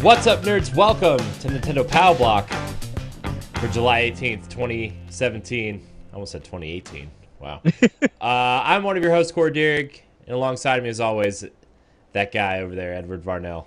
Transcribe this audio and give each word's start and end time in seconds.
What's 0.00 0.28
up, 0.28 0.42
nerds? 0.42 0.74
Welcome 0.74 1.18
to 1.18 1.48
Nintendo 1.48 1.86
Pow 1.86 2.14
Block 2.14 2.48
for 3.54 3.66
July 3.68 4.02
18th, 4.02 4.48
2017. 4.48 5.97
I 6.10 6.14
almost 6.14 6.32
said 6.32 6.44
2018. 6.44 7.10
Wow. 7.40 7.62
uh, 8.02 8.08
I'm 8.20 8.82
one 8.82 8.96
of 8.96 9.02
your 9.02 9.12
hosts, 9.12 9.32
Corey 9.32 9.52
Dierig, 9.52 10.00
and 10.26 10.34
alongside 10.34 10.82
me, 10.82 10.88
as 10.88 11.00
always, 11.00 11.44
that 12.12 12.32
guy 12.32 12.60
over 12.60 12.74
there, 12.74 12.94
Edward 12.94 13.22
Varnell. 13.22 13.66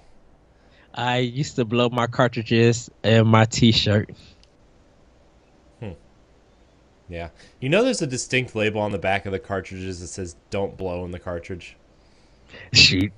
I 0.94 1.20
used 1.20 1.56
to 1.56 1.66
blow 1.66 1.90
my 1.90 2.08
cartridges 2.08 2.90
in 3.04 3.28
my 3.28 3.46
T-shirt. 3.46 4.10
Hmm. 5.80 5.92
Yeah. 7.08 7.30
You 7.62 7.70
know 7.70 7.84
there's 7.84 8.02
a 8.02 8.08
distinct 8.08 8.56
label 8.56 8.82
on 8.82 8.92
the 8.92 8.98
back 8.98 9.26
of 9.26 9.32
the 9.32 9.40
cartridges 9.40 10.02
that 10.02 10.08
says 10.08 10.36
don't 10.50 10.76
blow 10.76 11.06
in 11.06 11.12
the 11.12 11.20
cartridge? 11.20 11.78
Shoot, 12.74 13.12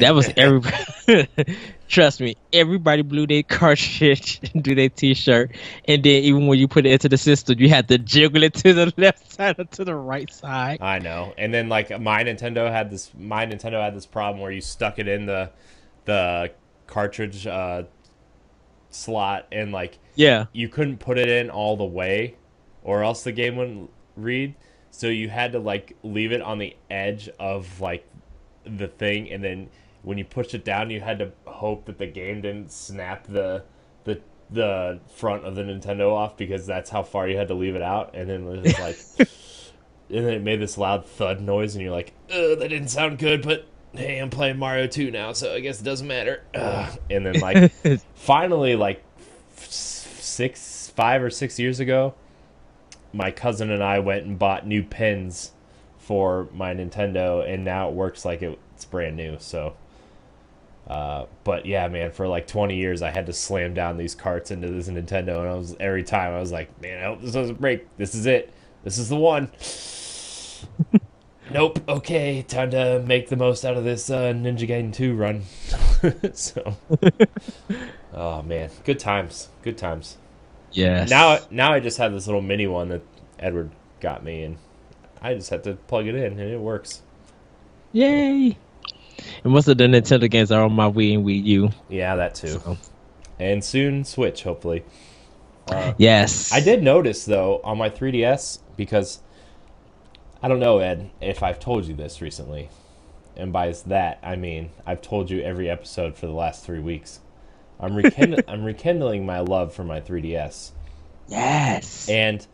that 0.00 0.14
was 0.14 0.30
everybody. 0.36 1.28
Trust 1.88 2.20
me, 2.20 2.36
everybody 2.52 3.02
blew 3.02 3.26
their 3.26 3.42
cartridge 3.42 4.40
into 4.54 4.74
their 4.74 4.88
T-shirt, 4.88 5.56
and 5.86 6.02
then 6.02 6.22
even 6.22 6.46
when 6.46 6.58
you 6.58 6.68
put 6.68 6.84
it 6.84 6.92
into 6.92 7.08
the 7.08 7.16
system, 7.16 7.58
you 7.58 7.68
had 7.68 7.88
to 7.88 7.98
jiggle 7.98 8.42
it 8.42 8.54
to 8.54 8.72
the 8.72 8.92
left 8.96 9.32
side 9.32 9.58
or 9.58 9.64
to 9.64 9.84
the 9.84 9.94
right 9.94 10.32
side. 10.32 10.80
I 10.82 10.98
know. 10.98 11.32
And 11.38 11.52
then 11.52 11.68
like 11.68 11.98
my 12.00 12.24
Nintendo 12.24 12.70
had 12.70 12.90
this 12.90 13.10
my 13.18 13.46
Nintendo 13.46 13.82
had 13.82 13.94
this 13.96 14.06
problem 14.06 14.40
where 14.42 14.52
you 14.52 14.60
stuck 14.60 14.98
it 14.98 15.08
in 15.08 15.26
the 15.26 15.50
the 16.04 16.50
cartridge 16.86 17.46
uh 17.46 17.84
slot 18.90 19.46
and 19.52 19.72
like 19.72 19.98
Yeah, 20.14 20.46
you 20.52 20.68
couldn't 20.68 20.98
put 20.98 21.18
it 21.18 21.28
in 21.28 21.50
all 21.50 21.76
the 21.76 21.84
way 21.84 22.36
or 22.82 23.02
else 23.02 23.22
the 23.22 23.32
game 23.32 23.56
wouldn't 23.56 23.90
read. 24.16 24.54
So 24.90 25.08
you 25.08 25.28
had 25.28 25.52
to 25.52 25.58
like 25.58 25.96
leave 26.02 26.32
it 26.32 26.40
on 26.42 26.58
the 26.58 26.74
edge 26.90 27.28
of 27.38 27.80
like 27.80 28.07
the 28.76 28.88
thing 28.88 29.30
and 29.30 29.42
then 29.42 29.68
when 30.02 30.18
you 30.18 30.24
pushed 30.24 30.54
it 30.54 30.64
down 30.64 30.90
you 30.90 31.00
had 31.00 31.18
to 31.18 31.30
hope 31.46 31.86
that 31.86 31.98
the 31.98 32.06
game 32.06 32.40
didn't 32.40 32.70
snap 32.70 33.26
the 33.26 33.62
the 34.04 34.20
the 34.50 35.00
front 35.08 35.44
of 35.44 35.54
the 35.54 35.62
Nintendo 35.62 36.12
off 36.12 36.36
because 36.36 36.66
that's 36.66 36.90
how 36.90 37.02
far 37.02 37.28
you 37.28 37.36
had 37.36 37.48
to 37.48 37.54
leave 37.54 37.74
it 37.74 37.82
out 37.82 38.14
and 38.14 38.28
then 38.28 38.46
it 38.46 38.62
was 38.62 38.78
like 38.78 39.28
and 40.10 40.26
then 40.26 40.34
it 40.34 40.42
made 40.42 40.60
this 40.60 40.78
loud 40.78 41.06
thud 41.06 41.40
noise 41.40 41.74
and 41.74 41.82
you're 41.82 41.92
like, 41.92 42.12
that 42.28 42.58
didn't 42.60 42.88
sound 42.88 43.18
good, 43.18 43.42
but 43.42 43.66
hey, 43.92 44.18
I'm 44.18 44.30
playing 44.30 44.58
Mario 44.58 44.86
2 44.86 45.10
now, 45.10 45.32
so 45.32 45.54
I 45.54 45.60
guess 45.60 45.80
it 45.80 45.84
doesn't 45.84 46.06
matter. 46.06 46.42
Ugh. 46.54 46.98
And 47.10 47.26
then 47.26 47.40
like 47.40 47.72
finally 48.14 48.76
like 48.76 49.04
f- 49.56 49.68
six, 49.68 50.92
five 50.94 51.22
or 51.22 51.30
six 51.30 51.58
years 51.58 51.80
ago, 51.80 52.14
my 53.12 53.30
cousin 53.30 53.70
and 53.70 53.82
I 53.82 53.98
went 53.98 54.24
and 54.24 54.38
bought 54.38 54.66
new 54.66 54.82
pins 54.82 55.52
for 56.08 56.48
my 56.54 56.72
Nintendo, 56.72 57.46
and 57.46 57.66
now 57.66 57.90
it 57.90 57.94
works 57.94 58.24
like 58.24 58.40
it, 58.40 58.58
it's 58.74 58.86
brand 58.86 59.14
new. 59.14 59.36
So, 59.38 59.76
uh, 60.86 61.26
but 61.44 61.66
yeah, 61.66 61.86
man, 61.88 62.12
for 62.12 62.26
like 62.26 62.46
20 62.46 62.76
years, 62.76 63.02
I 63.02 63.10
had 63.10 63.26
to 63.26 63.34
slam 63.34 63.74
down 63.74 63.98
these 63.98 64.14
carts 64.14 64.50
into 64.50 64.68
this 64.68 64.88
Nintendo, 64.88 65.40
and 65.40 65.48
I 65.48 65.54
was 65.54 65.76
every 65.78 66.02
time 66.02 66.32
I 66.32 66.40
was 66.40 66.50
like, 66.50 66.80
man, 66.80 67.04
I 67.04 67.08
hope 67.08 67.20
this 67.20 67.32
doesn't 67.32 67.60
break. 67.60 67.94
This 67.98 68.14
is 68.14 68.24
it. 68.24 68.50
This 68.84 68.96
is 68.96 69.10
the 69.10 69.16
one. 69.16 69.50
nope. 71.52 71.78
Okay, 71.86 72.40
time 72.40 72.70
to 72.70 73.00
make 73.00 73.28
the 73.28 73.36
most 73.36 73.66
out 73.66 73.76
of 73.76 73.84
this 73.84 74.08
uh, 74.08 74.32
Ninja 74.32 74.66
Gaiden 74.66 74.94
2 74.94 75.14
run. 75.14 75.42
so, 76.32 76.78
oh 78.14 78.40
man, 78.44 78.70
good 78.86 78.98
times. 78.98 79.50
Good 79.60 79.76
times. 79.76 80.16
yes. 80.72 81.10
Now, 81.10 81.40
now 81.50 81.74
I 81.74 81.80
just 81.80 81.98
have 81.98 82.14
this 82.14 82.26
little 82.26 82.40
mini 82.40 82.66
one 82.66 82.88
that 82.88 83.02
Edward 83.38 83.72
got 84.00 84.24
me, 84.24 84.42
and 84.44 84.56
I 85.20 85.34
just 85.34 85.50
have 85.50 85.62
to 85.62 85.74
plug 85.74 86.06
it 86.06 86.14
in, 86.14 86.38
and 86.38 86.40
it 86.40 86.60
works. 86.60 87.02
yay! 87.92 88.56
And 89.44 89.52
most 89.52 89.66
of 89.68 89.76
the 89.78 89.84
Nintendo 89.84 90.30
games 90.30 90.52
are 90.52 90.62
on 90.64 90.72
my 90.72 90.88
Wii 90.90 91.14
and 91.14 91.24
Wii 91.26 91.44
U. 91.44 91.70
Yeah, 91.88 92.16
that 92.16 92.34
too. 92.36 92.48
So, 92.60 92.78
And 93.40 93.62
soon 93.64 94.04
Switch, 94.04 94.42
hopefully. 94.44 94.84
Uh, 95.68 95.92
yes, 95.98 96.50
I 96.52 96.60
did 96.60 96.82
notice 96.82 97.24
though 97.26 97.60
on 97.62 97.76
my 97.76 97.90
3DS 97.90 98.60
because 98.76 99.20
I 100.42 100.48
don't 100.48 100.60
know 100.60 100.78
Ed 100.78 101.10
if 101.20 101.42
I've 101.42 101.60
told 101.60 101.84
you 101.84 101.94
this 101.94 102.22
recently, 102.22 102.70
and 103.36 103.52
by 103.52 103.72
that 103.86 104.18
I 104.22 104.36
mean 104.36 104.70
I've 104.86 105.02
told 105.02 105.30
you 105.30 105.42
every 105.42 105.68
episode 105.68 106.16
for 106.16 106.26
the 106.26 106.32
last 106.32 106.64
three 106.64 106.78
weeks. 106.78 107.20
I'm 107.78 107.94
rekindling, 108.02 108.44
I'm 108.48 108.64
rekindling 108.64 109.26
my 109.26 109.40
love 109.40 109.74
for 109.74 109.84
my 109.84 110.00
3DS, 110.00 110.70
Yes. 111.28 112.08
and 112.08 112.46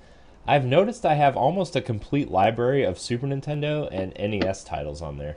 I've 0.46 0.64
noticed 0.64 1.06
I 1.06 1.14
have 1.14 1.36
almost 1.36 1.74
a 1.76 1.80
complete 1.80 2.30
library 2.30 2.84
of 2.84 2.98
Super 2.98 3.26
Nintendo 3.26 3.88
and 3.90 4.12
NES 4.18 4.62
titles 4.64 5.00
on 5.00 5.18
there. 5.18 5.36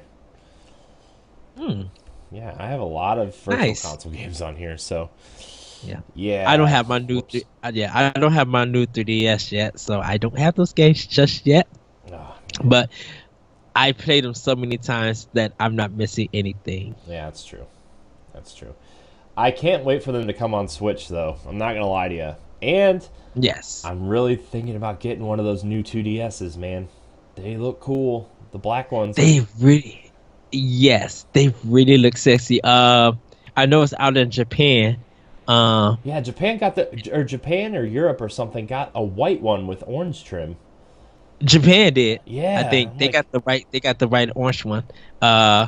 Hmm. 1.57 1.83
Yeah, 2.31 2.55
I 2.59 2.67
have 2.67 2.81
a 2.81 2.85
lot 2.85 3.17
of 3.17 3.35
virtual 3.37 3.57
Nice. 3.67 3.83
console 3.83 4.11
games 4.11 4.41
on 4.41 4.55
here. 4.57 4.77
So 4.77 5.09
Yeah. 5.83 6.01
yeah, 6.13 6.43
I 6.47 6.57
don't 6.57 6.67
have 6.67 6.89
my 6.89 6.99
new 6.99 7.21
th- 7.21 7.45
uh, 7.63 7.71
yeah, 7.73 7.91
I 7.93 8.19
don't 8.19 8.33
have 8.33 8.47
my 8.49 8.65
new 8.65 8.85
3DS 8.85 9.51
yet, 9.51 9.79
so 9.79 10.01
I 10.01 10.17
don't 10.17 10.37
have 10.37 10.55
those 10.55 10.73
games 10.73 11.05
just 11.07 11.45
yet. 11.47 11.67
Oh, 12.11 12.35
But 12.63 12.89
I 13.75 13.93
played 13.93 14.23
them 14.25 14.33
so 14.33 14.55
many 14.55 14.77
times 14.77 15.27
that 15.33 15.53
I'm 15.59 15.75
not 15.75 15.91
missing 15.93 16.27
anything. 16.33 16.95
Yeah, 17.07 17.25
that's 17.25 17.45
true. 17.45 17.65
That's 18.33 18.53
true. 18.53 18.73
I 19.37 19.51
can't 19.51 19.85
wait 19.85 20.03
for 20.03 20.11
them 20.11 20.27
to 20.27 20.33
come 20.33 20.53
on 20.53 20.67
Switch, 20.67 21.07
though. 21.07 21.37
I'm 21.47 21.57
not 21.57 21.73
gonna 21.73 21.87
lie 21.87 22.07
to 22.09 22.15
you. 22.15 22.35
And 22.61 23.07
Yes. 23.35 23.83
I'm 23.85 24.07
really 24.07 24.35
thinking 24.35 24.75
about 24.75 24.99
getting 24.99 25.23
one 25.25 25.39
of 25.39 25.45
those 25.45 25.63
new 25.63 25.83
2DSs, 25.83 26.57
man. 26.57 26.87
They 27.35 27.55
look 27.57 27.79
cool. 27.79 28.29
The 28.51 28.57
black 28.57 28.91
ones. 28.91 29.15
They 29.15 29.45
really 29.59 30.11
yes, 30.51 31.25
they 31.33 31.53
really 31.63 31.97
look 31.97 32.17
sexy. 32.17 32.59
Uh 32.63 33.11
I 33.55 33.65
know 33.67 33.81
it's 33.83 33.93
out 33.99 34.17
in 34.17 34.31
Japan. 34.31 34.97
Uh 35.47 35.97
yeah, 36.03 36.19
Japan 36.21 36.57
got 36.57 36.75
the 36.75 37.11
or 37.13 37.23
Japan 37.23 37.75
or 37.75 37.83
Europe 37.85 38.21
or 38.21 38.29
something 38.29 38.65
got 38.65 38.91
a 38.95 39.03
white 39.03 39.41
one 39.41 39.67
with 39.67 39.83
orange 39.85 40.23
trim. 40.23 40.55
Japan 41.43 41.93
did. 41.93 42.21
Yeah, 42.25 42.63
I 42.65 42.69
think 42.69 42.97
they 42.97 43.05
like- 43.05 43.13
got 43.13 43.31
the 43.31 43.41
right 43.41 43.67
they 43.71 43.79
got 43.79 43.99
the 43.99 44.07
right 44.07 44.29
orange 44.35 44.65
one. 44.65 44.83
Uh 45.21 45.67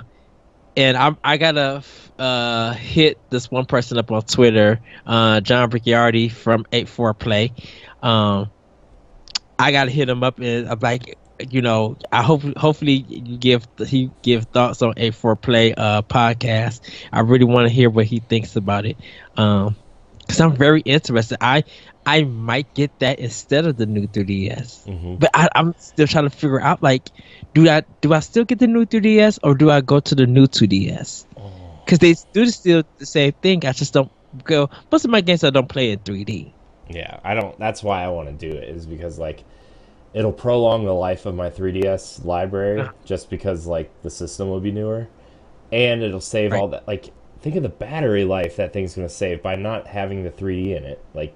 and 0.75 0.97
I 0.97 1.15
I 1.23 1.37
gotta 1.37 1.83
uh 2.17 2.73
hit 2.73 3.19
this 3.29 3.49
one 3.49 3.65
person 3.65 3.97
up 3.97 4.11
on 4.11 4.21
Twitter, 4.23 4.79
uh 5.05 5.41
John 5.41 5.69
Ricciardi 5.69 6.31
from 6.31 6.65
Eight 6.71 6.83
84 6.83 7.13
Play. 7.15 7.53
Um 8.01 8.51
I 9.57 9.71
gotta 9.71 9.91
hit 9.91 10.09
him 10.09 10.23
up 10.23 10.39
and 10.39 10.69
I'm 10.69 10.79
like 10.79 11.17
you 11.49 11.61
know, 11.61 11.97
I 12.11 12.21
hope 12.21 12.43
hopefully 12.57 13.05
you 13.07 13.37
give 13.37 13.65
he 13.87 14.11
give 14.21 14.45
thoughts 14.45 14.81
on 14.81 14.93
Eight 14.97 15.13
84 15.15 15.35
Play 15.37 15.73
uh 15.75 16.01
podcast. 16.03 16.81
I 17.11 17.21
really 17.21 17.45
want 17.45 17.67
to 17.67 17.73
hear 17.73 17.89
what 17.89 18.05
he 18.05 18.19
thinks 18.19 18.55
about 18.55 18.85
it. 18.85 18.97
Um 19.37 19.75
cuz 20.27 20.39
I'm 20.39 20.55
very 20.55 20.81
interested. 20.81 21.37
I 21.41 21.63
I 22.13 22.23
might 22.23 22.73
get 22.73 22.91
that 22.99 23.19
instead 23.19 23.65
of 23.69 23.77
the 23.77 23.85
new 23.85 24.07
3DS 24.07 24.69
Mhm. 24.87 25.19
but 25.19 25.29
I, 25.33 25.47
I'm 25.55 25.73
still 25.77 26.07
trying 26.07 26.27
to 26.29 26.35
figure 26.41 26.61
out 26.69 26.81
like, 26.81 27.09
do 27.53 27.67
I 27.69 27.83
do 28.01 28.13
I 28.13 28.19
still 28.21 28.45
get 28.45 28.59
the 28.59 28.67
new 28.67 28.85
3ds 28.85 29.39
or 29.43 29.53
do 29.55 29.69
I 29.69 29.81
go 29.81 29.99
to 29.99 30.15
the 30.15 30.25
new 30.25 30.47
2ds? 30.47 31.25
Oh, 31.37 31.51
Because 31.85 31.99
they 31.99 32.15
do 32.33 32.45
still 32.47 32.83
the 32.97 33.05
same 33.05 33.33
thing. 33.43 33.65
I 33.65 33.73
just 33.73 33.93
don't 33.93 34.11
go. 34.43 34.69
Most 34.91 35.05
of 35.05 35.11
my 35.11 35.21
games 35.21 35.43
I 35.43 35.49
don't 35.49 35.69
play 35.69 35.91
in 35.91 35.99
3D. 35.99 36.51
Yeah, 36.89 37.19
I 37.23 37.33
don't. 37.35 37.57
That's 37.59 37.81
why 37.83 38.03
I 38.03 38.07
want 38.09 38.27
to 38.29 38.49
do 38.49 38.51
it. 38.57 38.69
Is 38.69 38.85
because 38.85 39.19
like 39.19 39.43
it'll 40.13 40.31
prolong 40.45 40.85
the 40.85 40.93
life 41.07 41.25
of 41.27 41.35
my 41.35 41.49
3DS 41.49 42.25
library, 42.25 42.81
Uh-huh. 42.81 42.91
just 43.05 43.29
because 43.29 43.67
like 43.67 43.89
the 44.01 44.09
system 44.09 44.49
will 44.49 44.59
be 44.61 44.71
newer, 44.71 45.07
and 45.71 46.01
it'll 46.01 46.21
save 46.35 46.53
all 46.53 46.67
that. 46.69 46.87
Like, 46.87 47.11
think 47.41 47.55
of 47.55 47.63
the 47.63 47.69
battery 47.69 48.25
life 48.25 48.55
that 48.57 48.73
thing's 48.73 48.95
gonna 48.95 49.09
save 49.09 49.43
by 49.43 49.55
not 49.55 49.85
having 49.87 50.23
the 50.23 50.31
3D 50.31 50.75
in 50.75 50.83
it. 50.83 50.99
Like, 51.13 51.33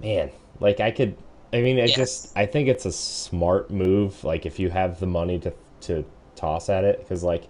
man, 0.00 0.30
like 0.60 0.80
I 0.80 0.90
could. 0.90 1.16
I 1.52 1.62
mean, 1.62 1.80
I 1.80 1.86
Yes. 1.86 1.96
just 1.96 2.36
I 2.36 2.46
think 2.46 2.68
it's 2.68 2.84
a 2.84 2.92
smart 2.92 3.70
move. 3.70 4.22
Like, 4.24 4.46
if 4.46 4.58
you 4.58 4.70
have 4.70 5.00
the 5.00 5.06
money 5.06 5.38
to 5.40 5.52
to 5.82 6.04
toss 6.36 6.68
at 6.68 6.84
it, 6.84 6.98
because 7.00 7.22
like. 7.24 7.48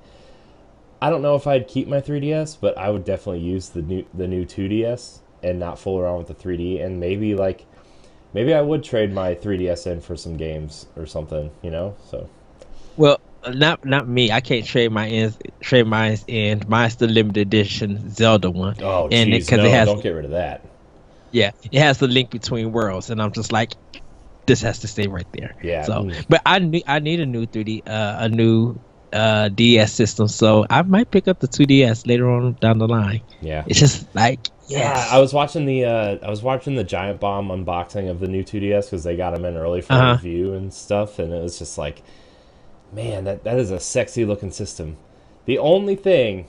I 1.00 1.10
don't 1.10 1.22
know 1.22 1.34
if 1.34 1.46
I'd 1.46 1.68
keep 1.68 1.88
my 1.88 2.00
3DS, 2.00 2.56
but 2.56 2.76
I 2.78 2.90
would 2.90 3.04
definitely 3.04 3.40
use 3.40 3.68
the 3.70 3.82
new 3.82 4.04
the 4.14 4.26
new 4.28 4.44
2DS 4.44 5.20
and 5.42 5.58
not 5.58 5.78
fool 5.78 5.98
around 5.98 6.18
with 6.18 6.28
the 6.28 6.34
3D 6.34 6.80
and 6.80 6.98
maybe 7.00 7.34
like 7.34 7.66
maybe 8.34 8.54
I 8.54 8.60
would 8.62 8.84
trade 8.84 9.12
my 9.12 9.34
3DS 9.34 9.86
in 9.86 10.00
for 10.00 10.16
some 10.16 10.36
games 10.36 10.86
or 10.96 11.06
something, 11.06 11.50
you 11.62 11.70
know? 11.70 11.96
So 12.10 12.30
Well, 12.96 13.18
not 13.54 13.84
not 13.84 14.08
me. 14.08 14.30
I 14.32 14.40
can't 14.40 14.64
trade 14.66 14.92
my 14.92 15.08
ins, 15.08 15.38
trade 15.60 15.86
mine 15.86 16.18
in. 16.26 16.62
Mine's 16.68 16.96
the 16.96 17.06
limited 17.06 17.40
edition 17.46 18.10
Zelda 18.10 18.50
one. 18.50 18.76
oh 18.80 19.08
and 19.10 19.30
jeez, 19.30 19.30
because 19.32 19.50
no, 19.52 19.64
it 19.64 19.70
has 19.70 19.94
don't 19.94 20.02
get 20.02 20.10
rid 20.10 20.24
of 20.24 20.32
that. 20.32 20.64
Yeah, 21.30 21.50
it 21.70 21.78
has 21.78 21.98
the 21.98 22.08
link 22.08 22.30
between 22.30 22.72
worlds, 22.72 23.10
and 23.10 23.20
I'm 23.20 23.32
just 23.32 23.52
like, 23.52 23.74
this 24.46 24.62
has 24.62 24.80
to 24.80 24.88
stay 24.88 25.06
right 25.08 25.26
there. 25.32 25.56
Yeah. 25.62 25.82
So, 25.82 26.04
Mm. 26.04 26.24
but 26.28 26.40
I 26.46 26.58
need 26.58 26.84
I 26.86 26.98
need 27.00 27.20
a 27.20 27.26
new 27.26 27.46
3D, 27.46 27.82
uh, 27.86 28.16
a 28.20 28.28
new 28.28 28.80
uh 29.12 29.48
DS 29.48 29.92
system. 29.92 30.28
So 30.28 30.66
I 30.70 30.82
might 30.82 31.10
pick 31.10 31.28
up 31.28 31.38
the 31.38 31.48
2DS 31.48 32.06
later 32.06 32.28
on 32.30 32.54
down 32.60 32.78
the 32.78 32.88
line. 32.88 33.22
Yeah. 33.40 33.64
It's 33.66 33.78
just 33.78 34.14
like 34.14 34.40
Yeah, 34.66 35.06
I 35.10 35.18
was 35.18 35.32
watching 35.32 35.66
the 35.66 35.84
uh, 35.84 36.18
I 36.22 36.30
was 36.30 36.42
watching 36.42 36.76
the 36.76 36.84
Giant 36.84 37.20
Bomb 37.20 37.48
unboxing 37.48 38.10
of 38.10 38.20
the 38.20 38.28
new 38.28 38.42
2DS 38.42 38.86
because 38.86 39.04
they 39.04 39.16
got 39.16 39.32
them 39.34 39.44
in 39.44 39.56
early 39.56 39.80
for 39.80 39.94
Uh-huh. 39.94 40.12
review 40.14 40.54
and 40.54 40.72
stuff, 40.72 41.18
and 41.18 41.32
it 41.32 41.42
was 41.42 41.58
just 41.58 41.78
like, 41.78 42.02
man, 42.92 43.24
that 43.24 43.44
that 43.44 43.58
is 43.58 43.70
a 43.70 43.80
sexy 43.80 44.24
looking 44.24 44.50
system. 44.50 44.96
The 45.46 45.58
only 45.58 45.96
thing 45.96 46.46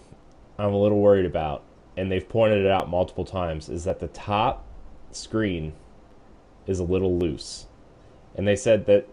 I'm 0.57 0.73
a 0.73 0.77
little 0.77 0.99
worried 0.99 1.25
about, 1.25 1.63
and 1.95 2.11
they've 2.11 2.27
pointed 2.27 2.65
it 2.65 2.71
out 2.71 2.89
multiple 2.89 3.23
times, 3.25 3.69
is 3.69 3.85
that 3.85 3.99
the 3.99 4.07
top 4.09 4.65
screen 5.11 5.73
is 6.67 6.79
a 6.79 6.83
little 6.83 7.17
loose, 7.17 7.65
and 8.35 8.47
they 8.47 8.56
said 8.56 8.85
that 8.88 9.07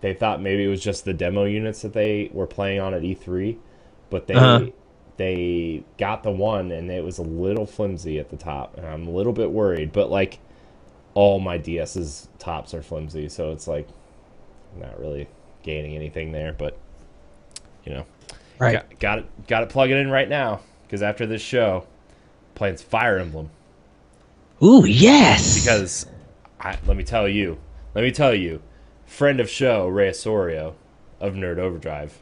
they 0.00 0.14
thought 0.14 0.40
maybe 0.42 0.64
it 0.64 0.68
was 0.68 0.82
just 0.82 1.04
the 1.04 1.12
demo 1.14 1.44
units 1.44 1.82
that 1.82 1.92
they 1.92 2.30
were 2.32 2.46
playing 2.46 2.80
on 2.80 2.94
at 2.94 3.02
E3, 3.02 3.56
but 4.10 4.26
they 4.26 4.34
Uh-huh. 4.34 4.66
they 5.16 5.84
got 5.98 6.22
the 6.22 6.30
one 6.30 6.72
and 6.72 6.90
it 6.90 7.04
was 7.04 7.18
a 7.18 7.22
little 7.22 7.66
flimsy 7.66 8.18
at 8.18 8.30
the 8.30 8.36
top, 8.36 8.76
and 8.76 8.86
I'm 8.86 9.06
a 9.06 9.10
little 9.10 9.32
bit 9.32 9.50
worried. 9.50 9.92
But 9.92 10.10
like 10.10 10.38
all 11.14 11.38
my 11.38 11.58
DS's 11.58 12.28
tops 12.38 12.74
are 12.74 12.82
flimsy, 12.82 13.28
so 13.28 13.52
it's 13.52 13.68
like 13.68 13.86
not 14.80 14.98
really 14.98 15.28
gaining 15.62 15.94
anything 15.94 16.32
there. 16.32 16.52
But 16.52 16.76
you 17.84 17.92
know, 17.92 18.06
right. 18.58 18.72
got, 18.72 18.98
got 18.98 19.18
it 19.18 19.46
got 19.46 19.62
it 19.62 19.68
plugging 19.68 19.98
in 19.98 20.10
right 20.10 20.28
now 20.28 20.60
because 20.82 21.02
after 21.02 21.26
this 21.26 21.42
show, 21.42 21.86
playing 22.54 22.76
Fire 22.78 23.18
Emblem 23.18 23.50
Ooh, 24.62 24.84
yes. 24.86 25.60
because 25.60 26.06
I, 26.60 26.78
let 26.86 26.96
me 26.96 27.02
tell 27.02 27.28
you, 27.28 27.58
let 27.94 28.02
me 28.02 28.12
tell 28.12 28.34
you, 28.34 28.62
friend 29.06 29.40
of 29.40 29.50
show 29.50 29.88
Ray 29.88 30.10
Osorio 30.10 30.76
of 31.20 31.34
Nerd 31.34 31.58
Overdrive 31.58 32.20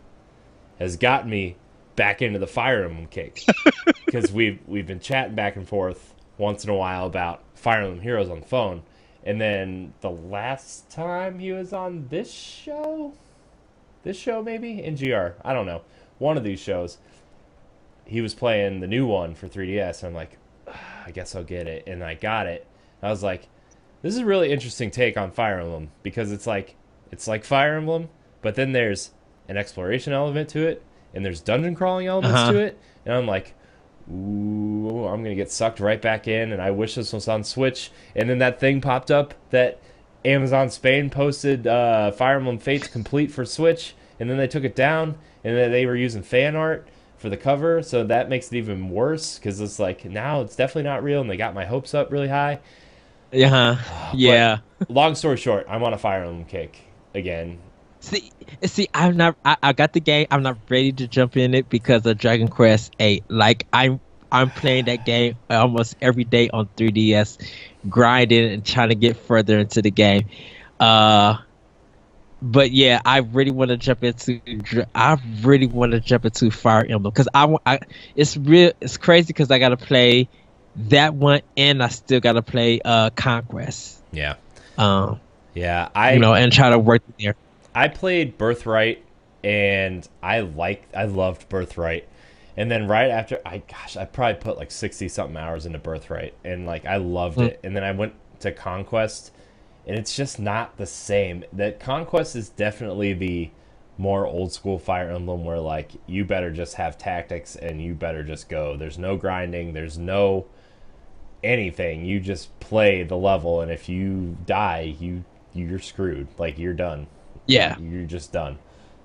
has 0.78 0.96
got 0.96 1.28
me 1.28 1.56
back 1.96 2.22
into 2.22 2.38
the 2.38 2.46
Fire 2.46 2.84
Emblem 2.84 3.06
cake. 3.06 3.44
Because 4.06 4.32
we've 4.32 4.58
we've 4.66 4.88
been 4.88 4.98
chatting 4.98 5.36
back 5.36 5.54
and 5.54 5.68
forth 5.68 6.14
once 6.36 6.64
in 6.64 6.70
a 6.70 6.74
while 6.74 7.06
about 7.06 7.42
Fire 7.54 7.82
Emblem 7.82 8.00
Heroes 8.00 8.28
on 8.28 8.40
the 8.40 8.46
phone, 8.46 8.82
and 9.22 9.40
then 9.40 9.92
the 10.00 10.10
last 10.10 10.90
time 10.90 11.38
he 11.38 11.52
was 11.52 11.72
on 11.72 12.08
this 12.08 12.32
show, 12.32 13.12
this 14.02 14.16
show 14.18 14.42
maybe? 14.42 14.82
In 14.82 14.96
GR, 14.96 15.34
I 15.44 15.52
don't 15.52 15.66
know, 15.66 15.82
one 16.18 16.36
of 16.36 16.42
these 16.42 16.58
shows, 16.58 16.98
he 18.04 18.20
was 18.20 18.34
playing 18.34 18.80
the 18.80 18.88
new 18.88 19.06
one 19.06 19.36
for 19.36 19.46
3DS, 19.46 20.00
and 20.02 20.08
I'm 20.08 20.14
like, 20.14 20.32
"Ah, 20.36 20.39
I 21.10 21.12
guess 21.12 21.34
I'll 21.34 21.42
get 21.42 21.66
it, 21.66 21.88
and 21.88 22.04
I 22.04 22.14
got 22.14 22.46
it. 22.46 22.68
I 23.02 23.10
was 23.10 23.20
like, 23.20 23.48
this 24.00 24.14
is 24.14 24.20
a 24.20 24.24
really 24.24 24.52
interesting 24.52 24.92
take 24.92 25.16
on 25.16 25.32
Fire 25.32 25.58
Emblem 25.58 25.90
because 26.04 26.30
it's 26.30 26.46
like 26.46 26.76
it's 27.10 27.26
like 27.26 27.44
Fire 27.44 27.74
Emblem, 27.76 28.08
but 28.42 28.54
then 28.54 28.70
there's 28.70 29.10
an 29.48 29.56
exploration 29.56 30.12
element 30.12 30.48
to 30.50 30.60
it, 30.68 30.84
and 31.12 31.24
there's 31.24 31.40
dungeon 31.40 31.74
crawling 31.74 32.06
elements 32.06 32.38
Uh-huh. 32.38 32.52
to 32.52 32.58
it, 32.60 32.78
and 33.04 33.12
I'm 33.12 33.26
like, 33.26 33.54
ooh, 34.08 35.04
I'm 35.08 35.24
gonna 35.24 35.34
get 35.34 35.50
sucked 35.50 35.80
right 35.80 36.00
back 36.00 36.28
in, 36.28 36.52
and 36.52 36.62
I 36.62 36.70
wish 36.70 36.94
this 36.94 37.12
was 37.12 37.26
on 37.26 37.42
Switch. 37.42 37.90
And 38.14 38.30
then 38.30 38.38
that 38.38 38.60
thing 38.60 38.80
popped 38.80 39.10
up 39.10 39.34
that 39.50 39.80
Amazon 40.24 40.70
Spain 40.70 41.10
posted 41.10 41.66
uh, 41.66 42.12
Fire 42.12 42.36
Emblem 42.36 42.60
Fates 42.60 42.86
complete 42.86 43.32
for 43.32 43.44
Switch, 43.44 43.96
and 44.20 44.30
then 44.30 44.36
they 44.36 44.46
took 44.46 44.62
it 44.62 44.76
down, 44.76 45.16
and 45.42 45.56
then 45.56 45.72
they 45.72 45.86
were 45.86 45.96
using 45.96 46.22
fan 46.22 46.54
art 46.54 46.86
for 47.20 47.28
the 47.28 47.36
cover, 47.36 47.82
so 47.82 48.02
that 48.04 48.30
makes 48.30 48.46
it 48.46 48.56
even 48.56 48.88
worse 48.88 49.38
because 49.38 49.60
it's 49.60 49.78
like 49.78 50.06
now 50.06 50.40
it's 50.40 50.56
definitely 50.56 50.84
not 50.84 51.04
real, 51.04 51.20
and 51.20 51.30
they 51.30 51.36
got 51.36 51.54
my 51.54 51.66
hopes 51.66 51.92
up 51.92 52.10
really 52.10 52.28
high. 52.28 52.58
Uh-huh. 53.32 53.76
Yeah. 54.14 54.58
Long 54.88 55.14
story 55.14 55.36
short, 55.36 55.66
I'm 55.68 55.84
on 55.84 55.92
a 55.92 55.98
Fire 55.98 56.24
Emblem 56.24 56.46
kick 56.46 56.80
again. 57.14 57.58
See, 58.00 58.32
see, 58.64 58.88
I'm 58.94 59.18
not. 59.18 59.36
I, 59.44 59.56
I 59.62 59.72
got 59.74 59.92
the 59.92 60.00
game. 60.00 60.26
I'm 60.30 60.42
not 60.42 60.56
ready 60.70 60.92
to 60.92 61.06
jump 61.06 61.36
in 61.36 61.52
it 61.54 61.68
because 61.68 62.06
of 62.06 62.16
Dragon 62.16 62.48
Quest 62.48 62.92
Eight. 62.98 63.22
Like 63.28 63.66
I'm, 63.74 64.00
I'm 64.32 64.50
playing 64.50 64.86
that 64.86 65.04
game 65.04 65.36
almost 65.50 65.96
every 66.00 66.24
day 66.24 66.48
on 66.48 66.66
3DS, 66.78 67.46
grinding 67.90 68.50
and 68.50 68.64
trying 68.64 68.88
to 68.88 68.94
get 68.94 69.18
further 69.18 69.58
into 69.58 69.82
the 69.82 69.90
game. 69.90 70.26
Uh, 70.80 71.36
but 72.42 72.70
yeah, 72.70 73.00
I 73.04 73.18
really 73.18 73.50
want 73.50 73.70
to 73.70 73.76
jump 73.76 74.02
into. 74.04 74.40
I 74.94 75.18
really 75.42 75.66
want 75.66 75.92
to 75.92 76.00
jump 76.00 76.24
into 76.24 76.50
Fire 76.50 76.84
Emblem 76.84 77.12
because 77.12 77.28
I 77.34 77.44
want. 77.46 77.62
I 77.66 77.80
it's 78.14 78.36
real. 78.36 78.72
It's 78.80 78.96
crazy 78.96 79.26
because 79.28 79.50
I 79.50 79.58
got 79.58 79.70
to 79.70 79.76
play 79.76 80.28
that 80.76 81.14
one 81.14 81.40
and 81.56 81.82
I 81.82 81.88
still 81.88 82.20
got 82.20 82.32
to 82.34 82.42
play 82.42 82.80
uh 82.84 83.10
Conquest. 83.10 84.02
Yeah, 84.12 84.34
Um, 84.78 85.20
yeah. 85.54 85.88
I 85.94 86.14
you 86.14 86.18
know, 86.20 86.34
and 86.34 86.52
try 86.52 86.70
to 86.70 86.78
work 86.78 87.02
there. 87.18 87.34
I 87.74 87.88
played 87.88 88.36
Birthright, 88.38 89.04
and 89.44 90.06
I 90.22 90.40
liked, 90.40 90.94
I 90.94 91.04
loved 91.04 91.48
Birthright, 91.48 92.08
and 92.56 92.70
then 92.70 92.88
right 92.88 93.10
after, 93.10 93.40
I 93.46 93.58
gosh, 93.58 93.96
I 93.96 94.04
probably 94.04 94.40
put 94.40 94.56
like 94.56 94.70
sixty 94.70 95.08
something 95.08 95.36
hours 95.36 95.66
into 95.66 95.78
Birthright, 95.78 96.34
and 96.44 96.66
like 96.66 96.84
I 96.86 96.96
loved 96.96 97.38
Mm. 97.38 97.48
it, 97.48 97.60
and 97.62 97.76
then 97.76 97.84
I 97.84 97.92
went 97.92 98.14
to 98.40 98.50
Conquest, 98.50 99.30
and 99.86 99.96
it's 99.98 100.14
just 100.16 100.38
not 100.38 100.76
the 100.76 100.86
same. 100.86 101.44
That 101.52 101.80
Conquest 101.80 102.36
is 102.36 102.48
definitely 102.48 103.12
the 103.14 103.50
more 103.98 104.26
old 104.26 104.52
school 104.52 104.78
Fire 104.78 105.10
Emblem, 105.10 105.44
where 105.44 105.60
like 105.60 105.92
you 106.06 106.24
better 106.24 106.50
just 106.50 106.74
have 106.74 106.98
tactics 106.98 107.56
and 107.56 107.82
you 107.82 107.94
better 107.94 108.22
just 108.22 108.48
go. 108.48 108.76
There's 108.76 108.98
no 108.98 109.16
grinding. 109.16 109.72
There's 109.72 109.98
no 109.98 110.46
anything. 111.42 112.04
You 112.04 112.20
just 112.20 112.58
play 112.60 113.02
the 113.02 113.16
level, 113.16 113.60
and 113.60 113.70
if 113.70 113.88
you 113.88 114.36
die, 114.46 114.94
you 114.98 115.24
you're 115.52 115.78
screwed. 115.80 116.28
Like 116.38 116.58
you're 116.58 116.74
done 116.74 117.08
Yeah. 117.46 117.76
you're 117.76 118.06
just 118.06 118.32
done. 118.32 118.58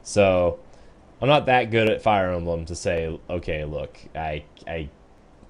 So 0.04 0.60
I'm 1.22 1.30
not 1.30 1.46
that 1.48 1.72
good 1.72 1.90
at 1.90 2.02
Fire 2.02 2.32
Emblem 2.32 2.66
to 2.66 2.76
say, 2.76 3.20
okay, 3.30 3.66
look, 3.66 3.98
I 4.16 4.46
I 4.68 4.90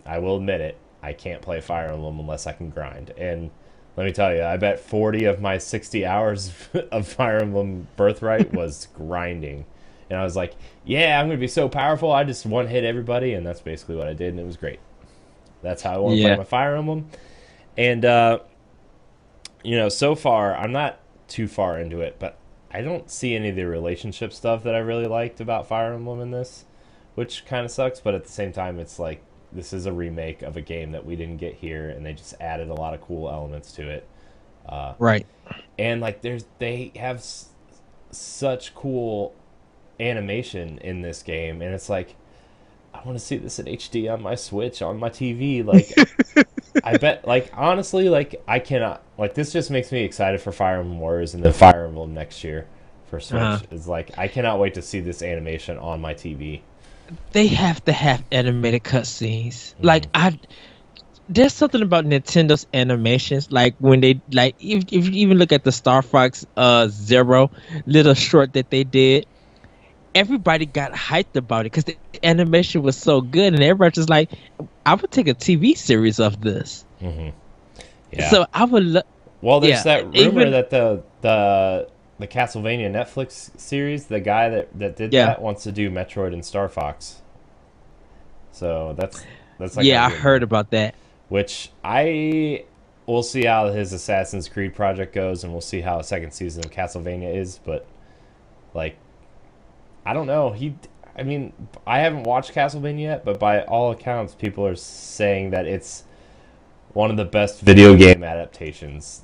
I 0.06 0.20
will 0.20 0.38
admit 0.38 0.62
it, 0.62 0.78
I 1.04 1.14
can't 1.14 1.42
play 1.42 1.62
Fire 1.62 1.90
Emblem 1.92 2.20
unless 2.20 2.48
I 2.48 2.54
can 2.54 2.70
grind. 2.70 3.12
And 3.18 3.52
let 3.98 4.06
me 4.06 4.12
tell 4.12 4.34
you, 4.36 4.44
I 4.44 4.58
bet 4.58 4.80
40 4.80 5.26
of 5.26 5.42
my 5.42 5.58
60 5.58 6.06
hours 6.06 6.52
of 6.92 7.08
Fire 7.08 7.38
Emblem 7.38 7.88
Birthright 7.96 8.54
was 8.54 8.88
grinding. 8.96 9.66
And 10.10 10.20
I 10.20 10.24
was 10.24 10.36
like, 10.36 10.54
yeah, 10.84 11.20
I'm 11.20 11.28
going 11.28 11.38
to 11.38 11.42
be 11.42 11.48
so 11.48 11.68
powerful. 11.70 12.12
I 12.12 12.24
just 12.24 12.46
one 12.46 12.68
hit 12.68 12.84
everybody. 12.84 13.34
And 13.34 13.46
that's 13.46 13.62
basically 13.62 13.96
what 13.96 14.08
I 14.08 14.14
did. 14.14 14.30
And 14.30 14.40
it 14.40 14.46
was 14.46 14.58
great. 14.58 14.80
That's 15.62 15.82
how 15.82 15.94
I 15.96 15.98
want 15.98 16.16
to 16.16 16.22
Yeah. 16.22 16.28
play 16.30 16.38
my 16.38 16.44
Fire 16.44 16.76
Emblem. 16.76 17.10
And, 17.78 18.06
uh, 18.06 18.40
you 19.64 19.76
know, 19.76 19.90
so 19.90 20.14
far, 20.14 20.56
I'm 20.56 20.72
not 20.72 21.00
too 21.28 21.48
far 21.48 21.80
into 21.80 22.02
it, 22.02 22.18
but 22.20 22.38
I 22.72 22.82
don't 22.82 23.10
see 23.10 23.36
any 23.36 23.50
of 23.50 23.56
the 23.56 23.64
relationship 23.66 24.32
stuff 24.32 24.62
that 24.64 24.76
I 24.76 24.80
really 24.80 25.08
liked 25.08 25.40
about 25.42 25.68
Fire 25.68 25.94
Emblem 25.94 26.20
in 26.22 26.30
this, 26.32 26.66
which 27.16 27.46
kind 27.46 27.66
of 27.66 27.72
sucks. 27.72 28.00
But 28.00 28.14
at 28.14 28.26
the 28.26 28.32
same 28.32 28.52
time, 28.52 28.80
it's 28.80 29.00
like 29.00 29.24
this 29.52 29.74
is 29.74 29.86
a 29.86 29.92
remake 29.94 30.42
of 30.42 30.58
a 30.58 30.62
game 30.62 30.92
that 30.92 31.06
we 31.06 31.16
didn't 31.16 31.38
get 31.38 31.54
here, 31.56 31.90
and 31.90 32.06
they 32.06 32.14
just 32.14 32.36
added 32.40 32.70
a 32.70 32.74
lot 32.74 32.94
of 32.94 33.02
cool 33.02 33.30
elements 33.30 33.72
to 33.74 33.90
it. 33.90 34.08
Uh, 34.68 34.94
Right. 35.00 35.26
and 35.78 36.02
like, 36.02 36.22
there's 36.22 36.46
they 36.60 36.92
have 36.96 37.18
s- 37.18 37.50
such 38.12 38.74
cool 38.76 39.34
animation 40.00 40.78
in 40.80 41.02
this 41.02 41.24
game, 41.24 41.62
and 41.62 41.74
it's 41.74 41.90
like 41.90 42.16
I 42.94 43.02
want 43.06 43.18
to 43.20 43.24
see 43.24 43.38
this 43.38 43.60
in 43.60 43.66
HD 43.68 44.12
on 44.12 44.22
my 44.22 44.36
Switch 44.36 44.82
on 44.82 44.98
my 44.98 45.10
TV. 45.10 45.64
Like, 45.66 46.48
I 46.84 46.98
bet, 46.98 47.28
like 47.28 47.52
honestly, 47.54 48.10
like 48.10 48.42
I 48.48 48.60
cannot. 48.60 49.04
Like 49.18 49.34
this 49.34 49.52
just 49.54 49.70
makes 49.70 49.92
me 49.92 50.04
excited 50.04 50.42
for 50.42 50.52
Fire 50.52 50.80
Emblem 50.80 51.00
Warriors 51.00 51.34
and 51.34 51.44
then 51.44 51.54
Fire 51.54 51.86
Emblem 51.86 52.14
next 52.14 52.44
year 52.44 52.68
for 53.08 53.20
Switch. 53.20 53.42
Uh-huh. 53.42 53.64
It's 53.72 53.88
like 53.88 54.18
I 54.18 54.28
cannot 54.28 54.60
wait 54.60 54.74
to 54.76 54.82
see 54.82 55.00
this 55.02 55.22
animation 55.22 55.78
on 55.78 56.02
my 56.02 56.14
TV. 56.14 56.62
They 57.34 57.48
have 57.48 57.84
to 57.86 57.92
have 57.94 58.24
animated 58.32 58.84
cutscenes. 58.84 59.74
Like 59.80 60.08
I, 60.14 60.40
there's 61.28 61.54
something 61.54 61.82
about 61.82 62.06
Nintendo's 62.06 62.66
animations. 62.74 63.52
Like 63.52 63.76
when 63.80 64.02
they 64.02 64.22
like, 64.32 64.56
if, 64.60 64.86
if 64.92 65.06
you 65.08 65.12
even 65.28 65.38
look 65.38 65.52
at 65.52 65.64
the 65.64 65.72
Star 65.72 66.02
Fox 66.02 66.46
uh 66.58 66.88
Zero 66.88 67.50
little 67.86 68.14
short 68.14 68.54
that 68.54 68.70
they 68.70 68.84
did, 68.84 69.26
everybody 70.16 70.66
got 70.66 70.94
hyped 70.94 71.36
about 71.36 71.62
it 71.62 71.72
because 71.72 71.86
the 71.86 71.98
animation 72.24 72.82
was 72.82 72.98
so 72.98 73.22
good, 73.22 73.54
and 73.54 73.64
everybody's 73.64 73.96
just 73.96 74.10
like, 74.10 74.32
I 74.86 74.96
would 74.96 75.12
take 75.12 75.28
a 75.28 75.36
TV 75.36 75.76
series 75.76 76.20
of 76.20 76.42
this. 76.42 76.86
hmm 77.00 77.30
Yeah. 78.12 78.30
So 78.30 78.46
I 78.54 78.66
would. 78.66 78.84
Lo- 78.84 79.02
well, 79.42 79.60
there's 79.60 79.86
yeah, 79.86 79.98
that 80.02 80.06
rumor 80.06 80.42
even- 80.42 80.52
that 80.52 80.70
the 80.70 81.04
the 81.22 81.88
the 82.20 82.28
Castlevania 82.28 82.90
Netflix 82.92 83.58
series, 83.60 84.06
the 84.08 84.20
guy 84.20 84.50
that 84.50 84.70
that 84.80 84.96
did 84.96 85.14
Yeah. 85.14 85.28
that 85.28 85.42
wants 85.42 85.64
to 85.64 85.72
do 85.72 85.90
Metroid 85.92 86.34
and 86.34 86.44
Star 86.46 86.70
Fox. 86.70 87.22
So 88.52 88.94
that's 88.98 89.24
that's 89.60 89.76
like 89.78 89.86
yeah, 89.86 90.06
I 90.06 90.10
heard 90.10 90.44
about 90.44 90.72
that. 90.72 90.96
which 91.30 91.72
I 91.84 92.64
we'll 93.06 93.24
see 93.24 93.46
how 93.46 93.70
his 93.70 93.94
Assassin's 93.94 94.48
Creed 94.50 94.74
project 94.76 95.14
goes, 95.14 95.44
and 95.44 95.52
we'll 95.54 95.62
see 95.62 95.82
how 95.82 96.00
a 96.00 96.04
second 96.04 96.32
season 96.32 96.66
of 96.66 96.72
Castlevania 96.72 97.36
is. 97.36 97.60
But 97.64 97.86
like, 98.74 98.98
I 100.06 100.14
don't 100.14 100.28
know. 100.28 100.52
He, 100.52 100.76
I 101.18 101.24
mean, 101.24 101.54
I 101.86 102.00
haven't 102.00 102.24
watched 102.24 102.54
Castlevania 102.54 103.02
yet, 103.02 103.26
but 103.26 103.40
by 103.40 103.62
all 103.64 103.92
accounts, 103.92 104.34
people 104.36 104.66
are 104.66 104.76
saying 104.76 105.52
that 105.52 105.66
it's 105.68 106.04
one 106.94 107.12
of 107.12 107.18
the 107.18 107.26
best 107.26 107.62
video 107.62 107.96
game 107.96 108.24
adaptations 108.24 109.24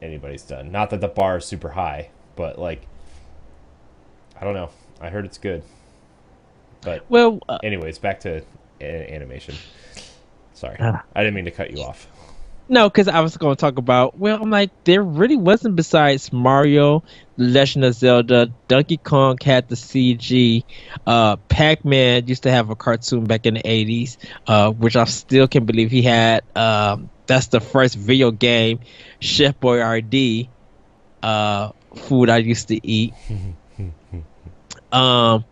anybody's 0.00 0.42
done. 0.42 0.70
Not 0.70 0.90
that 0.90 1.00
the 1.00 1.08
bar 1.08 1.38
is 1.38 1.44
super 1.44 1.70
high, 1.70 2.10
but 2.38 2.56
like, 2.58 2.80
I 4.40 4.44
don't 4.44 4.54
know. 4.54 4.70
I 5.00 5.10
heard 5.10 5.24
it's 5.26 5.38
good. 5.38 5.62
But 6.82 7.04
Well, 7.10 7.40
uh, 7.48 7.58
anyways, 7.64 7.98
back 7.98 8.20
to 8.20 8.42
a- 8.80 9.12
animation. 9.14 9.56
Sorry, 10.54 10.76
Ah. 10.80 11.02
I 11.14 11.20
didn't 11.22 11.34
mean 11.34 11.44
to 11.46 11.50
cut 11.50 11.70
you 11.76 11.82
off. 11.82 12.06
no, 12.68 12.88
because 12.88 13.08
I 13.08 13.20
was 13.20 13.36
going 13.36 13.56
to 13.56 13.60
talk 13.60 13.78
about. 13.78 14.16
Well, 14.18 14.38
I'm 14.42 14.50
like, 14.50 14.70
there 14.84 15.02
really 15.02 15.36
wasn't 15.36 15.74
besides 15.74 16.32
Mario, 16.32 17.02
The 17.36 17.44
Legend 17.44 17.84
of 17.84 17.94
Zelda, 17.94 18.50
Donkey 18.68 18.98
Kong 18.98 19.38
had 19.42 19.68
the 19.68 19.74
CG, 19.74 20.64
uh, 21.06 21.36
Pac 21.48 21.84
Man 21.84 22.26
used 22.28 22.42
to 22.44 22.50
have 22.52 22.70
a 22.70 22.76
cartoon 22.76 23.24
back 23.24 23.46
in 23.46 23.54
the 23.54 23.62
80s, 23.62 24.16
uh, 24.46 24.70
which 24.70 24.94
I 24.96 25.04
still 25.04 25.48
can't 25.48 25.66
believe 25.66 25.90
he 25.90 26.02
had. 26.02 26.42
Um, 26.54 27.10
that's 27.26 27.46
the 27.48 27.60
first 27.60 27.94
video 27.96 28.30
game, 28.30 28.80
Chef 29.20 29.58
Boyardee, 29.60 30.48
uh, 31.22 31.70
food 31.94 32.30
I 32.30 32.38
used 32.38 32.68
to 32.68 32.86
eat. 32.86 33.14
um, 34.92 35.44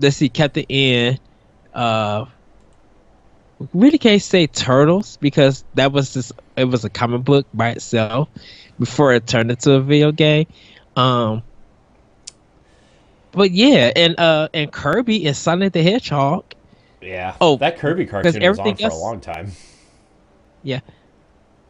let's 0.00 0.16
see, 0.16 0.28
Captain 0.28 0.64
N. 0.68 1.18
Uh, 1.74 2.26
really 3.72 3.98
can't 3.98 4.22
say 4.22 4.46
turtles 4.46 5.16
because 5.18 5.64
that 5.74 5.92
was 5.92 6.14
just 6.14 6.32
it 6.56 6.64
was 6.64 6.84
a 6.84 6.90
comic 6.90 7.24
book 7.24 7.46
by 7.52 7.70
itself 7.70 8.28
before 8.78 9.12
it 9.12 9.26
turned 9.26 9.50
into 9.50 9.72
a 9.72 9.80
video 9.80 10.12
game. 10.12 10.46
Um, 10.96 11.42
but 13.32 13.50
yeah, 13.50 13.92
and 13.94 14.18
uh, 14.18 14.48
and 14.54 14.72
Kirby 14.72 15.26
and 15.26 15.36
Sonic 15.36 15.72
the 15.72 15.82
Hedgehog. 15.82 16.44
Yeah. 17.00 17.36
Oh, 17.40 17.56
that 17.58 17.78
Kirby 17.78 18.06
cartoon 18.06 18.42
was 18.42 18.58
on 18.58 18.76
for 18.76 18.88
a 18.88 18.94
long 18.94 19.20
time. 19.20 19.52
Yeah, 20.62 20.80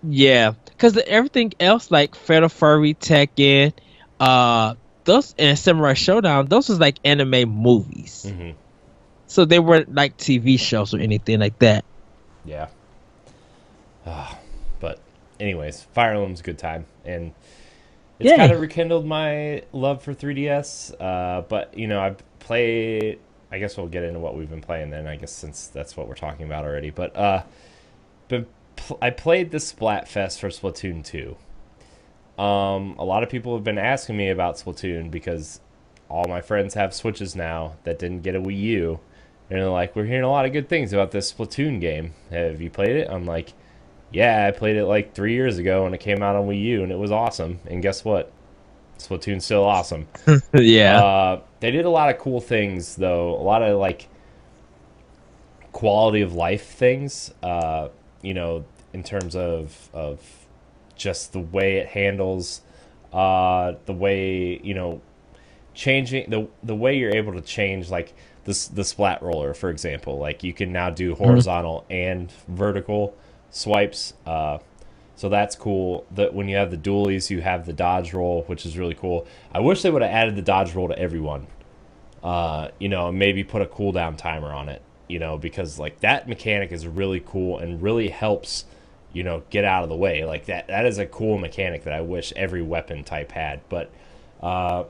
because 0.02 0.96
everything 1.06 1.52
else 1.60 1.90
like 1.90 2.14
Fatal 2.14 2.48
Fury, 2.48 2.94
Tekken, 2.94 3.72
uh, 4.20 4.74
those 5.04 5.34
and 5.38 5.58
Samurai 5.58 5.94
Shodown, 5.94 6.48
those 6.48 6.68
was 6.68 6.78
like 6.78 6.98
anime 7.04 7.48
movies. 7.48 8.26
hmm 8.28 8.50
So 9.26 9.44
they 9.44 9.58
weren't 9.58 9.94
like 9.94 10.16
TV 10.16 10.58
shows 10.58 10.94
or 10.94 10.98
anything 10.98 11.40
like 11.40 11.58
that. 11.60 11.84
Yeah. 12.44 12.68
Ah, 14.06 14.38
but 14.80 15.00
anyways, 15.40 15.82
Fire 15.82 16.12
Emblem's 16.12 16.40
a 16.40 16.42
good 16.42 16.58
time, 16.58 16.86
and 17.04 17.32
it's 18.18 18.30
Yeah. 18.30 18.36
kind 18.36 18.52
of 18.52 18.60
rekindled 18.60 19.06
my 19.06 19.62
love 19.72 20.02
for 20.02 20.14
3DS. 20.14 20.94
Uh, 21.00 21.42
but 21.42 21.76
you 21.76 21.86
know, 21.86 22.00
I 22.00 22.14
play. 22.40 23.18
I 23.50 23.58
guess 23.58 23.76
we'll 23.78 23.86
get 23.88 24.04
into 24.04 24.20
what 24.20 24.36
we've 24.36 24.50
been 24.50 24.60
playing 24.60 24.90
then. 24.90 25.06
I 25.06 25.16
guess 25.16 25.32
since 25.32 25.68
that's 25.68 25.96
what 25.96 26.06
we're 26.06 26.14
talking 26.14 26.44
about 26.46 26.64
already. 26.64 26.90
But 26.90 27.16
uh, 27.16 27.42
been 28.28 28.46
pl- 28.78 28.98
I 29.00 29.10
played 29.10 29.50
the 29.50 29.58
Splatfest 29.58 30.38
for 30.38 30.48
Splatoon 30.48 31.04
2. 31.04 31.36
Um, 32.42 32.96
a 32.98 33.04
lot 33.04 33.22
of 33.22 33.28
people 33.28 33.54
have 33.54 33.64
been 33.64 33.78
asking 33.78 34.16
me 34.16 34.30
about 34.30 34.56
Splatoon 34.56 35.10
because 35.10 35.60
all 36.08 36.24
my 36.28 36.40
friends 36.40 36.74
have 36.74 36.94
Switches 36.94 37.36
now 37.36 37.76
that 37.84 37.98
didn't 37.98 38.22
get 38.22 38.34
a 38.34 38.40
Wii 38.40 38.58
U. 38.60 39.00
And 39.50 39.60
they're 39.60 39.70
like, 39.70 39.96
we're 39.96 40.04
hearing 40.04 40.24
a 40.24 40.30
lot 40.30 40.46
of 40.46 40.52
good 40.52 40.68
things 40.68 40.92
about 40.92 41.10
this 41.10 41.32
Splatoon 41.32 41.80
game. 41.80 42.14
Have 42.30 42.60
you 42.60 42.70
played 42.70 42.96
it? 42.96 43.08
I'm 43.10 43.26
like, 43.26 43.52
yeah, 44.10 44.46
I 44.46 44.56
played 44.56 44.76
it 44.76 44.86
like 44.86 45.14
three 45.14 45.34
years 45.34 45.58
ago 45.58 45.84
and 45.86 45.94
it 45.94 45.98
came 45.98 46.22
out 46.22 46.36
on 46.36 46.46
Wii 46.46 46.62
U 46.62 46.82
and 46.82 46.92
it 46.92 46.98
was 46.98 47.10
awesome. 47.10 47.60
And 47.66 47.82
guess 47.82 48.04
what? 48.04 48.32
Splatoon's 48.98 49.44
still 49.44 49.64
awesome. 49.64 50.08
yeah. 50.54 51.02
Uh, 51.02 51.40
they 51.60 51.70
did 51.70 51.84
a 51.84 51.90
lot 51.90 52.10
of 52.10 52.18
cool 52.18 52.40
things 52.40 52.96
though. 52.96 53.34
A 53.34 53.42
lot 53.42 53.62
of 53.62 53.78
like 53.78 54.08
quality 55.72 56.22
of 56.22 56.34
life 56.34 56.66
things. 56.66 57.32
Uh, 57.42 57.88
you 58.22 58.34
know, 58.34 58.64
in 58.92 59.02
terms 59.02 59.36
of 59.36 59.88
of 59.92 60.20
just 60.96 61.32
the 61.32 61.40
way 61.40 61.76
it 61.76 61.88
handles, 61.88 62.62
uh, 63.12 63.74
the 63.86 63.92
way 63.92 64.60
you 64.62 64.74
know, 64.74 65.00
changing 65.74 66.30
the 66.30 66.48
the 66.62 66.74
way 66.74 66.96
you're 66.96 67.14
able 67.14 67.32
to 67.32 67.40
change 67.40 67.90
like 67.90 68.14
this 68.44 68.68
the 68.68 68.84
splat 68.84 69.22
roller, 69.22 69.54
for 69.54 69.70
example. 69.70 70.18
Like 70.18 70.42
you 70.42 70.52
can 70.52 70.72
now 70.72 70.90
do 70.90 71.14
horizontal 71.14 71.84
and 71.90 72.32
vertical 72.48 73.16
swipes. 73.50 74.14
Uh, 74.26 74.58
so 75.16 75.28
that's 75.28 75.56
cool. 75.56 76.06
That 76.12 76.32
when 76.32 76.48
you 76.48 76.56
have 76.56 76.70
the 76.70 76.76
dualies, 76.76 77.28
you 77.30 77.40
have 77.40 77.66
the 77.66 77.72
dodge 77.72 78.14
roll, 78.14 78.44
which 78.44 78.64
is 78.64 78.78
really 78.78 78.94
cool. 78.94 79.26
I 79.52 79.60
wish 79.60 79.82
they 79.82 79.90
would 79.90 80.02
have 80.02 80.10
added 80.10 80.36
the 80.36 80.42
dodge 80.42 80.74
roll 80.74 80.88
to 80.88 80.98
everyone. 80.98 81.46
Uh, 82.22 82.68
you 82.78 82.88
know, 82.88 83.12
maybe 83.12 83.44
put 83.44 83.62
a 83.62 83.66
cooldown 83.66 84.16
timer 84.16 84.52
on 84.52 84.68
it. 84.68 84.82
You 85.08 85.18
know, 85.18 85.38
because 85.38 85.78
like 85.78 86.00
that 86.00 86.28
mechanic 86.28 86.72
is 86.72 86.86
really 86.86 87.20
cool 87.24 87.58
and 87.58 87.82
really 87.82 88.08
helps. 88.08 88.64
You 89.12 89.24
know, 89.24 89.42
get 89.48 89.64
out 89.64 89.82
of 89.82 89.88
the 89.88 89.96
way. 89.96 90.24
Like 90.24 90.46
that. 90.46 90.68
That 90.68 90.84
is 90.84 90.98
a 90.98 91.06
cool 91.06 91.38
mechanic 91.38 91.84
that 91.84 91.94
I 91.94 92.02
wish 92.02 92.32
every 92.36 92.60
weapon 92.62 93.04
type 93.04 93.32
had. 93.32 93.60
But, 93.70 93.90
uh, 94.42 94.84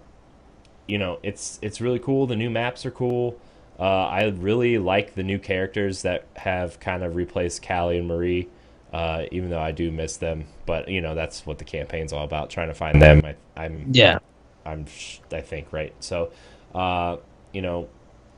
you 0.88 0.98
know, 0.98 1.20
it's 1.22 1.60
it's 1.62 1.80
really 1.80 2.00
cool. 2.00 2.26
The 2.26 2.36
new 2.36 2.50
maps 2.50 2.84
are 2.84 2.90
cool. 2.90 3.38
Uh, 3.78 4.06
I 4.06 4.24
really 4.24 4.76
like 4.76 5.14
the 5.14 5.22
new 5.22 5.38
characters 5.38 6.02
that 6.02 6.26
have 6.34 6.80
kind 6.80 7.04
of 7.04 7.14
replaced 7.14 7.66
Callie 7.66 7.98
and 7.98 8.08
Marie 8.08 8.48
uh, 8.92 9.24
even 9.30 9.50
though 9.50 9.60
I 9.60 9.72
do 9.72 9.90
miss 9.90 10.16
them. 10.16 10.46
But 10.66 10.88
you 10.88 11.00
know, 11.00 11.14
that's 11.14 11.46
what 11.46 11.58
the 11.58 11.64
campaign's 11.64 12.12
all 12.12 12.24
about, 12.24 12.50
trying 12.50 12.68
to 12.68 12.74
find 12.74 13.00
them. 13.00 13.22
I, 13.24 13.34
I'm 13.56 13.86
yeah. 13.92 14.18
I'm 14.64 14.86
I 15.32 15.40
think 15.40 15.72
right. 15.72 15.92
So, 16.00 16.30
uh, 16.74 17.16
you 17.52 17.62
know, 17.62 17.88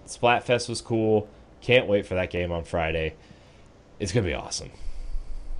Splatfest 0.07 0.69
was 0.69 0.81
cool. 0.81 1.29
Can't 1.61 1.87
wait 1.87 2.07
for 2.07 2.15
that 2.15 2.31
game 2.31 2.53
on 2.53 2.65
Friday. 2.65 3.15
It's 3.99 4.13
gonna 4.13 4.27
be 4.27 4.35
awesome. 4.35 4.71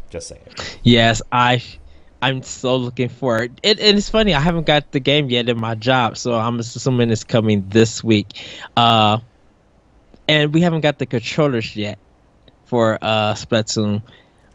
Just 0.09 0.29
saying. 0.29 0.43
Yes, 0.83 1.23
I 1.31 1.63
I'm 2.23 2.43
so 2.43 2.77
looking 2.77 3.09
forward. 3.09 3.61
It, 3.63 3.79
and 3.81 3.97
it's 3.97 4.09
funny, 4.09 4.35
I 4.35 4.41
haven't 4.41 4.67
got 4.67 4.93
the 4.93 5.01
game 5.01 5.31
yet 5.31 5.49
in 5.49 5.59
my 5.59 5.75
job, 5.75 6.17
so 6.17 6.35
I'm 6.35 6.59
assuming 6.59 7.11
it's 7.11 7.25
coming 7.25 7.67
this 7.69 8.05
week. 8.05 8.27
Uh, 8.77 9.19
and 10.29 10.53
we 10.53 10.61
haven't 10.61 10.83
got 10.83 10.99
the 10.99 11.07
controllers 11.07 11.77
yet 11.77 11.99
for 12.65 12.99
uh 13.03 13.35
Splatoon. 13.35 14.03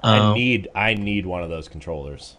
I 0.04 0.18
Um, 0.20 0.34
need 0.36 0.68
I 0.76 0.94
need 0.94 1.26
one 1.26 1.44
of 1.44 1.50
those 1.50 1.68
controllers. 1.68 2.38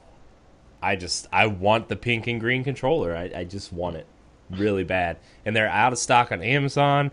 I 0.83 0.97
just 0.97 1.27
I 1.33 1.47
want 1.47 1.89
the 1.89 1.97
pink 1.97 2.27
and 2.27 2.41
green 2.41 2.63
controller. 2.65 3.17
I, 3.17 3.31
I 3.35 3.45
just 3.45 3.73
want 3.73 3.97
it 3.97 4.07
really 4.51 4.85
bad. 4.85 5.17
And 5.45 5.57
they're 5.57 5.69
out 5.69 5.93
of 5.93 5.99
stock 5.99 6.31
on 6.33 6.43
Amazon. 6.43 7.11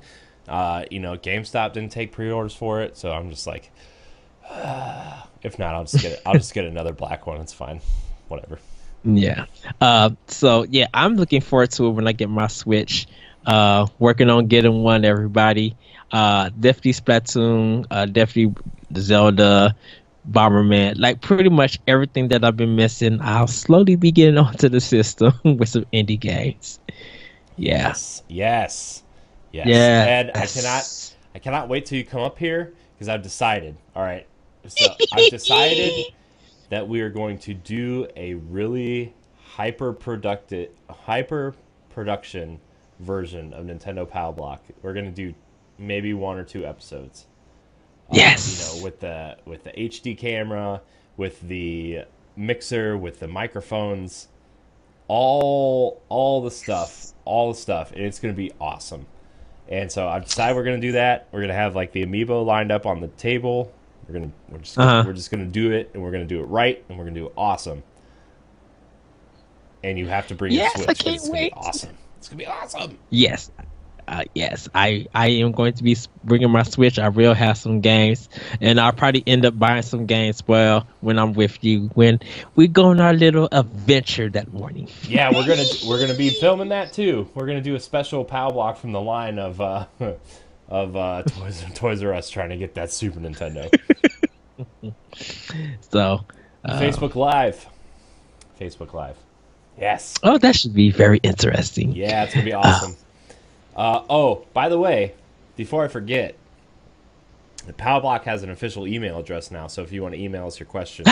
Uh, 0.48 0.86
you 0.92 1.00
know, 1.00 1.18
GameStop 1.18 1.74
didn't 1.74 1.92
take 1.92 2.12
pre-orders 2.12 2.54
for 2.54 2.82
it, 2.82 2.98
so 2.98 3.12
I'm 3.12 3.30
just 3.30 3.48
like, 3.48 3.72
if 5.42 5.58
not, 5.58 5.76
I'll 5.76 5.86
just 5.86 6.02
get 6.02 6.14
it. 6.14 6.22
I'll 6.26 6.34
just 6.34 6.54
get 6.54 6.66
another 6.66 6.94
black 6.94 7.26
one. 7.26 7.40
It's 7.42 7.54
fine, 7.54 7.82
whatever. 8.28 8.60
Yeah. 9.04 9.46
Uh, 9.82 10.12
so 10.28 10.64
yeah, 10.64 10.88
I'm 10.94 11.16
looking 11.16 11.42
forward 11.42 11.72
to 11.72 11.88
it 11.88 11.92
when 11.92 12.08
I 12.08 12.14
get 12.14 12.30
my 12.30 12.48
Switch. 12.48 13.08
Uh, 13.46 13.88
working 14.00 14.30
on 14.30 14.48
getting 14.48 14.84
one. 14.84 15.04
Everybody. 15.04 15.76
Uh, 16.12 16.50
definitely 16.60 16.94
Splatoon. 16.94 17.86
Uh, 17.92 18.06
definitely 18.06 18.56
Zelda. 18.96 19.76
Bomberman. 20.30 20.98
Like 20.98 21.22
pretty 21.22 21.50
much 21.50 21.80
everything 21.88 22.30
that 22.30 22.44
I've 22.44 22.58
been 22.58 22.76
missing. 22.76 23.20
I'll 23.22 23.48
slowly 23.48 23.96
be 23.96 24.12
getting 24.12 24.38
onto 24.46 24.70
the 24.70 24.80
system 24.80 25.34
with 25.44 25.70
some 25.70 25.86
indie 25.94 26.20
games. 26.20 26.80
Yeah. 27.58 27.88
Yes, 27.90 28.24
yes, 28.28 29.04
yes. 29.54 29.68
Yeah. 29.68 30.06
Ed, 30.08 30.32
I 30.36 30.46
cannot, 30.48 31.16
I 31.36 31.40
cannot 31.40 31.70
wait 31.70 31.86
till 31.86 31.98
you 31.98 32.06
come 32.06 32.22
up 32.22 32.38
here 32.38 32.74
because 32.96 33.08
I've 33.08 33.22
decided. 33.24 33.78
All 33.96 34.04
right, 34.04 34.28
so 34.68 34.86
I've 35.14 35.30
decided 35.30 36.14
that 36.70 36.88
we 36.88 37.02
are 37.02 37.10
going 37.10 37.38
to 37.40 37.54
do 37.54 38.08
a 38.16 38.34
really 38.34 39.14
hyper 39.56 39.94
productive, 39.94 40.70
hyper 40.90 41.54
production 41.90 42.60
version 43.00 43.54
of 43.54 43.66
Nintendo 43.66 44.10
Power 44.10 44.34
Block. 44.34 44.64
We're 44.82 44.94
gonna 44.94 45.12
do 45.12 45.34
maybe 45.78 46.14
one 46.14 46.38
or 46.38 46.44
two 46.44 46.66
episodes. 46.66 47.28
Uh, 48.10 48.14
Yes. 48.16 48.74
you 48.74 48.80
know, 48.80 48.84
with 48.84 49.00
the 49.00 49.38
with 49.46 49.64
the 49.64 49.72
HD 49.72 50.18
camera, 50.18 50.82
with 51.18 51.42
the 51.42 52.02
mixer, 52.36 52.98
with 52.98 53.20
the 53.20 53.28
microphones, 53.28 54.28
all 55.08 56.02
all 56.10 56.42
the 56.42 56.52
stuff, 56.52 57.14
all 57.26 57.54
the 57.54 57.60
stuff, 57.60 57.92
and 57.92 58.02
it's 58.02 58.20
gonna 58.20 58.34
be 58.34 58.52
awesome. 58.60 59.06
And 59.70 59.92
so 59.92 60.08
I've 60.08 60.26
decided 60.26 60.56
we're 60.56 60.64
gonna 60.66 60.80
do 60.80 60.92
that. 60.94 61.28
We're 61.32 61.42
gonna 61.42 61.54
have 61.54 61.76
like 61.76 61.92
the 61.94 62.06
amiibo 62.06 62.46
lined 62.46 62.72
up 62.72 62.86
on 62.86 63.00
the 63.02 63.08
table. 63.08 63.72
We're 64.08 64.14
gonna 64.16 64.32
we're 64.50 64.58
just 64.60 64.76
gonna, 64.76 64.92
Uh-huh. 65.00 65.04
we're 65.08 65.14
just 65.14 65.32
gonna 65.32 65.46
do 65.46 65.72
it, 65.72 65.92
and 65.94 66.04
we're 66.04 66.12
gonna 66.12 66.26
do 66.26 66.42
it 66.42 66.46
right, 66.46 66.84
and 66.90 66.98
we're 66.98 67.06
gonna 67.06 67.20
do 67.20 67.28
it 67.28 67.34
awesome. 67.38 67.84
And 69.84 69.98
you 69.98 70.08
have 70.08 70.28
to 70.28 70.36
bring 70.36 70.52
Yes, 70.54 70.78
your 70.78 70.90
I 70.90 70.94
can't 70.94 71.16
it's 71.16 71.28
gonna 71.28 71.34
be 71.34 71.44
wait. 71.46 71.54
awesome. 71.56 71.98
It's 72.18 72.28
gonna 72.30 72.38
be 72.40 72.48
awesome. 72.48 72.98
Yes. 73.10 73.52
Uh, 74.08 74.24
yes, 74.36 74.68
I, 74.76 75.08
I 75.14 75.28
am 75.30 75.52
going 75.52 75.74
to 75.74 75.84
be 75.84 75.96
bringing 76.24 76.50
my 76.50 76.64
Switch. 76.64 77.00
I 77.00 77.10
will 77.10 77.34
have 77.34 77.58
some 77.58 77.82
games, 77.82 78.30
and 78.62 78.80
I'll 78.80 78.92
probably 78.92 79.24
end 79.26 79.46
up 79.46 79.58
buying 79.58 79.82
some 79.82 80.06
games. 80.06 80.44
Well, 80.48 80.88
when 81.02 81.18
I'm 81.20 81.34
with 81.34 81.64
you, 81.64 81.90
when 81.94 82.20
we 82.56 82.68
go 82.68 82.86
on 82.86 83.00
our 83.00 83.14
little 83.14 83.48
adventure 83.52 84.30
that 84.32 84.54
morning. 84.54 84.88
Yeah, 85.08 85.32
we're 85.32 85.48
gonna 85.48 85.66
we're 85.88 86.00
gonna 86.00 86.18
be 86.18 86.30
filming 86.30 86.70
that 86.70 86.94
too. 86.94 87.30
We're 87.34 87.46
gonna 87.48 87.62
do 87.62 87.76
a 87.76 87.80
special 87.80 88.24
POW 88.26 88.50
block 88.52 88.78
from 88.78 88.92
the 88.92 89.02
line 89.02 89.40
of 89.40 89.62
uh, 89.62 89.86
of 90.70 90.96
uh, 90.96 91.24
Toys, 91.24 91.64
Toys 91.74 92.04
R 92.04 92.14
Us 92.14 92.30
trying 92.30 92.50
to 92.50 92.58
get 92.58 92.76
that 92.76 92.92
Super 92.92 93.20
Nintendo. 93.20 93.74
So, 95.92 96.26
uh, 96.66 96.80
Facebook 96.80 97.16
Live. 97.16 97.68
Facebook 98.60 98.94
Live. 98.94 99.18
Yes. 99.80 100.16
Oh, 100.24 100.38
that 100.38 100.56
should 100.56 100.74
be 100.74 100.92
very 100.92 101.20
interesting. 101.24 101.94
Yeah, 101.94 102.24
it's 102.24 102.34
gonna 102.34 102.46
be 102.46 102.54
awesome. 102.54 102.96
Uh, 103.76 104.04
oh, 104.10 104.46
by 104.54 104.70
the 104.70 104.80
way, 104.80 105.14
before 105.56 105.84
I 105.84 105.88
forget, 105.88 106.36
the 107.66 107.74
Power 107.74 108.02
Block 108.02 108.26
has 108.26 108.44
an 108.44 108.50
official 108.50 108.88
email 108.88 109.20
address 109.20 109.52
now. 109.52 109.68
So 109.68 109.82
if 109.84 109.92
you 109.92 110.02
want 110.02 110.16
to 110.16 110.22
email 110.22 110.48
us 110.48 110.60
your 110.60 110.68
questions 110.68 111.08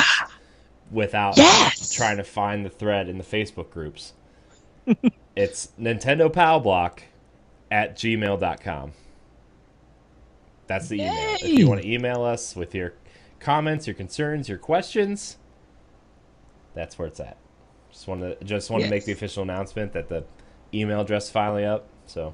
without 0.91 1.37
Yes! 1.37 1.93
trying 1.93 2.17
to 2.17 2.23
find 2.23 2.65
the 2.65 2.69
thread 2.69 3.07
in 3.07 3.17
the 3.17 3.23
Facebook 3.23 3.71
groups, 3.71 4.13
it's 5.35 5.69
Nintendo 5.79 6.31
Power 6.31 6.59
Block 6.59 7.03
at 7.69 7.95
gmail.com. 7.95 8.91
That's 10.67 10.87
the 10.87 11.01
email. 11.01 11.35
If 11.41 11.59
you 11.59 11.67
want 11.67 11.81
to 11.81 11.87
email 11.89 12.23
us 12.23 12.55
with 12.55 12.73
your 12.75 12.93
comments, 13.39 13.87
your 13.87 13.93
concerns, 13.93 14.47
your 14.47 14.57
questions, 14.57 15.37
that's 16.73 16.97
where 16.97 17.07
it's 17.07 17.19
at. 17.19 17.37
Just 17.91 18.07
want 18.07 18.21
to 18.21 18.45
just 18.45 18.69
want 18.69 18.83
to 18.83 18.89
make 18.89 19.03
the 19.05 19.11
official 19.11 19.43
announcement 19.43 19.91
that 19.93 20.07
the 20.07 20.23
email 20.73 21.01
address 21.01 21.25
is 21.25 21.31
finally 21.31 21.65
up. 21.65 21.87
So, 22.05 22.33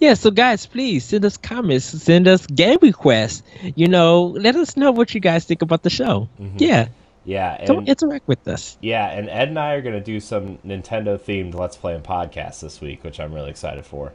Yeah, 0.00 0.14
so 0.14 0.30
guys, 0.30 0.64
please 0.66 1.04
send 1.04 1.24
us 1.24 1.36
comments, 1.36 1.84
send 1.86 2.28
us 2.28 2.46
game 2.46 2.78
requests. 2.82 3.42
You 3.74 3.88
know, 3.88 4.24
let 4.26 4.56
us 4.56 4.76
know 4.76 4.90
what 4.92 5.14
you 5.14 5.20
guys 5.20 5.44
think 5.44 5.62
about 5.62 5.82
the 5.82 5.90
show. 5.90 6.28
Yeah, 6.58 6.88
Yeah, 7.24 7.64
come 7.66 7.78
and 7.78 7.88
interact 7.88 8.26
with 8.28 8.46
us. 8.48 8.78
yeah, 8.80 9.06
and 9.08 9.28
Ed 9.28 9.48
and 9.48 9.58
I 9.58 9.72
are 9.74 9.82
gonna 9.82 10.00
do 10.00 10.20
some 10.20 10.58
Nintendo 10.58 11.18
themed 11.18 11.54
Let's 11.54 11.76
Play 11.76 11.94
and 11.94 12.04
podcasts 12.04 12.60
this 12.60 12.80
week, 12.80 13.02
which 13.04 13.18
I'm 13.20 13.32
really 13.34 13.50
excited 13.50 13.84
for. 13.84 14.12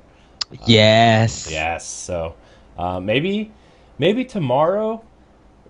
yes. 0.65 1.49
Yes, 1.51 1.85
so 1.85 2.35
uh, 2.77 2.99
maybe 2.99 3.51
maybe 3.99 4.25
tomorrow. 4.25 5.03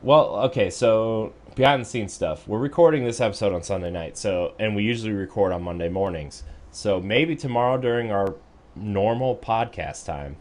Well, 0.03 0.35
okay, 0.47 0.69
so 0.69 1.33
behind 1.55 1.81
the 1.81 1.85
scenes 1.85 2.13
stuff. 2.13 2.47
We're 2.47 2.59
recording 2.59 3.03
this 3.03 3.19
episode 3.21 3.53
on 3.53 3.63
Sunday 3.63 3.91
night, 3.91 4.17
so 4.17 4.53
and 4.59 4.75
we 4.75 4.83
usually 4.83 5.11
record 5.13 5.51
on 5.51 5.63
Monday 5.63 5.89
mornings. 5.89 6.43
So 6.71 7.00
maybe 7.01 7.35
tomorrow 7.35 7.77
during 7.77 8.11
our 8.11 8.35
normal 8.75 9.36
podcast 9.36 10.06
time, 10.06 10.38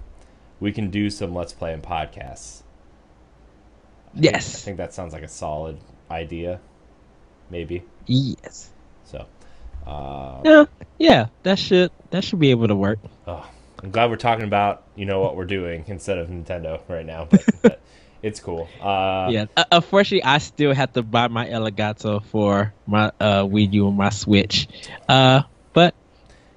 we 0.60 0.72
can 0.72 0.90
do 0.90 1.10
some 1.10 1.34
Let's 1.34 1.52
Play 1.52 1.72
and 1.72 1.82
podcasts. 1.82 2.62
Yes. 4.14 4.56
I 4.56 4.58
think 4.64 4.76
that 4.78 4.92
sounds 4.92 5.12
like 5.12 5.22
a 5.22 5.28
solid 5.28 5.78
idea. 6.10 6.60
Maybe. 7.50 7.82
Yes. 8.06 8.70
So, 9.04 9.26
uh, 9.86 10.40
Yeah. 10.44 10.64
Yeah. 10.98 11.26
That 11.42 11.58
should 11.58 11.90
that 12.10 12.24
should 12.24 12.38
be 12.40 12.50
able 12.50 12.68
to 12.68 12.76
work. 12.76 12.98
oh, 13.26 13.48
I'm 13.82 13.90
glad 13.90 14.10
we're 14.10 14.16
talking 14.16 14.44
about 14.44 14.82
you 14.96 15.06
know 15.06 15.20
what 15.20 15.36
we're 15.36 15.46
doing 15.46 15.84
instead 15.86 16.18
of 16.18 16.28
Nintendo 16.28 16.80
right 16.88 17.06
now, 17.06 17.28
but, 17.30 17.44
but 17.62 17.80
it's 18.22 18.40
cool. 18.40 18.68
Uh, 18.80 19.28
yeah. 19.30 19.46
Uh, 19.56 19.64
unfortunately, 19.72 20.24
I 20.24 20.38
still 20.38 20.74
have 20.74 20.92
to 20.94 21.02
buy 21.02 21.28
my 21.28 21.46
Elgato 21.48 22.22
for 22.26 22.74
my 22.86 23.12
uh, 23.20 23.44
Wii 23.44 23.72
U 23.72 23.88
and 23.88 23.96
my 23.96 24.10
Switch. 24.10 24.68
Uh, 25.08 25.42
but 25.72 25.94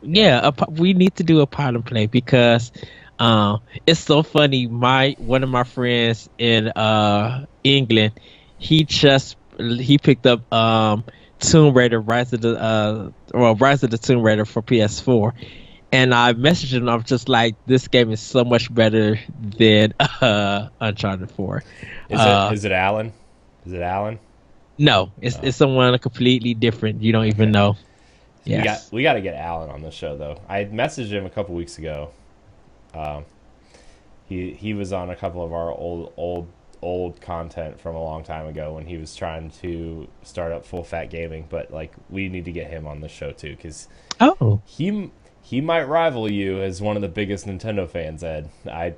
yeah, 0.03 0.51
a, 0.57 0.71
we 0.71 0.93
need 0.93 1.15
to 1.17 1.23
do 1.23 1.41
a 1.41 1.47
pot 1.47 1.75
and 1.75 1.85
play 1.85 2.07
because 2.07 2.71
um, 3.19 3.61
it's 3.85 3.99
so 3.99 4.23
funny. 4.23 4.67
My 4.67 5.15
one 5.19 5.43
of 5.43 5.49
my 5.49 5.63
friends 5.63 6.29
in 6.37 6.69
uh, 6.69 7.45
England, 7.63 8.13
he 8.57 8.83
just 8.83 9.37
he 9.57 9.97
picked 9.97 10.25
up 10.27 10.51
um, 10.53 11.05
Tomb 11.39 11.73
Raider: 11.73 11.99
Rise 12.01 12.33
of 12.33 12.41
the 12.41 12.59
uh, 12.59 13.11
well, 13.33 13.55
Rise 13.55 13.83
of 13.83 13.91
the 13.91 13.97
Tomb 13.97 14.21
Raider 14.21 14.45
for 14.45 14.61
PS4. 14.61 15.33
And 15.91 16.13
I 16.13 16.33
messaged 16.33 16.73
him. 16.73 16.89
I'm 16.89 17.03
just 17.03 17.29
like, 17.29 17.55
this 17.65 17.87
game 17.87 18.11
is 18.11 18.19
so 18.19 18.43
much 18.43 18.73
better 18.73 19.19
than 19.57 19.93
uh, 20.21 20.69
Uncharted 20.79 21.31
4. 21.31 21.63
Is 22.09 22.19
Uh, 22.19 22.49
it 22.49 22.53
is 22.53 22.65
it 22.65 22.71
Alan? 22.71 23.13
Is 23.65 23.73
it 23.73 23.81
Alan? 23.81 24.19
No, 24.77 25.11
it's 25.21 25.39
it's 25.41 25.57
someone 25.57 25.97
completely 25.99 26.53
different. 26.53 27.01
You 27.01 27.11
don't 27.11 27.25
even 27.25 27.51
know. 27.51 27.77
We 28.45 28.63
got 28.63 28.85
we 28.91 29.03
got 29.03 29.13
to 29.13 29.21
get 29.21 29.35
Alan 29.35 29.69
on 29.69 29.81
the 29.81 29.91
show 29.91 30.17
though. 30.17 30.41
I 30.49 30.65
messaged 30.65 31.09
him 31.09 31.25
a 31.25 31.29
couple 31.29 31.55
weeks 31.55 31.77
ago. 31.77 32.11
Um, 32.93 33.25
he 34.27 34.53
he 34.53 34.73
was 34.73 34.93
on 34.93 35.09
a 35.09 35.15
couple 35.15 35.43
of 35.43 35.53
our 35.53 35.71
old 35.71 36.13
old 36.17 36.47
old 36.81 37.21
content 37.21 37.79
from 37.79 37.95
a 37.95 38.03
long 38.03 38.23
time 38.23 38.45
ago 38.45 38.73
when 38.73 38.85
he 38.85 38.97
was 38.97 39.15
trying 39.15 39.49
to 39.49 40.07
start 40.23 40.51
up 40.51 40.65
full 40.65 40.83
fat 40.83 41.09
gaming. 41.09 41.47
But 41.49 41.71
like 41.71 41.93
we 42.09 42.29
need 42.29 42.45
to 42.45 42.51
get 42.51 42.69
him 42.69 42.85
on 42.87 43.01
the 43.01 43.09
show 43.09 43.31
too 43.31 43.55
because 43.55 43.87
Oh, 44.19 44.61
he 44.65 45.11
he 45.41 45.61
might 45.61 45.83
rival 45.83 46.29
you 46.31 46.61
as 46.61 46.81
one 46.81 46.95
of 46.95 47.01
the 47.01 47.07
biggest 47.09 47.45
Nintendo 47.47 47.89
fans. 47.89 48.23
Ed, 48.23 48.49
I 48.65 48.95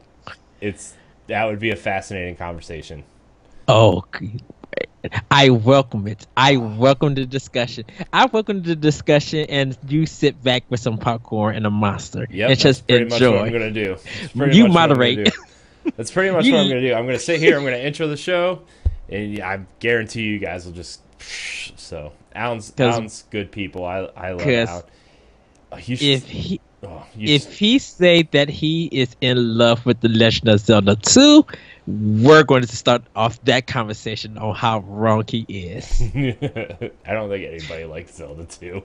it's 0.62 0.96
that 1.28 1.46
would 1.46 1.60
be 1.60 1.72
a 1.72 1.76
fascinating 1.76 2.36
conversation. 2.36 3.04
oh, 3.68 4.04
I 5.32 5.50
welcome 5.50 6.08
it. 6.08 6.26
I 6.38 6.58
welcome 6.58 7.14
the 7.16 7.26
discussion. 7.26 7.86
I 8.14 8.26
welcome 8.28 8.62
the 8.64 8.76
discussion, 8.76 9.46
and 9.50 9.78
you 9.88 10.06
sit 10.06 10.42
back 10.44 10.64
with 10.70 10.80
some 10.80 10.98
popcorn 10.98 11.56
and 11.56 11.66
a 11.66 11.72
monster 11.72 12.28
Yep, 12.30 12.30
and 12.32 12.50
that's 12.52 12.62
just 12.62 12.88
pretty 12.88 13.06
much 13.06 13.22
what 13.22 13.38
I'm 13.40 13.52
gonna 13.52 13.72
do. 13.72 13.82
You 13.82 13.96
much 13.96 14.34
what 14.34 14.42
I'm 14.42 14.52
gonna 14.52 14.70
moderate. 14.74 15.26
do. 15.26 15.92
That's 15.98 16.12
pretty 16.12 16.32
much 16.34 16.46
You- 16.46 16.54
what 16.54 16.62
I'm 16.62 16.68
gonna 16.70 16.82
do. 16.82 16.94
I'm 16.94 17.06
gonna 17.06 17.20
sit 17.20 17.40
here. 17.40 17.58
I'm 17.58 17.64
gonna 17.64 17.78
intro 17.78 18.08
the 18.08 18.18
show, 18.18 18.62
and 19.10 19.40
I 19.42 19.62
guarantee 19.80 20.24
you 20.24 20.40
guys 20.40 20.66
will 20.66 20.74
just. 20.74 21.02
So 21.78 22.12
Alan's 22.34 22.74
Alan's 22.78 23.24
good 23.32 23.52
people. 23.52 23.86
I 23.86 24.10
I 24.16 24.32
love 24.32 24.48
Alan. 24.48 24.84
Oh, 25.72 25.78
you 25.78 25.96
should, 25.96 26.06
If 26.08 26.28
he 26.28 26.62
oh, 26.88 27.06
if 27.16 27.58
he 27.58 27.80
say 27.80 28.24
that 28.32 28.50
he 28.50 28.86
is 28.88 29.16
in 29.22 29.58
love 29.58 29.86
with 29.86 30.00
the 30.02 30.10
Legend 30.10 30.50
of 30.50 30.60
Zelda 30.60 30.96
2, 30.96 31.46
we're 31.88 32.44
going 32.44 32.64
to 32.64 32.76
start 32.76 33.04
off 33.16 33.42
that 33.44 33.68
conversation 33.68 34.38
on 34.38 34.56
how 34.56 34.80
wrong 34.80 35.24
he 35.28 35.46
is. 35.50 36.02
I 36.02 37.14
don't 37.14 37.30
think 37.30 37.46
anybody 37.46 37.86
likes 37.86 38.16
Zelda 38.16 38.46
2. 38.46 38.82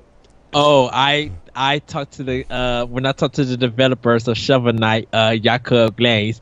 Oh, 0.53 0.91
I 0.93 1.31
I 1.55 1.79
talked 1.79 2.15
to 2.15 2.25
the 2.25 2.45
uh 2.51 2.85
when 2.87 3.07
I 3.07 3.13
talked 3.13 3.37
to 3.37 3.45
the 3.45 3.57
developers 3.57 4.27
of 4.27 4.37
Shovel 4.37 4.73
Knight, 4.73 5.09
uh 5.13 5.37
Jacob 5.37 5.97
Glaze, 5.97 6.41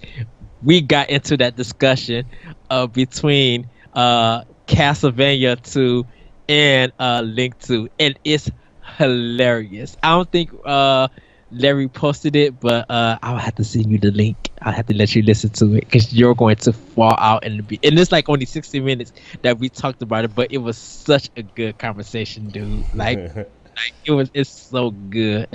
we 0.63 0.81
got 0.81 1.11
into 1.11 1.37
that 1.37 1.57
discussion 1.57 2.25
uh 2.71 2.87
between 2.87 3.69
uh 3.93 4.45
Castlevania 4.67 5.61
2 5.61 6.07
and 6.49 6.93
uh 6.99 7.21
Link 7.23 7.59
2 7.59 7.91
and 7.99 8.19
it's 8.25 8.51
hilarious. 8.97 9.97
I 10.03 10.13
don't 10.13 10.33
think 10.33 10.53
uh 10.65 11.09
Larry 11.51 11.89
posted 11.89 12.37
it, 12.37 12.59
but 12.61 12.87
uh 12.91 13.19
I'll 13.23 13.37
have 13.39 13.55
to 13.57 13.65
send 13.65 13.91
you 13.91 13.99
the 13.99 14.11
link. 14.11 14.37
I'll 14.63 14.73
have 14.73 14.87
to 14.87 14.95
let 14.97 15.15
you 15.15 15.23
listen 15.23 15.51
to 15.53 15.75
it 15.75 15.81
because 15.83 16.13
you're 16.13 16.35
going 16.35 16.57
to 16.57 16.73
fall 16.73 17.15
out 17.19 17.45
and 17.45 17.67
be 17.67 17.79
and 17.83 17.99
it's 17.99 18.13
like 18.13 18.29
only 18.29 18.47
60 18.47 18.81
minutes 18.81 19.13
that 19.43 19.59
we 19.59 19.69
talked 19.69 20.03
about 20.03 20.25
it, 20.25 20.35
but 20.35 20.49
it 20.51 20.59
was 20.59 20.79
such 20.79 21.29
a 21.37 21.43
good 21.43 21.79
conversation, 21.79 22.51
dude. 22.51 22.87
Like 22.93 23.21
like 23.35 23.95
it 24.07 24.13
was 24.13 24.31
it's 24.35 24.51
so 24.69 24.91
good 24.91 25.49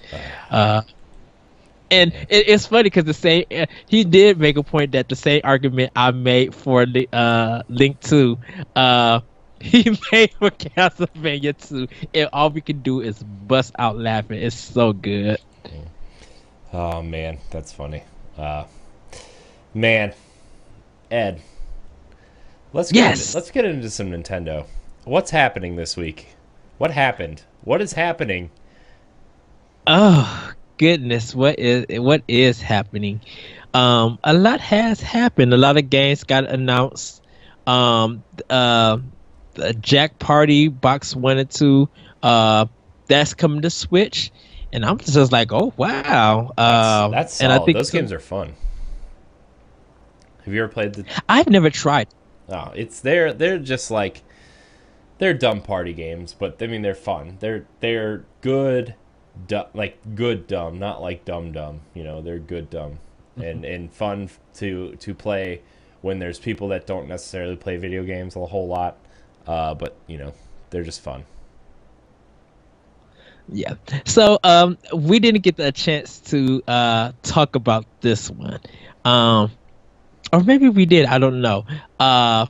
uh 0.49 0.81
and 1.91 2.13
it, 2.29 2.49
it's 2.49 2.65
funny 2.67 2.83
because 2.83 3.05
the 3.05 3.13
same 3.13 3.43
uh, 3.51 3.65
he 3.87 4.03
did 4.03 4.39
make 4.39 4.57
a 4.57 4.63
point 4.63 4.91
that 4.93 5.07
the 5.09 5.15
same 5.15 5.41
argument 5.43 5.91
i 5.95 6.11
made 6.11 6.53
for 6.53 6.85
the 6.85 7.07
uh 7.13 7.61
link 7.69 7.99
2 8.01 8.37
uh 8.75 9.19
he 9.59 9.83
made 10.11 10.31
for 10.39 10.49
castlevania 10.51 11.57
2 11.57 11.87
and 12.13 12.29
all 12.33 12.49
we 12.49 12.61
can 12.61 12.81
do 12.81 13.01
is 13.01 13.21
bust 13.23 13.71
out 13.79 13.97
laughing 13.97 14.41
it's 14.41 14.55
so 14.55 14.91
good 14.93 15.37
oh 16.73 17.01
man, 17.01 17.39
that's 17.51 17.71
funny. 17.71 18.03
Uh, 18.37 18.65
man, 19.73 20.13
Ed, 21.11 21.41
let's 22.73 22.91
get 22.91 23.07
Yes. 23.09 23.27
into, 23.27 23.37
let's 23.37 23.51
get 23.51 23.65
into 23.65 23.89
some 23.89 24.11
Nintendo. 24.11 24.65
What's 25.05 25.31
happening 25.31 25.75
this 25.75 25.97
week? 25.97 26.35
What 26.77 26.91
happened? 26.91 27.43
What 27.61 27.81
is 27.81 27.93
happening? 27.93 28.51
oh 29.87 30.51
goodness 30.77 31.35
what 31.35 31.59
is 31.59 31.85
what 32.01 32.23
is 32.27 32.61
happening 32.61 33.21
um 33.73 34.17
a 34.23 34.33
lot 34.33 34.59
has 34.59 34.99
happened 35.01 35.53
a 35.53 35.57
lot 35.57 35.77
of 35.77 35.89
games 35.89 36.23
got 36.23 36.45
announced 36.45 37.21
um 37.67 38.23
uh 38.49 38.97
the 39.55 39.73
jack 39.75 40.17
party 40.19 40.67
box 40.67 41.15
one 41.15 41.37
and 41.37 41.49
two 41.49 41.89
uh 42.23 42.65
that's 43.07 43.33
coming 43.33 43.61
to 43.61 43.69
switch 43.69 44.31
and 44.73 44.83
i'm 44.85 44.97
just 44.97 45.31
like 45.31 45.53
oh 45.53 45.71
wow 45.77 46.51
um 46.57 47.11
That's 47.11 47.39
and 47.39 47.49
solid. 47.51 47.61
i 47.61 47.65
think 47.65 47.77
Those 47.77 47.91
games 47.91 48.11
are 48.11 48.19
fun. 48.19 48.53
Have 50.45 50.53
you 50.53 50.61
ever 50.63 50.71
played 50.73 50.93
the? 50.95 51.05
i've 51.29 51.47
never 51.49 51.69
tried 51.69 52.07
Oh, 52.49 52.71
it's 52.75 52.99
they're 52.99 53.31
they're 53.31 53.57
just 53.57 53.89
like 53.89 54.21
they're 55.17 55.33
dumb 55.33 55.61
party 55.61 55.93
games, 55.93 56.35
but 56.37 56.61
I 56.61 56.67
mean 56.67 56.81
they're 56.81 56.93
fun. 56.93 57.37
They're 57.39 57.65
they're 57.79 58.25
good, 58.41 58.95
du- 59.47 59.67
like 59.73 59.97
good 60.15 60.45
dumb, 60.47 60.77
not 60.77 61.01
like 61.01 61.23
dumb 61.23 61.53
dumb. 61.53 61.79
You 61.93 62.03
know, 62.03 62.21
they're 62.21 62.39
good 62.39 62.69
dumb 62.69 62.99
and 63.37 63.63
and 63.63 63.93
fun 63.93 64.29
to 64.55 64.93
to 64.97 65.13
play 65.13 65.61
when 66.01 66.19
there's 66.19 66.37
people 66.37 66.67
that 66.67 66.85
don't 66.85 67.07
necessarily 67.07 67.55
play 67.55 67.77
video 67.77 68.03
games 68.03 68.35
a 68.35 68.45
whole 68.45 68.67
lot. 68.67 68.97
Uh, 69.47 69.73
but 69.73 69.95
you 70.07 70.17
know, 70.17 70.33
they're 70.71 70.83
just 70.83 70.99
fun. 70.99 71.23
Yeah. 73.47 73.73
So 74.05 74.39
um 74.43 74.77
we 74.95 75.19
didn't 75.19 75.43
get 75.43 75.59
a 75.59 75.71
chance 75.71 76.21
to 76.31 76.61
uh 76.67 77.11
talk 77.23 77.55
about 77.55 77.85
this 78.01 78.29
one. 78.29 78.59
Um 79.03 79.51
or 80.31 80.41
maybe 80.43 80.69
we 80.69 80.85
did, 80.85 81.05
I 81.05 81.17
don't 81.19 81.41
know. 81.41 81.65
Uh 81.99 82.47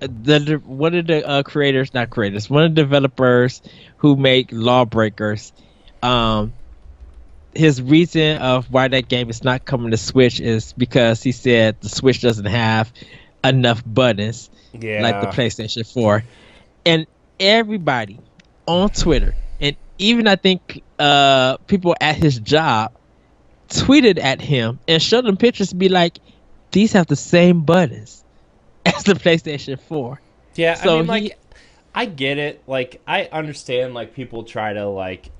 the 0.00 0.60
one 0.64 0.94
of 0.94 1.06
the 1.06 1.26
uh, 1.26 1.42
creators, 1.42 1.92
not 1.94 2.10
creators, 2.10 2.48
one 2.48 2.64
of 2.64 2.74
the 2.74 2.82
developers 2.82 3.62
who 3.98 4.16
make 4.16 4.48
Lawbreakers, 4.52 5.52
um, 6.02 6.54
his 7.54 7.80
reason 7.82 8.38
of 8.38 8.66
why 8.70 8.88
that 8.88 9.08
game 9.08 9.28
is 9.30 9.42
not 9.44 9.64
coming 9.64 9.90
to 9.90 9.96
Switch 9.96 10.40
is 10.40 10.72
because 10.72 11.22
he 11.22 11.32
said 11.32 11.76
the 11.80 11.88
Switch 11.88 12.20
doesn't 12.20 12.46
have 12.46 12.92
enough 13.44 13.82
buttons 13.86 14.50
Yeah. 14.72 14.96
like 14.96 15.18
the 15.20 15.28
PlayStation 15.28 15.90
4. 15.92 16.24
And 16.84 17.06
everybody 17.38 18.20
on 18.70 18.90
Twitter, 18.90 19.34
and 19.60 19.76
even 19.98 20.26
I 20.28 20.36
think 20.36 20.82
uh, 20.98 21.56
people 21.66 21.94
at 22.00 22.16
his 22.16 22.38
job, 22.38 22.92
tweeted 23.68 24.18
at 24.18 24.40
him 24.40 24.78
and 24.88 25.02
showed 25.02 25.26
him 25.26 25.36
pictures 25.36 25.68
to 25.70 25.74
be 25.76 25.88
like, 25.88 26.18
these 26.72 26.92
have 26.92 27.06
the 27.06 27.16
same 27.16 27.62
buttons 27.62 28.24
as 28.86 29.04
the 29.04 29.14
PlayStation 29.14 29.78
4. 29.78 30.20
Yeah, 30.54 30.74
So 30.74 30.94
I 30.94 30.98
mean, 30.98 31.06
like, 31.06 31.22
he- 31.24 31.32
I 31.94 32.04
get 32.06 32.38
it. 32.38 32.62
Like, 32.66 33.00
I 33.06 33.24
understand, 33.32 33.94
like, 33.94 34.14
people 34.14 34.44
try 34.44 34.72
to, 34.72 34.86
like, 34.88 35.30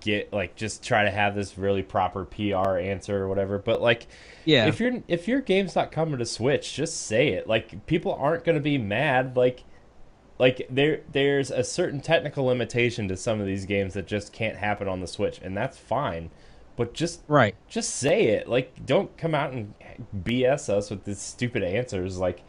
get, 0.00 0.32
like, 0.32 0.56
just 0.56 0.82
try 0.84 1.04
to 1.04 1.10
have 1.10 1.34
this 1.36 1.56
really 1.58 1.82
proper 1.82 2.24
PR 2.24 2.78
answer 2.78 3.22
or 3.22 3.28
whatever. 3.28 3.58
But, 3.58 3.80
like, 3.80 4.06
Yeah. 4.44 4.66
if 4.66 4.80
your 4.80 5.02
if 5.08 5.28
your 5.28 5.40
game's 5.40 5.74
not 5.76 5.92
coming 5.92 6.18
to 6.18 6.26
Switch, 6.26 6.74
just 6.74 7.00
say 7.06 7.28
it. 7.28 7.46
Like, 7.46 7.86
people 7.86 8.12
aren't 8.14 8.44
going 8.44 8.56
to 8.56 8.62
be 8.62 8.78
mad. 8.78 9.36
Like, 9.36 9.62
like 10.38 10.66
there 10.70 11.00
there's 11.10 11.50
a 11.50 11.64
certain 11.64 12.00
technical 12.00 12.44
limitation 12.44 13.08
to 13.08 13.16
some 13.16 13.40
of 13.40 13.46
these 13.46 13.66
games 13.66 13.94
that 13.94 14.06
just 14.06 14.32
can't 14.32 14.56
happen 14.56 14.88
on 14.88 15.00
the 15.00 15.06
Switch, 15.06 15.40
and 15.42 15.56
that's 15.56 15.76
fine. 15.76 16.30
But 16.76 16.94
just 16.94 17.22
right. 17.26 17.56
just 17.66 17.96
say 17.96 18.26
it. 18.26 18.48
Like, 18.48 18.86
don't 18.86 19.16
come 19.16 19.34
out 19.34 19.52
and 19.52 19.74
BS 20.24 20.68
us 20.68 20.90
with 20.90 21.04
these 21.04 21.18
stupid 21.20 21.64
answers 21.64 22.18
like, 22.18 22.42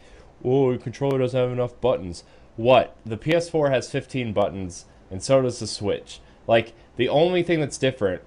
"Oh, 0.44 0.70
your 0.70 0.80
controller 0.80 1.18
doesn't 1.18 1.40
have 1.40 1.52
enough 1.52 1.80
buttons." 1.82 2.24
What? 2.56 2.96
The 3.06 3.18
PS4 3.18 3.72
has 3.72 3.90
15 3.90 4.34
buttons, 4.34 4.86
and 5.10 5.24
so 5.24 5.42
does 5.42 5.60
the 5.60 5.66
Switch. 5.68 6.20
Like, 6.46 6.74
the 6.98 7.10
only 7.10 7.42
thing 7.42 7.60
that's 7.60 7.78
different 7.78 8.22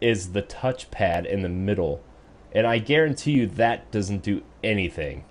is 0.00 0.32
the 0.32 0.42
touchpad 0.42 1.26
in 1.26 1.42
the 1.42 1.48
middle, 1.48 2.02
and 2.52 2.66
I 2.66 2.78
guarantee 2.78 3.32
you 3.32 3.46
that 3.46 3.90
doesn't 3.90 4.22
do 4.22 4.42
anything 4.62 5.24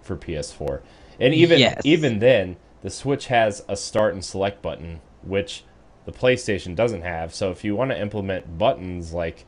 for 0.00 0.16
PS4. 0.16 0.80
And 1.20 1.34
even 1.34 1.58
Yes. 1.58 1.82
even 1.84 2.20
then, 2.20 2.56
the 2.82 2.90
Switch 2.90 3.26
has 3.26 3.64
a 3.68 3.76
start 3.76 4.14
and 4.14 4.24
select 4.24 4.60
button, 4.62 5.00
which 5.22 5.64
the 6.04 6.12
PlayStation 6.12 6.74
doesn't 6.74 7.02
have. 7.02 7.34
So 7.34 7.50
if 7.50 7.64
you 7.64 7.74
want 7.76 7.90
to 7.92 8.00
implement 8.00 8.58
buttons 8.58 9.12
like 9.12 9.44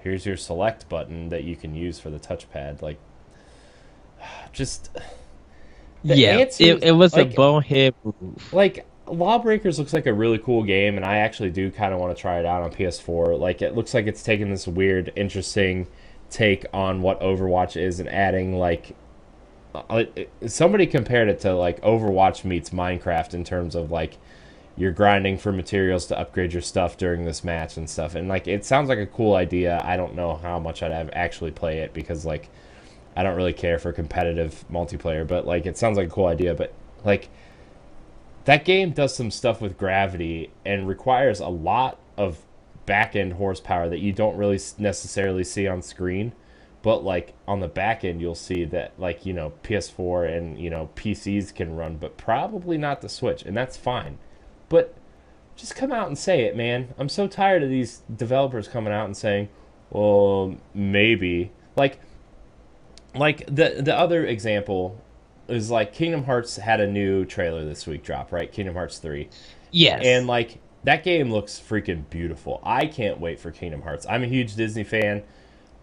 here's 0.00 0.26
your 0.26 0.36
select 0.36 0.88
button 0.88 1.28
that 1.30 1.44
you 1.44 1.56
can 1.56 1.74
use 1.74 1.98
for 1.98 2.10
the 2.10 2.18
touchpad, 2.18 2.82
like 2.82 2.98
just 4.52 4.90
yeah. 6.02 6.38
answers- 6.38 6.66
It, 6.66 6.84
it 6.84 6.92
was 6.92 7.14
like- 7.14 7.32
a 7.32 7.34
bonehead 7.34 7.94
move. 8.04 8.52
like 8.52 8.86
Lawbreakers 9.06 9.78
looks 9.78 9.92
like 9.92 10.06
a 10.06 10.14
really 10.14 10.38
cool 10.38 10.62
game, 10.62 10.96
and 10.96 11.04
I 11.04 11.18
actually 11.18 11.50
do 11.50 11.70
kind 11.70 11.92
of 11.92 12.00
want 12.00 12.16
to 12.16 12.20
try 12.20 12.38
it 12.40 12.46
out 12.46 12.62
on 12.62 12.70
PS4. 12.72 13.38
Like 13.38 13.60
it 13.60 13.74
looks 13.74 13.92
like 13.92 14.06
it's 14.06 14.22
taking 14.22 14.48
this 14.50 14.66
weird, 14.66 15.12
interesting 15.14 15.86
take 16.30 16.64
on 16.72 17.02
what 17.02 17.20
Overwatch 17.20 17.78
is 17.80 18.00
and 18.00 18.08
adding 18.08 18.58
like 18.58 18.96
somebody 20.46 20.86
compared 20.86 21.28
it 21.28 21.40
to 21.40 21.54
like 21.54 21.80
Overwatch 21.82 22.44
meets 22.44 22.70
Minecraft 22.70 23.34
in 23.34 23.44
terms 23.44 23.74
of 23.74 23.90
like 23.90 24.16
you're 24.76 24.92
grinding 24.92 25.38
for 25.38 25.52
materials 25.52 26.06
to 26.06 26.18
upgrade 26.18 26.52
your 26.52 26.62
stuff 26.62 26.96
during 26.96 27.24
this 27.24 27.44
match 27.44 27.76
and 27.76 27.88
stuff. 27.88 28.14
And 28.14 28.28
like 28.28 28.48
it 28.48 28.64
sounds 28.64 28.88
like 28.88 28.98
a 28.98 29.06
cool 29.06 29.34
idea. 29.34 29.80
I 29.84 29.96
don't 29.96 30.14
know 30.14 30.34
how 30.36 30.58
much 30.58 30.82
I'd 30.82 30.92
have 30.92 31.10
actually 31.12 31.50
play 31.50 31.78
it 31.78 31.92
because 31.92 32.24
like 32.24 32.48
I 33.16 33.22
don't 33.22 33.36
really 33.36 33.52
care 33.52 33.78
for 33.78 33.92
competitive 33.92 34.64
multiplayer, 34.70 35.26
but 35.26 35.46
like 35.46 35.66
it 35.66 35.76
sounds 35.76 35.96
like 35.96 36.08
a 36.08 36.10
cool 36.10 36.26
idea. 36.26 36.54
But 36.54 36.72
like 37.04 37.28
that 38.44 38.64
game 38.64 38.90
does 38.90 39.14
some 39.14 39.30
stuff 39.30 39.60
with 39.60 39.78
gravity 39.78 40.50
and 40.64 40.88
requires 40.88 41.40
a 41.40 41.48
lot 41.48 41.98
of 42.16 42.38
back 42.86 43.16
end 43.16 43.34
horsepower 43.34 43.88
that 43.88 44.00
you 44.00 44.12
don't 44.12 44.36
really 44.36 44.60
necessarily 44.78 45.44
see 45.44 45.66
on 45.66 45.82
screen. 45.82 46.32
But 46.84 47.02
like 47.02 47.32
on 47.48 47.60
the 47.60 47.66
back 47.66 48.04
end, 48.04 48.20
you'll 48.20 48.34
see 48.34 48.66
that 48.66 48.92
like 48.98 49.24
you 49.24 49.32
know 49.32 49.54
PS4 49.62 50.36
and 50.36 50.58
you 50.58 50.68
know 50.68 50.90
PCs 50.96 51.54
can 51.54 51.74
run, 51.74 51.96
but 51.96 52.18
probably 52.18 52.76
not 52.76 53.00
the 53.00 53.08
Switch, 53.08 53.42
and 53.42 53.56
that's 53.56 53.78
fine. 53.78 54.18
But 54.68 54.94
just 55.56 55.74
come 55.76 55.90
out 55.92 56.08
and 56.08 56.18
say 56.18 56.42
it, 56.42 56.54
man. 56.54 56.92
I'm 56.98 57.08
so 57.08 57.26
tired 57.26 57.62
of 57.62 57.70
these 57.70 58.02
developers 58.14 58.68
coming 58.68 58.92
out 58.92 59.06
and 59.06 59.16
saying, 59.16 59.48
"Well, 59.88 60.56
maybe." 60.74 61.52
Like, 61.74 62.00
like 63.14 63.46
the 63.46 63.76
the 63.80 63.96
other 63.96 64.26
example 64.26 65.00
is 65.48 65.70
like 65.70 65.94
Kingdom 65.94 66.24
Hearts 66.24 66.56
had 66.56 66.80
a 66.80 66.86
new 66.86 67.24
trailer 67.24 67.64
this 67.64 67.86
week 67.86 68.02
drop, 68.02 68.30
right? 68.30 68.52
Kingdom 68.52 68.74
Hearts 68.74 68.98
three, 68.98 69.30
Yes. 69.70 70.02
and 70.04 70.26
like 70.26 70.58
that 70.84 71.02
game 71.02 71.32
looks 71.32 71.58
freaking 71.66 72.08
beautiful. 72.10 72.60
I 72.62 72.84
can't 72.84 73.20
wait 73.20 73.40
for 73.40 73.50
Kingdom 73.50 73.80
Hearts. 73.80 74.04
I'm 74.06 74.22
a 74.22 74.26
huge 74.26 74.54
Disney 74.54 74.84
fan. 74.84 75.22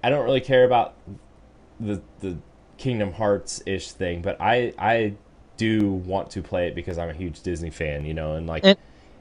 I 0.03 0.09
don't 0.09 0.25
really 0.25 0.41
care 0.41 0.63
about 0.63 0.95
the 1.79 2.01
the 2.19 2.37
Kingdom 2.77 3.13
Hearts 3.13 3.61
ish 3.65 3.91
thing, 3.91 4.21
but 4.21 4.39
I 4.39 4.73
I 4.77 5.13
do 5.57 5.91
want 5.91 6.31
to 6.31 6.41
play 6.41 6.67
it 6.67 6.75
because 6.75 6.97
I'm 6.97 7.09
a 7.09 7.13
huge 7.13 7.41
Disney 7.41 7.69
fan, 7.69 8.05
you 8.05 8.13
know, 8.13 8.33
and 8.33 8.47
like 8.47 8.65
and, 8.65 8.77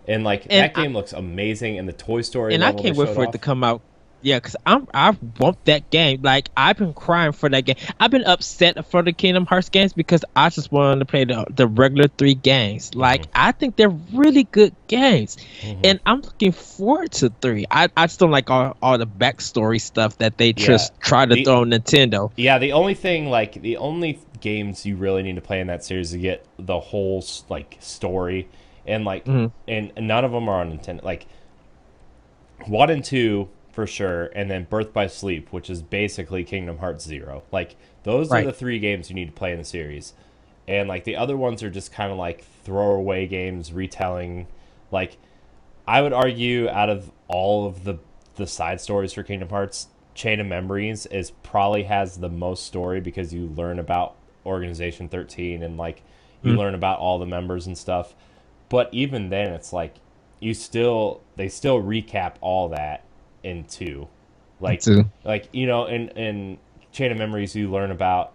And- 0.09 0.25
like 0.25 0.45
and 0.49 0.65
that 0.65 0.75
game 0.75 0.93
looks 0.95 1.13
amazing, 1.13 1.79
and 1.79 1.87
the 1.89 1.93
Toy 1.93 2.23
Story 2.23 2.55
and 2.55 2.65
I 2.65 2.73
can't 2.73 2.97
wait 2.97 3.15
for 3.15 3.25
it 3.25 3.33
to 3.33 3.39
come 3.39 3.63
out. 3.63 3.83
Yeah, 4.23 4.39
cause 4.41 4.55
I'm 4.67 4.87
I 4.93 5.17
want 5.39 5.65
that 5.65 5.89
game. 5.91 6.21
Like 6.23 6.51
I've 6.57 6.77
been 6.77 6.93
crying 6.93 7.33
for 7.33 7.49
that 7.49 7.63
game. 7.65 7.77
I've 7.99 8.11
been 8.11 8.25
upset 8.25 8.85
for 8.91 9.03
the 9.03 9.13
Kingdom 9.13 9.47
Hearts 9.47 9.69
games 9.71 9.93
because 9.95 10.25
I 10.37 10.51
just 10.51 10.71
wanted 10.71 10.99
to 10.99 11.05
play 11.07 11.25
the 11.25 11.47
the 11.49 11.67
regular 11.67 12.09
three 12.09 12.35
games. 12.35 12.95
Like 12.95 13.23
Mm-hmm. 13.23 13.31
I 13.35 13.53
think 13.53 13.77
they're 13.77 13.89
really 14.13 14.45
good 14.45 14.75
games, 14.89 15.37
and 15.85 16.01
I'm 16.05 16.21
looking 16.21 16.53
forward 16.53 17.13
to 17.13 17.31
three. 17.41 17.65
I, 17.71 17.89
I 17.97 18.07
just 18.07 18.21
don't 18.21 18.31
like 18.31 18.51
all, 18.51 18.77
all 18.83 18.99
the 18.99 19.07
backstory 19.07 19.81
stuff 19.81 20.19
that 20.19 20.37
they 20.37 20.49
Yeah. 20.49 20.67
just 20.67 21.01
try 21.01 21.25
to 21.25 21.35
The- 21.35 21.45
throw 21.45 21.65
Nintendo. 21.65 22.31
Yeah, 22.37 22.59
the 22.59 22.73
only 22.73 22.95
thing 22.95 23.31
like 23.31 23.55
the 23.63 23.79
only 23.79 24.19
games 24.41 24.85
you 24.85 24.97
really 24.97 25.23
need 25.23 25.37
to 25.37 25.41
play 25.43 25.61
in 25.61 25.67
that 25.69 25.85
series 25.85 26.11
to 26.11 26.19
get 26.19 26.45
the 26.59 26.79
whole 26.81 27.25
like 27.49 27.77
story 27.81 28.49
and 28.87 29.05
like 29.05 29.25
Mhm. 29.25 29.53
and 29.69 29.93
none 29.99 30.25
of 30.25 30.33
them 30.33 30.49
are 30.49 30.61
on 30.61 30.77
Nintendo. 30.77 31.03
Like 31.03 31.27
one 32.67 32.91
and 32.91 33.05
two 33.05 33.49
for 33.73 33.87
sure, 33.87 34.27
and 34.35 34.51
then 34.51 34.65
Birth 34.69 34.93
by 34.93 35.07
Sleep, 35.07 35.53
which 35.53 35.71
is 35.71 35.83
basically 35.83 36.45
Kingdom 36.45 36.79
Hearts 36.79 37.05
Zero. 37.05 37.43
Like 37.53 37.77
those 38.03 38.31
Right. 38.31 38.43
are 38.43 38.47
the 38.47 38.53
three 38.53 38.79
games 38.79 39.09
you 39.11 39.15
need 39.15 39.27
to 39.27 39.33
play 39.33 39.53
in 39.53 39.59
the 39.59 39.65
series, 39.65 40.15
and 40.69 40.89
like 40.89 41.05
the 41.05 41.17
other 41.17 41.37
ones 41.37 41.63
are 41.63 41.71
just 41.71 41.93
kind 41.93 42.11
of 42.13 42.19
like 42.19 42.45
throwaway 42.65 43.27
games, 43.27 43.73
retelling. 43.73 44.47
Like 44.91 45.17
I 45.87 46.03
would 46.03 46.13
argue, 46.13 46.69
out 46.69 46.91
of 46.91 47.11
all 47.29 47.67
of 47.67 47.85
the 47.85 47.99
the 48.37 48.47
side 48.47 48.81
stories 48.81 49.13
for 49.13 49.23
Kingdom 49.23 49.49
Hearts, 49.51 49.89
Chain 50.15 50.41
of 50.41 50.47
Memories 50.47 51.07
is 51.07 51.31
probably 51.43 51.83
has 51.85 52.19
the 52.19 52.29
most 52.31 52.65
story 52.67 53.01
because 53.01 53.35
you 53.35 53.47
learn 53.47 53.79
about 53.79 54.15
Organization 54.47 55.09
13 55.09 55.63
and 55.63 55.77
like 55.77 56.03
you 56.43 56.55
Mm. 56.55 56.59
learn 56.59 56.75
about 56.75 56.99
all 57.01 57.19
the 57.19 57.27
members 57.27 57.67
and 57.67 57.77
stuff. 57.77 58.15
But 58.71 58.89
even 58.93 59.29
then, 59.29 59.53
it's 59.53 59.73
like 59.73 59.97
you 60.41 60.55
still 60.55 61.21
they 61.37 61.49
still 61.49 61.83
recap 61.83 62.35
all 62.41 62.69
that 62.71 63.05
in 63.43 63.65
two, 63.65 64.09
like 64.61 64.81
Two. 64.81 65.11
like 65.25 65.49
you 65.53 65.67
know 65.67 65.87
in 65.87 66.09
in 66.11 66.59
Chain 66.93 67.13
of 67.13 67.19
Memories 67.19 67.55
you 67.55 67.71
learn 67.71 67.91
about 67.91 68.33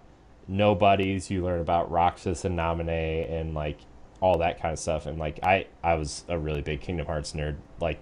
nobodies, 0.48 1.30
you 1.30 1.44
learn 1.44 1.60
about 1.62 1.92
Roxas 1.92 2.46
and 2.46 2.58
Naminé 2.58 3.32
and 3.32 3.54
like 3.54 3.78
all 4.22 4.38
that 4.40 4.62
kind 4.62 4.74
of 4.74 4.80
stuff. 4.80 5.06
And 5.06 5.18
like 5.18 5.40
I 5.44 5.68
I 5.84 5.96
was 5.96 6.24
a 6.28 6.38
really 6.38 6.62
big 6.62 6.82
Kingdom 6.82 7.06
Hearts 7.06 7.34
nerd 7.34 7.56
like 7.80 8.00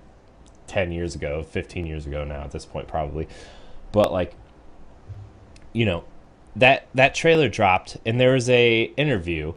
10 0.68 0.92
years 0.92 1.16
ago, 1.16 1.44
15 1.44 1.86
years 1.86 2.06
ago 2.06 2.24
now 2.24 2.42
at 2.42 2.52
this 2.52 2.66
point 2.66 2.88
probably. 2.88 3.28
But 3.92 4.12
like 4.12 4.36
you 5.72 5.86
know, 5.86 6.04
that 6.56 6.88
that 6.94 7.16
trailer 7.16 7.50
dropped 7.50 7.98
and 8.06 8.20
there 8.20 8.34
was 8.34 8.50
a 8.50 8.84
interview 8.98 9.54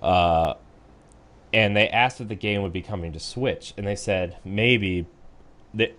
uh 0.00 0.54
and 1.52 1.76
they 1.76 1.88
asked 1.88 2.20
if 2.20 2.28
the 2.28 2.34
game 2.34 2.62
would 2.62 2.72
be 2.72 2.80
coming 2.80 3.12
to 3.12 3.20
Switch 3.20 3.74
and 3.76 3.86
they 3.86 3.94
said 3.94 4.38
maybe 4.44 5.06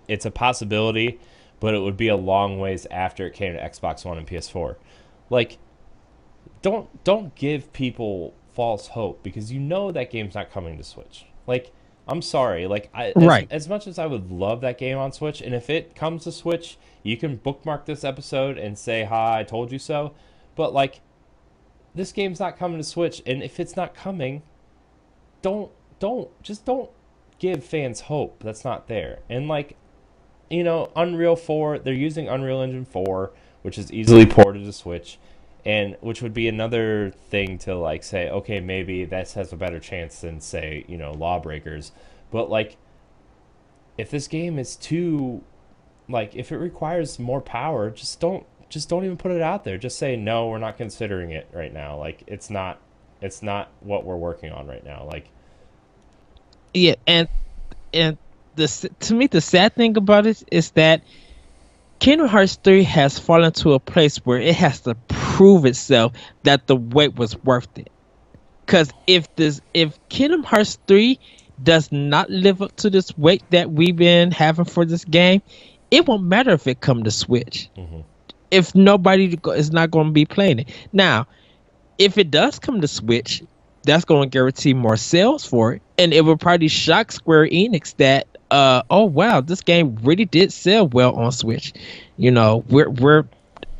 it's 0.08 0.26
a 0.26 0.32
possibility, 0.32 1.20
but 1.60 1.74
it 1.74 1.80
would 1.80 1.98
be 1.98 2.08
a 2.08 2.16
long 2.16 2.60
ways 2.60 2.86
after 2.92 3.26
it 3.26 3.34
came 3.34 3.54
to 3.54 3.60
Xbox 3.60 4.06
One 4.06 4.18
and 4.18 4.28
PS4. 4.28 4.76
Like 5.30 5.58
don't 6.62 7.04
don't 7.04 7.36
give 7.36 7.72
people 7.74 8.34
false 8.54 8.88
hope 8.88 9.24
because 9.24 9.52
you 9.52 9.60
know 9.60 9.92
that 9.92 10.12
game's 10.12 10.36
not 10.36 10.52
coming 10.52 10.78
to 10.78 10.84
Switch. 10.84 11.26
Like 11.48 11.72
I'm 12.08 12.22
sorry, 12.22 12.68
like 12.68 12.90
I 12.94 13.14
Right. 13.16 13.48
as 13.50 13.68
much 13.70 13.88
as 13.88 13.98
I 13.98 14.06
would 14.06 14.32
love 14.32 14.62
that 14.62 14.78
game 14.78 14.98
on 14.98 15.12
Switch 15.12 15.42
and 15.42 15.54
if 15.56 15.70
it 15.70 15.96
comes 15.96 16.24
to 16.26 16.32
Switch, 16.32 16.78
you 17.02 17.18
can 17.18 17.38
bookmark 17.38 17.86
this 17.86 18.04
episode 18.04 18.58
and 18.58 18.78
say 18.78 19.04
hi, 19.06 19.40
I 19.40 19.44
told 19.44 19.72
you 19.72 19.80
so. 19.80 20.14
But 20.56 20.74
like 20.74 21.02
this 21.96 22.12
game's 22.12 22.40
not 22.40 22.58
coming 22.58 22.78
to 22.78 22.84
Switch 22.84 23.22
and 23.26 23.42
if 23.42 23.60
it's 23.60 23.76
not 23.76 23.94
coming, 23.94 24.44
don't 25.42 25.72
don't 26.00 26.30
just 26.44 26.66
don't 26.66 26.90
give 27.44 27.62
fans 27.62 28.00
hope 28.02 28.42
that's 28.42 28.64
not 28.64 28.88
there. 28.88 29.20
And 29.30 29.50
like 29.50 29.76
you 30.50 30.64
know, 30.64 30.92
Unreal 30.96 31.36
4, 31.36 31.80
they're 31.80 31.94
using 31.94 32.28
Unreal 32.28 32.62
Engine 32.62 32.86
4, 32.86 33.32
which 33.64 33.78
is 33.78 33.92
easily 33.92 34.26
mm-hmm. 34.26 34.42
ported 34.42 34.64
to 34.66 34.72
Switch. 34.72 35.18
and 35.66 35.98
which 36.00 36.22
would 36.22 36.34
be 36.34 36.48
another 36.48 37.12
thing 37.30 37.58
to 37.58 37.76
like 37.76 38.04
say 38.04 38.30
okay 38.30 38.60
maybe 38.60 39.06
this 39.06 39.34
has 39.34 39.54
a 39.54 39.56
better 39.56 39.80
chance 39.80 40.20
than 40.20 40.42
say 40.42 40.84
you 40.90 40.98
know 40.98 41.14
lawbreakers 41.14 41.94
but 42.32 42.50
like 42.50 42.76
if 43.98 44.10
this 44.12 44.28
game 44.28 44.60
is 44.60 44.76
too 44.76 45.42
like 46.10 46.36
if 46.36 46.52
it 46.52 46.58
requires 46.58 47.18
more 47.18 47.40
power 47.40 47.90
just 47.90 48.20
don't 48.20 48.46
just 48.68 48.90
don't 48.90 49.06
even 49.06 49.16
put 49.16 49.32
it 49.32 49.42
out 49.42 49.64
there 49.64 49.78
just 49.78 49.98
say 49.98 50.18
no 50.18 50.48
we're 50.48 50.58
not 50.58 50.76
considering 50.76 51.32
it 51.32 51.48
right 51.54 51.72
now 51.72 51.98
like 51.98 52.24
it's 52.28 52.50
not 52.50 52.78
it's 53.22 53.42
not 53.42 53.70
what 53.80 54.04
we're 54.04 54.18
working 54.18 54.52
on 54.52 54.68
right 54.68 54.84
now 54.84 55.08
like 55.10 55.30
yeah 56.74 56.96
and 57.08 57.28
and 57.94 58.18
the 58.56 58.90
to 59.00 59.14
me 59.14 59.28
the 59.28 59.42
sad 59.42 59.76
thing 59.76 59.98
about 59.98 60.26
it 60.26 60.44
is 60.52 60.72
that 60.72 61.04
Kingdom 62.00 62.28
Hearts 62.28 62.60
3 62.62 62.84
has 62.84 63.18
fallen 63.18 63.54
to 63.54 63.74
a 63.74 63.80
place 63.80 64.18
where 64.18 64.38
it 64.38 64.56
has 64.56 64.82
to 64.82 64.96
prove 65.08 65.66
itself 65.66 66.12
that 66.44 66.68
the 66.68 66.76
wait 66.76 67.16
was 67.16 67.42
worth 67.44 67.78
it. 67.78 67.90
Cause 68.66 68.92
if 69.08 69.34
this 69.38 69.62
if 69.74 69.98
Kingdom 70.10 70.44
Hearts 70.44 70.78
3 70.88 71.18
does 71.62 71.92
not 71.92 72.30
live 72.30 72.62
up 72.62 72.76
to 72.78 72.90
this 72.90 73.18
weight 73.18 73.44
that 73.52 73.72
we've 73.72 73.96
been 73.96 74.32
having 74.32 74.66
for 74.66 74.86
this 74.86 75.06
game, 75.06 75.42
it 75.92 76.08
won't 76.08 76.24
matter 76.24 76.52
if 76.52 76.68
it 76.68 76.82
come 76.82 77.04
to 77.04 77.12
Switch. 77.12 77.70
Mm-hmm. 77.78 78.02
If 78.52 78.76
nobody 78.76 79.40
is 79.56 79.72
not 79.72 79.92
going 79.92 80.08
to 80.08 80.14
be 80.14 80.26
playing 80.26 80.60
it. 80.60 80.70
Now, 80.92 81.28
if 81.98 82.18
it 82.18 82.32
does 82.32 82.60
come 82.60 82.82
to 82.82 82.88
Switch, 82.88 83.44
that's 83.84 84.06
going 84.06 84.30
to 84.30 84.34
guarantee 84.34 84.74
more 84.74 84.98
sales 84.98 85.46
for 85.46 85.74
it, 85.74 85.82
and 85.98 86.14
it 86.14 86.22
will 86.22 86.38
probably 86.38 86.68
shock 86.68 87.12
Square 87.12 87.48
Enix 87.48 87.96
that 87.98 88.28
uh, 88.52 88.84
oh 88.90 89.06
wow, 89.06 89.42
this 89.42 89.62
game 89.62 89.98
really 90.04 90.26
did 90.26 90.54
sell 90.54 90.88
well 90.88 91.16
on 91.16 91.32
Switch. 91.32 91.74
You 92.18 92.32
know, 92.32 92.64
we're 92.70 92.90
we're 92.90 93.26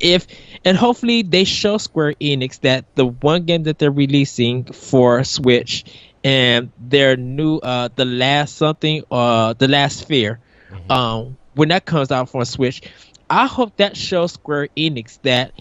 if 0.00 0.26
and 0.64 0.76
hopefully 0.76 1.22
they 1.22 1.44
show 1.44 1.78
Square 1.78 2.14
Enix 2.14 2.60
that 2.60 2.84
the 2.96 3.06
one 3.06 3.44
game 3.44 3.62
that 3.64 3.78
they're 3.78 3.90
releasing 3.90 4.64
for 4.64 5.22
Switch 5.24 5.84
and 6.24 6.72
their 6.78 7.16
new 7.16 7.58
uh 7.58 7.88
the 7.94 8.04
last 8.04 8.56
something 8.56 9.04
uh 9.10 9.52
the 9.54 9.68
last 9.68 10.00
sphere 10.00 10.40
mm-hmm. 10.70 10.90
um 10.90 11.36
when 11.54 11.68
that 11.68 11.84
comes 11.84 12.10
out 12.10 12.28
for 12.28 12.44
Switch, 12.44 12.82
I 13.30 13.46
hope 13.46 13.76
that 13.76 13.96
shows 13.96 14.32
Square 14.32 14.68
Enix 14.76 15.20
that 15.22 15.52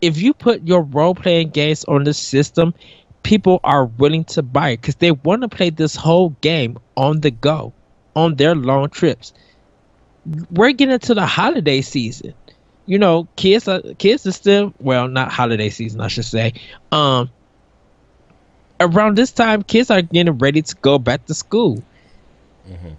if 0.00 0.20
you 0.20 0.34
put 0.34 0.66
your 0.66 0.82
role 0.82 1.14
playing 1.14 1.50
games 1.50 1.84
on 1.84 2.04
the 2.04 2.14
system, 2.14 2.74
people 3.28 3.60
are 3.62 3.84
willing 3.84 4.24
to 4.24 4.42
buy 4.42 4.70
it 4.70 4.80
because 4.80 4.96
they 4.96 5.10
want 5.10 5.42
to 5.42 5.48
play 5.48 5.68
this 5.68 5.94
whole 5.94 6.30
game 6.40 6.78
on 6.96 7.20
the 7.20 7.30
go 7.30 7.74
on 8.16 8.36
their 8.36 8.54
long 8.54 8.88
trips. 8.88 9.34
We're 10.50 10.72
getting 10.72 10.98
to 10.98 11.14
the 11.14 11.26
holiday 11.26 11.82
season. 11.82 12.32
You 12.86 12.98
know, 12.98 13.28
kids 13.36 13.68
are 13.68 13.82
kids 13.98 14.26
are 14.26 14.32
still 14.32 14.72
well, 14.80 15.08
not 15.08 15.30
holiday 15.30 15.68
season, 15.68 16.00
I 16.00 16.08
should 16.08 16.24
say. 16.24 16.54
Um, 16.90 17.30
around 18.80 19.18
this 19.18 19.30
time, 19.30 19.62
kids 19.62 19.90
are 19.90 20.00
getting 20.00 20.38
ready 20.38 20.62
to 20.62 20.74
go 20.76 20.98
back 20.98 21.26
to 21.26 21.34
school. 21.34 21.82
Mm-hmm. 22.66 22.94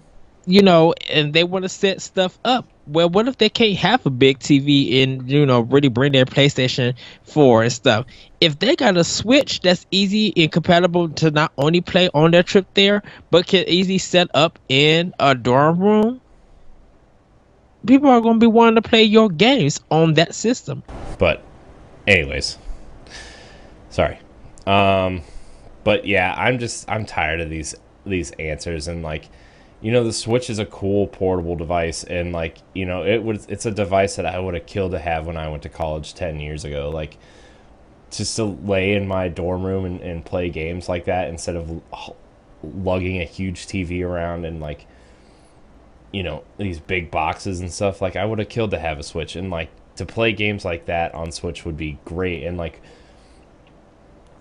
You 0.46 0.62
know, 0.62 0.94
and 1.10 1.32
they 1.32 1.42
want 1.42 1.64
to 1.64 1.68
set 1.68 2.00
stuff 2.02 2.38
up 2.44 2.66
well, 2.86 3.08
what 3.08 3.28
if 3.28 3.38
they 3.38 3.48
can't 3.48 3.76
have 3.76 4.04
a 4.06 4.10
big 4.10 4.38
TV 4.38 5.02
and 5.02 5.30
you 5.30 5.46
know 5.46 5.60
really 5.60 5.88
bring 5.88 6.12
their 6.12 6.24
PlayStation 6.24 6.94
4 7.24 7.64
and 7.64 7.72
stuff? 7.72 8.06
If 8.40 8.58
they 8.58 8.76
got 8.76 8.96
a 8.96 9.04
Switch 9.04 9.60
that's 9.60 9.86
easy 9.90 10.32
and 10.36 10.50
compatible 10.50 11.08
to 11.10 11.30
not 11.30 11.52
only 11.58 11.80
play 11.80 12.08
on 12.14 12.30
their 12.30 12.42
trip 12.42 12.66
there, 12.74 13.02
but 13.30 13.46
can 13.46 13.64
easily 13.68 13.98
set 13.98 14.28
up 14.34 14.58
in 14.68 15.14
a 15.20 15.34
dorm 15.34 15.78
room, 15.78 16.20
people 17.86 18.08
are 18.10 18.20
going 18.20 18.36
to 18.36 18.40
be 18.40 18.46
wanting 18.46 18.82
to 18.82 18.88
play 18.88 19.02
your 19.02 19.28
games 19.28 19.80
on 19.90 20.14
that 20.14 20.34
system. 20.34 20.82
But, 21.18 21.42
anyways, 22.06 22.58
sorry. 23.90 24.18
Um, 24.66 25.22
but 25.84 26.06
yeah, 26.06 26.34
I'm 26.36 26.58
just 26.58 26.88
I'm 26.90 27.06
tired 27.06 27.40
of 27.40 27.50
these 27.50 27.74
these 28.04 28.30
answers 28.32 28.88
and 28.88 29.02
like 29.02 29.28
you 29.80 29.90
know 29.90 30.04
the 30.04 30.12
switch 30.12 30.50
is 30.50 30.58
a 30.58 30.66
cool 30.66 31.06
portable 31.06 31.56
device 31.56 32.04
and 32.04 32.32
like 32.32 32.58
you 32.74 32.84
know 32.84 33.04
it 33.04 33.22
was 33.22 33.46
it's 33.46 33.64
a 33.64 33.70
device 33.70 34.16
that 34.16 34.26
i 34.26 34.38
would 34.38 34.54
have 34.54 34.66
killed 34.66 34.92
to 34.92 34.98
have 34.98 35.26
when 35.26 35.36
i 35.36 35.48
went 35.48 35.62
to 35.62 35.68
college 35.68 36.14
10 36.14 36.40
years 36.40 36.64
ago. 36.64 36.90
Like 36.90 37.16
just 38.10 38.36
to 38.36 38.44
lay 38.44 38.94
in 38.94 39.06
my 39.06 39.28
dorm 39.28 39.64
room 39.64 39.84
and, 39.84 40.00
and 40.00 40.24
play 40.24 40.50
games 40.50 40.88
like 40.88 41.04
that 41.04 41.28
instead 41.28 41.56
of 41.56 41.80
lugging 42.62 43.20
a 43.20 43.24
huge 43.24 43.66
tv 43.66 44.04
around 44.04 44.44
and 44.44 44.60
like 44.60 44.86
you 46.12 46.22
know 46.22 46.42
these 46.58 46.80
big 46.80 47.10
boxes 47.10 47.60
and 47.60 47.72
stuff 47.72 48.02
like 48.02 48.16
i 48.16 48.24
would 48.24 48.38
have 48.38 48.48
killed 48.48 48.72
to 48.72 48.78
have 48.78 48.98
a 48.98 49.02
switch. 49.02 49.36
And 49.36 49.50
like 49.50 49.70
to 49.96 50.06
play 50.06 50.32
games 50.32 50.64
like 50.64 50.86
that 50.86 51.14
on 51.14 51.30
switch 51.30 51.64
would 51.64 51.76
be 51.76 51.98
great. 52.04 52.44
And 52.44 52.56
like 52.56 52.80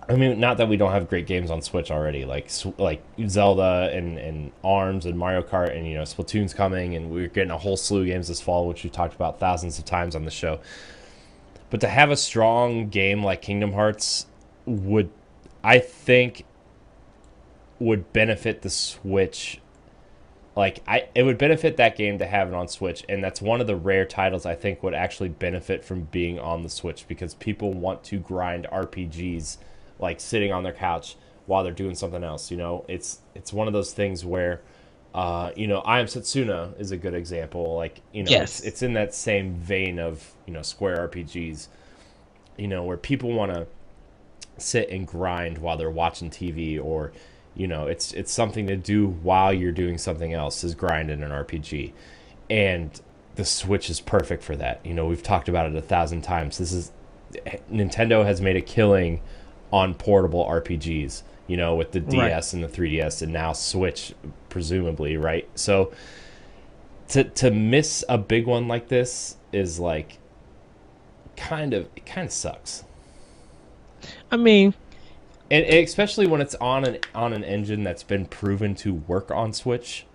I 0.09 0.15
mean, 0.15 0.39
not 0.39 0.57
that 0.57 0.67
we 0.67 0.75
don't 0.75 0.91
have 0.91 1.07
great 1.07 1.27
games 1.27 1.51
on 1.51 1.61
Switch 1.61 1.91
already, 1.91 2.25
like 2.25 2.49
like 2.79 3.03
Zelda 3.27 3.91
and, 3.93 4.17
and 4.17 4.51
Arms 4.63 5.05
and 5.05 5.15
Mario 5.17 5.43
Kart, 5.43 5.75
and 5.77 5.87
you 5.87 5.93
know 5.93 6.01
Splatoon's 6.01 6.53
coming, 6.53 6.95
and 6.95 7.11
we're 7.11 7.27
getting 7.27 7.51
a 7.51 7.57
whole 7.59 7.77
slew 7.77 8.01
of 8.01 8.07
games 8.07 8.27
this 8.27 8.41
fall, 8.41 8.67
which 8.67 8.83
we've 8.83 8.91
talked 8.91 9.13
about 9.13 9.39
thousands 9.39 9.77
of 9.77 9.85
times 9.85 10.15
on 10.15 10.25
the 10.25 10.31
show. 10.31 10.59
But 11.69 11.79
to 11.81 11.87
have 11.87 12.09
a 12.09 12.17
strong 12.17 12.89
game 12.89 13.23
like 13.23 13.43
Kingdom 13.43 13.73
Hearts 13.73 14.25
would, 14.65 15.11
I 15.63 15.77
think, 15.77 16.43
would 17.77 18.11
benefit 18.11 18.63
the 18.63 18.71
Switch. 18.71 19.61
Like 20.55 20.81
I, 20.87 21.07
it 21.13 21.21
would 21.21 21.37
benefit 21.37 21.77
that 21.77 21.95
game 21.95 22.17
to 22.17 22.25
have 22.25 22.47
it 22.47 22.55
on 22.55 22.67
Switch, 22.67 23.05
and 23.07 23.23
that's 23.23 23.43
one 23.43 23.61
of 23.61 23.67
the 23.67 23.75
rare 23.75 24.05
titles 24.05 24.47
I 24.47 24.55
think 24.55 24.81
would 24.81 24.95
actually 24.95 25.29
benefit 25.29 25.85
from 25.85 26.05
being 26.05 26.39
on 26.39 26.63
the 26.63 26.69
Switch 26.69 27.07
because 27.07 27.35
people 27.35 27.73
want 27.75 28.03
to 28.05 28.17
grind 28.17 28.65
RPGs 28.71 29.57
like 29.99 30.19
sitting 30.19 30.51
on 30.51 30.63
their 30.63 30.73
couch 30.73 31.15
while 31.45 31.63
they're 31.63 31.73
doing 31.73 31.95
something 31.95 32.23
else. 32.23 32.51
You 32.51 32.57
know, 32.57 32.85
it's 32.87 33.19
it's 33.35 33.51
one 33.51 33.67
of 33.67 33.73
those 33.73 33.93
things 33.93 34.23
where, 34.23 34.61
uh, 35.13 35.51
you 35.55 35.67
know, 35.67 35.79
I 35.79 35.99
am 35.99 36.05
Setsuna 36.05 36.79
is 36.79 36.91
a 36.91 36.97
good 36.97 37.13
example. 37.13 37.75
Like 37.75 38.01
you 38.13 38.23
know, 38.23 38.31
yes. 38.31 38.59
it's, 38.59 38.67
it's 38.67 38.81
in 38.83 38.93
that 38.93 39.13
same 39.13 39.55
vein 39.55 39.99
of 39.99 40.31
you 40.45 40.53
know 40.53 40.61
Square 40.61 41.09
RPGs. 41.09 41.67
You 42.57 42.67
know, 42.67 42.83
where 42.83 42.97
people 42.97 43.31
want 43.31 43.53
to 43.53 43.67
sit 44.57 44.89
and 44.89 45.07
grind 45.07 45.57
while 45.57 45.77
they're 45.77 45.89
watching 45.89 46.29
TV 46.29 46.83
or 46.83 47.11
you 47.55 47.67
know 47.67 47.87
it's 47.87 48.13
it's 48.13 48.31
something 48.31 48.67
to 48.67 48.75
do 48.75 49.07
while 49.07 49.53
you're 49.53 49.71
doing 49.71 49.97
something 49.97 50.33
else 50.33 50.63
is 50.63 50.75
grind 50.75 51.09
in 51.09 51.23
an 51.23 51.31
RPG 51.31 51.93
and 52.49 53.01
the 53.35 53.45
switch 53.45 53.89
is 53.89 53.99
perfect 53.99 54.43
for 54.43 54.55
that 54.55 54.85
you 54.85 54.93
know 54.93 55.05
we've 55.05 55.23
talked 55.23 55.49
about 55.49 55.65
it 55.65 55.75
a 55.75 55.81
thousand 55.81 56.21
times 56.21 56.57
this 56.57 56.71
is 56.71 56.91
Nintendo 57.71 58.25
has 58.25 58.41
made 58.41 58.55
a 58.55 58.61
killing 58.61 59.21
on 59.71 59.93
portable 59.93 60.45
RPGs, 60.45 61.23
you 61.47 61.57
know, 61.57 61.75
with 61.75 61.91
the 61.91 61.99
DS 61.99 62.53
right. 62.53 62.53
and 62.53 62.63
the 62.63 62.67
3DS 62.67 63.21
and 63.21 63.33
now 63.33 63.53
Switch, 63.53 64.13
presumably, 64.49 65.17
right? 65.17 65.47
So 65.55 65.91
to 67.09 67.23
to 67.23 67.51
miss 67.51 68.03
a 68.07 68.17
big 68.17 68.47
one 68.47 68.67
like 68.67 68.87
this 68.87 69.37
is 69.51 69.79
like 69.79 70.17
kind 71.35 71.73
of 71.73 71.87
it 71.95 72.05
kind 72.05 72.25
of 72.27 72.31
sucks. 72.31 72.83
I 74.31 74.37
mean, 74.37 74.73
and, 75.51 75.65
and 75.65 75.85
especially 75.85 76.27
when 76.27 76.41
it's 76.41 76.55
on 76.55 76.85
an 76.85 76.99
on 77.13 77.33
an 77.33 77.43
engine 77.43 77.83
that's 77.83 78.03
been 78.03 78.25
proven 78.25 78.75
to 78.75 78.93
work 78.93 79.31
on 79.31 79.53
Switch. 79.53 80.05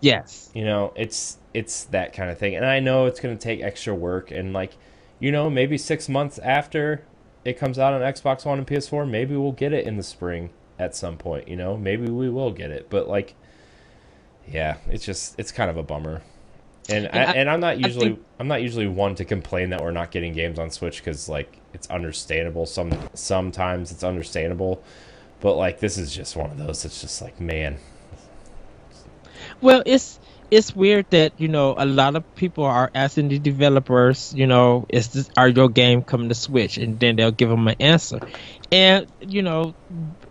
Yes. 0.00 0.50
You 0.54 0.64
know, 0.64 0.92
it's 0.94 1.38
it's 1.54 1.84
that 1.84 2.12
kind 2.12 2.30
of 2.30 2.38
thing. 2.38 2.54
And 2.54 2.66
I 2.66 2.80
know 2.80 3.06
it's 3.06 3.20
going 3.20 3.36
to 3.36 3.42
take 3.42 3.62
extra 3.62 3.94
work 3.94 4.30
and 4.30 4.52
like 4.52 4.76
you 5.18 5.32
know, 5.32 5.48
maybe 5.48 5.78
6 5.78 6.10
months 6.10 6.38
after 6.40 7.02
it 7.46 7.56
comes 7.56 7.78
out 7.78 7.94
on 7.94 8.00
Xbox 8.00 8.44
One 8.44 8.58
and 8.58 8.66
PS4, 8.66 9.08
maybe 9.08 9.36
we'll 9.36 9.52
get 9.52 9.72
it 9.72 9.86
in 9.86 9.96
the 9.96 10.02
spring 10.02 10.50
at 10.80 10.96
some 10.96 11.16
point. 11.16 11.46
You 11.46 11.54
know, 11.54 11.76
maybe 11.76 12.10
we 12.10 12.28
will 12.28 12.50
get 12.50 12.70
it. 12.72 12.88
But 12.90 13.08
like, 13.08 13.36
yeah, 14.48 14.78
it's 14.90 15.04
just 15.04 15.38
it's 15.38 15.52
kind 15.52 15.70
of 15.70 15.76
a 15.76 15.82
bummer. 15.84 16.22
And 16.88 17.06
and, 17.06 17.30
I, 17.30 17.32
and 17.34 17.48
I'm 17.48 17.60
not 17.60 17.78
usually 17.78 18.08
think, 18.08 18.24
I'm 18.40 18.48
not 18.48 18.62
usually 18.62 18.88
one 18.88 19.14
to 19.14 19.24
complain 19.24 19.70
that 19.70 19.80
we're 19.80 19.92
not 19.92 20.10
getting 20.10 20.32
games 20.32 20.58
on 20.58 20.70
Switch 20.70 20.98
because 20.98 21.28
like 21.28 21.60
it's 21.72 21.88
understandable. 21.88 22.66
Some 22.66 22.92
sometimes 23.14 23.92
it's 23.92 24.02
understandable, 24.02 24.82
but 25.40 25.54
like 25.54 25.78
this 25.78 25.98
is 25.98 26.12
just 26.12 26.34
one 26.34 26.50
of 26.50 26.58
those. 26.58 26.84
It's 26.84 27.00
just 27.00 27.22
like 27.22 27.40
man. 27.40 27.76
Well, 29.60 29.84
it's 29.86 30.18
it's 30.50 30.74
weird 30.74 31.06
that 31.10 31.32
you 31.38 31.48
know 31.48 31.74
a 31.76 31.86
lot 31.86 32.16
of 32.16 32.24
people 32.34 32.64
are 32.64 32.90
asking 32.94 33.28
the 33.28 33.38
developers, 33.38 34.32
you 34.34 34.46
know, 34.46 34.86
is 34.90 35.10
this 35.10 35.28
are 35.36 35.48
your 35.48 35.68
game 35.68 36.02
coming 36.02 36.28
to 36.28 36.34
Switch, 36.34 36.76
and 36.78 37.00
then 37.00 37.16
they'll 37.16 37.32
give 37.32 37.48
them 37.48 37.66
an 37.68 37.76
answer, 37.80 38.20
and 38.72 39.06
you 39.20 39.42
know, 39.42 39.74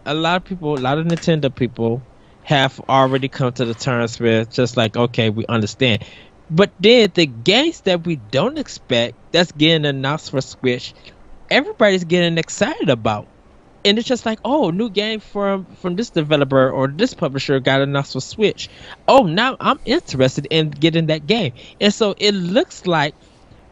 a 0.06 0.13
lot 0.13 0.38
of 0.38 0.43
people, 0.45 0.75
a 0.75 0.80
lot 0.80 0.97
of 0.99 1.06
Nintendo 1.06 1.54
people 1.54 2.08
have 2.43 2.80
already 2.89 3.30
come 3.30 3.51
to 3.54 3.65
the 3.65 3.75
terms 3.75 4.19
with 4.19 4.49
just 4.51 4.78
like, 4.78 4.95
okay, 4.95 5.30
we 5.32 5.45
understand, 5.49 6.04
but 6.49 6.73
then 6.80 7.10
the 7.15 7.25
games 7.28 7.82
that 7.82 8.06
we 8.06 8.15
don't 8.15 8.58
expect 8.60 9.17
that's 9.32 9.51
getting 9.51 9.86
announced 9.86 10.32
for 10.32 10.41
Switch, 10.41 10.93
everybody's 11.49 12.06
getting 12.06 12.38
excited 12.38 12.89
about 12.89 13.30
and 13.86 14.00
it's 14.00 14.08
just 14.08 14.26
like, 14.28 14.39
oh, 14.45 14.71
new 14.71 14.89
game 14.91 15.21
from 15.21 15.67
from 15.78 15.95
this 15.98 16.12
developer 16.12 16.71
or 16.71 16.89
this 16.89 17.15
publisher 17.15 17.60
got 17.62 17.82
announced 17.82 18.13
for 18.13 18.21
Switch. 18.21 18.69
Oh, 19.08 19.24
now 19.26 19.58
I'm 19.62 19.80
interested 19.86 20.48
in 20.52 20.71
getting 20.71 21.08
that 21.08 21.28
game, 21.28 21.54
and 21.82 21.93
so 21.93 22.15
it 22.19 22.34
looks 22.34 22.88
like 22.88 23.15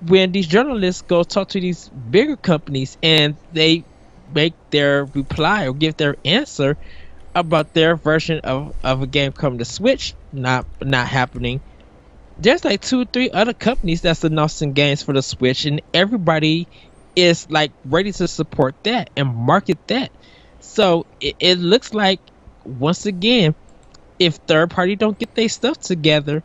when 0.01 0.31
these 0.33 0.47
journalists 0.47 1.01
go 1.01 1.23
talk 1.23 1.49
to 1.49 1.61
these 1.61 1.89
bigger 1.89 2.37
companies 2.37 2.97
and 3.03 3.39
they 3.51 3.85
make 4.27 4.55
their 4.71 5.05
reply 5.15 5.67
or 5.67 5.73
give 5.73 5.97
their 5.97 6.15
answer 6.25 6.77
about 7.35 7.73
their 7.73 7.95
version 7.97 8.39
of, 8.43 8.73
of 8.83 9.01
a 9.03 9.07
game 9.07 9.33
coming 9.33 9.59
to 9.59 9.65
Switch 9.65 10.15
not 10.31 10.67
not 10.83 11.07
happening. 11.07 11.61
There's 12.37 12.65
like 12.65 12.81
two 12.81 13.01
or 13.01 13.05
three 13.05 13.29
other 13.31 13.53
companies 13.53 14.01
that's 14.01 14.23
announcing 14.23 14.73
games 14.73 15.03
for 15.03 15.13
the 15.13 15.21
Switch, 15.23 15.65
and 15.65 15.81
everybody 15.93 16.69
is 17.15 17.49
like 17.49 17.71
ready 17.85 18.11
to 18.11 18.27
support 18.27 18.75
that 18.83 19.09
and 19.15 19.35
market 19.35 19.87
that. 19.87 20.11
So 20.59 21.05
it, 21.19 21.35
it 21.39 21.57
looks 21.59 21.93
like 21.93 22.19
once 22.65 23.05
again, 23.05 23.55
if 24.19 24.35
third 24.35 24.71
party 24.71 24.95
don't 24.95 25.17
get 25.17 25.35
their 25.35 25.49
stuff 25.49 25.79
together, 25.79 26.43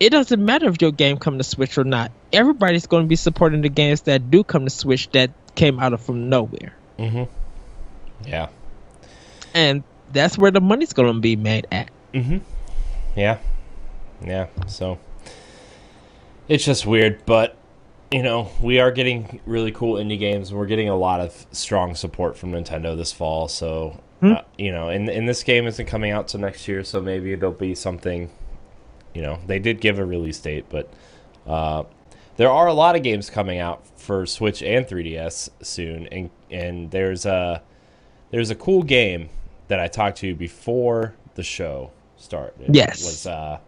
it 0.00 0.10
doesn't 0.10 0.44
matter 0.44 0.68
if 0.68 0.80
your 0.80 0.92
game 0.92 1.18
come 1.18 1.38
to 1.38 1.44
Switch 1.44 1.78
or 1.78 1.84
not. 1.84 2.12
Everybody's 2.32 2.86
going 2.86 3.04
to 3.04 3.08
be 3.08 3.16
supporting 3.16 3.62
the 3.62 3.68
games 3.68 4.02
that 4.02 4.30
do 4.30 4.44
come 4.44 4.64
to 4.64 4.70
Switch 4.70 5.10
that 5.10 5.30
came 5.54 5.80
out 5.80 5.92
of 5.92 6.00
from 6.00 6.28
nowhere. 6.28 6.74
Mm-hmm. 6.98 7.24
Yeah. 8.28 8.48
And 9.54 9.84
that's 10.12 10.36
where 10.36 10.50
the 10.50 10.60
money's 10.60 10.92
going 10.92 11.12
to 11.12 11.20
be 11.20 11.36
made 11.36 11.66
at. 11.72 11.90
Mm-hmm. 12.12 12.38
Yeah. 13.16 13.38
Yeah. 14.24 14.46
So 14.66 14.98
it's 16.48 16.64
just 16.64 16.86
weird, 16.86 17.24
but 17.26 17.56
you 18.12 18.22
know, 18.22 18.50
we 18.62 18.78
are 18.80 18.90
getting 18.90 19.40
really 19.46 19.72
cool 19.72 19.94
indie 19.94 20.18
games. 20.18 20.52
We're 20.52 20.66
getting 20.66 20.88
a 20.88 20.96
lot 20.96 21.20
of 21.20 21.46
strong 21.52 21.94
support 21.94 22.36
from 22.36 22.52
Nintendo 22.52 22.96
this 22.96 23.12
fall. 23.12 23.48
So, 23.48 24.00
Hmm. 24.20 24.32
uh, 24.32 24.40
you 24.56 24.72
know, 24.72 24.88
and 24.88 25.08
and 25.10 25.28
this 25.28 25.42
game 25.42 25.66
isn't 25.66 25.86
coming 25.86 26.10
out 26.10 26.28
till 26.28 26.40
next 26.40 26.66
year, 26.68 26.82
so 26.84 27.00
maybe 27.00 27.34
there'll 27.34 27.54
be 27.54 27.74
something. 27.74 28.30
You 29.14 29.22
know, 29.22 29.38
they 29.46 29.58
did 29.58 29.80
give 29.80 29.98
a 29.98 30.04
release 30.04 30.38
date, 30.38 30.66
but 30.70 30.90
uh, 31.46 31.84
there 32.36 32.50
are 32.50 32.66
a 32.66 32.72
lot 32.74 32.96
of 32.96 33.02
games 33.02 33.28
coming 33.30 33.58
out 33.58 33.86
for 33.98 34.24
Switch 34.26 34.62
and 34.62 34.86
3DS 34.86 35.50
soon, 35.62 36.06
and 36.08 36.30
and 36.50 36.90
there's 36.90 37.26
a 37.26 37.62
there's 38.30 38.50
a 38.50 38.54
cool 38.54 38.82
game 38.82 39.28
that 39.68 39.80
I 39.80 39.88
talked 39.88 40.18
to 40.18 40.34
before 40.34 41.14
the 41.34 41.42
show 41.42 41.90
started. 42.16 42.74
Yes. 42.74 43.00
It 43.02 43.04
was 43.04 43.26
uh, 43.26 43.58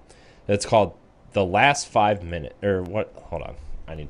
it's 0.46 0.64
called 0.64 0.94
the 1.33 1.44
last 1.44 1.88
five 1.88 2.22
minute 2.22 2.57
or 2.62 2.83
what? 2.83 3.12
Hold 3.27 3.42
on, 3.42 3.55
I 3.87 3.94
need. 3.96 4.09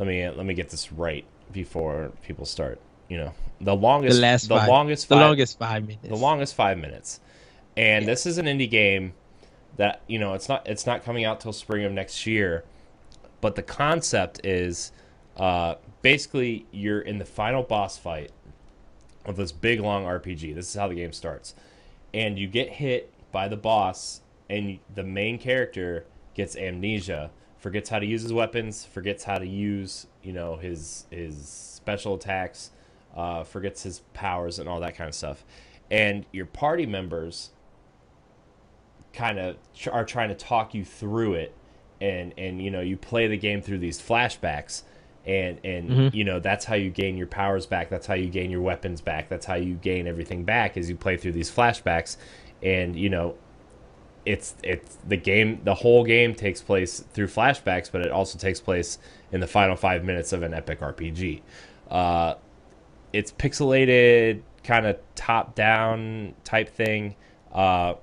Let 0.00 0.08
me 0.08 0.26
let 0.30 0.46
me 0.46 0.54
get 0.54 0.70
this 0.70 0.90
right 0.92 1.26
before 1.52 2.10
people 2.22 2.46
start. 2.46 2.80
You 3.10 3.18
know, 3.18 3.32
the 3.60 3.76
longest, 3.76 4.16
The 4.16 4.22
last 4.22 4.48
the 4.48 4.56
five, 4.56 4.68
longest, 4.68 5.08
the 5.10 5.16
five, 5.16 5.20
longest 5.26 5.58
five 5.58 5.82
minutes. 5.86 6.08
the 6.08 6.16
longest 6.16 6.54
five 6.54 6.78
minutes. 6.78 7.20
And 7.76 8.04
Yeah. 8.04 8.10
this 8.10 8.24
is 8.24 8.38
an 8.38 8.46
indie 8.46 8.70
game 8.70 9.12
that 9.76 10.00
you 10.06 10.18
know 10.18 10.32
it's 10.32 10.48
not 10.48 10.66
it's 10.66 10.86
not 10.86 11.04
coming 11.04 11.26
out 11.26 11.38
till 11.40 11.52
spring 11.52 11.84
of 11.84 11.92
next 11.92 12.26
year, 12.26 12.64
but 13.42 13.56
the 13.56 13.62
concept 13.62 14.40
is 14.42 14.90
uh, 15.36 15.74
basically 16.00 16.64
you're 16.70 17.02
in 17.02 17.18
the 17.18 17.26
final 17.26 17.62
boss 17.62 17.98
fight 17.98 18.30
of 19.26 19.36
this 19.36 19.52
big 19.52 19.80
long 19.80 20.06
RPG. 20.06 20.54
This 20.54 20.66
is 20.70 20.74
how 20.74 20.88
the 20.88 20.94
game 20.94 21.12
starts, 21.12 21.54
and 22.14 22.38
you 22.38 22.46
get 22.46 22.70
hit 22.70 23.12
by 23.32 23.48
the 23.48 23.56
boss, 23.58 24.22
and 24.48 24.78
the 24.94 25.04
main 25.04 25.36
character 25.38 26.06
gets 26.34 26.56
amnesia, 26.56 27.30
forgets 27.60 27.88
how 27.90 27.98
to 28.00 28.06
use 28.06 28.22
his 28.22 28.32
weapons, 28.32 28.84
forgets 28.84 29.22
how 29.24 29.38
to 29.38 29.46
use 29.46 30.06
you 30.22 30.32
know 30.32 30.56
his 30.56 31.06
his 31.10 31.36
special 31.48 32.14
attacks, 32.14 32.70
uh, 33.16 33.44
forgets 33.44 33.82
his 33.84 34.00
powers 34.14 34.58
and 34.58 34.68
all 34.68 34.80
that 34.80 34.96
kind 34.96 35.08
of 35.08 35.14
stuff, 35.14 35.44
and 35.90 36.26
your 36.32 36.46
party 36.46 36.86
members 36.86 37.50
kind 39.12 39.38
of 39.38 39.56
tr- 39.74 39.90
are 39.90 40.04
trying 40.04 40.28
to 40.28 40.34
talk 40.34 40.72
you 40.74 40.84
through 40.84 41.34
it 41.34 41.54
and 42.00 42.32
and 42.38 42.62
you 42.62 42.70
know 42.70 42.80
you 42.80 42.96
play 42.96 43.26
the 43.26 43.36
game 43.36 43.60
through 43.60 43.78
these 43.78 44.00
flashbacks 44.00 44.82
and 45.26 45.58
and 45.64 45.90
Mhm. 45.90 46.14
you 46.14 46.24
know 46.24 46.38
that's 46.38 46.64
how 46.64 46.74
you 46.76 46.90
gain 46.90 47.16
your 47.16 47.26
powers 47.26 47.66
back. 47.66 47.90
That's 47.90 48.06
how 48.06 48.14
you 48.14 48.28
gain 48.30 48.50
your 48.50 48.62
weapons 48.62 49.00
back. 49.02 49.28
That's 49.28 49.44
how 49.44 49.56
you 49.56 49.74
gain 49.74 50.06
everything 50.06 50.44
back 50.44 50.76
as 50.78 50.88
you 50.88 50.96
play 50.96 51.16
through 51.18 51.32
these 51.32 51.50
flashbacks. 51.50 52.16
And 52.62 52.96
you 52.96 53.10
know 53.10 53.34
it's 54.26 54.54
it's 54.62 54.98
the 55.06 55.16
game 55.16 55.60
the 55.64 55.74
whole 55.74 56.04
game 56.04 56.34
takes 56.34 56.60
place 56.60 57.00
through 57.12 57.26
flashbacks 57.26 57.90
but 57.90 58.02
it 58.02 58.10
also 58.10 58.38
takes 58.38 58.60
place 58.60 58.98
in 59.32 59.40
the 59.40 59.46
final 59.46 59.76
five 59.76 60.04
minutes 60.04 60.32
of 60.32 60.42
an 60.42 60.52
epic 60.52 60.80
rpg 60.80 61.40
uh, 61.90 62.34
it's 63.12 63.32
pixelated 63.32 64.42
kind 64.62 64.86
of 64.86 64.98
top 65.14 65.54
down 65.54 66.34
type 66.44 66.68
thing. 66.68 67.16
Uh, 67.52 67.94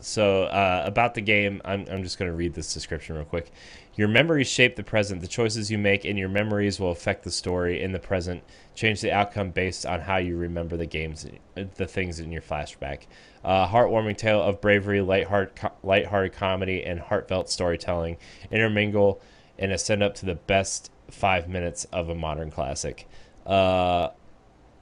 so 0.00 0.44
uh, 0.44 0.82
about 0.86 1.14
the 1.14 1.20
game 1.20 1.60
I'm, 1.64 1.86
I'm 1.90 2.02
just 2.02 2.18
going 2.18 2.30
to 2.30 2.36
read 2.36 2.54
this 2.54 2.72
description 2.72 3.16
real 3.16 3.24
quick 3.24 3.52
your 4.00 4.08
memories 4.08 4.48
shape 4.48 4.76
the 4.76 4.82
present. 4.82 5.20
The 5.20 5.26
choices 5.26 5.70
you 5.70 5.76
make 5.76 6.06
in 6.06 6.16
your 6.16 6.30
memories 6.30 6.80
will 6.80 6.90
affect 6.90 7.22
the 7.22 7.30
story 7.30 7.82
in 7.82 7.92
the 7.92 7.98
present. 7.98 8.42
Change 8.74 9.02
the 9.02 9.12
outcome 9.12 9.50
based 9.50 9.84
on 9.84 10.00
how 10.00 10.16
you 10.16 10.38
remember 10.38 10.78
the 10.78 10.86
games 10.86 11.26
the 11.54 11.86
things 11.86 12.18
in 12.18 12.32
your 12.32 12.40
flashback. 12.40 13.02
Uh, 13.44 13.68
heartwarming 13.68 14.16
tale 14.16 14.40
of 14.40 14.62
bravery 14.62 15.02
lightheart, 15.02 15.54
co- 15.54 15.72
lighthearted 15.82 16.32
comedy 16.32 16.82
and 16.82 16.98
heartfelt 16.98 17.50
storytelling 17.50 18.16
intermingle 18.50 19.20
and 19.58 19.70
ascend 19.70 20.02
up 20.02 20.14
to 20.14 20.24
the 20.24 20.34
best 20.34 20.90
five 21.10 21.46
minutes 21.46 21.84
of 21.92 22.08
a 22.08 22.14
modern 22.14 22.50
classic. 22.50 23.06
Uh, 23.44 24.08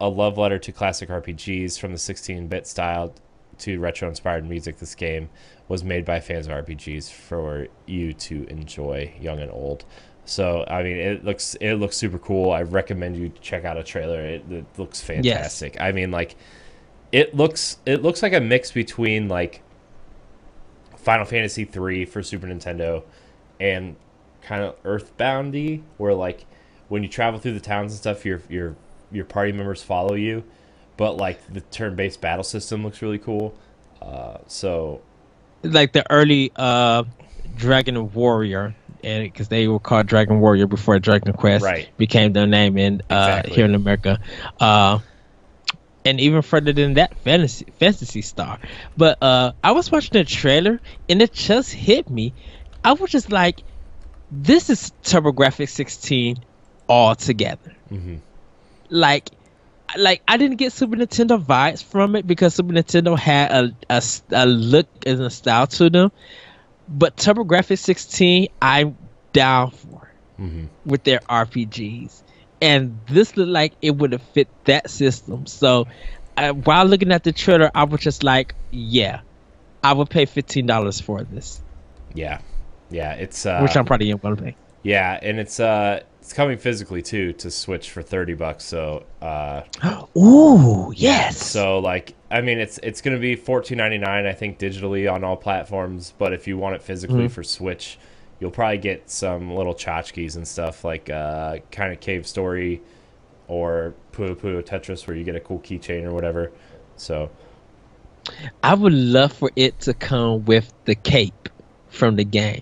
a 0.00 0.08
love 0.08 0.38
letter 0.38 0.60
to 0.60 0.70
classic 0.70 1.08
RPGs 1.08 1.76
from 1.76 1.90
the 1.90 1.98
16-bit 1.98 2.68
style 2.68 3.12
to 3.58 3.78
retro-inspired 3.78 4.48
music. 4.48 4.78
This 4.78 4.94
game 4.94 5.28
was 5.68 5.84
made 5.84 6.04
by 6.04 6.20
fans 6.20 6.46
of 6.46 6.52
RPGs 6.52 7.10
for 7.12 7.68
you 7.86 8.12
to 8.14 8.44
enjoy, 8.44 9.12
young 9.20 9.40
and 9.40 9.50
old. 9.50 9.84
So 10.24 10.64
I 10.68 10.82
mean, 10.82 10.96
it 10.96 11.24
looks 11.24 11.54
it 11.60 11.74
looks 11.76 11.96
super 11.96 12.18
cool. 12.18 12.52
I 12.52 12.62
recommend 12.62 13.16
you 13.16 13.32
check 13.40 13.64
out 13.64 13.78
a 13.78 13.82
trailer. 13.82 14.20
It, 14.20 14.44
it 14.50 14.66
looks 14.76 15.00
fantastic. 15.00 15.80
I 15.80 15.92
mean, 15.92 16.10
like 16.10 16.36
it 17.12 17.34
looks 17.34 17.78
it 17.86 18.02
looks 18.02 18.22
like 18.22 18.34
a 18.34 18.40
mix 18.40 18.70
between 18.70 19.28
like 19.28 19.62
Final 20.96 21.24
Fantasy 21.24 21.64
three 21.64 22.04
for 22.04 22.22
Super 22.22 22.46
Nintendo 22.46 23.04
and 23.58 23.96
kind 24.42 24.62
of 24.62 24.82
Earthboundy, 24.82 25.82
where 25.96 26.14
like 26.14 26.44
when 26.88 27.02
you 27.02 27.08
travel 27.08 27.40
through 27.40 27.54
the 27.54 27.60
towns 27.60 27.92
and 27.92 27.98
stuff, 27.98 28.26
your 28.26 28.42
your 28.50 28.76
your 29.10 29.24
party 29.24 29.52
members 29.52 29.82
follow 29.82 30.14
you, 30.14 30.44
but 30.98 31.16
like 31.16 31.40
the 31.50 31.62
turn-based 31.62 32.20
battle 32.20 32.44
system 32.44 32.84
looks 32.84 33.00
really 33.00 33.18
cool. 33.18 33.54
Uh, 34.02 34.36
so 34.46 35.00
like 35.62 35.92
the 35.94 36.04
early 36.12 36.52
uh 36.56 37.04
Dragon 37.56 38.12
Warrior, 38.12 38.74
and 39.02 39.24
because 39.24 39.48
they 39.48 39.66
were 39.66 39.80
called 39.80 40.06
Dragon 40.06 40.38
Warrior 40.40 40.66
before 40.66 40.98
Dragon 40.98 41.32
Quest 41.32 41.64
Right. 41.64 41.88
became 41.96 42.32
their 42.34 42.46
name 42.46 42.76
in 42.76 43.00
uh, 43.10 43.14
Exactly. 43.40 43.54
here 43.54 43.64
in 43.64 43.74
America. 43.74 44.20
Uh, 44.60 44.98
and 46.04 46.20
even 46.20 46.42
further 46.42 46.72
than 46.72 46.94
that, 46.94 47.16
Phantasy 47.18 47.66
Phantasy 47.80 48.22
Star. 48.22 48.58
But 48.96 49.20
uh, 49.22 49.52
I 49.64 49.72
was 49.72 49.90
watching 49.90 50.12
the 50.12 50.24
trailer, 50.24 50.80
and 51.08 51.20
it 51.22 51.32
just 51.32 51.72
hit 51.72 52.08
me. 52.10 52.32
I 52.84 52.92
was 52.92 53.10
just 53.10 53.32
like, 53.32 53.62
"This 54.30 54.70
is 54.70 54.92
TurboGrafx 55.04 55.68
16 55.68 56.38
all 56.86 57.14
together." 57.14 57.74
mhm. 57.90 58.20
like 58.90 59.30
like 59.96 60.22
I 60.28 60.36
didn't 60.36 60.56
get 60.58 60.72
Super 60.72 60.96
Nintendo 60.96 61.42
vibes 61.42 61.82
from 61.82 62.14
it 62.16 62.26
because 62.26 62.54
Super 62.54 62.72
Nintendo 62.72 63.18
had 63.18 63.74
a 63.88 64.02
a 64.32 64.46
look 64.46 64.86
and 65.06 65.20
a 65.22 65.30
style 65.30 65.66
to 65.68 65.88
them. 65.90 66.12
But 66.88 67.16
TurboGrafx 67.16 67.78
16, 67.78 68.48
I'm 68.62 68.96
down 69.32 69.70
for 69.70 70.10
Mhm. 70.40 70.68
with 70.86 71.04
their 71.04 71.20
RPGs. 71.28 72.22
And 72.60 72.98
this 73.08 73.36
looked 73.36 73.50
like 73.50 73.72
it 73.82 73.96
would 73.96 74.12
have 74.12 74.22
fit 74.22 74.48
that 74.64 74.88
system. 74.90 75.46
So 75.46 75.86
uh, 76.36 76.52
while 76.52 76.84
looking 76.86 77.12
at 77.12 77.24
the 77.24 77.32
trailer, 77.32 77.70
I 77.74 77.84
was 77.84 78.00
just 78.00 78.22
like, 78.22 78.54
yeah, 78.70 79.20
I 79.82 79.92
would 79.92 80.08
pay 80.10 80.24
$15 80.26 81.00
for 81.02 81.22
this, 81.24 81.60
yeah, 82.14 82.38
yeah. 82.90 83.12
It's 83.14 83.44
uh, 83.46 83.60
which 83.60 83.76
I'm 83.76 83.84
probably 83.84 84.12
going 84.12 84.36
to 84.36 84.42
pay. 84.42 84.56
yeah, 84.82 85.18
and 85.22 85.38
it's 85.40 85.60
uh, 85.60 86.00
it's 86.28 86.34
coming 86.34 86.58
physically 86.58 87.00
too 87.00 87.32
to 87.32 87.50
Switch 87.50 87.90
for 87.90 88.02
thirty 88.02 88.34
bucks. 88.34 88.62
So 88.62 89.06
uh, 89.22 89.62
Ooh, 90.18 90.92
yes. 90.94 91.42
So 91.42 91.78
like, 91.78 92.12
I 92.30 92.42
mean, 92.42 92.58
it's 92.58 92.78
it's 92.82 93.00
gonna 93.00 93.18
be 93.18 93.34
fourteen 93.34 93.78
ninety 93.78 93.96
nine, 93.96 94.26
I 94.26 94.34
think, 94.34 94.58
digitally 94.58 95.10
on 95.10 95.24
all 95.24 95.38
platforms. 95.38 96.12
But 96.18 96.34
if 96.34 96.46
you 96.46 96.58
want 96.58 96.74
it 96.74 96.82
physically 96.82 97.28
Mhm. 97.28 97.30
for 97.30 97.42
Switch, 97.42 97.98
you'll 98.40 98.50
probably 98.50 98.76
get 98.76 99.08
some 99.08 99.54
little 99.54 99.72
tchotchkes 99.72 100.36
and 100.36 100.46
stuff 100.46 100.84
like 100.84 101.08
uh, 101.08 101.60
kind 101.70 101.94
of 101.94 102.00
Cave 102.00 102.26
Story 102.26 102.82
or 103.46 103.94
Puyo 104.12 104.34
Puyo 104.36 104.62
Tetris, 104.62 105.06
where 105.06 105.16
you 105.16 105.24
get 105.24 105.34
a 105.34 105.40
cool 105.40 105.60
keychain 105.60 106.04
or 106.04 106.12
whatever. 106.12 106.52
So 106.96 107.30
I 108.62 108.74
would 108.74 108.92
love 108.92 109.32
for 109.32 109.50
it 109.56 109.80
to 109.80 109.94
come 109.94 110.44
with 110.44 110.74
the 110.84 110.94
cape 110.94 111.48
from 111.88 112.16
the 112.16 112.24
game. 112.24 112.60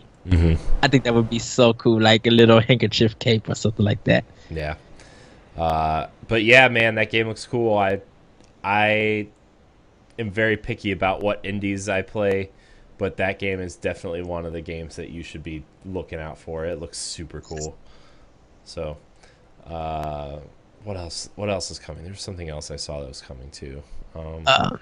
I 0.82 0.88
think 0.88 1.04
that 1.04 1.14
would 1.14 1.30
be 1.30 1.38
so 1.38 1.72
cool, 1.74 2.00
like 2.00 2.26
a 2.26 2.30
little 2.30 2.60
handkerchief 2.68 3.18
cape 3.18 3.48
or 3.48 3.54
something 3.54 3.84
like 3.84 4.02
that. 4.04 4.24
yeah. 4.50 4.76
Uh, 5.56 6.08
but 6.28 6.42
yeah, 6.44 6.68
man, 6.68 6.96
that 6.96 7.10
game 7.10 7.28
looks 7.28 7.46
cool. 7.46 7.78
I 7.78 8.02
I 8.62 9.28
am 10.18 10.30
very 10.30 10.56
picky 10.56 10.92
about 10.92 11.22
what 11.22 11.40
indies 11.44 11.88
I 11.88 12.02
play 12.02 12.50
but 12.98 13.16
that 13.18 13.38
game 13.38 13.60
is 13.60 13.76
definitely 13.76 14.22
one 14.22 14.46
of 14.46 14.52
the 14.52 14.60
games 14.60 14.96
that 14.96 15.10
you 15.10 15.22
should 15.22 15.42
be 15.42 15.62
looking 15.84 16.18
out 16.18 16.38
for. 16.38 16.64
It 16.64 16.80
looks 16.80 16.98
super 16.98 17.40
cool. 17.40 17.76
So, 18.64 18.96
uh, 19.66 20.38
what 20.84 20.96
else? 20.96 21.28
What 21.36 21.50
else 21.50 21.70
is 21.70 21.78
coming? 21.78 22.04
There's 22.04 22.22
something 22.22 22.48
else 22.48 22.70
I 22.70 22.76
saw 22.76 23.00
that 23.00 23.08
was 23.08 23.20
coming 23.20 23.50
too. 23.50 23.82
Um, 24.14 24.42
Uh, 24.46 24.76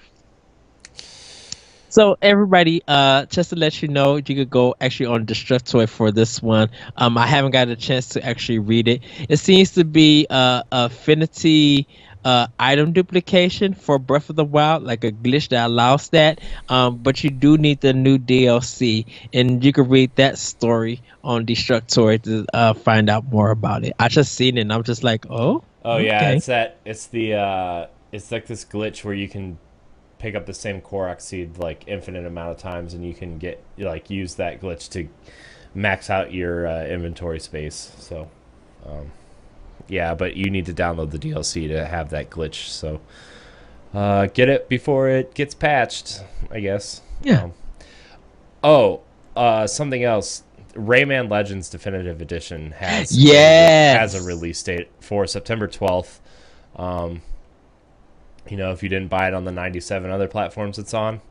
so 1.95 2.17
everybody, 2.21 2.81
uh, 2.89 3.25
just 3.27 3.51
to 3.51 3.55
let 3.55 3.81
you 3.81 3.87
know, 3.87 4.17
you 4.17 4.35
could 4.35 4.49
go 4.49 4.75
actually 4.81 5.05
on 5.05 5.25
Destructoid 5.25 5.87
for 5.87 6.11
this 6.11 6.43
one. 6.43 6.69
Um, 6.97 7.17
I 7.17 7.25
haven't 7.25 7.51
got 7.51 7.69
a 7.69 7.75
chance 7.77 8.09
to 8.09 8.25
actually 8.25 8.59
read 8.59 8.89
it. 8.89 9.01
It 9.29 9.37
seems 9.37 9.71
to 9.75 9.85
be 9.85 10.27
uh, 10.29 10.63
affinity 10.73 11.87
uh, 12.25 12.47
item 12.59 12.91
duplication 12.91 13.73
for 13.73 13.97
Breath 13.97 14.29
of 14.29 14.35
the 14.35 14.43
Wild, 14.43 14.83
like 14.83 15.05
a 15.05 15.13
glitch 15.13 15.47
that 15.49 15.67
allows 15.67 16.09
that. 16.09 16.41
Um, 16.67 16.97
but 16.97 17.23
you 17.23 17.29
do 17.29 17.57
need 17.57 17.79
the 17.79 17.93
new 17.93 18.17
DLC, 18.17 19.05
and 19.33 19.63
you 19.63 19.71
can 19.71 19.87
read 19.87 20.13
that 20.17 20.37
story 20.37 21.01
on 21.23 21.45
Destructoid 21.45 22.23
to 22.23 22.45
uh, 22.53 22.73
find 22.73 23.09
out 23.09 23.31
more 23.31 23.51
about 23.51 23.85
it. 23.85 23.93
I 23.97 24.09
just 24.09 24.33
seen 24.33 24.57
it, 24.57 24.61
and 24.61 24.73
I'm 24.73 24.83
just 24.83 25.05
like, 25.05 25.27
oh. 25.29 25.63
oh 25.85 25.97
yeah, 25.97 26.31
it's 26.31 26.47
that. 26.47 26.75
It's 26.83 27.07
the. 27.07 27.35
Uh, 27.35 27.87
it's 28.11 28.33
like 28.33 28.47
this 28.47 28.65
glitch 28.65 29.05
where 29.05 29.13
you 29.13 29.29
can 29.29 29.57
pick 30.19 30.35
up 30.35 30.45
the 30.45 30.53
same 30.53 30.81
Korok 30.81 31.21
seed 31.21 31.57
like 31.57 31.83
infinite 31.87 32.25
amount 32.25 32.51
of 32.51 32.57
times, 32.57 32.93
and 32.93 33.05
you 33.05 33.13
can 33.13 33.37
get 33.37 33.63
like 33.77 34.09
use 34.09 34.35
that 34.35 34.61
glitch 34.61 34.89
to 34.91 35.07
max 35.73 36.09
out 36.09 36.33
your 36.33 36.67
uh, 36.67 36.85
inventory 36.85 37.39
space. 37.39 37.91
So, 37.99 38.29
um, 38.85 39.11
yeah, 39.87 40.15
but 40.15 40.35
you 40.35 40.49
need 40.49 40.65
to 40.67 40.73
download 40.73 41.11
the 41.11 41.19
DLC 41.19 41.67
to 41.67 41.85
have 41.85 42.09
that 42.11 42.29
glitch. 42.29 42.67
So, 42.67 43.01
uh, 43.93 44.27
get 44.27 44.49
it 44.49 44.69
before 44.69 45.09
it 45.09 45.33
gets 45.33 45.53
patched, 45.53 46.21
I 46.49 46.59
guess. 46.59 47.01
Yeah. 47.21 47.43
Um, 47.43 47.53
oh, 48.63 49.01
uh, 49.35 49.67
something 49.67 50.03
else. 50.03 50.43
Rayman 50.73 51.29
Legends 51.29 51.69
Definitive 51.69 52.21
Edition 52.21 52.71
has 52.71 53.17
Yes! 53.17 53.97
has 53.97 54.13
a 54.13 54.21
release 54.27 54.61
date 54.61 54.89
for 54.99 55.25
September 55.25 55.67
twelfth. 55.67 56.19
Um, 56.75 57.21
you 58.49 58.57
know, 58.57 58.71
if 58.71 58.83
you 58.83 58.89
didn't 58.89 59.09
buy 59.09 59.27
it 59.27 59.33
on 59.33 59.45
the 59.45 59.51
ninety-seven 59.51 60.09
other 60.11 60.27
platforms 60.27 60.77
it's 60.79 60.93
on, 60.93 61.21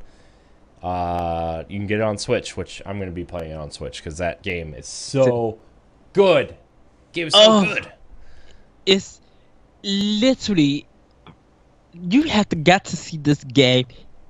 uh, 0.82 1.64
you 1.68 1.78
can 1.78 1.86
get 1.86 2.00
it 2.00 2.02
on 2.02 2.18
Switch, 2.18 2.56
which 2.56 2.82
I'm 2.84 2.96
going 2.98 3.08
to 3.08 3.14
be 3.14 3.24
playing 3.24 3.52
it 3.52 3.56
on 3.56 3.70
Switch 3.70 3.98
because 4.02 4.18
that 4.18 4.42
game 4.42 4.74
is 4.74 4.86
so 4.86 5.58
good. 6.12 6.56
Game 7.12 7.28
is 7.28 7.32
so 7.34 7.40
Oh. 7.42 7.64
good. 7.64 7.92
it's 8.86 9.20
literally 9.82 10.86
you 11.92 12.22
have 12.24 12.48
to 12.48 12.56
got 12.56 12.86
to 12.86 12.96
see 12.96 13.16
this 13.18 13.42
game 13.44 13.86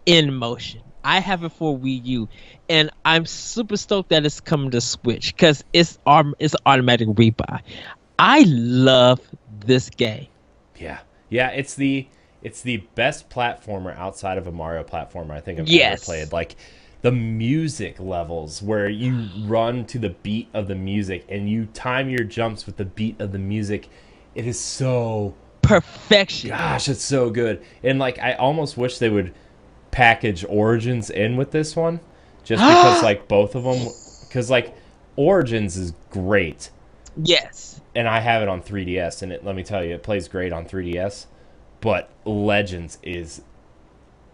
in 0.06 0.34
motion. 0.34 0.80
I 1.02 1.20
have 1.20 1.44
it 1.44 1.52
for 1.52 1.76
Wii 1.78 2.04
U, 2.04 2.28
and 2.68 2.90
I'm 3.04 3.26
super 3.26 3.76
stoked 3.76 4.10
that 4.10 4.24
it's 4.24 4.40
coming 4.40 4.70
to 4.72 4.80
Switch 4.80 5.34
because 5.34 5.64
it's 5.72 5.98
um 6.06 6.34
it's 6.38 6.54
automatic 6.66 7.08
rebuy. 7.08 7.60
I 8.18 8.44
love 8.46 9.20
this 9.60 9.90
game. 9.90 10.28
Yeah, 10.78 11.00
yeah. 11.30 11.48
It's 11.48 11.74
the 11.74 12.06
it's 12.44 12.62
the 12.62 12.78
best 12.94 13.30
platformer 13.30 13.96
outside 13.98 14.38
of 14.38 14.46
a 14.46 14.52
Mario 14.52 14.84
platformer 14.84 15.32
I 15.32 15.40
think 15.40 15.58
I've 15.60 15.68
Yes. 15.68 16.02
ever 16.02 16.04
played. 16.04 16.32
Like 16.32 16.56
the 17.02 17.12
music 17.12 17.98
levels 18.00 18.62
where 18.62 18.88
you 18.88 19.28
run 19.36 19.84
to 19.86 19.98
the 19.98 20.10
beat 20.10 20.48
of 20.54 20.68
the 20.68 20.74
music 20.74 21.24
and 21.28 21.50
you 21.50 21.66
time 21.66 22.08
your 22.10 22.24
jumps 22.24 22.66
with 22.66 22.76
the 22.76 22.84
beat 22.84 23.20
of 23.20 23.32
the 23.32 23.38
music. 23.38 23.88
It 24.34 24.46
is 24.46 24.58
so 24.60 25.34
Perfection. 25.62 26.50
gosh, 26.50 26.88
it's 26.88 27.02
so 27.02 27.30
good. 27.30 27.62
And 27.82 27.98
like 27.98 28.18
I 28.18 28.34
almost 28.34 28.76
wish 28.76 28.98
they 28.98 29.10
would 29.10 29.34
package 29.90 30.44
Origins 30.48 31.10
in 31.10 31.36
with 31.36 31.50
this 31.52 31.76
one, 31.76 32.00
just 32.44 32.62
because 32.68 33.02
like 33.02 33.28
both 33.28 33.54
of 33.54 33.64
them, 33.64 33.94
because 34.28 34.50
like 34.50 34.74
Origins 35.16 35.76
is 35.76 35.92
great 36.10 36.70
Yes. 37.16 37.80
and 37.94 38.08
I 38.08 38.20
have 38.20 38.42
it 38.42 38.48
on 38.48 38.60
3DS, 38.62 39.22
and 39.22 39.32
it, 39.32 39.44
let 39.44 39.54
me 39.54 39.62
tell 39.62 39.84
you, 39.84 39.94
it 39.94 40.02
plays 40.02 40.28
great 40.28 40.52
on 40.52 40.64
3DS. 40.66 41.26
But 41.84 42.08
Legends 42.24 42.96
is, 43.02 43.42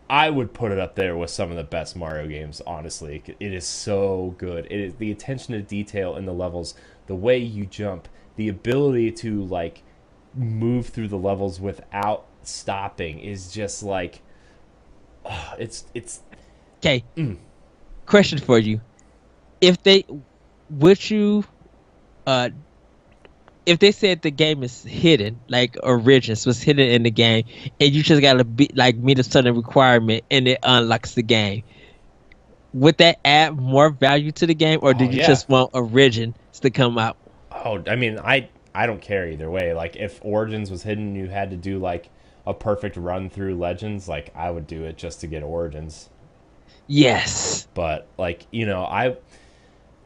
I 0.09 0.31
would 0.31 0.55
put 0.55 0.71
it 0.71 0.79
up 0.79 0.95
there 0.95 1.17
with 1.17 1.31
some 1.31 1.51
of 1.51 1.57
the 1.57 1.65
best 1.65 1.97
Mario 1.97 2.29
games. 2.29 2.63
Honestly, 2.65 3.25
it 3.27 3.53
is 3.53 3.67
so 3.67 4.37
good. 4.39 4.67
It 4.67 4.79
is 4.79 4.95
the 4.95 5.11
attention 5.11 5.55
to 5.55 5.61
detail 5.61 6.15
in 6.15 6.27
the 6.27 6.33
levels, 6.33 6.77
the 7.09 7.17
way 7.17 7.39
you 7.39 7.67
jump, 7.67 8.07
the 8.37 8.49
ability 8.49 9.11
to 9.11 9.43
like 9.43 9.83
move 10.33 10.91
through 10.91 11.09
the 11.09 11.19
levels 11.19 11.61
without 11.61 12.25
stopping 12.45 13.19
is 13.19 13.53
just 13.53 13.83
like, 13.83 14.23
it's 15.59 15.87
it's 15.93 16.21
Okay. 16.79 17.03
Mm. 17.17 17.37
Question 18.07 18.39
for 18.39 18.61
you: 18.61 18.81
If 19.61 19.83
they 19.83 20.05
would 20.71 21.11
you, 21.11 21.45
uh, 22.29 22.51
if 23.67 23.79
they 23.79 23.93
said 23.93 24.23
the 24.23 24.31
game 24.31 24.63
is 24.63 24.83
hidden, 24.85 25.41
like 25.49 25.77
Origins 25.83 26.47
was 26.47 26.63
hidden 26.63 26.89
in 26.89 27.03
the 27.03 27.11
game, 27.11 27.45
and 27.81 27.93
you 27.93 28.03
just 28.03 28.21
gotta 28.23 28.45
be 28.45 28.71
like 28.75 28.97
meet 28.97 29.19
a 29.19 29.23
certain 29.25 29.55
requirement, 29.57 30.25
and 30.31 30.49
it 30.49 30.59
unlocks 30.63 31.15
the 31.15 31.23
game, 31.23 31.63
would 32.73 32.99
that 32.99 33.19
add 33.25 33.57
more 33.57 33.91
value 33.91 34.33
to 34.33 34.47
the 34.47 34.55
game, 34.55 34.81
or 34.83 34.93
oh, 34.93 34.93
did 34.95 35.11
Oh, 35.11 35.13
you 35.13 35.21
yeah. 35.21 35.27
just 35.27 35.49
want 35.49 35.71
Origins 35.75 36.35
to 36.61 36.71
come 36.71 36.99
out? 36.99 37.17
Oh, 37.53 37.83
I 37.87 37.97
mean, 37.97 38.19
I 38.19 38.49
I 38.75 38.87
don't 38.87 39.01
care 39.01 39.29
either 39.29 39.51
way. 39.51 39.73
Like 39.75 39.97
if 39.97 40.19
Origins 40.23 40.71
was 40.71 40.83
hidden, 40.83 41.15
you 41.15 41.29
had 41.29 41.51
to 41.51 41.57
do 41.57 41.79
like 41.79 42.11
a 42.47 42.55
perfect 42.55 42.97
run 42.97 43.31
through 43.31 43.57
Legends. 43.57 44.09
Like 44.09 44.31
I 44.35 44.51
would 44.51 44.67
do 44.67 44.85
it 44.85 44.97
just 44.99 45.21
to 45.21 45.27
get 45.27 45.43
Origins. 45.43 46.11
Yes. 46.87 47.67
But 47.75 48.09
like 48.19 48.47
you 48.51 48.67
know, 48.67 48.85
I 48.85 49.17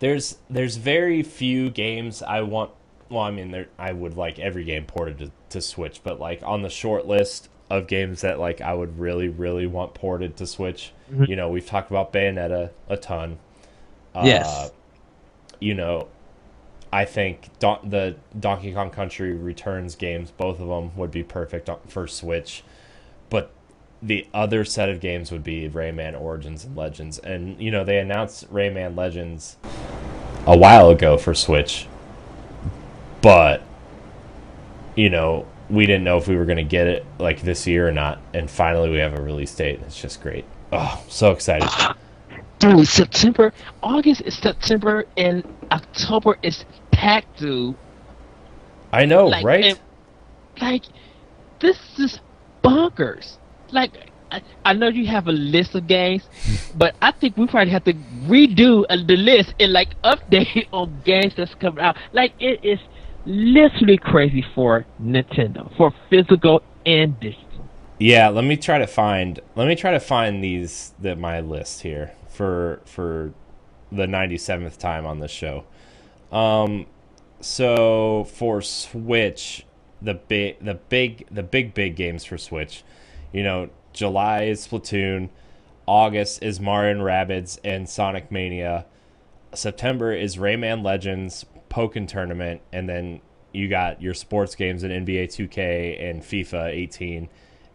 there's 0.01 0.39
there's 0.51 0.77
very 0.77 1.23
few 1.23 1.71
games 1.71 2.23
I 2.23 2.43
want. 2.43 2.71
Well, 3.15 3.23
I 3.25 3.31
mean, 3.31 3.51
there 3.51 3.69
I 3.79 3.93
would 3.93 4.17
like 4.17 4.39
every 4.39 4.65
game 4.65 4.85
ported 4.85 5.19
to, 5.19 5.31
to 5.51 5.61
Switch, 5.61 6.01
but 6.03 6.21
like 6.21 6.43
on 6.45 6.63
the 6.63 6.69
short 6.71 7.07
list 7.07 7.49
of 7.71 7.87
games 7.87 8.21
that 8.21 8.39
like 8.39 8.61
I 8.61 8.75
would 8.75 8.99
really 8.99 9.29
really 9.29 9.67
want 9.67 9.95
ported 9.95 10.37
to 10.37 10.47
Switch. 10.47 10.93
Mhm. 11.13 11.29
You 11.29 11.37
know, 11.37 11.49
we've 11.49 11.67
talked 11.67 11.91
about 11.91 12.13
Bayonetta 12.13 12.71
a 12.89 12.97
ton. 12.97 13.39
Uh, 14.15 14.23
Yes. 14.25 14.73
You 15.61 15.75
know, 15.75 16.09
I 16.93 17.05
think 17.05 17.49
Don- 17.59 17.89
the 17.89 18.17
Donkey 18.39 18.73
Kong 18.73 18.91
Country 18.91 19.33
Returns 19.33 19.97
games, 19.97 20.31
both 20.31 20.61
of 20.61 20.69
them 20.69 20.95
would 20.97 21.11
be 21.11 21.23
perfect 21.23 21.71
for 21.89 22.07
Switch. 22.07 22.63
But 23.31 23.51
the 24.03 24.27
other 24.35 24.65
set 24.65 24.89
of 24.91 25.01
games 25.01 25.33
would 25.33 25.43
be 25.43 25.69
Rayman 25.69 26.21
Origins 26.21 26.65
and 26.65 26.77
Legends. 26.77 27.19
And, 27.19 27.59
you 27.61 27.71
know, 27.71 27.83
they 27.85 27.99
announced 27.99 28.53
Rayman 28.53 28.97
Legends 28.97 29.57
a 30.47 30.57
while 30.57 30.91
ago 30.91 31.17
for 31.17 31.33
Switch. 31.35 31.87
But, 33.25 33.63
you 34.97 35.09
know, 35.09 35.47
we 35.71 35.87
didn't 35.87 36.05
know 36.05 36.19
if 36.19 36.29
we 36.29 36.37
were 36.37 36.45
going 36.45 36.59
to 36.59 36.63
get 36.63 36.87
it 36.87 37.07
like 37.19 37.41
this 37.41 37.67
year 37.67 37.89
or 37.89 37.91
not. 37.91 38.21
And 38.35 38.51
finally, 38.51 38.91
we 38.91 38.99
have 38.99 39.19
a 39.19 39.23
release 39.23 39.55
date. 39.55 39.81
It's 39.87 39.99
just 39.99 40.23
great. 40.23 40.45
Oh, 40.71 41.03
so 41.09 41.31
excited. 41.33 41.71
Dude, 42.59 42.87
September, 42.87 43.55
August 43.83 44.21
is 44.21 44.37
September, 44.37 45.07
and 45.17 45.43
October 45.73 46.37
is 46.43 46.67
packed, 46.91 47.39
dude. 47.39 47.75
I 48.93 49.07
know, 49.07 49.29
Like, 49.29 49.45
right? 49.45 49.65
and- 49.65 49.79
like 50.61 50.85
this 51.61 51.79
is 51.99 52.21
bonkers. 52.63 53.39
Like 53.73 53.91
I, 54.31 54.43
I 54.65 54.73
know 54.75 54.89
you 54.89 55.07
have 55.07 55.27
a 55.29 55.33
list 55.33 55.75
of 55.75 55.87
games, 55.87 56.23
but 56.77 56.95
I 57.03 57.11
think 57.11 57.37
we 57.37 57.47
probably 57.47 57.73
have 57.73 57.85
to 57.85 57.95
redo 58.27 58.87
the 58.89 59.17
list 59.17 59.55
and 59.59 59.73
like 59.73 60.01
update 60.05 60.69
on 60.73 61.01
games 61.05 61.35
that's 61.37 61.55
coming 61.55 61.83
out. 61.83 61.97
Like 62.13 62.35
it 62.39 62.65
is 62.65 62.79
literally 63.27 63.99
crazy 63.99 64.45
for 64.55 64.87
Nintendo 65.01 65.75
for 65.77 65.93
physical 66.11 66.63
and 66.85 67.19
digital. 67.21 67.45
Yeah, 67.99 68.29
let 68.29 68.45
me 68.45 68.57
try 68.57 68.79
to 68.79 68.87
find 68.87 69.41
let 69.55 69.69
me 69.69 69.77
try 69.77 69.93
to 69.93 70.01
find 70.01 70.43
these 70.43 70.95
the 70.99 71.17
my 71.17 71.41
list 71.41 71.83
here 71.83 72.13
for 72.29 72.81
for 72.85 73.33
the 73.91 74.07
97th 74.07 74.79
time 74.79 75.07
on 75.07 75.21
this 75.21 75.31
show. 75.31 75.65
Um 76.33 76.87
so 77.41 78.25
for 78.25 78.61
Switch, 78.63 79.65
the 80.03 80.15
big 80.15 80.65
the 80.65 80.75
big 80.75 81.27
the 81.31 81.43
big 81.43 81.75
big 81.75 81.97
games 81.97 82.25
for 82.25 82.37
Switch, 82.37 82.83
you 83.33 83.43
know, 83.43 83.71
July 83.93 84.43
is 84.43 84.67
Splatoon, 84.67 85.29
August 85.87 86.43
is 86.43 86.61
Mario 86.61 86.93
and 86.93 87.01
Rabbids 87.01 87.59
and 87.63 87.89
Sonic 87.89 88.31
Mania. 88.31 88.87
September 89.55 90.13
is 90.13 90.37
Rayman 90.37 90.83
Legends, 90.83 91.47
Pokken 91.75 92.07
Tournament, 92.07 92.61
and 92.73 92.89
then 92.89 93.21
you 93.53 93.69
got 93.69 94.01
your 94.01 94.15
sports 94.15 94.55
games 94.55 94.85
in 94.85 94.93
NBA 94.93 95.25
2K 95.25 96.09
and 96.09 96.23
FIFA 96.23 96.71
18. 96.71 97.29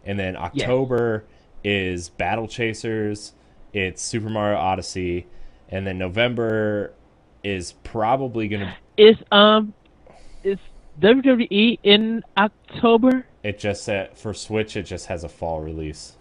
And 0.06 0.18
then 0.18 0.36
October 0.36 1.26
is 1.62 2.08
Battle 2.08 2.48
Chasers, 2.48 3.34
it's 3.74 4.00
Super 4.00 4.30
Mario 4.30 4.58
Odyssey, 4.58 5.26
and 5.68 5.86
then 5.86 5.98
November 5.98 6.94
is 7.44 7.72
probably 7.84 8.48
going 8.48 8.62
to 8.62 8.74
Is 8.96 9.16
um 9.30 9.74
is 10.42 10.58
WWE 11.00 11.78
in 11.82 12.22
October? 12.38 13.26
it 13.42 13.58
just 13.58 13.84
said 13.84 14.16
for 14.16 14.34
Switch 14.34 14.76
it 14.76 14.84
just 14.84 15.06
has 15.06 15.24
a 15.24 15.28
fall 15.28 15.60
release. 15.60 16.16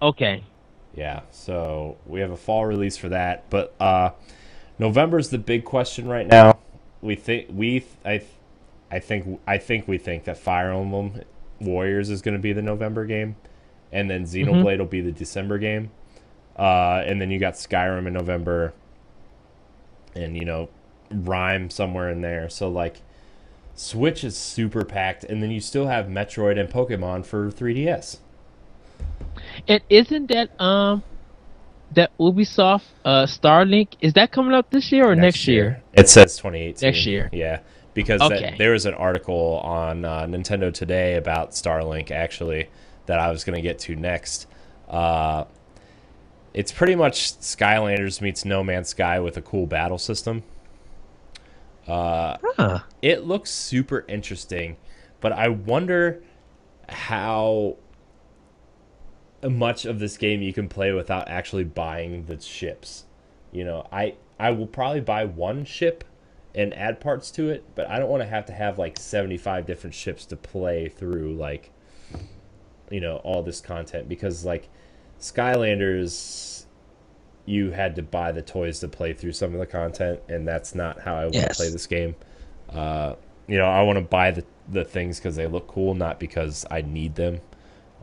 Okay. 0.00 0.44
Yeah, 0.94 1.22
so 1.30 1.96
we 2.06 2.20
have 2.20 2.30
a 2.30 2.36
fall 2.36 2.66
release 2.66 2.96
for 2.96 3.08
that, 3.10 3.48
but 3.50 3.74
uh, 3.80 4.10
November's 4.82 5.28
the 5.28 5.38
big 5.38 5.64
question 5.64 6.08
right 6.08 6.26
now. 6.26 6.58
We 7.00 7.14
think 7.14 7.46
we 7.52 7.84
I 8.04 8.22
I 8.90 8.98
think 8.98 9.40
I 9.46 9.58
think 9.58 9.86
we 9.86 9.96
think 9.96 10.24
that 10.24 10.38
Fire 10.38 10.72
Emblem 10.72 11.20
Warriors 11.60 12.10
is 12.10 12.20
going 12.20 12.36
to 12.36 12.42
be 12.42 12.52
the 12.52 12.62
November 12.62 13.06
game, 13.06 13.36
and 13.92 14.10
then 14.10 14.24
Xenoblade 14.24 14.46
mm-hmm. 14.46 14.78
will 14.80 14.86
be 14.86 15.00
the 15.00 15.12
December 15.12 15.58
game, 15.58 15.92
uh, 16.58 17.04
and 17.06 17.20
then 17.20 17.30
you 17.30 17.38
got 17.38 17.54
Skyrim 17.54 18.08
in 18.08 18.12
November, 18.12 18.74
and 20.16 20.36
you 20.36 20.44
know, 20.44 20.68
Rime 21.12 21.70
somewhere 21.70 22.10
in 22.10 22.20
there. 22.20 22.48
So 22.48 22.68
like, 22.68 23.02
Switch 23.76 24.24
is 24.24 24.36
super 24.36 24.84
packed, 24.84 25.22
and 25.22 25.40
then 25.40 25.52
you 25.52 25.60
still 25.60 25.86
have 25.86 26.06
Metroid 26.06 26.58
and 26.58 26.68
Pokemon 26.68 27.24
for 27.24 27.52
3DS. 27.52 28.18
And 29.68 29.80
isn't 29.88 30.26
that 30.26 30.60
um 30.60 31.04
that 31.94 32.16
Ubisoft 32.18 32.84
uh 33.04 33.26
Starlink 33.26 33.94
is 34.00 34.12
that 34.14 34.32
coming 34.32 34.54
out 34.54 34.70
this 34.70 34.92
year 34.92 35.08
or 35.08 35.14
next, 35.14 35.36
next 35.36 35.48
year? 35.48 35.64
year? 35.64 35.82
It 35.94 36.08
says 36.08 36.36
2018. 36.36 36.86
Next 36.86 37.06
year. 37.06 37.30
Yeah. 37.32 37.60
Because 37.94 38.22
okay. 38.22 38.40
that, 38.40 38.58
there 38.58 38.72
was 38.72 38.86
an 38.86 38.94
article 38.94 39.60
on 39.62 40.04
uh, 40.04 40.22
Nintendo 40.22 40.72
Today 40.72 41.16
about 41.16 41.50
Starlink 41.50 42.10
actually 42.10 42.70
that 43.06 43.18
I 43.18 43.30
was 43.30 43.44
going 43.44 43.56
to 43.56 43.62
get 43.62 43.78
to 43.80 43.94
next. 43.94 44.46
Uh, 44.88 45.44
it's 46.54 46.72
pretty 46.72 46.94
much 46.94 47.34
Skylanders 47.38 48.20
meets 48.20 48.44
No 48.44 48.62
Man's 48.62 48.88
Sky 48.88 49.20
with 49.20 49.36
a 49.36 49.42
cool 49.42 49.66
battle 49.66 49.98
system. 49.98 50.42
Uh, 51.86 52.36
huh. 52.56 52.80
It 53.00 53.24
looks 53.24 53.50
super 53.50 54.04
interesting, 54.08 54.76
but 55.20 55.32
I 55.32 55.48
wonder 55.48 56.22
how 56.88 57.76
much 59.48 59.84
of 59.84 59.98
this 59.98 60.16
game 60.16 60.42
you 60.42 60.52
can 60.52 60.68
play 60.68 60.92
without 60.92 61.28
actually 61.28 61.64
buying 61.64 62.26
the 62.26 62.40
ships. 62.40 63.04
You 63.50 63.64
know, 63.64 63.86
I 63.92 64.14
I 64.38 64.50
will 64.50 64.66
probably 64.66 65.00
buy 65.00 65.24
one 65.24 65.64
ship 65.64 66.04
and 66.54 66.74
add 66.74 67.00
parts 67.00 67.30
to 67.32 67.48
it, 67.48 67.64
but 67.74 67.88
I 67.88 67.98
don't 67.98 68.10
want 68.10 68.22
to 68.22 68.28
have 68.28 68.46
to 68.46 68.52
have 68.52 68.78
like 68.78 68.98
75 68.98 69.66
different 69.66 69.94
ships 69.94 70.26
to 70.26 70.36
play 70.36 70.88
through 70.88 71.34
like 71.34 71.70
you 72.90 73.00
know, 73.00 73.16
all 73.18 73.42
this 73.42 73.60
content 73.60 74.08
because 74.08 74.44
like 74.44 74.68
Skylanders 75.20 76.64
you 77.44 77.70
had 77.70 77.96
to 77.96 78.02
buy 78.02 78.30
the 78.30 78.42
toys 78.42 78.78
to 78.80 78.88
play 78.88 79.12
through 79.12 79.32
some 79.32 79.52
of 79.52 79.58
the 79.58 79.66
content 79.66 80.20
and 80.28 80.46
that's 80.46 80.74
not 80.74 81.00
how 81.00 81.16
I 81.16 81.22
want 81.22 81.34
yes. 81.34 81.56
to 81.56 81.62
play 81.62 81.70
this 81.70 81.86
game. 81.86 82.14
Uh, 82.68 83.14
you 83.48 83.58
know, 83.58 83.64
I 83.64 83.82
want 83.82 83.96
to 83.96 84.04
buy 84.04 84.30
the 84.30 84.44
the 84.68 84.84
things 84.84 85.18
cuz 85.18 85.34
they 85.36 85.46
look 85.46 85.66
cool, 85.66 85.94
not 85.94 86.20
because 86.20 86.64
I 86.70 86.82
need 86.82 87.16
them. 87.16 87.40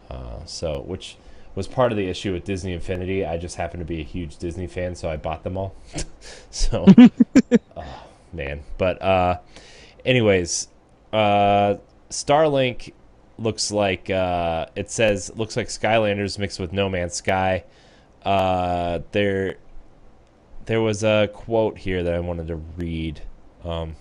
Uh, 0.10 0.44
so, 0.46 0.82
which 0.82 1.18
was 1.60 1.68
part 1.68 1.92
of 1.92 1.98
the 1.98 2.08
issue 2.08 2.32
with 2.32 2.46
Disney 2.46 2.72
Infinity. 2.72 3.26
I 3.26 3.36
just 3.36 3.58
happen 3.58 3.82
to 3.82 3.86
be 3.86 4.00
a 4.00 4.04
huge 4.04 4.38
Disney 4.38 4.66
fan, 4.66 4.96
so 4.96 5.10
I 5.10 5.18
bought 5.18 5.44
them 5.44 5.58
all. 5.58 5.76
so, 6.52 6.86
oh, 7.76 8.06
man. 8.34 8.62
But, 8.78 9.02
uh, 9.02 9.40
anyways, 10.06 10.70
uh, 11.12 11.76
Starlink 12.10 12.94
looks 13.38 13.72
like 13.72 14.10
uh, 14.10 14.68
it 14.78 14.90
says 14.90 15.34
looks 15.36 15.58
like 15.58 15.68
Skylanders 15.68 16.40
mixed 16.40 16.62
with 16.62 16.72
No 16.72 16.88
Man's 16.88 17.16
Sky. 17.16 17.66
Uh, 18.24 19.00
there, 19.12 19.58
there 20.64 20.80
was 20.80 21.04
a 21.04 21.30
quote 21.34 21.78
here 21.78 22.04
that 22.04 22.14
I 22.14 22.22
wanted 22.22 22.48
to 22.48 22.56
read. 22.56 23.20
Um, 23.66 23.98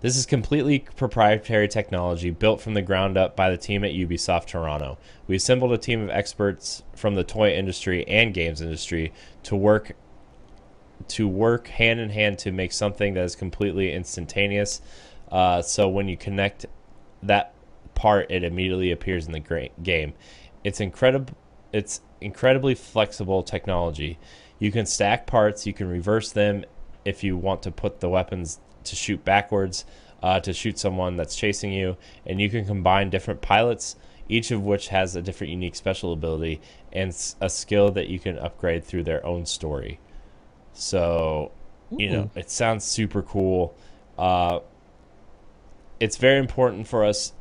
this 0.00 0.16
is 0.16 0.26
completely 0.26 0.80
proprietary 0.96 1.68
technology 1.68 2.30
built 2.30 2.60
from 2.60 2.74
the 2.74 2.82
ground 2.82 3.16
up 3.16 3.34
by 3.34 3.50
the 3.50 3.56
team 3.56 3.84
at 3.84 3.92
Ubisoft 3.92 4.46
Toronto. 4.46 4.98
We 5.26 5.36
assembled 5.36 5.72
a 5.72 5.78
team 5.78 6.02
of 6.02 6.10
experts 6.10 6.82
from 6.94 7.14
the 7.14 7.24
toy 7.24 7.52
industry 7.54 8.06
and 8.06 8.34
games 8.34 8.60
industry 8.60 9.12
to 9.44 9.56
work 9.56 9.92
to 11.08 11.28
work 11.28 11.68
hand 11.68 12.00
in 12.00 12.10
hand 12.10 12.38
to 12.38 12.50
make 12.52 12.72
something 12.72 13.14
that 13.14 13.24
is 13.24 13.36
completely 13.36 13.92
instantaneous. 13.92 14.80
Uh, 15.30 15.60
so 15.62 15.88
when 15.88 16.08
you 16.08 16.16
connect 16.16 16.66
that 17.22 17.52
part, 17.94 18.30
it 18.30 18.42
immediately 18.42 18.90
appears 18.90 19.26
in 19.26 19.32
the 19.32 19.70
game. 19.82 20.14
It's 20.64 20.80
incredible. 20.80 21.34
It's 21.72 22.00
incredibly 22.20 22.74
flexible 22.74 23.42
technology. 23.42 24.18
You 24.58 24.72
can 24.72 24.86
stack 24.86 25.26
parts. 25.26 25.66
You 25.66 25.74
can 25.74 25.88
reverse 25.88 26.32
them 26.32 26.64
if 27.04 27.22
you 27.22 27.36
want 27.36 27.62
to 27.62 27.70
put 27.70 28.00
the 28.00 28.08
weapons 28.08 28.58
to 28.86 28.96
shoot 28.96 29.24
backwards 29.24 29.84
uh, 30.22 30.40
to 30.40 30.52
shoot 30.52 30.78
someone 30.78 31.16
that's 31.16 31.36
chasing 31.36 31.72
you, 31.72 31.96
and 32.26 32.40
you 32.40 32.50
can 32.50 32.64
combine 32.64 33.10
different 33.10 33.40
pilots, 33.40 33.96
each 34.28 34.50
of 34.50 34.62
which 34.62 34.88
has 34.88 35.14
a 35.14 35.22
different 35.22 35.52
unique 35.52 35.76
special 35.76 36.12
ability 36.12 36.60
and 36.92 37.10
a 37.40 37.48
skill 37.48 37.90
that 37.92 38.08
you 38.08 38.18
can 38.18 38.38
upgrade 38.38 38.84
through 38.84 39.04
their 39.04 39.24
own 39.24 39.46
story. 39.46 40.00
So, 40.72 41.52
you 41.90 42.10
know, 42.10 42.30
it 42.34 42.50
sounds 42.50 42.84
super 42.84 43.22
cool. 43.22 43.76
Uh, 44.18 44.60
it's 46.00 46.16
very 46.16 46.38
important 46.38 46.88
for 46.88 47.04
us 47.04 47.32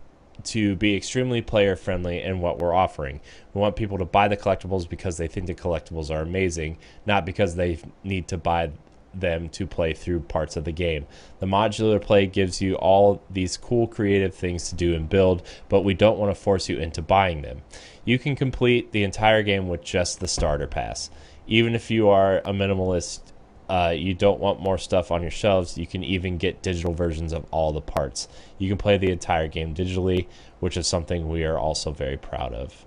to 0.43 0.75
be 0.75 0.95
extremely 0.95 1.41
player 1.41 1.75
friendly 1.75 2.21
in 2.21 2.39
what 2.39 2.59
we're 2.59 2.73
offering. 2.73 3.21
We 3.53 3.61
want 3.61 3.75
people 3.75 3.97
to 3.97 4.05
buy 4.05 4.27
the 4.27 4.37
collectibles 4.37 4.87
because 4.87 5.17
they 5.17 5.27
think 5.27 5.47
the 5.47 5.55
collectibles 5.55 6.11
are 6.11 6.21
amazing, 6.21 6.77
not 7.05 7.25
because 7.25 7.55
they 7.55 7.79
need 8.03 8.27
to 8.27 8.37
buy 8.37 8.71
them 9.19 9.49
to 9.49 9.65
play 9.65 9.93
through 9.93 10.21
parts 10.21 10.55
of 10.55 10.65
the 10.65 10.71
game. 10.71 11.05
The 11.39 11.45
modular 11.45 12.01
play 12.01 12.25
gives 12.27 12.61
you 12.61 12.75
all 12.75 13.21
these 13.29 13.57
cool 13.57 13.87
creative 13.87 14.33
things 14.33 14.69
to 14.69 14.75
do 14.75 14.93
and 14.93 15.09
build, 15.09 15.43
but 15.69 15.81
we 15.81 15.93
don't 15.93 16.19
want 16.19 16.35
to 16.35 16.41
force 16.41 16.69
you 16.69 16.77
into 16.77 17.01
buying 17.01 17.41
them. 17.41 17.61
You 18.03 18.19
can 18.19 18.35
complete 18.35 18.91
the 18.91 19.03
entire 19.03 19.43
game 19.43 19.67
with 19.67 19.83
just 19.83 20.19
the 20.19 20.27
starter 20.27 20.67
pass. 20.67 21.09
Even 21.47 21.75
if 21.75 21.89
you 21.91 22.09
are 22.09 22.37
a 22.39 22.51
minimalist, 22.51 23.21
uh, 23.69 23.93
you 23.95 24.13
don't 24.13 24.39
want 24.39 24.59
more 24.59 24.77
stuff 24.77 25.11
on 25.11 25.21
your 25.21 25.31
shelves, 25.31 25.77
you 25.77 25.87
can 25.87 26.03
even 26.03 26.37
get 26.37 26.61
digital 26.61 26.93
versions 26.93 27.33
of 27.33 27.45
all 27.51 27.71
the 27.71 27.81
parts. 27.81 28.27
You 28.57 28.69
can 28.69 28.77
play 28.77 28.97
the 28.97 29.11
entire 29.11 29.47
game 29.47 29.73
digitally, 29.73 30.27
which 30.59 30.77
is 30.77 30.87
something 30.87 31.29
we 31.29 31.43
are 31.43 31.57
also 31.57 31.91
very 31.91 32.17
proud 32.17 32.53
of. 32.53 32.85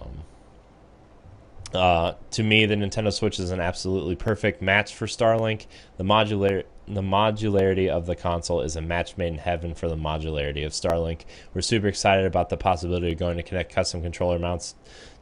Um, 0.00 0.24
uh, 1.74 2.14
to 2.32 2.42
me, 2.42 2.66
the 2.66 2.74
Nintendo 2.74 3.12
Switch 3.12 3.38
is 3.38 3.50
an 3.50 3.60
absolutely 3.60 4.16
perfect 4.16 4.62
match 4.62 4.94
for 4.94 5.06
Starlink. 5.06 5.66
The 5.96 6.04
modular 6.04 6.64
the 6.86 7.00
modularity 7.00 7.88
of 7.88 8.04
the 8.06 8.14
console 8.14 8.60
is 8.60 8.76
a 8.76 8.82
match 8.82 9.16
made 9.16 9.28
in 9.28 9.38
heaven 9.38 9.74
for 9.74 9.88
the 9.88 9.96
modularity 9.96 10.66
of 10.66 10.72
Starlink. 10.72 11.22
We're 11.54 11.62
super 11.62 11.86
excited 11.86 12.26
about 12.26 12.50
the 12.50 12.56
possibility 12.56 13.12
of 13.12 13.18
going 13.18 13.38
to 13.38 13.42
connect 13.42 13.72
custom 13.72 14.02
controller 14.02 14.38
mounts 14.38 14.74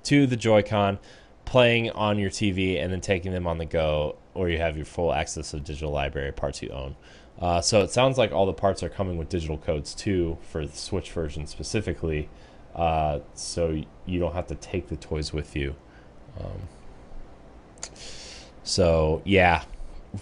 to 0.04 0.26
the 0.26 0.36
Joy-Con, 0.36 0.98
playing 1.44 1.90
on 1.90 2.18
your 2.18 2.30
TV, 2.30 2.82
and 2.82 2.92
then 2.92 3.00
taking 3.00 3.32
them 3.32 3.46
on 3.46 3.58
the 3.58 3.64
go, 3.64 4.16
or 4.34 4.48
you 4.48 4.58
have 4.58 4.76
your 4.76 4.86
full 4.86 5.12
access 5.12 5.54
of 5.54 5.62
digital 5.62 5.92
library 5.92 6.32
parts 6.32 6.62
you 6.62 6.70
own. 6.70 6.96
Uh, 7.40 7.60
so 7.60 7.80
it 7.82 7.90
sounds 7.90 8.18
like 8.18 8.32
all 8.32 8.46
the 8.46 8.52
parts 8.52 8.82
are 8.82 8.88
coming 8.88 9.16
with 9.16 9.28
digital 9.28 9.58
codes 9.58 9.94
too 9.94 10.38
for 10.42 10.66
the 10.66 10.76
Switch 10.76 11.12
version 11.12 11.46
specifically, 11.46 12.28
uh, 12.74 13.20
so 13.34 13.82
you 14.06 14.18
don't 14.18 14.34
have 14.34 14.46
to 14.48 14.54
take 14.56 14.88
the 14.88 14.96
toys 14.96 15.32
with 15.32 15.54
you. 15.54 15.76
Um, 16.40 17.88
so 18.62 19.22
yeah, 19.24 19.64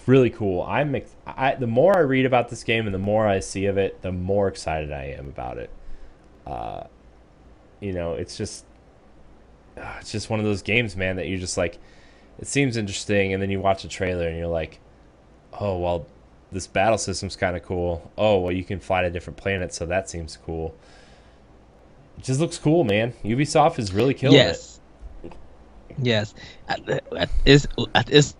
really 0.07 0.29
cool. 0.29 0.63
I'm 0.63 0.95
I, 1.25 1.55
the 1.55 1.67
more 1.67 1.95
I 1.95 2.01
read 2.01 2.25
about 2.25 2.49
this 2.49 2.63
game 2.63 2.85
and 2.85 2.93
the 2.93 2.99
more 2.99 3.27
I 3.27 3.39
see 3.39 3.65
of 3.65 3.77
it, 3.77 4.01
the 4.01 4.11
more 4.11 4.47
excited 4.47 4.91
I 4.91 5.15
am 5.17 5.27
about 5.27 5.57
it. 5.57 5.69
Uh, 6.45 6.83
you 7.79 7.93
know, 7.93 8.13
it's 8.13 8.37
just 8.37 8.65
uh, 9.77 9.97
it's 9.99 10.11
just 10.11 10.29
one 10.29 10.39
of 10.39 10.45
those 10.45 10.61
games, 10.61 10.95
man, 10.95 11.15
that 11.15 11.27
you're 11.27 11.39
just 11.39 11.57
like, 11.57 11.77
it 12.39 12.47
seems 12.47 12.77
interesting, 12.77 13.33
and 13.33 13.41
then 13.41 13.49
you 13.49 13.59
watch 13.59 13.83
a 13.83 13.87
trailer 13.87 14.27
and 14.27 14.37
you're 14.37 14.47
like, 14.47 14.79
oh 15.59 15.77
well, 15.77 16.07
this 16.51 16.67
battle 16.67 16.97
system's 16.97 17.35
kind 17.35 17.55
of 17.55 17.63
cool. 17.63 18.11
Oh 18.17 18.39
well, 18.39 18.51
you 18.51 18.63
can 18.63 18.79
fly 18.79 19.01
to 19.01 19.09
different 19.09 19.37
planets, 19.37 19.77
so 19.77 19.85
that 19.85 20.09
seems 20.09 20.37
cool. 20.45 20.75
It 22.17 22.23
just 22.23 22.39
looks 22.39 22.57
cool, 22.57 22.83
man. 22.83 23.13
Ubisoft 23.23 23.79
is 23.79 23.93
really 23.93 24.13
killing 24.13 24.37
yes. 24.37 24.75
it. 24.75 24.80
Yes, 26.01 26.33
it's 27.45 27.67
it's 28.05 28.35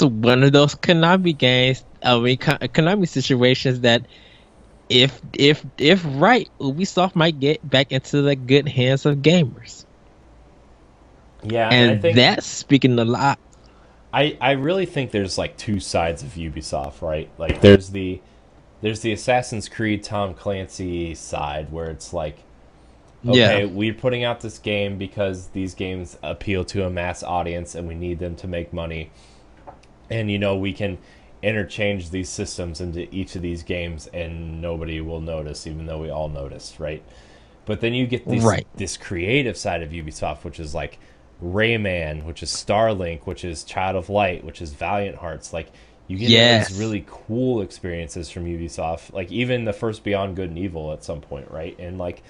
one 0.00 0.42
of 0.42 0.52
those 0.52 0.74
Konami 0.74 1.36
games. 1.36 1.84
I 2.02 2.18
mean, 2.18 2.38
Konami 2.38 3.08
situations 3.08 3.80
that 3.80 4.06
if 4.88 5.20
if 5.32 5.64
if 5.78 6.02
right, 6.04 6.48
Ubisoft 6.58 7.14
might 7.14 7.38
get 7.40 7.68
back 7.68 7.92
into 7.92 8.22
the 8.22 8.36
good 8.36 8.68
hands 8.68 9.06
of 9.06 9.18
gamers. 9.18 9.84
Yeah, 11.42 11.68
and, 11.68 11.92
and 11.92 12.02
think, 12.02 12.16
that's 12.16 12.46
speaking 12.46 12.98
a 12.98 13.04
lot. 13.04 13.38
I 14.12 14.36
I 14.40 14.52
really 14.52 14.86
think 14.86 15.10
there's 15.10 15.38
like 15.38 15.56
two 15.56 15.80
sides 15.80 16.22
of 16.22 16.30
Ubisoft, 16.30 17.02
right? 17.02 17.30
Like 17.38 17.60
there's 17.60 17.90
the 17.90 18.20
there's 18.80 19.00
the 19.00 19.12
Assassin's 19.12 19.68
Creed 19.68 20.02
Tom 20.02 20.34
Clancy 20.34 21.14
side 21.14 21.70
where 21.70 21.90
it's 21.90 22.12
like 22.12 22.38
okay, 23.26 23.60
yeah. 23.60 23.64
we're 23.64 23.94
putting 23.94 24.24
out 24.24 24.40
this 24.40 24.58
game 24.58 24.98
because 24.98 25.48
these 25.48 25.74
games 25.74 26.16
appeal 26.22 26.64
to 26.66 26.84
a 26.84 26.90
mass 26.90 27.22
audience 27.22 27.74
and 27.74 27.86
we 27.86 27.94
need 27.94 28.18
them 28.18 28.36
to 28.36 28.48
make 28.48 28.72
money. 28.72 29.10
And 30.08 30.30
you 30.30 30.38
know, 30.38 30.56
we 30.56 30.72
can 30.72 30.98
interchange 31.42 32.10
these 32.10 32.28
systems 32.28 32.80
into 32.80 33.12
each 33.14 33.34
of 33.36 33.42
these 33.42 33.62
games 33.62 34.06
and 34.08 34.60
nobody 34.60 35.00
will 35.00 35.20
notice 35.20 35.66
even 35.66 35.86
though 35.86 36.00
we 36.00 36.10
all 36.10 36.28
noticed, 36.28 36.78
right? 36.78 37.02
But 37.64 37.80
then 37.80 37.94
you 37.94 38.06
get 38.06 38.26
this 38.26 38.42
right. 38.44 38.66
this 38.76 38.96
creative 38.96 39.56
side 39.56 39.82
of 39.82 39.90
Ubisoft 39.90 40.44
which 40.44 40.60
is 40.60 40.74
like 40.74 40.98
Rayman, 41.42 42.24
which 42.24 42.42
is 42.42 42.50
Starlink, 42.50 43.26
which 43.26 43.44
is 43.44 43.64
Child 43.64 43.96
of 43.96 44.10
Light, 44.10 44.44
which 44.44 44.60
is 44.60 44.72
Valiant 44.72 45.16
Hearts. 45.16 45.52
Like 45.52 45.70
you 46.06 46.18
get 46.18 46.28
Yes. 46.28 46.68
these 46.68 46.78
really 46.78 47.04
cool 47.06 47.62
experiences 47.62 48.28
from 48.30 48.44
Ubisoft. 48.44 49.12
Like 49.12 49.30
even 49.30 49.64
the 49.64 49.72
first 49.72 50.04
Beyond 50.04 50.36
Good 50.36 50.50
and 50.50 50.58
Evil 50.58 50.92
at 50.92 51.04
some 51.04 51.20
point, 51.20 51.50
right? 51.50 51.78
And 51.78 51.98
like 51.98 52.22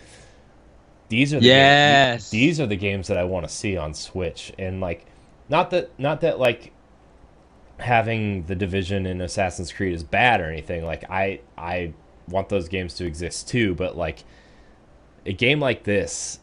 these 1.11 1.35
are 1.35 1.41
the 1.43 1.51
Yes. 1.51 1.83
games, 1.85 2.31
these 2.31 2.61
are 2.61 2.67
the 2.69 2.77
games 2.77 3.09
that 3.09 3.19
I 3.19 3.25
want 3.25 3.49
to 3.49 3.55
see 3.55 3.77
on 3.79 3.95
Switch. 3.95 4.53
And 4.59 4.81
like 4.81 5.07
not 5.51 5.71
that 5.73 5.99
not 6.01 6.23
that 6.23 6.41
like 6.41 6.75
having 7.81 8.45
the 8.47 8.55
division 8.55 9.07
in 9.07 9.21
Assassin's 9.21 9.73
Creed 9.73 9.95
is 9.95 10.05
bad 10.05 10.41
or 10.41 10.47
anything. 10.47 10.85
Like 10.85 11.11
I 11.11 11.43
I 11.59 11.95
want 12.29 12.49
those 12.51 12.69
games 12.69 12.95
to 12.97 13.07
exist 13.07 13.49
too, 13.49 13.75
but 13.75 13.97
like 13.97 14.25
a 15.27 15.33
game 15.33 15.61
like 15.61 15.85
this 15.85 16.41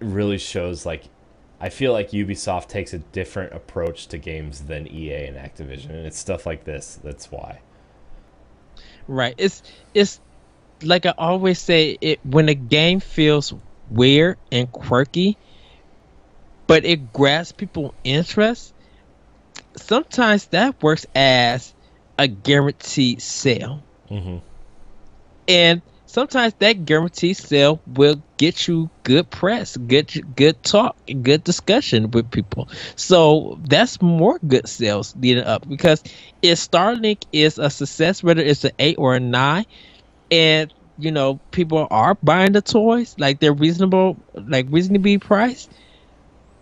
really 0.00 0.38
shows 0.38 0.86
like 0.86 1.04
I 1.60 1.70
feel 1.70 1.92
like 1.92 2.10
Ubisoft 2.10 2.68
takes 2.68 2.94
a 2.94 3.00
different 3.00 3.52
approach 3.54 4.08
to 4.08 4.18
games 4.18 4.62
than 4.66 4.86
EA 4.88 5.26
and 5.26 5.36
Activision, 5.36 5.90
and 5.90 6.06
it's 6.06 6.18
stuff 6.18 6.46
like 6.46 6.64
this 6.64 7.00
that's 7.02 7.30
why. 7.32 7.60
Right. 9.08 9.34
It's 9.38 9.62
it's 9.94 10.20
like 10.82 11.06
I 11.06 11.14
always 11.18 11.60
say 11.60 11.98
it 12.00 12.20
when 12.24 12.48
a 12.48 12.54
game 12.54 13.00
feels 13.00 13.52
weird 13.88 14.38
and 14.52 14.70
quirky, 14.72 15.38
but 16.66 16.84
it 16.84 17.12
grabs 17.12 17.52
people 17.52 17.94
interest. 18.04 18.74
Sometimes 19.76 20.46
that 20.48 20.82
works 20.82 21.06
as 21.14 21.74
a 22.18 22.28
guaranteed 22.28 23.22
sale, 23.22 23.86
Mm-hmm. 24.10 24.38
and 25.46 25.82
sometimes 26.06 26.54
that 26.58 26.84
guaranteed 26.84 27.36
sale 27.36 27.82
will 27.86 28.22
get 28.38 28.66
you 28.68 28.90
good 29.04 29.30
press, 29.30 29.76
good 29.76 30.10
good 30.34 30.62
talk, 30.62 30.96
good 31.22 31.44
discussion 31.44 32.10
with 32.10 32.30
people. 32.30 32.68
So 32.96 33.58
that's 33.68 34.00
more 34.02 34.38
good 34.46 34.68
sales 34.68 35.14
leading 35.16 35.44
up 35.44 35.66
because 35.68 36.02
if 36.42 36.58
Starlink 36.58 37.24
is 37.32 37.58
a 37.58 37.70
success, 37.70 38.22
whether 38.22 38.42
it's 38.42 38.64
an 38.64 38.72
eight 38.78 38.96
or 38.98 39.14
a 39.14 39.20
nine, 39.20 39.64
and 40.30 40.72
you 40.98 41.10
know 41.12 41.38
people 41.50 41.86
are 41.90 42.14
buying 42.22 42.52
the 42.52 42.62
toys 42.62 43.14
like 43.18 43.40
they're 43.40 43.52
reasonable, 43.52 44.16
like 44.34 44.66
reasonably 44.70 45.18
priced, 45.18 45.70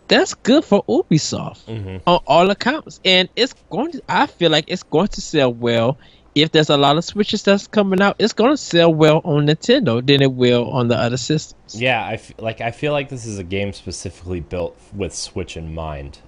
that's 0.09 0.34
good 0.34 0.64
for 0.64 0.84
Ubisoft 0.84 1.64
Mm-hmm. 1.66 1.97
on 2.07 2.20
all 2.26 2.51
accounts, 2.51 3.01
and 3.05 3.28
it's 3.37 3.55
going. 3.70 3.93
To, 3.93 4.03
I 4.09 4.26
feel 4.26 4.51
like 4.51 4.64
it's 4.68 4.82
going 4.82 5.09
to 5.09 5.20
sell 5.20 5.53
well. 5.53 5.99
If 6.34 6.53
there's 6.53 6.68
a 6.68 6.76
lot 6.76 6.99
of 6.99 7.05
switches 7.05 7.43
that's 7.43 7.66
coming 7.66 8.03
out, 8.03 8.16
it's 8.18 8.34
going 8.34 8.51
to 8.51 8.59
sell 8.59 8.93
well 8.93 9.22
on 9.24 9.47
Nintendo 9.47 10.07
than 10.07 10.20
it 10.20 10.32
will 10.32 10.68
on 10.70 10.89
the 10.89 10.95
other 10.97 11.16
systems. 11.16 11.80
Yeah, 11.80 12.05
I 12.05 12.12
f- 12.14 12.32
like 12.39 12.61
I 12.61 12.72
feel 12.72 12.93
like 12.93 13.09
this 13.09 13.24
is 13.24 13.39
a 13.39 13.43
game 13.43 13.72
specifically 13.72 14.41
built 14.41 14.78
with 14.95 15.14
Switch 15.14 15.57
in 15.57 15.74
mind. 15.74 16.18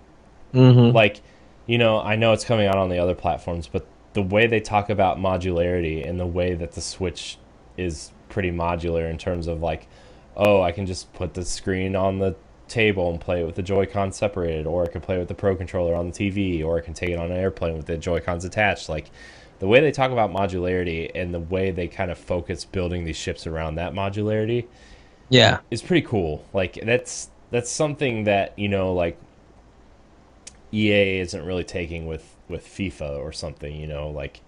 Mm-hmm. 0.54 0.96
Like, 0.96 1.20
you 1.66 1.76
know, 1.76 2.00
I 2.00 2.16
know 2.16 2.32
it's 2.32 2.44
coming 2.46 2.66
out 2.66 2.78
on 2.78 2.88
the 2.88 2.98
other 2.98 3.14
platforms, 3.14 3.68
but 3.70 3.86
the 4.14 4.22
way 4.22 4.46
they 4.46 4.60
talk 4.60 4.88
about 4.88 5.18
modularity 5.18 6.08
and 6.08 6.18
the 6.18 6.26
way 6.26 6.54
that 6.54 6.72
the 6.72 6.80
Switch 6.80 7.36
is 7.78 8.12
pretty 8.28 8.50
modular 8.50 9.08
in 9.10 9.16
terms 9.18 9.46
of 9.46 9.62
like, 9.62 9.86
oh, 10.36 10.60
I 10.62 10.72
can 10.72 10.86
just 10.86 11.12
put 11.14 11.34
the 11.34 11.44
screen 11.44 11.96
on 11.96 12.18
the 12.18 12.36
table 12.68 13.10
and 13.10 13.20
play 13.20 13.40
it 13.40 13.46
with 13.46 13.54
the 13.54 13.62
Joy-Con 13.62 14.12
separated, 14.12 14.66
or 14.66 14.84
I 14.84 14.88
can 14.88 15.00
play 15.00 15.16
it 15.16 15.20
with 15.20 15.28
the 15.28 15.34
Pro 15.34 15.56
controller 15.56 15.94
on 15.94 16.10
the 16.10 16.12
TV, 16.12 16.64
or 16.64 16.76
I 16.78 16.80
can 16.82 16.94
take 16.94 17.10
it 17.10 17.18
on 17.18 17.30
an 17.30 17.36
airplane 17.38 17.76
with 17.76 17.86
the 17.86 17.96
Joy-Cons 17.96 18.44
attached. 18.44 18.88
Like, 18.88 19.10
the 19.58 19.66
way 19.66 19.80
they 19.80 19.90
talk 19.90 20.10
about 20.12 20.30
modularity 20.32 21.10
and 21.14 21.34
the 21.34 21.40
way 21.40 21.70
they 21.70 21.88
kind 21.88 22.10
of 22.10 22.18
focus 22.18 22.64
building 22.64 23.04
these 23.04 23.16
ships 23.16 23.46
around 23.46 23.74
that 23.76 23.92
modularity 23.92 24.66
Yeah. 25.30 25.58
is 25.70 25.82
pretty 25.82 26.06
cool. 26.06 26.44
Like 26.52 26.78
that's 26.84 27.30
that's 27.50 27.70
something 27.70 28.24
that 28.24 28.56
you 28.58 28.68
know 28.68 28.92
like 28.92 29.18
EA 30.72 31.18
isn't 31.20 31.44
really 31.44 31.64
taking 31.64 32.06
with 32.06 32.36
with 32.48 32.64
FIFA 32.66 33.18
or 33.18 33.32
something. 33.32 33.74
You 33.74 33.86
know, 33.86 34.10
like 34.10 34.40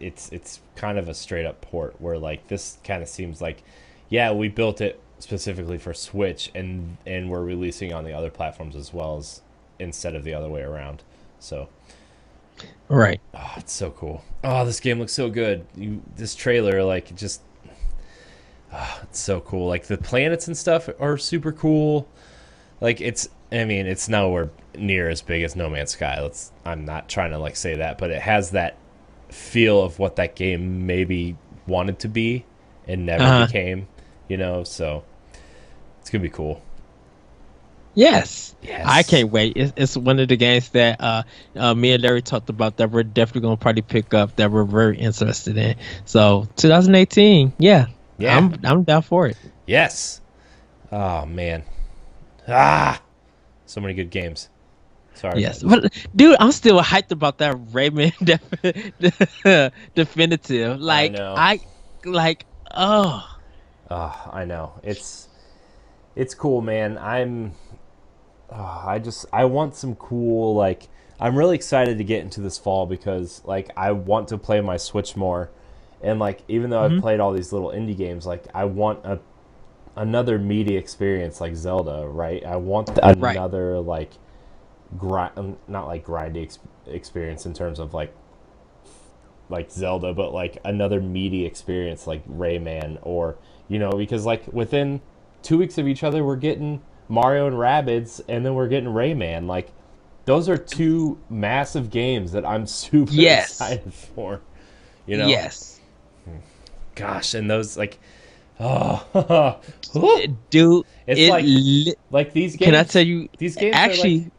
it's 0.00 0.30
it's 0.30 0.60
kind 0.76 0.98
of 0.98 1.08
a 1.08 1.14
straight 1.14 1.46
up 1.46 1.60
port 1.60 2.00
where 2.00 2.18
like 2.18 2.48
this 2.48 2.78
kind 2.84 3.02
of 3.02 3.08
seems 3.08 3.40
like 3.40 3.62
yeah 4.08 4.32
we 4.32 4.48
built 4.48 4.80
it 4.80 5.00
specifically 5.18 5.78
for 5.78 5.94
Switch 5.94 6.50
and 6.54 6.96
and 7.06 7.30
we're 7.30 7.42
releasing 7.42 7.92
on 7.92 8.04
the 8.04 8.12
other 8.12 8.30
platforms 8.30 8.76
as 8.76 8.92
well 8.92 9.16
as 9.16 9.42
instead 9.78 10.14
of 10.14 10.24
the 10.24 10.34
other 10.34 10.48
way 10.48 10.62
around. 10.62 11.02
So 11.38 11.68
Right. 12.88 13.20
Oh, 13.32 13.52
it's 13.56 13.72
so 13.72 13.90
cool. 13.90 14.22
Oh, 14.42 14.64
this 14.64 14.80
game 14.80 14.98
looks 14.98 15.12
so 15.12 15.30
good. 15.30 15.66
You 15.74 16.02
this 16.16 16.34
trailer 16.34 16.82
like 16.84 17.14
just 17.16 17.40
oh, 18.72 19.00
it's 19.02 19.18
so 19.18 19.40
cool. 19.40 19.68
Like 19.68 19.86
the 19.86 19.98
planets 19.98 20.46
and 20.46 20.56
stuff 20.56 20.88
are 21.00 21.16
super 21.16 21.52
cool. 21.52 22.08
Like 22.80 23.00
it's 23.00 23.28
I 23.50 23.64
mean, 23.64 23.86
it's 23.86 24.08
nowhere 24.08 24.50
near 24.76 25.08
as 25.08 25.22
big 25.22 25.42
as 25.42 25.56
No 25.56 25.70
Man's 25.70 25.92
Sky. 25.92 26.20
Let's 26.20 26.52
I'm 26.64 26.84
not 26.84 27.08
trying 27.08 27.30
to 27.30 27.38
like 27.38 27.56
say 27.56 27.76
that, 27.76 27.98
but 27.98 28.10
it 28.10 28.20
has 28.20 28.50
that 28.50 28.76
feel 29.34 29.82
of 29.82 29.98
what 29.98 30.16
that 30.16 30.34
game 30.36 30.86
maybe 30.86 31.36
wanted 31.66 31.98
to 32.00 32.08
be 32.08 32.44
and 32.86 33.06
never 33.06 33.24
Uh-huh. 33.24 33.46
became, 33.46 33.88
you 34.28 34.36
know, 34.36 34.64
so 34.64 35.04
it's 36.00 36.10
going 36.10 36.22
to 36.22 36.28
be 36.28 36.32
cool. 36.32 36.62
Yes. 37.94 38.54
Yes. 38.62 38.84
I 38.88 39.02
can't 39.04 39.30
wait. 39.30 39.52
It's, 39.56 39.72
it's 39.76 39.96
one 39.96 40.18
of 40.18 40.28
the 40.28 40.36
games 40.36 40.68
that 40.70 41.00
uh, 41.00 41.22
uh, 41.54 41.74
me 41.74 41.92
and 41.92 42.02
Larry 42.02 42.22
talked 42.22 42.48
about 42.48 42.78
that 42.78 42.90
we're 42.90 43.04
definitely 43.04 43.42
going 43.42 43.56
to 43.56 43.60
probably 43.62 43.82
pick 43.82 44.12
up 44.14 44.34
that 44.36 44.50
we're 44.50 44.64
very 44.64 44.98
interested 44.98 45.56
in. 45.56 45.76
So 46.04 46.48
2018, 46.56 47.52
yeah. 47.58 47.86
Yeah. 48.18 48.36
I'm 48.36 48.54
I'm 48.64 48.82
down 48.84 49.02
for 49.02 49.26
it. 49.26 49.36
Yes. 49.66 50.20
Oh 50.92 51.26
man. 51.26 51.64
Ah. 52.46 53.00
So 53.66 53.80
many 53.80 53.94
good 53.94 54.10
games. 54.10 54.48
Sorry. 55.14 55.40
Yes, 55.40 55.62
but 55.62 55.92
dude, 56.14 56.36
I'm 56.40 56.52
still 56.52 56.80
hyped 56.80 57.12
about 57.12 57.38
that 57.38 57.56
Rayman 57.56 58.12
def- 59.00 59.72
definitive. 59.94 60.80
Like 60.80 61.12
know. 61.12 61.34
I, 61.36 61.60
like 62.04 62.46
oh 62.72 63.34
Oh, 63.90 64.30
I 64.32 64.44
know. 64.44 64.72
It's 64.82 65.28
it's 66.16 66.34
cool, 66.34 66.60
man. 66.60 66.98
I'm 66.98 67.52
oh, 68.50 68.82
I 68.86 68.98
just 68.98 69.26
I 69.32 69.44
want 69.44 69.76
some 69.76 69.94
cool 69.96 70.54
like 70.54 70.88
I'm 71.20 71.36
really 71.36 71.54
excited 71.54 71.98
to 71.98 72.04
get 72.04 72.22
into 72.22 72.40
this 72.40 72.58
fall 72.58 72.86
because 72.86 73.42
like 73.44 73.70
I 73.76 73.92
want 73.92 74.28
to 74.28 74.38
play 74.38 74.60
my 74.60 74.76
Switch 74.76 75.16
more. 75.16 75.50
And 76.02 76.18
like 76.18 76.42
even 76.48 76.70
though 76.70 76.82
I've 76.82 76.92
mm-hmm. 76.92 77.00
played 77.00 77.20
all 77.20 77.32
these 77.32 77.52
little 77.52 77.70
indie 77.70 77.96
games, 77.96 78.26
like 78.26 78.44
I 78.54 78.64
want 78.64 79.04
a 79.04 79.20
another 79.96 80.38
media 80.38 80.78
experience 80.78 81.40
like 81.40 81.54
Zelda, 81.54 82.06
right? 82.08 82.44
I 82.44 82.56
want 82.56 82.90
Right. 82.98 83.36
another 83.36 83.78
like 83.80 84.10
grind 84.98 85.32
um, 85.36 85.56
not 85.68 85.86
like 85.86 86.04
grindy 86.06 86.42
ex- 86.44 86.58
experience 86.86 87.46
in 87.46 87.52
terms 87.54 87.78
of 87.78 87.94
like 87.94 88.14
like 89.50 89.70
Zelda, 89.70 90.14
but 90.14 90.32
like 90.32 90.58
another 90.64 91.00
meaty 91.00 91.44
experience 91.44 92.06
like 92.06 92.26
Rayman 92.28 92.98
or 93.02 93.36
you 93.68 93.78
know, 93.78 93.90
because 93.92 94.24
like 94.26 94.46
within 94.52 95.00
two 95.42 95.58
weeks 95.58 95.76
of 95.78 95.86
each 95.88 96.02
other 96.02 96.24
we're 96.24 96.36
getting 96.36 96.80
Mario 97.08 97.46
and 97.46 97.56
Rabbids 97.56 98.20
and 98.28 98.44
then 98.46 98.54
we're 98.54 98.68
getting 98.68 98.88
Rayman. 98.90 99.46
Like 99.46 99.70
those 100.24 100.48
are 100.48 100.56
two 100.56 101.18
massive 101.28 101.90
games 101.90 102.32
that 102.32 102.46
I'm 102.46 102.66
super 102.68 103.12
Yes. 103.12 103.50
excited 103.50 103.92
for. 103.92 104.40
You 105.06 105.18
know? 105.18 105.26
yes, 105.26 105.80
Gosh, 106.94 107.34
and 107.34 107.50
those 107.50 107.76
like 107.76 107.98
oh 108.60 109.60
dude. 110.50 110.86
It's 111.06 111.20
it 111.20 111.28
like- 111.30 111.44
li- 111.44 111.94
like 112.10 112.32
these 112.32 112.56
games 112.56 112.70
can 112.70 112.74
I 112.80 112.84
tell 112.84 113.02
you? 113.02 113.28
these 113.36 113.56
games 113.56 113.74
actually, 113.76 114.18
like- 114.20 114.32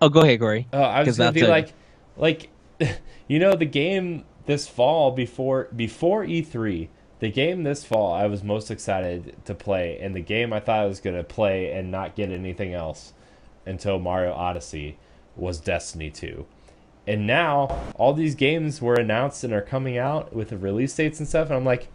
oh, 0.00 0.08
go 0.08 0.20
ahead, 0.20 0.40
Corey. 0.40 0.66
Oh, 0.72 0.80
I 0.80 1.02
was 1.02 1.18
gonna 1.18 1.32
be 1.32 1.46
like, 1.46 1.72
like, 2.16 2.50
you 3.28 3.38
know, 3.38 3.54
the 3.54 3.66
game 3.66 4.24
this 4.46 4.66
fall 4.66 5.10
before 5.10 5.68
before 5.74 6.24
E3, 6.24 6.88
the 7.20 7.30
game 7.30 7.62
this 7.62 7.84
fall 7.84 8.12
I 8.12 8.26
was 8.26 8.42
most 8.42 8.70
excited 8.70 9.36
to 9.44 9.54
play, 9.54 9.98
and 10.00 10.14
the 10.14 10.20
game 10.20 10.52
I 10.52 10.60
thought 10.60 10.80
I 10.80 10.86
was 10.86 11.00
gonna 11.00 11.24
play 11.24 11.72
and 11.72 11.90
not 11.90 12.16
get 12.16 12.30
anything 12.30 12.74
else 12.74 13.12
until 13.66 13.98
Mario 13.98 14.32
Odyssey 14.32 14.98
was 15.36 15.60
Destiny 15.60 16.10
2. 16.10 16.46
And 17.06 17.26
now 17.26 17.92
all 17.94 18.12
these 18.12 18.34
games 18.34 18.82
were 18.82 18.94
announced 18.94 19.44
and 19.44 19.52
are 19.52 19.62
coming 19.62 19.96
out 19.96 20.34
with 20.34 20.50
the 20.50 20.58
release 20.58 20.94
dates 20.94 21.18
and 21.20 21.28
stuff, 21.28 21.48
and 21.48 21.56
I'm 21.56 21.64
like, 21.64 21.88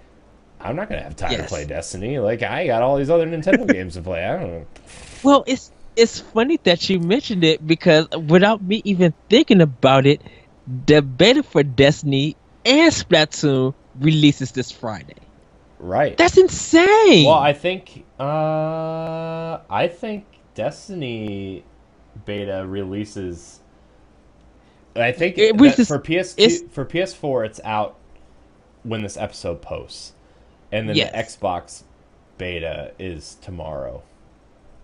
I'm 0.60 0.76
not 0.76 0.90
gonna 0.90 1.04
have 1.04 1.16
time 1.16 1.38
to 1.38 1.44
play 1.44 1.66
Destiny. 1.66 2.20
Like 2.20 2.42
I 2.42 2.66
got 2.66 2.82
all 2.82 2.98
these 2.98 3.10
other 3.10 3.28
Nintendo 3.28 3.68
games 3.72 3.96
to 3.96 4.02
play. 4.02 4.26
I 4.26 4.40
don't 4.40 4.52
know. 4.52 4.66
Well, 5.24 5.44
it's 5.46 5.72
it's 5.96 6.20
funny 6.20 6.58
that 6.64 6.90
you 6.90 7.00
mentioned 7.00 7.44
it 7.44 7.66
because 7.66 8.08
without 8.28 8.62
me 8.64 8.82
even 8.86 9.14
thinking 9.30 9.62
about 9.62 10.06
it, 10.06 10.22
the 10.86 11.02
beta 11.02 11.44
for 11.44 11.64
Destiny 11.64 12.36
and 12.66 12.92
Splatoon 12.94 13.74
releases 14.00 14.52
this 14.52 14.72
Friday. 14.72 15.16
Right. 15.80 16.16
That's 16.18 16.38
insane. 16.38 17.26
Well, 17.26 17.34
I 17.40 17.54
think 17.54 18.06
uh, 18.20 19.60
I 19.70 19.88
think 19.92 20.26
Destiny 20.56 21.64
beta 22.26 22.66
releases. 22.68 23.60
I 24.96 25.12
think 25.12 25.38
It 25.38 25.56
releases- 25.56 25.88
for 25.88 26.00
PS2 26.00 26.70
for 26.70 26.86
PS4 26.86 27.46
it's 27.46 27.60
out 27.66 27.96
when 28.84 29.02
this 29.02 29.18
episode 29.18 29.62
posts, 29.62 30.14
and 30.72 30.88
then 30.88 30.96
Yes. 30.96 31.12
the 31.12 31.18
Xbox 31.48 31.84
beta 32.38 32.92
is 33.00 33.36
tomorrow. 33.42 34.04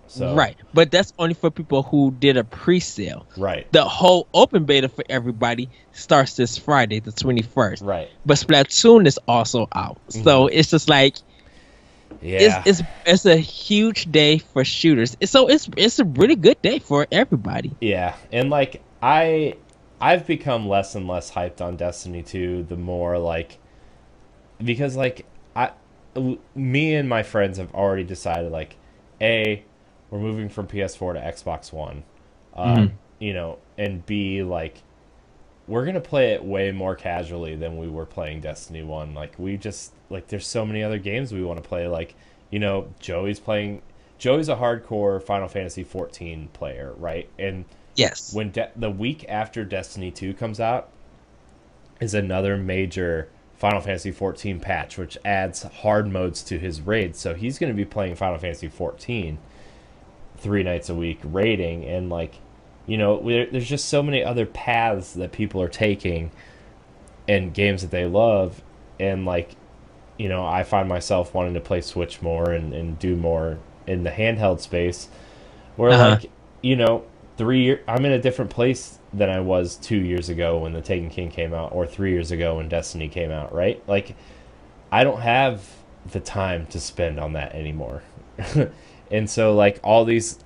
So 0.09 0.33
Right, 0.33 0.57
but 0.73 0.89
that's 0.89 1.13
only 1.19 1.35
for 1.35 1.51
people 1.51 1.83
who 1.83 2.11
did 2.17 2.35
a 2.35 2.43
pre-sale. 2.43 3.27
right, 3.37 3.71
The 3.71 3.85
whole 3.85 4.27
open 4.33 4.65
beta 4.65 4.89
for 4.89 5.05
everybody 5.07 5.69
starts 5.91 6.35
this 6.35 6.57
Friday, 6.57 6.99
the 6.99 7.11
twenty 7.11 7.43
first. 7.43 7.83
right. 7.83 8.09
But 8.25 8.37
Splatoon 8.37 9.05
is 9.05 9.19
also 9.27 9.67
out, 9.73 9.99
so 10.09 10.47
mm-hmm. 10.47 10.57
it's 10.57 10.71
just 10.71 10.89
like 10.89 11.17
Yeah, 12.21 12.63
it's 12.65 12.81
it's 12.81 12.89
it's 13.05 13.25
a 13.25 13.37
huge 13.37 14.11
day 14.11 14.39
for 14.39 14.65
shooters. 14.65 15.15
So 15.23 15.47
it's 15.47 15.69
it's 15.77 15.99
a 15.99 16.05
really 16.05 16.35
good 16.35 16.59
day 16.63 16.79
for 16.79 17.05
everybody. 17.11 17.75
Yeah, 17.79 18.15
and 18.31 18.49
like 18.49 18.81
I 19.03 19.57
I've 20.01 20.25
become 20.25 20.67
less 20.67 20.95
and 20.95 21.07
less 21.07 21.31
hyped 21.31 21.61
on 21.61 21.77
Destiny 21.77 22.23
2 22.23 22.63
the 22.63 22.77
more 22.77 23.19
like 23.19 23.59
because 24.57 24.95
like 24.95 25.27
I 25.55 25.71
me 26.55 26.95
and 26.95 27.07
my 27.07 27.21
friends 27.21 27.59
have 27.59 27.73
already 27.75 28.03
decided 28.03 28.51
like 28.51 28.75
A 29.21 29.63
we're 30.09 30.19
moving 30.19 30.49
from 30.49 30.67
PS4 30.67 31.13
to 31.13 31.19
Xbox 31.19 31.71
One. 31.73 32.03
Um, 32.55 32.75
Mhm. 32.77 32.91
you 33.19 33.33
know, 33.33 33.57
and 33.77 34.05
B 34.05 34.43
like 34.43 34.81
we're 35.67 35.83
going 35.83 35.93
to 35.95 36.01
play 36.01 36.33
it 36.33 36.43
way 36.43 36.71
more 36.71 36.95
casually 36.95 37.55
than 37.55 37.77
we 37.77 37.87
were 37.87 38.05
playing 38.05 38.41
Destiny 38.41 38.81
1. 38.81 39.13
Like 39.13 39.35
we 39.37 39.55
just 39.55 39.93
like 40.09 40.27
there's 40.27 40.47
so 40.47 40.65
many 40.65 40.81
other 40.81 40.97
games 40.97 41.31
we 41.31 41.43
want 41.43 41.61
to 41.61 41.67
play 41.67 41.87
like 41.87 42.15
you 42.49 42.57
know, 42.59 42.87
Joey's 42.99 43.39
playing 43.39 43.81
Joey's 44.17 44.49
a 44.49 44.55
hardcore 44.55 45.21
Final 45.21 45.47
Fantasy 45.47 45.83
14 45.83 46.49
player, 46.53 46.93
right? 46.97 47.29
And 47.37 47.65
Yes. 47.95 48.33
when 48.33 48.49
de- 48.51 48.71
the 48.75 48.89
week 48.89 49.25
after 49.29 49.63
Destiny 49.63 50.09
2 50.11 50.33
comes 50.33 50.59
out 50.59 50.89
is 51.99 52.13
another 52.13 52.57
major 52.57 53.29
Final 53.55 53.81
Fantasy 53.81 54.11
14 54.11 54.59
patch 54.59 54.97
which 54.97 55.17
adds 55.23 55.63
hard 55.63 56.07
modes 56.11 56.41
to 56.43 56.57
his 56.57 56.81
raids. 56.81 57.19
So 57.19 57.33
he's 57.35 57.59
going 57.59 57.71
to 57.71 57.75
be 57.77 57.85
playing 57.85 58.15
Final 58.15 58.37
Fantasy 58.39 58.67
14 58.69 59.37
3 60.39 60.63
nights 60.63 60.89
a 60.89 60.95
week 60.95 61.19
raiding 61.23 61.85
and 61.85 62.09
like 62.09 62.35
you 62.87 62.97
know, 62.97 63.21
there's 63.51 63.69
just 63.69 63.89
so 63.89 64.03
many 64.03 64.23
other 64.23 64.45
paths 64.47 65.13
that 65.13 65.31
people 65.31 65.61
are 65.61 65.69
taking 65.69 66.31
and 67.27 67.53
games 67.53 67.81
that 67.81 67.91
they 67.91 68.05
love 68.05 68.61
and 68.99 69.25
like 69.25 69.55
you 70.17 70.29
know, 70.29 70.45
I 70.45 70.63
find 70.63 70.89
myself 70.89 71.33
wanting 71.33 71.55
to 71.55 71.61
play 71.61 71.81
Switch 71.81 72.21
more 72.21 72.51
and, 72.51 72.73
and 72.73 72.99
do 72.99 73.15
more 73.15 73.59
in 73.87 74.03
the 74.03 74.11
handheld 74.11 74.61
space 74.61 75.09
where 75.77 75.95
Uh-huh. 75.95 76.01
like 76.01 76.31
you 76.61 76.75
know, 76.75 77.05
three 77.37 77.63
year 77.63 77.81
I'm 77.87 78.05
in 78.05 78.11
a 78.13 78.21
different 78.21 78.51
place 78.51 78.99
than 79.13 79.29
I 79.29 79.39
was 79.41 79.75
two 79.77 79.97
years 79.97 80.29
ago 80.29 80.59
when 80.59 80.73
the 80.73 80.81
Taken 80.81 81.09
King 81.09 81.31
came 81.31 81.53
out, 81.53 81.73
or 81.73 81.87
three 81.87 82.11
years 82.11 82.31
ago 82.31 82.57
when 82.57 82.69
Destiny 82.69 83.09
came 83.09 83.31
out, 83.31 83.53
right? 83.53 83.81
Like, 83.87 84.15
I 84.91 85.03
don't 85.03 85.21
have 85.21 85.67
the 86.11 86.19
time 86.19 86.67
to 86.67 86.79
spend 86.79 87.19
on 87.19 87.33
that 87.33 87.55
anymore, 87.55 88.03
and 89.11 89.29
so 89.29 89.55
like 89.55 89.79
all 89.83 90.05
these 90.05 90.39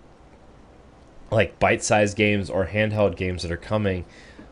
like 1.31 1.57
bite-sized 1.59 2.15
games 2.15 2.49
or 2.49 2.67
handheld 2.67 3.15
games 3.15 3.41
that 3.43 3.51
are 3.51 3.57
coming, 3.57 4.05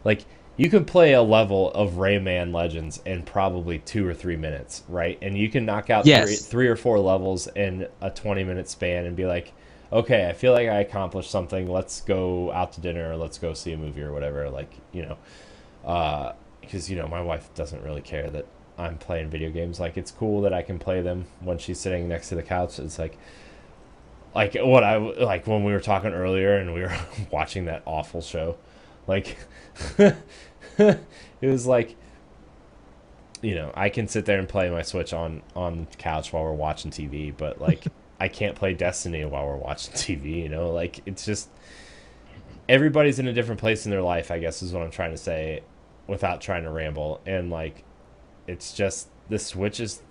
like 0.03 0.25
you 0.57 0.69
can 0.69 0.85
play 0.85 1.13
a 1.13 1.21
level 1.21 1.71
of 1.71 1.93
Rayman 1.93 2.53
Legends 2.53 3.01
in 3.05 3.23
probably 3.23 3.79
two 3.79 4.07
or 4.07 4.13
three 4.13 4.35
minutes, 4.35 4.83
right? 4.87 5.17
And 5.21 5.37
you 5.37 5.49
can 5.49 5.65
knock 5.65 5.89
out 5.89 6.05
Yes. 6.05 6.25
three, 6.25 6.35
three 6.35 6.67
or 6.67 6.75
four 6.75 6.99
levels 6.99 7.47
in 7.47 7.87
a 8.01 8.09
20 8.09 8.43
minute 8.43 8.69
span 8.69 9.05
and 9.05 9.15
be 9.15 9.25
like, 9.25 9.53
okay, 9.91 10.27
I 10.27 10.33
feel 10.33 10.53
like 10.53 10.67
I 10.67 10.79
accomplished 10.79 11.31
something. 11.31 11.69
Let's 11.69 12.01
go 12.01 12.51
out 12.51 12.73
to 12.73 12.81
dinner 12.81 13.11
or 13.11 13.15
let's 13.15 13.37
go 13.37 13.53
see 13.53 13.73
a 13.73 13.77
movie 13.77 14.01
or 14.01 14.11
whatever. 14.11 14.49
Like, 14.49 14.73
you 14.91 15.03
know, 15.03 15.17
uh, 15.85 16.33
because, 16.61 16.89
you 16.89 16.95
know, 16.95 17.07
my 17.07 17.21
wife 17.21 17.53
doesn't 17.55 17.83
really 17.83 18.01
care 18.01 18.29
that 18.29 18.45
I'm 18.77 18.97
playing 18.97 19.29
video 19.29 19.49
games. 19.49 19.79
Like, 19.79 19.97
it's 19.97 20.11
cool 20.11 20.41
that 20.41 20.53
I 20.53 20.61
can 20.61 20.79
play 20.79 21.01
them 21.01 21.25
when 21.39 21.57
she's 21.57 21.79
sitting 21.79 22.07
next 22.07 22.29
to 22.29 22.35
the 22.35 22.43
couch. 22.43 22.79
It's 22.79 22.99
like, 22.99 23.17
like 24.33 24.55
what 24.55 24.83
I 24.83 24.97
like 24.97 25.45
when 25.47 25.63
we 25.63 25.73
were 25.73 25.79
talking 25.81 26.11
earlier 26.11 26.55
and 26.55 26.73
we 26.73 26.81
were 26.81 26.95
watching 27.31 27.65
that 27.65 27.83
awful 27.85 28.21
show. 28.21 28.57
Like, 29.07 29.37
it 29.97 30.97
was 31.41 31.65
like, 31.65 31.95
you 33.41 33.55
know, 33.55 33.71
I 33.73 33.89
can 33.89 34.07
sit 34.07 34.25
there 34.25 34.39
and 34.39 34.47
play 34.47 34.69
my 34.69 34.83
Switch 34.83 35.13
on 35.13 35.41
on 35.55 35.87
the 35.89 35.97
couch 35.97 36.31
while 36.31 36.43
we're 36.43 36.53
watching 36.53 36.91
TV, 36.91 37.33
but 37.35 37.59
like, 37.59 37.85
I 38.19 38.27
can't 38.27 38.55
play 38.55 38.73
Destiny 38.73 39.25
while 39.25 39.45
we're 39.45 39.57
watching 39.57 39.93
TV. 39.93 40.43
You 40.43 40.49
know, 40.49 40.71
like 40.71 41.01
it's 41.05 41.25
just 41.25 41.49
everybody's 42.69 43.19
in 43.19 43.27
a 43.27 43.33
different 43.33 43.59
place 43.59 43.85
in 43.85 43.91
their 43.91 44.01
life. 44.01 44.31
I 44.31 44.39
guess 44.39 44.61
is 44.61 44.71
what 44.71 44.83
I'm 44.83 44.91
trying 44.91 45.11
to 45.11 45.17
say, 45.17 45.63
without 46.07 46.39
trying 46.39 46.63
to 46.63 46.69
ramble. 46.69 47.19
And 47.25 47.49
like, 47.49 47.83
it's 48.47 48.73
just 48.73 49.09
the 49.29 49.39
Switch 49.39 49.79
is. 49.79 50.01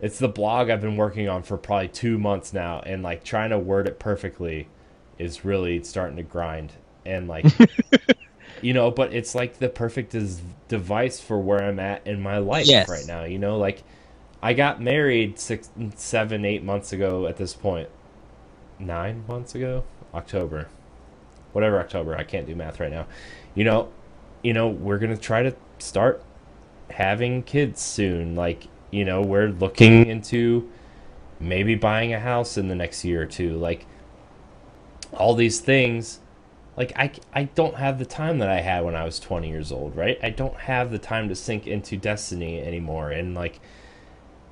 It's 0.00 0.18
the 0.18 0.28
blog 0.28 0.70
I've 0.70 0.80
been 0.80 0.96
working 0.96 1.28
on 1.28 1.42
for 1.42 1.56
probably 1.56 1.88
two 1.88 2.18
months 2.18 2.52
now, 2.52 2.80
and 2.80 3.02
like 3.02 3.22
trying 3.24 3.50
to 3.50 3.58
word 3.58 3.86
it 3.86 3.98
perfectly 3.98 4.68
is 5.18 5.44
really 5.44 5.82
starting 5.84 6.16
to 6.16 6.22
grind. 6.22 6.72
And 7.04 7.28
like, 7.28 7.46
you 8.62 8.72
know, 8.72 8.90
but 8.90 9.12
it's 9.12 9.34
like 9.34 9.58
the 9.58 9.68
perfect 9.68 10.12
des- 10.12 10.40
device 10.68 11.20
for 11.20 11.38
where 11.38 11.62
I'm 11.62 11.78
at 11.78 12.06
in 12.06 12.22
my 12.22 12.38
life 12.38 12.66
Yes. 12.66 12.88
right 12.88 13.06
now. 13.06 13.24
You 13.24 13.38
know, 13.38 13.58
like 13.58 13.82
I 14.42 14.54
got 14.54 14.80
married 14.80 15.38
six, 15.38 15.68
seven, 15.96 16.44
eight 16.44 16.62
months 16.62 16.92
ago 16.92 17.26
at 17.26 17.36
this. 17.36 17.56
Nine 18.78 19.24
months 19.28 19.54
ago? 19.54 19.84
October. 20.14 20.68
Whatever 21.52 21.78
October. 21.80 22.16
I 22.16 22.24
can't 22.24 22.46
do 22.46 22.54
math 22.54 22.80
right 22.80 22.90
now. 22.90 23.06
You 23.54 23.64
know, 23.64 23.88
you 24.42 24.54
know, 24.54 24.68
we're 24.68 24.98
gonna 24.98 25.16
try 25.18 25.42
to 25.42 25.54
start 25.78 26.22
having 26.90 27.42
kids 27.42 27.80
soon. 27.82 28.34
Like, 28.34 28.68
you 28.90 29.04
know, 29.04 29.22
we're 29.22 29.48
looking 29.48 30.06
into 30.06 30.70
maybe 31.38 31.74
buying 31.74 32.12
a 32.12 32.20
house 32.20 32.56
in 32.58 32.68
the 32.68 32.74
next 32.74 33.04
year 33.04 33.22
or 33.22 33.26
two. 33.26 33.56
Like 33.56 33.86
all 35.12 35.34
these 35.34 35.60
things 35.60 36.20
like 36.76 36.92
I, 36.96 37.12
I 37.34 37.44
don't 37.44 37.76
have 37.76 37.98
the 37.98 38.06
time 38.06 38.38
that 38.38 38.48
I 38.48 38.60
had 38.60 38.84
when 38.84 38.94
I 38.94 39.04
was 39.04 39.18
20 39.20 39.48
years 39.48 39.72
old, 39.72 39.96
right? 39.96 40.18
I 40.22 40.30
don't 40.30 40.56
have 40.56 40.90
the 40.90 40.98
time 40.98 41.28
to 41.28 41.34
sink 41.34 41.66
into 41.66 41.96
Destiny 41.96 42.60
anymore 42.60 43.10
and 43.10 43.34
like 43.34 43.60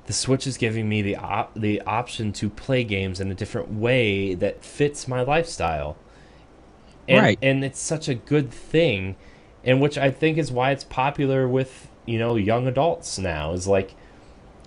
the 0.05 0.13
Switch 0.13 0.45
is 0.45 0.57
giving 0.57 0.89
me 0.89 1.01
the 1.01 1.15
op- 1.15 1.53
the 1.55 1.81
option 1.81 2.33
to 2.33 2.49
play 2.49 2.83
games 2.83 3.19
in 3.19 3.31
a 3.31 3.35
different 3.35 3.71
way 3.73 4.33
that 4.35 4.63
fits 4.63 5.07
my 5.07 5.21
lifestyle. 5.21 5.97
And, 7.07 7.21
Right. 7.23 7.39
and 7.41 7.63
it's 7.63 7.79
such 7.79 8.07
a 8.07 8.15
good 8.15 8.51
thing 8.51 9.15
and 9.63 9.81
which 9.81 9.97
I 9.97 10.11
think 10.11 10.37
is 10.37 10.51
why 10.51 10.71
it's 10.71 10.83
popular 10.83 11.47
with, 11.47 11.87
you 12.05 12.19
know, 12.19 12.35
young 12.35 12.67
adults 12.67 13.17
now 13.17 13.53
is 13.53 13.67
like 13.67 13.95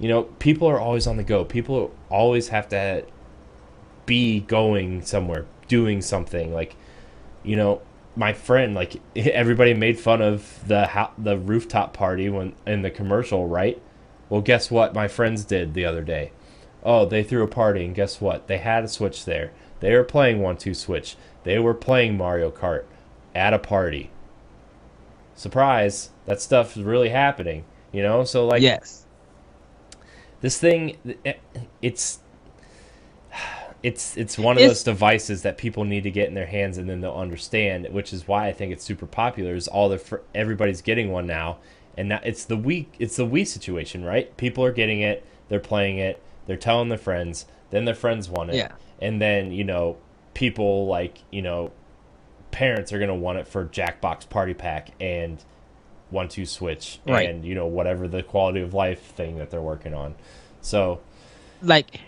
you 0.03 0.09
know, 0.09 0.24
people 0.24 0.66
are 0.68 0.80
always 0.80 1.07
on 1.07 1.16
the 1.16 1.22
go. 1.22 1.44
People 1.44 1.94
always 2.11 2.48
have 2.48 2.68
to 2.70 3.05
be 4.05 4.40
going 4.40 5.00
somewhere, 5.03 5.46
doing 5.68 6.03
something 6.03 6.53
like 6.53 6.74
you 7.44 7.55
know, 7.55 7.82
my 8.16 8.32
friend, 8.32 8.74
like 8.74 9.00
everybody 9.16 9.74
made 9.74 10.00
fun 10.00 10.20
of 10.20 10.66
the 10.66 11.09
the 11.16 11.38
rooftop 11.38 11.92
party 11.94 12.28
when 12.28 12.53
in 12.66 12.82
the 12.82 12.90
commercial, 12.90 13.46
right? 13.46 13.80
Well, 14.28 14.40
guess 14.40 14.72
what? 14.72 14.92
My 14.92 15.07
friends 15.07 15.44
did 15.44 15.74
the 15.74 15.84
other 15.84 16.03
day. 16.03 16.32
Oh, 16.82 17.07
they 17.07 17.22
threw 17.22 17.44
a 17.44 17.48
party, 17.48 17.84
and 17.84 17.94
guess 17.94 18.20
what? 18.20 18.48
They 18.48 18.59
had 18.59 18.82
a 18.82 18.88
Switch 18.88 19.24
there. 19.24 19.53
They 19.78 19.94
were 19.94 20.03
playing 20.03 20.40
One 20.40 20.57
Two 20.57 20.74
Switch. 20.74 21.16
They 21.44 21.61
were 21.61 21.74
playing 21.74 22.16
Mario 22.16 22.50
Kart 22.50 22.86
at 23.36 23.55
a 23.55 23.59
party. 23.61 24.11
Surprise! 25.36 26.11
That 26.26 26.40
stuff 26.40 26.76
is 26.76 26.82
really 26.82 27.11
happening. 27.11 27.64
You 27.92 28.03
know, 28.03 28.24
so 28.24 28.46
like 28.48 28.62
yes. 28.62 29.01
This 30.43 30.59
thing, 30.59 30.97
it's 31.80 32.18
it's 33.82 34.16
it's 34.16 34.38
one 34.38 34.57
of 34.57 34.62
It's- 34.62 34.70
those 34.70 34.84
devices 34.84 35.43
that 35.43 35.57
people 35.59 35.84
need 35.84 36.05
to 36.05 36.11
get 36.11 36.28
in 36.28 36.34
their 36.34 36.47
hands 36.47 36.78
and 36.78 36.88
then 36.88 37.01
they'll 37.01 37.14
understand 37.14 37.88
which 37.90 38.12
is 38.12 38.28
why 38.28 38.47
i 38.47 38.53
think 38.53 38.72
it's 38.72 38.84
super 38.84 39.07
popular 39.07 39.55
is 39.57 39.66
all 39.66 39.88
the 39.88 39.99
fr- 39.99 40.16
everybody's 40.34 40.82
getting 40.82 41.11
one 41.11 41.26
now. 41.26 41.59
And 41.97 42.09
now 42.09 42.20
it's 42.24 42.45
the 42.45 42.57
Wii 42.57 42.86
it's 42.99 43.16
the 43.16 43.26
Wii 43.26 43.47
situation 43.47 44.05
right? 44.05 44.34
People 44.36 44.64
are 44.64 44.72
getting 44.72 45.01
it 45.01 45.26
they're 45.49 45.59
playing 45.61 45.99
it 45.99 46.22
they're 46.47 46.57
telling 46.57 46.88
their 46.90 46.99
friends 46.99 47.47
then 47.70 47.84
their 47.84 47.95
friends 47.95 48.28
want 48.30 48.51
it. 48.51 48.57
Yeah. 48.57 48.72
and 49.01 49.20
then 49.20 49.51
you 49.53 49.64
know 49.64 49.97
people 50.32 50.86
like 50.86 51.18
you 51.30 51.43
know 51.43 51.72
parents 52.53 52.93
are 52.93 52.99
going 52.99 53.09
to 53.09 53.14
want 53.14 53.38
it 53.38 53.49
for 53.49 53.64
jackbox 53.66 54.28
party 54.28 54.55
pack 54.55 54.90
and 55.01 55.43
one 56.13 56.29
two 56.29 56.47
switch 56.47 57.01
Right. 57.07 57.29
and 57.29 57.45
you 57.45 57.55
know 57.55 57.67
whatever 57.67 58.07
the 58.07 58.23
quality 58.23 58.61
of 58.61 58.75
life 58.75 59.01
thing 59.01 59.39
that 59.39 59.51
they're 59.51 59.61
working 59.63 59.95
on 59.95 60.15
so 60.61 61.01
like 61.63 62.01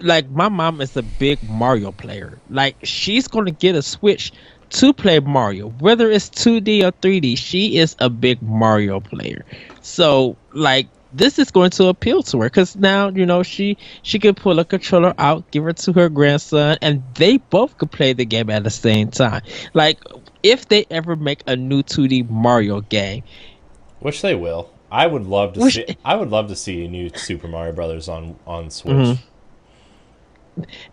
like 0.00 0.28
my 0.30 0.48
mom 0.48 0.80
is 0.80 0.96
a 0.96 1.02
big 1.02 1.38
Mario 1.48 1.92
player. 1.92 2.38
Like 2.50 2.76
she's 2.82 3.28
gonna 3.28 3.50
get 3.52 3.74
a 3.76 3.82
Switch 3.82 4.32
to 4.70 4.92
play 4.92 5.20
Mario, 5.20 5.68
whether 5.78 6.10
it's 6.10 6.28
2D 6.30 6.82
or 6.82 6.92
3D. 6.92 7.36
She 7.38 7.76
is 7.76 7.94
a 7.98 8.10
big 8.10 8.42
Mario 8.42 9.00
player. 9.00 9.44
So 9.80 10.36
like 10.52 10.88
this 11.14 11.38
is 11.38 11.50
going 11.50 11.68
to 11.70 11.88
appeal 11.88 12.22
to 12.22 12.40
her 12.40 12.46
because 12.46 12.74
now 12.74 13.08
you 13.10 13.26
know 13.26 13.42
she 13.42 13.76
she 14.02 14.18
could 14.18 14.36
pull 14.36 14.58
a 14.58 14.64
controller 14.64 15.14
out, 15.18 15.48
give 15.50 15.66
it 15.68 15.76
to 15.78 15.92
her 15.92 16.08
grandson, 16.08 16.78
and 16.80 17.02
they 17.14 17.36
both 17.36 17.76
could 17.78 17.92
play 17.92 18.12
the 18.12 18.24
game 18.24 18.50
at 18.50 18.64
the 18.64 18.70
same 18.70 19.10
time. 19.10 19.42
Like 19.74 19.98
if 20.42 20.68
they 20.68 20.86
ever 20.90 21.16
make 21.16 21.42
a 21.46 21.54
new 21.54 21.82
2D 21.82 22.28
Mario 22.30 22.80
game, 22.80 23.22
Which 24.02 24.20
they 24.22 24.34
will. 24.34 24.70
I 24.90 25.06
would 25.06 25.26
love 25.26 25.54
to 25.54 25.60
Which- 25.60 25.74
see. 25.74 25.96
I 26.04 26.16
would 26.16 26.30
love 26.30 26.48
to 26.48 26.56
see 26.56 26.84
a 26.84 26.88
new 26.88 27.10
Super 27.14 27.48
Mario 27.48 27.72
Brothers 27.72 28.08
on 28.08 28.36
on 28.46 28.70
Switch. 28.70 28.92
Mhm. 28.94 29.18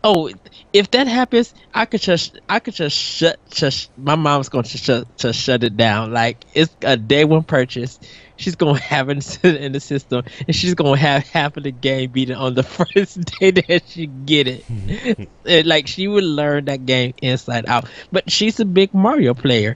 oh, 0.05 0.32
if 0.72 0.89
that 0.91 1.07
happens, 1.07 1.53
I 1.74 1.86
could 1.86 2.01
just 2.01 2.39
I 2.47 2.60
could 2.60 2.74
just 2.76 2.95
shut 2.95 3.38
just 3.49 3.89
my 3.97 4.16
mom's 4.16 4.47
going 4.47 4.64
to 4.64 4.78
shut 4.78 5.18
to 5.20 5.34
shut 5.34 5.64
it 5.66 5.76
down. 5.76 6.14
Like 6.14 6.45
it's 6.53 6.74
a 6.84 6.95
day 6.95 7.26
one 7.26 7.43
purchase. 7.43 7.99
She's 8.38 8.55
gonna 8.55 8.80
have 8.93 9.10
it 9.10 9.43
in 9.43 9.74
the 9.74 9.82
system, 9.82 10.24
and 10.47 10.55
she's 10.55 10.74
gonna 10.76 10.95
have 10.95 11.28
half 11.28 11.57
of 11.57 11.64
the 11.64 11.72
game 11.74 12.12
beaten 12.12 12.36
on 12.36 12.53
the 12.53 12.64
first 12.78 13.20
day 13.39 13.51
that 13.51 13.84
she 13.88 14.05
get 14.07 14.47
it. 14.47 15.28
and, 15.45 15.68
like 15.68 15.88
she 15.88 16.07
would 16.07 16.24
learn 16.24 16.66
that 16.66 16.86
game 16.86 17.14
inside 17.22 17.66
out. 17.68 17.89
But 18.14 18.32
she's 18.32 18.57
a 18.62 18.66
big 18.66 18.93
Mario 18.93 19.34
player, 19.34 19.76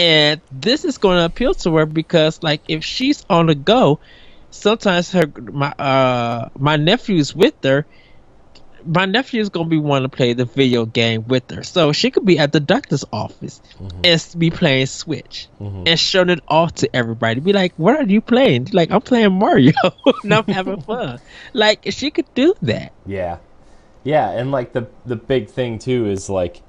and 0.00 0.40
this 0.50 0.84
is 0.84 0.96
gonna 0.96 1.26
appeal 1.26 1.52
to 1.54 1.76
her 1.76 1.86
because 1.86 2.42
like 2.42 2.62
if 2.68 2.82
she's 2.84 3.24
on 3.28 3.46
the 3.46 3.54
go, 3.54 4.00
sometimes 4.50 5.12
her 5.12 5.26
my 5.52 5.72
uh 5.72 6.48
my 6.58 6.76
nephew's 6.76 7.34
with 7.34 7.54
her 7.62 7.86
my 8.86 9.04
nephew 9.04 9.40
is 9.40 9.48
gonna 9.48 9.68
be 9.68 9.78
wanting 9.78 10.08
to 10.08 10.16
play 10.16 10.32
the 10.32 10.44
video 10.44 10.86
game 10.86 11.26
with 11.26 11.50
her, 11.50 11.62
so 11.62 11.92
she 11.92 12.10
could 12.10 12.24
be 12.24 12.38
at 12.38 12.52
the 12.52 12.60
doctor's 12.60 13.04
office 13.12 13.60
mm-hmm. 13.78 14.00
and 14.04 14.34
be 14.38 14.50
playing 14.50 14.86
Switch 14.86 15.48
mm-hmm. 15.60 15.84
and 15.86 16.00
showing 16.00 16.30
it 16.30 16.40
off 16.48 16.74
to 16.76 16.96
everybody. 16.96 17.40
Be 17.40 17.52
like, 17.52 17.74
"What 17.76 17.96
are 17.96 18.04
you 18.04 18.20
playing?" 18.20 18.68
Like, 18.72 18.90
"I'm 18.90 19.02
playing 19.02 19.32
Mario 19.32 19.72
and 20.22 20.32
I'm 20.32 20.46
having 20.46 20.80
fun." 20.90 21.20
Like, 21.52 21.84
she 21.90 22.10
could 22.10 22.32
do 22.34 22.54
that. 22.62 22.92
Yeah, 23.06 23.38
yeah, 24.04 24.30
and 24.30 24.50
like 24.50 24.72
the 24.72 24.88
the 25.04 25.16
big 25.16 25.48
thing 25.48 25.78
too 25.78 26.06
is 26.06 26.30
like, 26.30 26.62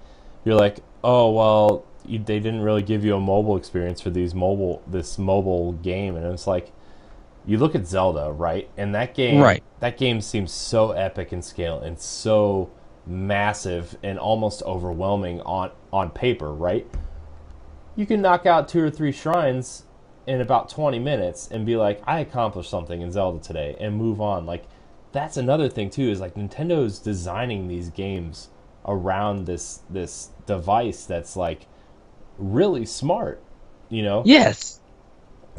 you're 0.44 0.56
like, 0.56 0.80
"Oh 1.04 1.32
well, 1.32 1.86
you, 2.06 2.20
they 2.20 2.40
didn't 2.40 2.62
really 2.62 2.82
give 2.82 3.04
you 3.04 3.16
a 3.16 3.20
mobile 3.20 3.58
experience 3.58 4.02
for 4.02 4.10
these 4.10 4.34
mobile 4.34 4.82
this 4.88 5.18
mobile 5.18 5.74
game," 5.74 6.16
and 6.16 6.26
it's 6.26 6.48
like 6.48 6.72
you 7.46 7.58
look 7.58 7.76
at 7.76 7.88
Zelda, 7.88 8.32
right? 8.32 8.70
And 8.78 8.94
that 8.96 9.14
game, 9.16 9.42
right. 9.42 9.64
that 9.80 9.98
game 9.98 10.22
seems 10.22 10.52
so 10.52 10.92
epic 10.92 11.34
in 11.34 11.42
scale 11.42 11.80
and 11.80 12.00
so 12.00 12.72
massive 13.06 13.98
and 14.04 14.20
almost 14.20 14.62
overwhelming 14.64 15.42
on 15.42 15.72
on 15.92 16.12
paper, 16.12 16.54
right? 16.54 16.88
You 17.96 18.06
can 18.06 18.22
knock 18.22 18.46
out 18.46 18.68
two 18.68 18.84
or 18.84 18.90
three 18.90 19.12
shrines 19.12 19.84
in 20.28 20.40
about 20.40 20.70
20 20.70 21.00
minutes 21.00 21.50
and 21.52 21.66
be 21.66 21.76
like, 21.76 22.02
I 22.06 22.20
accomplished 22.20 22.70
something 22.70 23.02
in 23.02 23.12
Zelda 23.12 23.40
today 23.40 23.76
and 23.80 23.96
move 23.96 24.22
on. 24.22 24.46
Like 24.46 24.66
that's 25.12 25.38
another 25.38 25.68
thing 25.68 25.90
too 25.90 26.10
is 26.10 26.20
like 26.20 26.36
Nintendo's 26.36 27.00
designing 27.00 27.68
these 27.68 27.90
games 27.90 28.50
around 28.86 29.46
this 29.46 29.82
this 29.90 30.30
device 30.46 31.06
that's 31.06 31.36
like 31.36 31.68
really 32.42 32.86
smart, 32.86 33.42
you 33.90 34.04
know? 34.04 34.24
Yes 34.26 34.82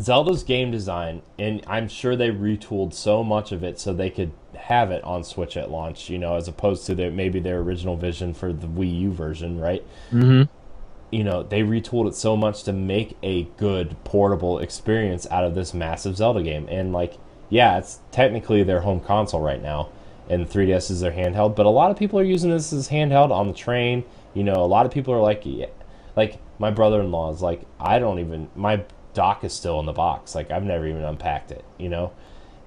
Zelda's 0.00 0.42
game 0.42 0.70
design, 0.70 1.22
and 1.38 1.62
I'm 1.66 1.88
sure 1.88 2.16
they 2.16 2.30
retooled 2.30 2.94
so 2.94 3.22
much 3.22 3.52
of 3.52 3.62
it 3.62 3.78
so 3.78 3.92
they 3.92 4.10
could 4.10 4.32
have 4.56 4.90
it 4.90 5.04
on 5.04 5.22
Switch 5.22 5.56
at 5.56 5.70
launch, 5.70 6.08
you 6.08 6.18
know, 6.18 6.36
as 6.36 6.48
opposed 6.48 6.86
to 6.86 6.94
their 6.94 7.10
maybe 7.10 7.40
their 7.40 7.58
original 7.58 7.96
vision 7.96 8.32
for 8.32 8.52
the 8.52 8.66
Wii 8.66 9.00
U 9.00 9.12
version, 9.12 9.60
right? 9.60 9.84
Mm-hmm. 10.10 10.50
You 11.14 11.24
know, 11.24 11.42
they 11.42 11.60
retooled 11.60 12.08
it 12.08 12.14
so 12.14 12.36
much 12.36 12.62
to 12.64 12.72
make 12.72 13.18
a 13.22 13.44
good 13.58 13.96
portable 14.02 14.58
experience 14.58 15.26
out 15.30 15.44
of 15.44 15.54
this 15.54 15.74
massive 15.74 16.16
Zelda 16.16 16.42
game. 16.42 16.66
And 16.70 16.92
like, 16.94 17.18
yeah, 17.50 17.76
it's 17.76 18.00
technically 18.12 18.62
their 18.62 18.80
home 18.80 19.00
console 19.00 19.42
right 19.42 19.60
now, 19.60 19.90
and 20.30 20.48
3DS 20.48 20.90
is 20.90 21.00
their 21.00 21.12
handheld. 21.12 21.54
But 21.54 21.66
a 21.66 21.70
lot 21.70 21.90
of 21.90 21.98
people 21.98 22.18
are 22.18 22.24
using 22.24 22.50
this 22.50 22.72
as 22.72 22.88
handheld 22.88 23.30
on 23.30 23.46
the 23.46 23.52
train. 23.52 24.04
You 24.32 24.44
know, 24.44 24.54
a 24.54 24.64
lot 24.64 24.86
of 24.86 24.92
people 24.92 25.12
are 25.12 25.20
like, 25.20 25.42
yeah, 25.44 25.66
like 26.16 26.38
my 26.62 26.70
brother-in-law 26.70 27.32
is 27.32 27.42
like, 27.42 27.62
I 27.80 27.98
don't 27.98 28.20
even 28.20 28.48
my 28.54 28.84
dock 29.14 29.42
is 29.42 29.52
still 29.52 29.80
in 29.80 29.86
the 29.86 29.92
box. 29.92 30.36
Like 30.36 30.52
I've 30.52 30.62
never 30.62 30.86
even 30.86 31.02
unpacked 31.02 31.50
it, 31.50 31.64
you 31.76 31.88
know? 31.88 32.12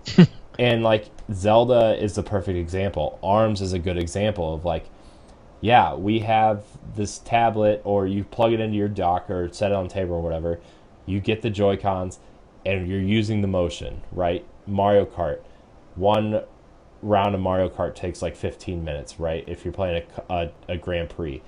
and 0.59 0.83
like 0.83 1.05
Zelda 1.31 1.97
is 1.97 2.15
the 2.15 2.21
perfect 2.21 2.57
example. 2.57 3.17
Arms 3.23 3.61
is 3.61 3.71
a 3.71 3.79
good 3.79 3.97
example 3.97 4.53
of 4.53 4.65
like, 4.65 4.89
yeah, 5.61 5.95
we 5.95 6.19
have 6.19 6.65
this 6.97 7.19
tablet 7.19 7.81
or 7.85 8.05
you 8.05 8.25
plug 8.25 8.51
it 8.51 8.59
into 8.59 8.75
your 8.75 8.89
dock 8.89 9.29
or 9.29 9.51
set 9.53 9.71
it 9.71 9.75
on 9.75 9.87
the 9.87 9.93
table 9.93 10.15
or 10.15 10.21
whatever. 10.21 10.59
You 11.05 11.21
get 11.21 11.41
the 11.41 11.49
Joy 11.49 11.77
Cons 11.77 12.19
and 12.65 12.89
you're 12.89 12.99
using 12.99 13.39
the 13.39 13.47
motion, 13.47 14.01
right? 14.11 14.45
Mario 14.67 15.05
Kart. 15.05 15.39
One 15.95 16.43
round 17.01 17.33
of 17.33 17.39
Mario 17.39 17.69
Kart 17.69 17.95
takes 17.95 18.21
like 18.21 18.35
15 18.35 18.83
minutes, 18.83 19.21
right? 19.21 19.45
If 19.47 19.63
you're 19.63 19.73
playing 19.73 20.03
a, 20.29 20.33
a, 20.33 20.51
a 20.67 20.77
Grand 20.77 21.09
Prix. 21.09 21.41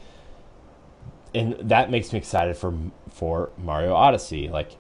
And 1.38 1.70
that 1.70 1.92
makes 1.92 2.12
me 2.12 2.20
excited 2.20 2.58
for 2.58 2.74
for 3.10 3.52
Mario 3.58 3.94
Odyssey. 3.94 4.48
Like 4.48 4.78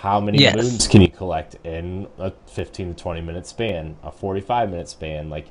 how 0.00 0.20
many 0.20 0.38
yes. 0.38 0.54
moons 0.54 0.86
can 0.86 1.00
you 1.00 1.08
collect 1.08 1.56
in 1.64 2.06
a 2.18 2.30
15 2.48 2.94
to 2.94 3.02
20 3.02 3.20
minute 3.22 3.46
span, 3.46 3.96
a 4.02 4.12
45 4.12 4.70
minute 4.70 4.88
span? 4.90 5.30
Like, 5.30 5.46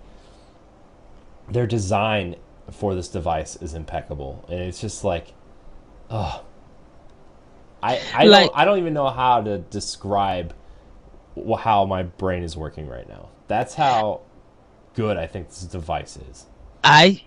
their 1.49 1.65
design 1.65 2.35
for 2.71 2.93
this 2.93 3.07
device 3.07 3.55
is 3.55 3.73
impeccable. 3.73 4.45
And 4.47 4.59
it's 4.59 4.79
just 4.79 5.03
like, 5.03 5.33
oh. 6.11 6.43
I, 7.81 7.99
I, 8.13 8.25
like, 8.25 8.47
don't, 8.47 8.57
I 8.59 8.65
don't 8.65 8.77
even 8.77 8.93
know 8.93 9.09
how 9.09 9.41
to 9.41 9.57
describe 9.57 10.53
how 11.59 11.85
my 11.85 12.03
brain 12.03 12.43
is 12.43 12.55
working 12.55 12.87
right 12.87 13.09
now. 13.09 13.29
That's 13.47 13.73
how 13.73 14.21
good 14.93 15.17
I 15.17 15.25
think 15.25 15.49
this 15.49 15.63
device 15.63 16.17
is. 16.17 16.45
I 16.83 17.23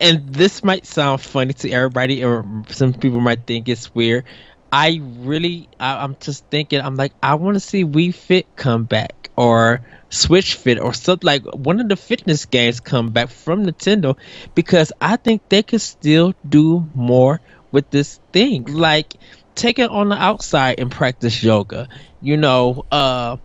and 0.00 0.28
this 0.28 0.62
might 0.64 0.86
sound 0.86 1.20
funny 1.20 1.52
to 1.54 1.70
everybody, 1.70 2.24
or 2.24 2.44
some 2.68 2.94
people 2.94 3.20
might 3.20 3.46
think 3.46 3.68
it's 3.68 3.94
weird. 3.94 4.24
I 4.72 5.00
really, 5.02 5.68
I, 5.78 6.04
am 6.04 6.16
just 6.20 6.46
thinking, 6.46 6.80
I'm 6.80 6.96
like, 6.96 7.12
I 7.22 7.34
want 7.36 7.54
to 7.54 7.60
see 7.60 7.84
Wii 7.84 8.14
Fit 8.14 8.56
come 8.56 8.84
back 8.84 9.30
or 9.36 9.82
Switch 10.10 10.54
Fit 10.54 10.80
or 10.80 10.92
something 10.92 11.26
like 11.26 11.44
one 11.44 11.80
of 11.80 11.88
the 11.88 11.96
fitness 11.96 12.46
games 12.46 12.80
come 12.80 13.10
back 13.10 13.28
from 13.28 13.64
Nintendo 13.64 14.16
because 14.54 14.92
I 15.00 15.16
think 15.16 15.48
they 15.48 15.62
could 15.62 15.80
still 15.80 16.34
do 16.46 16.88
more 16.94 17.40
with 17.70 17.90
this 17.90 18.20
thing. 18.32 18.64
Like, 18.64 19.14
take 19.54 19.78
it 19.78 19.90
on 19.90 20.08
the 20.08 20.16
outside 20.16 20.80
and 20.80 20.90
practice 20.90 21.42
yoga. 21.42 21.88
You 22.20 22.36
know, 22.36 22.84
uh, 22.90 23.36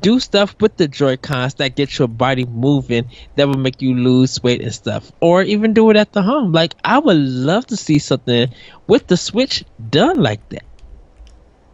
do 0.00 0.20
stuff 0.20 0.54
with 0.60 0.76
the 0.76 0.88
Joy 0.88 1.16
Cons 1.16 1.54
that 1.54 1.76
get 1.76 1.98
your 1.98 2.08
body 2.08 2.44
moving 2.44 3.08
that 3.36 3.48
will 3.48 3.58
make 3.58 3.82
you 3.82 3.94
lose 3.94 4.42
weight 4.42 4.60
and 4.60 4.74
stuff, 4.74 5.10
or 5.20 5.42
even 5.42 5.74
do 5.74 5.90
it 5.90 5.96
at 5.96 6.12
the 6.12 6.22
home. 6.22 6.52
Like 6.52 6.74
I 6.84 6.98
would 6.98 7.16
love 7.16 7.66
to 7.66 7.76
see 7.76 7.98
something 7.98 8.52
with 8.86 9.06
the 9.06 9.16
Switch 9.16 9.64
done 9.90 10.20
like 10.20 10.46
that 10.50 10.64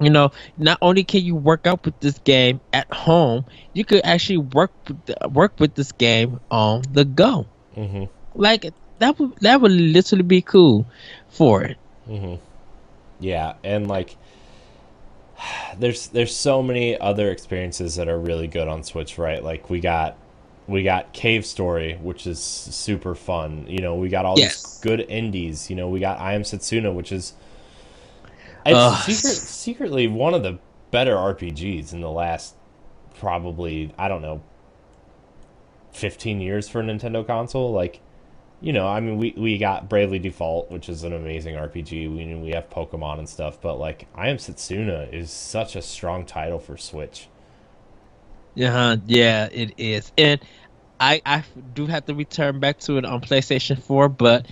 you 0.00 0.10
know 0.10 0.32
not 0.56 0.78
only 0.82 1.04
can 1.04 1.22
you 1.22 1.34
work 1.34 1.66
out 1.66 1.84
with 1.84 1.98
this 2.00 2.18
game 2.18 2.60
at 2.72 2.92
home 2.92 3.44
you 3.72 3.84
could 3.84 4.00
actually 4.04 4.38
work 4.38 4.72
work 5.30 5.58
with 5.60 5.74
this 5.74 5.92
game 5.92 6.40
on 6.50 6.82
the 6.92 7.04
go 7.04 7.46
mm-hmm. 7.76 8.04
like 8.34 8.72
that 8.98 9.18
would 9.18 9.36
that 9.36 9.60
would 9.60 9.72
literally 9.72 10.24
be 10.24 10.42
cool 10.42 10.86
for 11.28 11.62
it 11.62 11.78
mm-hmm. 12.08 12.34
yeah 13.20 13.54
and 13.62 13.86
like 13.86 14.16
there's 15.78 16.08
there's 16.08 16.34
so 16.34 16.62
many 16.62 16.98
other 16.98 17.30
experiences 17.30 17.96
that 17.96 18.08
are 18.08 18.18
really 18.18 18.46
good 18.46 18.68
on 18.68 18.82
switch 18.82 19.18
right 19.18 19.42
like 19.42 19.70
we 19.70 19.80
got 19.80 20.16
we 20.66 20.82
got 20.82 21.12
cave 21.12 21.44
story 21.44 21.98
which 22.02 22.26
is 22.26 22.38
super 22.38 23.14
fun 23.14 23.66
you 23.68 23.80
know 23.80 23.94
we 23.94 24.08
got 24.08 24.24
all 24.24 24.38
yes. 24.38 24.62
these 24.62 24.80
good 24.80 25.00
indies 25.00 25.68
you 25.68 25.76
know 25.76 25.88
we 25.88 26.00
got 26.00 26.18
i 26.20 26.32
am 26.32 26.42
setsuna 26.42 26.92
which 26.92 27.12
is 27.12 27.34
it's 28.66 29.04
secret, 29.04 29.36
secretly 29.36 30.08
one 30.08 30.32
of 30.34 30.42
the 30.42 30.58
better 30.90 31.16
RPGs 31.16 31.92
in 31.92 32.00
the 32.00 32.10
last 32.10 32.54
probably 33.18 33.92
I 33.98 34.08
don't 34.08 34.22
know 34.22 34.42
15 35.92 36.40
years 36.40 36.68
for 36.68 36.80
a 36.80 36.84
Nintendo 36.84 37.26
console. 37.26 37.72
Like, 37.72 38.00
you 38.64 38.72
know, 38.72 38.88
I 38.88 38.98
mean, 39.00 39.18
we 39.18 39.34
we 39.36 39.58
got 39.58 39.90
Bravely 39.90 40.18
Default, 40.18 40.70
which 40.70 40.88
is 40.88 41.04
an 41.04 41.12
amazing 41.12 41.54
RPG. 41.54 42.10
We 42.16 42.34
we 42.34 42.50
have 42.52 42.70
Pokemon 42.70 43.18
and 43.18 43.28
stuff, 43.28 43.60
but 43.60 43.78
like, 43.78 44.08
I 44.14 44.30
Am 44.30 44.38
Setsuna 44.38 45.12
is 45.12 45.30
such 45.30 45.76
a 45.76 45.82
strong 45.82 46.24
title 46.24 46.58
for 46.58 46.78
Switch. 46.78 47.28
Yeah, 48.54 48.96
yeah, 49.04 49.50
it 49.52 49.74
is, 49.76 50.10
and 50.16 50.40
I 50.98 51.20
I 51.26 51.44
do 51.74 51.84
have 51.84 52.06
to 52.06 52.14
return 52.14 52.58
back 52.58 52.78
to 52.80 52.96
it 52.96 53.04
on 53.04 53.20
PlayStation 53.20 53.82
4, 53.82 54.08
but 54.08 54.46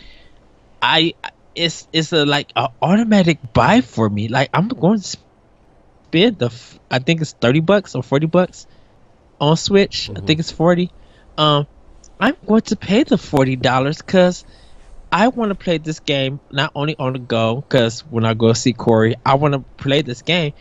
I 0.83 1.15
it's 1.55 1.89
it's 1.95 2.13
a 2.13 2.27
like 2.27 2.53
an 2.55 2.69
automatic 2.83 3.39
buy 3.55 3.81
for 3.81 4.11
me. 4.11 4.29
Like 4.29 4.51
I'm 4.53 4.69
going 4.69 5.01
to 5.01 5.09
spend 5.09 6.39
the 6.39 6.53
I 6.91 6.99
think 6.99 7.23
it's 7.23 7.33
thirty 7.33 7.61
bucks 7.61 7.95
or 7.95 8.03
forty 8.03 8.27
bucks 8.27 8.67
on 9.41 9.57
Switch. 9.57 10.11
Mm-hmm. 10.11 10.23
I 10.23 10.27
think 10.27 10.41
it's 10.41 10.51
forty. 10.53 10.91
Um, 11.39 11.67
I'm 12.23 12.37
going 12.47 12.63
to 12.63 12.77
pay 12.77 13.03
the 13.03 13.19
forty 13.19 13.57
dollars 13.57 13.99
because 13.99 14.45
I 15.11 15.27
want 15.27 15.49
to 15.49 15.57
play 15.57 15.79
this 15.79 15.99
game 15.99 16.39
not 16.53 16.71
only 16.77 16.95
on 16.97 17.15
the 17.15 17.19
go. 17.19 17.57
Because 17.57 18.03
when 18.03 18.25
I 18.25 18.35
go 18.35 18.53
see 18.53 18.73
Corey, 18.73 19.17
I 19.27 19.35
want 19.35 19.55
to 19.55 19.65
play 19.77 20.03
this 20.03 20.23
game. 20.23 20.53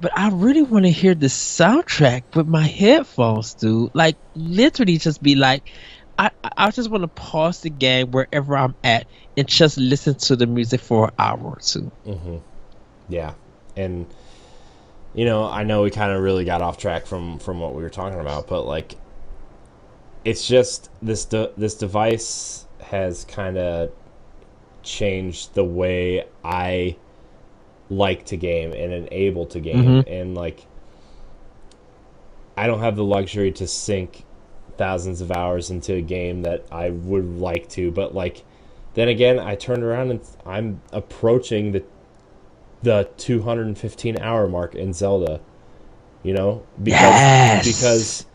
But 0.00 0.16
I 0.16 0.28
really 0.28 0.62
want 0.62 0.84
to 0.84 0.92
hear 0.92 1.16
the 1.16 1.26
soundtrack 1.26 2.36
with 2.36 2.46
my 2.46 2.62
headphones, 2.62 3.54
dude. 3.54 3.90
Like 3.96 4.16
literally, 4.36 4.98
just 4.98 5.20
be 5.20 5.34
like, 5.34 5.68
I 6.16 6.30
I 6.56 6.70
just 6.70 6.88
want 6.88 7.02
to 7.02 7.08
pause 7.08 7.62
the 7.62 7.70
game 7.70 8.12
wherever 8.12 8.56
I'm 8.56 8.76
at 8.84 9.08
and 9.36 9.48
just 9.48 9.76
listen 9.76 10.14
to 10.14 10.36
the 10.36 10.46
music 10.46 10.80
for 10.80 11.06
an 11.06 11.14
hour 11.18 11.40
or 11.40 11.58
2 11.60 11.90
mm-hmm. 12.06 12.36
Yeah, 13.08 13.34
and 13.76 14.06
you 15.14 15.24
know 15.24 15.48
I 15.48 15.64
know 15.64 15.82
we 15.82 15.90
kind 15.90 16.12
of 16.12 16.22
really 16.22 16.44
got 16.44 16.62
off 16.62 16.78
track 16.78 17.06
from 17.06 17.40
from 17.40 17.58
what 17.58 17.74
we 17.74 17.82
were 17.82 17.90
talking 17.90 18.20
about, 18.20 18.46
but 18.46 18.66
like 18.66 18.94
it's 20.28 20.46
just 20.46 20.90
this 21.00 21.24
de- 21.24 21.50
this 21.56 21.74
device 21.74 22.66
has 22.82 23.24
kind 23.24 23.56
of 23.56 23.90
changed 24.82 25.54
the 25.54 25.64
way 25.64 26.26
I 26.44 26.96
like 27.88 28.26
to 28.26 28.36
game 28.36 28.72
and 28.72 28.92
am 28.92 29.08
able 29.10 29.46
to 29.46 29.58
game 29.58 30.02
Mhm. 30.02 30.04
and 30.06 30.34
like 30.34 30.66
I 32.58 32.66
don't 32.66 32.80
have 32.80 32.96
the 32.96 33.04
luxury 33.04 33.52
to 33.52 33.66
sink 33.66 34.24
thousands 34.76 35.22
of 35.22 35.32
hours 35.32 35.70
into 35.70 35.94
a 35.94 36.02
game 36.02 36.42
that 36.42 36.66
I 36.70 36.90
would 36.90 37.38
like 37.38 37.66
to 37.70 37.90
but 37.90 38.14
like 38.14 38.44
then 38.92 39.08
again 39.08 39.38
I 39.38 39.54
turned 39.54 39.82
around 39.82 40.10
and 40.10 40.20
I'm 40.44 40.82
approaching 40.92 41.72
the 41.72 41.82
the 42.82 43.08
215 43.16 44.18
hour 44.20 44.46
mark 44.46 44.74
in 44.74 44.92
Zelda 44.92 45.40
you 46.22 46.34
know 46.34 46.62
because 46.82 47.00
Yes! 47.00 47.66
because 47.66 48.26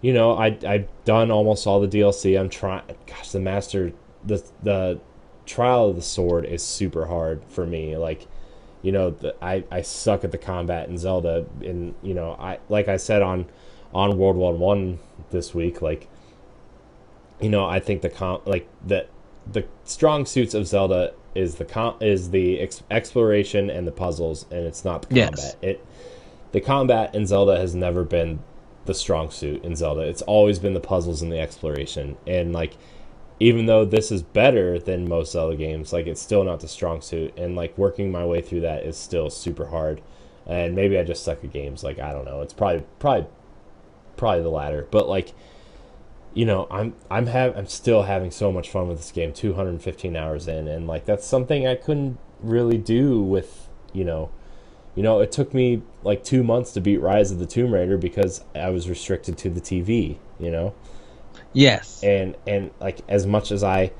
you 0.00 0.12
know 0.12 0.32
I 0.36 0.56
I've 0.66 0.88
done 1.04 1.30
almost 1.30 1.66
all 1.66 1.80
the 1.80 1.88
DLC 1.88 2.38
I'm 2.38 2.48
trying 2.48 2.82
gosh 3.06 3.30
the 3.30 3.40
master 3.40 3.92
the 4.24 4.44
the 4.62 5.00
trial 5.46 5.88
of 5.90 5.96
the 5.96 6.02
sword 6.02 6.44
is 6.44 6.62
super 6.62 7.06
hard 7.06 7.42
for 7.48 7.66
me. 7.66 7.96
Like 7.96 8.26
you 8.82 8.92
know 8.92 9.10
the, 9.10 9.34
I 9.42 9.64
I 9.70 9.82
suck 9.82 10.22
at 10.24 10.30
the 10.32 10.38
combat 10.38 10.88
in 10.88 10.98
Zelda. 10.98 11.46
And 11.64 11.94
you 12.02 12.14
know 12.14 12.36
I 12.38 12.58
like 12.68 12.88
I 12.88 12.96
said 12.96 13.22
on 13.22 13.46
on 13.94 14.18
World 14.18 14.36
One 14.36 14.58
One 14.60 14.98
this 15.30 15.54
week 15.54 15.80
like 15.82 16.08
you 17.40 17.48
know 17.48 17.64
I 17.66 17.80
think 17.80 18.02
the 18.02 18.10
com 18.10 18.40
like 18.44 18.68
the 18.86 19.06
the 19.50 19.64
strong 19.84 20.26
suits 20.26 20.54
of 20.54 20.66
Zelda 20.66 21.14
is 21.34 21.54
the 21.56 21.64
com 21.64 21.96
is 22.00 22.30
the 22.30 22.60
ex- 22.60 22.82
exploration 22.90 23.70
and 23.70 23.86
the 23.86 23.92
puzzles 23.92 24.44
and 24.50 24.60
it's 24.66 24.84
not 24.84 25.02
the 25.08 25.14
Yes. 25.14 25.28
combat. 25.30 25.56
It 25.62 25.86
the 26.52 26.60
combat 26.60 27.14
in 27.14 27.26
Zelda 27.26 27.56
has 27.58 27.74
never 27.74 28.04
been 28.04 28.40
the 28.88 28.94
strong 28.94 29.30
suit 29.30 29.64
in 29.64 29.76
Zelda. 29.76 30.00
It's 30.00 30.22
always 30.22 30.58
been 30.58 30.74
the 30.74 30.80
puzzles 30.80 31.22
and 31.22 31.30
the 31.30 31.38
exploration. 31.38 32.16
And 32.26 32.52
like 32.52 32.76
even 33.38 33.66
though 33.66 33.84
this 33.84 34.10
is 34.10 34.22
better 34.22 34.80
than 34.80 35.08
most 35.08 35.32
Zelda 35.32 35.56
games, 35.56 35.92
like 35.92 36.08
it's 36.08 36.20
still 36.20 36.42
not 36.42 36.58
the 36.58 36.66
strong 36.66 37.00
suit 37.00 37.32
and 37.38 37.54
like 37.54 37.78
working 37.78 38.10
my 38.10 38.24
way 38.24 38.40
through 38.40 38.62
that 38.62 38.82
is 38.82 38.96
still 38.96 39.30
super 39.30 39.66
hard. 39.66 40.00
And 40.46 40.74
maybe 40.74 40.98
I 40.98 41.04
just 41.04 41.22
suck 41.22 41.44
at 41.44 41.52
games, 41.52 41.84
like 41.84 42.00
I 42.00 42.12
don't 42.12 42.24
know. 42.24 42.40
It's 42.40 42.54
probably 42.54 42.84
probably 42.98 43.28
probably 44.16 44.42
the 44.42 44.48
latter. 44.48 44.88
But 44.90 45.08
like 45.08 45.34
you 46.34 46.44
know, 46.44 46.66
I'm 46.70 46.94
I'm 47.10 47.26
have 47.26 47.56
I'm 47.56 47.66
still 47.66 48.02
having 48.02 48.30
so 48.30 48.50
much 48.50 48.70
fun 48.70 48.88
with 48.88 48.98
this 48.98 49.12
game 49.12 49.32
215 49.32 50.16
hours 50.16 50.48
in 50.48 50.66
and 50.66 50.86
like 50.86 51.04
that's 51.04 51.26
something 51.26 51.66
I 51.66 51.76
couldn't 51.76 52.18
really 52.40 52.78
do 52.78 53.22
with, 53.22 53.68
you 53.92 54.04
know, 54.04 54.30
you 54.98 55.04
know, 55.04 55.20
it 55.20 55.30
took 55.30 55.54
me 55.54 55.80
like 56.02 56.24
two 56.24 56.42
months 56.42 56.72
to 56.72 56.80
beat 56.80 56.98
Rise 56.98 57.30
of 57.30 57.38
the 57.38 57.46
Tomb 57.46 57.72
Raider 57.72 57.96
because 57.96 58.42
I 58.52 58.70
was 58.70 58.88
restricted 58.88 59.38
to 59.38 59.48
the 59.48 59.60
TV, 59.60 60.16
you 60.40 60.50
know? 60.50 60.74
Yes. 61.52 62.02
And 62.02 62.34
and 62.48 62.72
like 62.80 62.98
as 63.08 63.24
much 63.24 63.52
as 63.52 63.62
I 63.62 63.92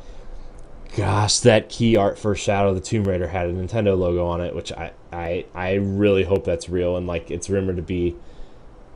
gosh, 0.97 1.39
that 1.39 1.69
key 1.69 1.97
art 1.97 2.19
for 2.19 2.35
Shadow 2.35 2.71
of 2.71 2.75
the 2.75 2.81
Tomb 2.81 3.05
Raider 3.05 3.29
had 3.29 3.47
a 3.47 3.53
Nintendo 3.53 3.97
logo 3.97 4.27
on 4.27 4.41
it, 4.41 4.57
which 4.57 4.73
I 4.73 4.91
I, 5.13 5.45
I 5.55 5.75
really 5.75 6.25
hope 6.25 6.45
that's 6.45 6.69
real 6.69 6.97
and 6.97 7.07
like 7.07 7.31
it's 7.31 7.49
rumored 7.49 7.77
to 7.77 7.83
be, 7.83 8.17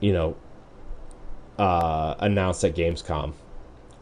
you 0.01 0.13
know, 0.13 0.37
uh 1.57 2.17
announced 2.19 2.65
at 2.65 2.75
Gamescom. 2.75 3.33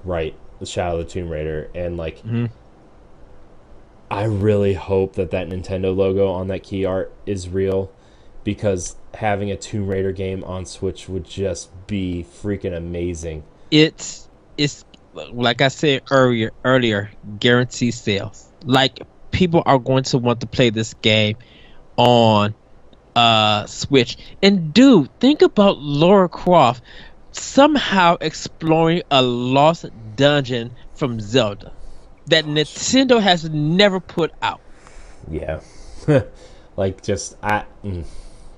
Right. 0.05 0.35
The 0.59 0.65
Shadow 0.65 0.99
of 1.01 1.07
the 1.07 1.13
Tomb 1.13 1.29
Raider. 1.29 1.69
And 1.75 1.99
like 1.99 2.23
Mhm. 2.23 2.49
I 4.11 4.25
really 4.25 4.75
hope 4.75 5.15
that 5.15 5.31
that 5.31 5.49
Nintendo 5.49 5.95
logo 5.95 6.31
on 6.33 6.49
that 6.49 6.65
key 6.65 6.85
art 6.85 7.13
is 7.27 7.49
real 7.49 7.93
because 8.43 8.97
having 9.15 9.53
a 9.53 9.57
Tomb 9.57 9.87
Raider 9.87 10.11
game 10.11 10.43
on 10.43 10.67
Switch 10.67 11.09
would 11.09 11.25
just 11.25 11.71
be 11.87 12.27
freaking 12.43 12.77
amazing. 12.77 13.45
It's 13.71 14.29
it's 14.59 14.85
like 15.15 15.61
I 15.61 15.69
said 15.69 16.03
earlier 16.11 16.51
earlier, 16.65 17.11
guaranteed 17.39 17.95
sales. 17.95 18.49
Like 18.65 18.99
people 19.31 19.63
are 19.65 19.79
going 19.79 20.03
to 20.05 20.19
want 20.19 20.41
to 20.41 20.49
play 20.49 20.71
this 20.71 20.95
game 20.95 21.37
on 21.97 22.55
uh 23.15 23.67
Switch. 23.67 24.17
And 24.43 24.75
dude, 24.75 25.09
think 25.21 25.43
about 25.43 25.79
Laura 25.79 26.29
Croft 26.29 26.83
somehow 27.31 28.17
exploring 28.21 29.03
a 29.09 29.23
lost 29.23 29.87
dungeon 30.17 30.73
from 30.95 31.21
Zelda 31.21 31.73
that 32.27 32.45
Nintendo 32.45 33.21
has 33.21 33.49
never 33.51 34.01
put 34.01 34.33
out. 34.43 34.63
Yeah. 35.29 35.61
like 36.77 37.03
just 37.03 37.37
I 37.43 37.65
mm, 37.85 38.07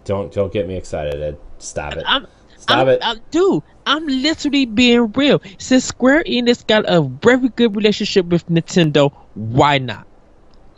don't 0.05 0.33
don't 0.33 0.53
get 0.53 0.67
me 0.67 0.77
excited, 0.77 1.21
Ed. 1.21 1.39
Stop 1.59 1.97
it. 1.97 2.07
I'm, 2.07 2.27
Stop 2.57 2.89
I'm, 2.89 2.89
it. 2.89 3.01
I'm, 3.01 3.21
dude, 3.31 3.63
I'm 3.87 4.07
literally 4.07 4.67
being 4.67 5.13
real. 5.13 5.41
Since 5.59 5.85
Square 5.87 6.25
Enix 6.25 6.67
got 6.67 6.85
a 6.89 7.03
very 7.03 7.49
good 7.51 7.75
relationship 7.77 8.27
with 8.27 8.47
Nintendo, 8.47 9.11
why 9.35 9.79
not? 9.79 10.07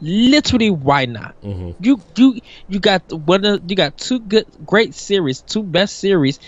Literally, 0.01 0.71
why 0.71 1.07
not? 1.07 1.37
hmm 1.43 1.73
You 1.79 2.03
you 2.17 2.39
you 2.69 2.81
got 2.81 3.03
one 3.13 3.45
of 3.45 3.61
you 3.69 3.77
got 3.77 3.97
two 3.97 4.21
good 4.21 4.47
great 4.65 4.95
series, 4.95 5.43
two 5.43 5.63
best 5.63 5.99
series, 5.99 6.39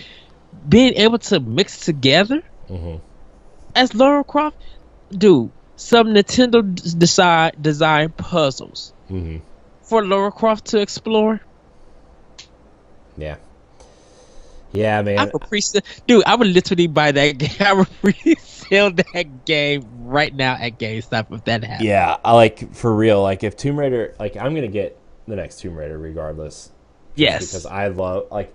being 0.67 0.93
able 0.95 1.19
to 1.19 1.39
mix 1.39 1.79
together 1.81 2.41
hmm 2.67 2.97
as 3.75 3.93
Lara 3.93 4.23
Croft, 4.23 4.57
dude. 5.11 5.51
Some 5.77 6.07
Nintendo 6.07 6.61
d- 6.75 6.95
decide 6.97 7.61
design 7.61 8.09
puzzles 8.09 8.93
hmm 9.07 9.37
for 9.83 10.05
Lara 10.05 10.33
Croft 10.33 10.65
to 10.65 10.81
explore. 10.81 11.39
Yeah. 13.17 13.37
Yeah, 14.73 15.01
man. 15.01 15.17
I 15.17 15.25
would 15.31 15.41
pre 15.43 15.61
dude. 16.05 16.23
I 16.25 16.35
would 16.35 16.47
literally 16.47 16.87
buy 16.87 17.11
that 17.13 17.31
game. 17.37 17.49
I 17.59 17.73
would 17.73 17.87
resell 18.03 18.91
that 18.91 19.45
game 19.45 19.87
right 20.03 20.33
now 20.35 20.55
at 20.59 20.77
GameStop 20.77 21.33
if 21.33 21.45
that 21.45 21.63
happened. 21.63 21.87
Yeah, 21.87 22.17
I 22.23 22.33
like 22.33 22.73
for 22.73 22.93
real. 22.93 23.21
Like 23.21 23.43
if 23.43 23.55
Tomb 23.55 23.79
Raider, 23.79 24.13
like 24.19 24.35
I'm 24.35 24.53
gonna 24.53 24.67
get 24.67 24.99
the 25.25 25.35
next 25.37 25.59
Tomb 25.61 25.75
Raider 25.75 25.97
regardless. 25.97 26.71
Yes. 27.15 27.47
because 27.47 27.65
I 27.65 27.87
love 27.87 28.27
like 28.29 28.53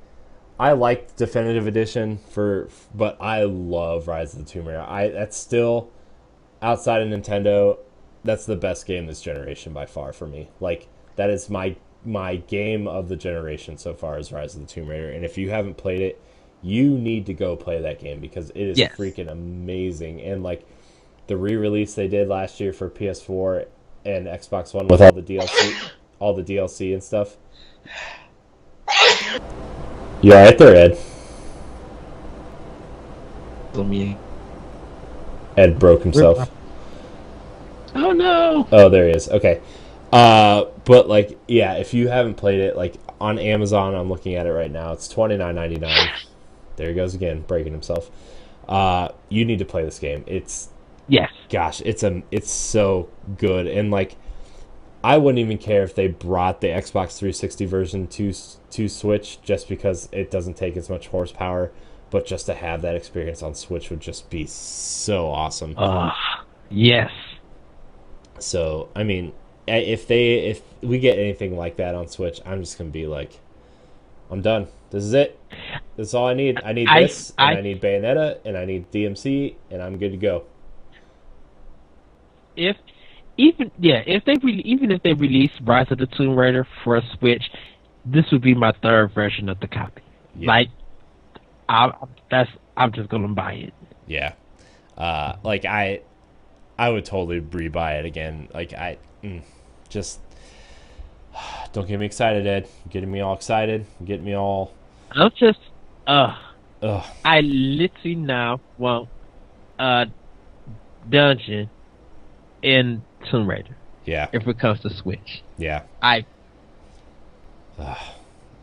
I 0.60 0.72
like 0.72 1.16
definitive 1.16 1.66
edition 1.66 2.18
for 2.30 2.68
but 2.94 3.16
I 3.20 3.44
love 3.44 4.06
Rise 4.06 4.34
of 4.34 4.44
the 4.44 4.44
Tomb 4.44 4.66
Raider. 4.66 4.84
I 4.86 5.08
that's 5.08 5.36
still 5.36 5.90
outside 6.62 7.02
of 7.02 7.08
Nintendo, 7.08 7.78
that's 8.24 8.46
the 8.46 8.56
best 8.56 8.86
game 8.86 9.06
this 9.06 9.20
generation 9.20 9.72
by 9.72 9.84
far 9.86 10.12
for 10.12 10.26
me. 10.26 10.48
Like 10.60 10.88
that 11.16 11.28
is 11.30 11.50
my 11.50 11.76
my 12.04 12.36
game 12.36 12.88
of 12.88 13.08
the 13.08 13.16
generation 13.16 13.76
so 13.78 13.94
far 13.94 14.18
is 14.18 14.32
Rise 14.32 14.54
of 14.54 14.60
the 14.60 14.66
Tomb 14.66 14.88
Raider. 14.88 15.10
And 15.10 15.24
if 15.24 15.38
you 15.38 15.50
haven't 15.50 15.76
played 15.76 16.00
it, 16.00 16.20
you 16.62 16.90
need 16.98 17.26
to 17.26 17.34
go 17.34 17.54
play 17.56 17.80
that 17.80 18.00
game 18.00 18.18
because 18.20 18.50
it 18.50 18.62
is 18.62 18.78
Yes. 18.78 18.96
freaking 18.96 19.30
amazing. 19.30 20.20
And 20.20 20.42
like 20.42 20.66
the 21.28 21.36
re-release 21.36 21.94
they 21.94 22.08
did 22.08 22.28
last 22.28 22.58
year 22.60 22.72
for 22.72 22.88
PS4 22.90 23.66
and 24.04 24.26
Xbox 24.26 24.74
One 24.74 24.88
with 24.88 25.00
all 25.00 25.12
the 25.12 25.22
DLC, 25.22 25.90
all 26.18 26.34
the 26.34 26.42
DLC 26.42 26.92
and 26.92 27.02
stuff. 27.02 27.36
You 30.20 30.32
alright 30.32 30.58
there, 30.58 30.74
Ed? 30.76 30.98
Let 33.74 33.86
me- 33.86 34.16
Ed 35.56 35.78
broke 35.78 36.02
himself. 36.02 36.50
Oh 37.94 38.12
no! 38.12 38.66
Oh, 38.72 38.88
there 38.88 39.06
he 39.06 39.12
is. 39.12 39.28
Okay. 39.28 39.60
Uh, 40.12 40.64
but 40.84 41.08
like, 41.08 41.38
yeah, 41.48 41.74
if 41.74 41.94
you 41.94 42.08
haven't 42.08 42.34
played 42.34 42.60
it, 42.60 42.76
like 42.76 42.94
on 43.20 43.38
Amazon, 43.38 43.94
I'm 43.94 44.08
looking 44.08 44.34
at 44.34 44.46
it 44.46 44.52
right 44.52 44.70
now. 44.70 44.92
It's 44.92 45.08
twenty 45.08 45.36
nine 45.36 45.54
ninety 45.54 45.76
nine. 45.76 46.08
There 46.76 46.88
he 46.88 46.94
goes 46.94 47.14
again, 47.14 47.42
breaking 47.42 47.72
himself. 47.72 48.10
Uh, 48.68 49.08
you 49.28 49.44
need 49.44 49.58
to 49.58 49.64
play 49.64 49.84
this 49.84 49.98
game. 49.98 50.24
It's 50.26 50.68
Yes. 51.08 51.30
gosh, 51.50 51.82
it's 51.84 52.02
a 52.02 52.22
it's 52.30 52.50
so 52.50 53.10
good 53.36 53.66
and 53.66 53.90
like 53.90 54.16
I 55.04 55.18
wouldn't 55.18 55.40
even 55.40 55.58
care 55.58 55.82
if 55.82 55.94
they 55.94 56.06
brought 56.06 56.60
the 56.60 56.68
Xbox 56.68 57.18
360 57.18 57.66
version 57.66 58.06
to 58.06 58.32
to 58.70 58.88
Switch 58.88 59.42
just 59.42 59.68
because 59.68 60.08
it 60.12 60.30
doesn't 60.30 60.56
take 60.56 60.76
as 60.76 60.88
much 60.88 61.08
horsepower, 61.08 61.72
but 62.12 62.26
just 62.26 62.44
to 62.46 62.54
have 62.54 62.82
that 62.82 62.94
experience 62.94 63.42
on 63.42 63.54
Switch 63.54 63.88
would 63.88 64.00
just 64.00 64.28
be 64.28 64.46
so 64.46 65.28
awesome. 65.28 65.74
Uh, 65.78 66.10
yes. 66.70 67.10
So, 68.38 68.90
I 68.94 69.02
mean, 69.02 69.32
if 69.66 70.06
they 70.06 70.34
if 70.40 70.60
we 70.82 70.98
get 70.98 71.18
anything 71.18 71.56
like 71.56 71.76
that 71.78 71.94
on 71.94 72.06
Switch, 72.08 72.40
I'm 72.44 72.60
just 72.60 72.76
going 72.78 72.90
to 72.90 72.92
be 72.92 73.06
like 73.06 73.40
I'm 74.30 74.42
done. 74.42 74.68
This 74.90 75.04
is 75.04 75.14
it. 75.14 75.40
That's 75.96 76.12
all 76.12 76.26
I 76.26 76.34
need. 76.34 76.60
I 76.62 76.72
need 76.74 76.86
I- 76.88 77.04
this, 77.04 77.32
and 77.38 77.56
I- 77.56 77.58
I 77.58 77.62
need 77.62 77.80
Bayonetta, 77.80 78.38
and 78.44 78.58
I 78.58 78.66
need 78.66 78.90
DMC, 78.92 79.56
and 79.70 79.82
I'm 79.82 79.96
good 79.96 80.10
to 80.12 80.18
go. 80.18 80.44
If 82.56 82.76
even 83.38 83.70
yeah, 83.78 84.02
if 84.06 84.22
they 84.26 84.34
re- 84.42 84.62
even 84.66 84.90
if 84.90 85.02
they 85.02 85.14
release 85.14 85.50
Rise 85.62 85.86
of 85.90 85.96
the 85.96 86.06
Tomb 86.06 86.36
Raider 86.36 86.66
for 86.84 86.96
a 86.98 87.02
Switch, 87.18 87.42
this 88.04 88.26
would 88.30 88.42
be 88.42 88.54
my 88.54 88.72
third 88.82 89.14
version 89.14 89.48
of 89.48 89.58
the 89.60 89.68
copy. 89.68 90.02
Yeah. 90.36 90.48
Like, 90.48 90.68
I 91.72 91.90
that's 92.30 92.50
I'm 92.76 92.92
just 92.92 93.08
gonna 93.08 93.28
buy 93.28 93.54
it. 93.54 93.74
Yeah. 94.06 94.34
Uh, 94.96 95.36
like 95.42 95.64
I, 95.64 96.00
I 96.78 96.90
would 96.90 97.06
totally 97.06 97.40
rebuy 97.40 97.98
it 98.00 98.04
again. 98.04 98.48
Like 98.52 98.74
I, 98.74 98.98
mm, 99.24 99.40
just 99.88 100.20
don't 101.72 101.88
get 101.88 101.98
me 101.98 102.06
excited, 102.06 102.46
Ed. 102.46 102.68
You're 102.84 102.92
getting 102.92 103.10
me 103.10 103.20
all 103.20 103.34
excited. 103.34 103.86
You're 104.00 104.06
getting 104.06 104.26
me 104.26 104.36
all. 104.36 104.74
I'm 105.12 105.30
just 105.38 105.60
uh 106.06 106.36
Ugh. 106.82 107.04
I 107.24 107.40
literally 107.40 108.16
now 108.16 108.60
want 108.76 109.08
uh, 109.78 110.06
dungeon 111.08 111.70
in 112.62 113.02
Tomb 113.30 113.48
Raider 113.48 113.76
Yeah, 114.04 114.28
if 114.32 114.46
it 114.46 114.58
comes 114.58 114.80
to 114.80 114.90
Switch. 114.90 115.42
yeah. 115.56 115.82
I 116.02 116.26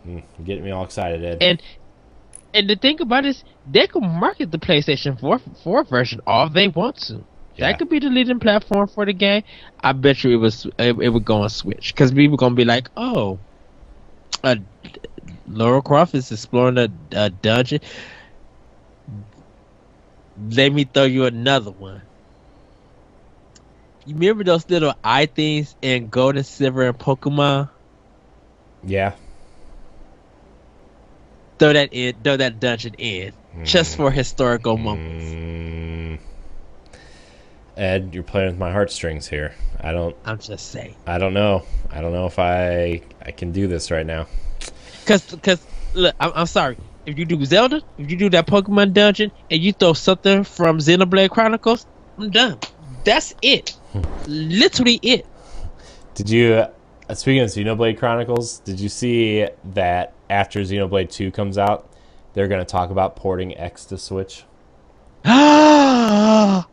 Mm, 0.08 0.24
getting 0.46 0.64
me 0.64 0.72
all 0.72 0.86
excited, 0.86 1.24
Ed. 1.24 1.38
and 1.42 1.62
and 2.54 2.70
the 2.70 2.76
thing 2.76 3.00
about 3.02 3.26
it 3.26 3.30
is 3.30 3.44
they 3.66 3.88
can 3.88 4.08
market 4.08 4.52
the 4.52 4.60
PlayStation 4.60 5.20
4 5.20 5.40
4 5.64 5.84
version 5.86 6.20
all 6.26 6.50
they 6.50 6.68
want 6.68 6.98
to. 7.08 7.26
Yeah. 7.56 7.68
That 7.68 7.78
could 7.78 7.90
be 7.90 8.00
the 8.00 8.10
leading 8.10 8.40
platform 8.40 8.88
for 8.88 9.06
the 9.06 9.14
game. 9.14 9.44
I 9.82 9.94
bet 9.94 10.24
you 10.24 10.32
it 10.32 10.38
was 10.38 10.66
it, 10.78 10.96
it 11.00 11.10
would 11.10 11.26
go 11.26 11.42
on 11.42 11.50
Switch 11.50 11.94
because 11.94 12.12
people 12.12 12.38
gonna 12.38 12.56
be 12.56 12.66
like, 12.66 12.90
oh, 12.96 13.40
uh, 14.44 14.56
Laura 15.46 15.82
Croft 15.82 16.14
is 16.16 16.32
exploring 16.32 16.78
a, 16.78 16.90
a 17.14 17.30
dungeon. 17.30 17.80
Let 20.38 20.74
me 20.74 20.86
throw 20.86 21.04
you 21.06 21.26
another 21.26 21.72
one. 21.72 22.04
You 24.06 24.16
remember 24.16 24.44
those 24.44 24.70
little 24.70 24.94
eye 25.04 25.26
things 25.28 25.76
in 25.82 26.10
Gold 26.10 26.36
and 26.38 26.46
Silver 26.46 26.88
and 26.88 26.98
Pokemon? 26.98 27.70
yeah. 28.84 29.16
Throw 31.60 31.74
that 31.74 31.90
in, 31.92 32.16
throw 32.24 32.38
that 32.38 32.60
dungeon 32.60 32.94
in, 32.96 33.34
just 33.64 33.98
for 33.98 34.10
historical 34.12 34.78
moments. 34.78 35.26
Mm. 35.26 36.20
Ed, 37.76 38.14
you're 38.14 38.24
playing 38.24 38.48
with 38.48 38.58
my 38.58 38.72
heartstrings 38.72 39.28
here. 39.28 39.54
I 39.82 39.92
don't. 39.92 40.16
I'm 40.26 40.40
just 40.40 40.72
saying. 40.72 40.96
I 41.06 41.18
don't 41.18 41.34
know. 41.34 41.64
I 41.92 42.02
don't 42.02 42.14
know 42.14 42.26
if 42.26 42.40
I 42.40 43.02
I 43.26 43.32
can 43.32 43.52
do 43.52 43.68
this 43.68 43.92
right 43.92 44.06
now. 44.06 44.28
Cause, 45.06 45.36
cause, 45.42 45.66
look, 45.94 46.16
I'm, 46.20 46.32
I'm 46.36 46.46
sorry. 46.46 46.78
If 47.06 47.18
you 47.18 47.26
do 47.26 47.44
Zelda, 47.46 47.82
if 47.98 48.12
you 48.12 48.18
do 48.18 48.30
that 48.30 48.48
Pokemon 48.48 48.94
dungeon, 48.94 49.32
and 49.50 49.62
you 49.62 49.74
throw 49.74 49.94
something 49.94 50.44
from 50.44 50.80
Xenoblade 50.80 51.30
Chronicles, 51.30 51.86
I'm 52.18 52.30
done. 52.30 52.60
That's 53.06 53.34
it. 53.42 53.76
Literally 54.28 55.00
it. 55.02 55.26
Did 56.16 56.30
you? 56.30 56.66
Uh, 57.10 57.14
speaking 57.16 57.42
of 57.42 57.50
Xenoblade 57.50 57.98
Chronicles, 57.98 58.60
did 58.60 58.80
you 58.80 58.90
see 58.90 59.48
that 59.74 60.14
after 60.30 60.62
Xenoblade 60.62 61.10
Two 61.10 61.32
comes 61.32 61.58
out, 61.58 61.90
they're 62.34 62.48
going 62.48 62.62
to 62.64 62.72
talk 62.72 62.90
about 62.90 63.16
porting 63.16 63.58
X 63.58 63.86
to 63.86 63.98
Switch? 63.98 64.44
Ah, 65.26 66.68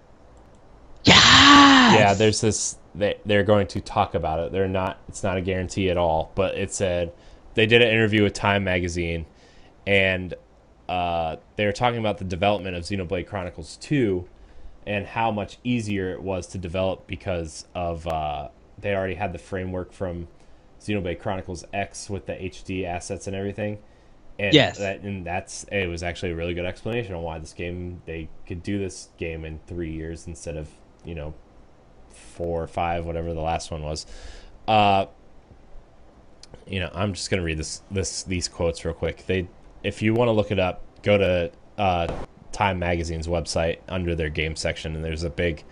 yes. 1.05 1.97
Yeah, 1.99 2.15
there's 2.15 2.41
this. 2.41 2.77
They, 2.95 3.17
they're 3.27 3.45
going 3.45 3.67
to 3.69 3.81
talk 3.81 4.15
about 4.15 4.41
it. 4.41 4.53
They're 4.53 4.69
not. 4.69 4.99
It's 5.09 5.23
not 5.23 5.37
a 5.37 5.41
guarantee 5.41 5.91
at 5.91 5.97
all. 5.97 6.33
But 6.35 6.57
it 6.57 6.73
said 6.73 7.13
they 7.55 7.67
did 7.67 7.83
an 7.83 7.89
interview 7.89 8.23
with 8.23 8.35
Time 8.35 8.65
Magazine, 8.65 9.27
and 9.87 10.35
uh, 10.89 11.37
they 11.57 11.67
were 11.67 11.73
talking 11.73 11.99
about 11.99 12.19
the 12.19 12.25
development 12.25 12.77
of 12.77 12.85
Xenoblade 12.85 13.27
Chronicles 13.27 13.77
Two, 13.79 14.29
and 14.87 15.07
how 15.07 15.31
much 15.31 15.59
easier 15.65 16.13
it 16.13 16.23
was 16.23 16.47
to 16.49 16.59
develop 16.59 17.07
because 17.07 17.67
of 17.75 18.07
uh, 18.07 18.49
they 18.79 18.95
already 18.95 19.15
had 19.15 19.33
the 19.33 19.39
framework 19.39 19.93
from 19.93 20.29
Xenoblade 20.81 21.19
Chronicles 21.21 21.65
X 21.73 22.09
with 22.11 22.27
the 22.27 22.35
HD 22.35 22.85
assets 22.85 23.27
and 23.27 23.35
everything. 23.37 23.79
And 24.39 24.53
Yes. 24.55 24.79
that, 24.79 25.01
and 25.01 25.25
that's 25.27 25.65
it 25.73 25.89
was 25.89 26.03
actually 26.03 26.33
a 26.33 26.37
really 26.37 26.53
good 26.55 26.67
explanation 26.67 27.15
on 27.15 27.23
why 27.23 27.39
this 27.39 27.53
game 27.55 28.03
they 28.05 28.29
could 28.47 28.63
do 28.63 28.79
this 28.79 29.09
game 29.17 29.45
in 29.45 29.61
three 29.67 29.91
years 29.93 30.27
instead 30.27 30.57
of 30.57 30.69
you 31.05 31.15
know 31.15 31.33
four 32.11 32.63
or 32.63 32.67
five, 32.67 33.07
whatever 33.07 33.33
the 33.33 33.41
last 33.41 33.71
one 33.71 33.83
was. 33.83 34.05
Uh, 34.69 35.07
you 36.67 36.81
know, 36.81 36.91
I'm 36.95 37.15
just 37.15 37.31
gonna 37.31 37.43
read 37.43 37.59
this 37.59 37.83
this 37.91 38.23
these 38.25 38.49
quotes 38.49 38.85
real 38.85 38.95
quick. 38.95 39.25
They, 39.27 39.49
if 39.83 40.03
you 40.03 40.13
want 40.15 40.29
to 40.29 40.33
look 40.33 40.51
it 40.51 40.59
up, 40.59 40.83
go 41.03 41.17
to 41.17 41.51
uh, 41.79 42.07
Time 42.53 42.79
Magazine's 42.79 43.27
website 43.29 43.79
under 43.89 44.15
their 44.15 44.29
game 44.31 44.57
section, 44.57 44.95
and 44.97 45.05
there's 45.05 45.23
a 45.23 45.31
big 45.31 45.63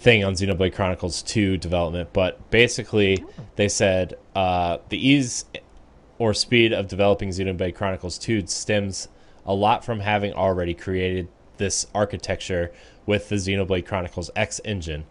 thing 0.00 0.24
on 0.24 0.32
Xenoblade 0.32 0.74
Chronicles 0.74 1.22
2 1.22 1.58
development. 1.58 2.10
But 2.12 2.50
basically, 2.50 3.24
they 3.56 3.68
said 3.68 4.16
uh, 4.34 4.78
the 4.88 5.08
ease 5.08 5.44
or 6.18 6.32
speed 6.34 6.72
of 6.72 6.88
developing 6.88 7.28
Xenoblade 7.28 7.74
Chronicles 7.74 8.18
2 8.18 8.46
stems 8.46 9.08
a 9.44 9.54
lot 9.54 9.84
from 9.84 10.00
having 10.00 10.32
already 10.32 10.74
created 10.74 11.28
this 11.58 11.86
architecture 11.94 12.72
with 13.04 13.28
the 13.28 13.36
Xenoblade 13.36 13.86
Chronicles 13.86 14.30
X 14.34 14.60
engine. 14.64 15.04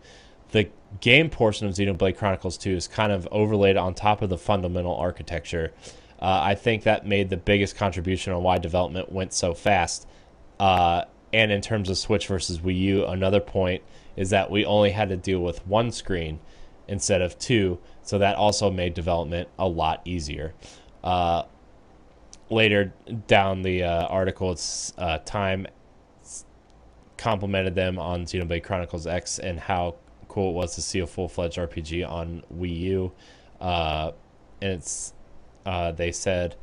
The 0.51 0.69
game 1.01 1.29
portion 1.29 1.67
of 1.67 1.75
Xenoblade 1.75 2.17
Chronicles 2.17 2.57
2 2.57 2.71
is 2.71 2.87
kind 2.87 3.11
of 3.11 3.27
overlaid 3.31 3.77
on 3.77 3.93
top 3.93 4.23
of 4.23 4.29
the 4.29 4.37
fundamental 4.37 4.95
architecture. 4.95 5.71
Uh, 6.19 6.39
I 6.43 6.55
think 6.55 6.83
that 6.83 7.05
made 7.05 7.29
the 7.29 7.37
biggest 7.37 7.75
contribution 7.75 8.33
on 8.33 8.41
why 8.41 8.57
development 8.57 9.11
went 9.11 9.33
so 9.33 9.53
fast. 9.53 10.07
Uh, 10.59 11.03
and 11.31 11.51
in 11.51 11.61
terms 11.61 11.89
of 11.89 11.97
Switch 11.97 12.27
versus 12.27 12.59
Wii 12.59 12.79
U, 12.79 13.05
another 13.05 13.39
point 13.39 13.83
is 14.19 14.31
that 14.31 14.51
we 14.51 14.65
only 14.65 14.91
had 14.91 15.07
to 15.07 15.15
deal 15.15 15.39
with 15.39 15.65
one 15.65 15.89
screen 15.91 16.41
instead 16.89 17.21
of 17.21 17.39
two, 17.39 17.79
so 18.03 18.17
that 18.17 18.35
also 18.35 18.69
made 18.69 18.93
development 18.93 19.47
a 19.57 19.65
lot 19.65 20.01
easier. 20.03 20.53
Uh, 21.01 21.43
later 22.49 22.93
down 23.27 23.61
the 23.61 23.81
uh, 23.81 24.05
article, 24.07 24.51
it's 24.51 24.93
uh, 24.97 25.19
Time 25.19 25.65
complimented 27.15 27.75
them 27.75 27.97
on 27.97 28.25
Xenoblade 28.25 28.61
Chronicles 28.61 29.07
X 29.07 29.39
and 29.39 29.57
how 29.57 29.95
cool 30.27 30.49
it 30.49 30.53
was 30.53 30.75
to 30.75 30.81
see 30.81 30.99
a 30.99 31.07
full 31.07 31.29
fledged 31.29 31.57
RPG 31.57 32.05
on 32.07 32.43
Wii 32.53 32.77
U. 32.79 33.11
Uh, 33.61 34.11
and 34.61 34.73
it's 34.73 35.13
uh, 35.65 35.93
they 35.93 36.11
said, 36.11 36.57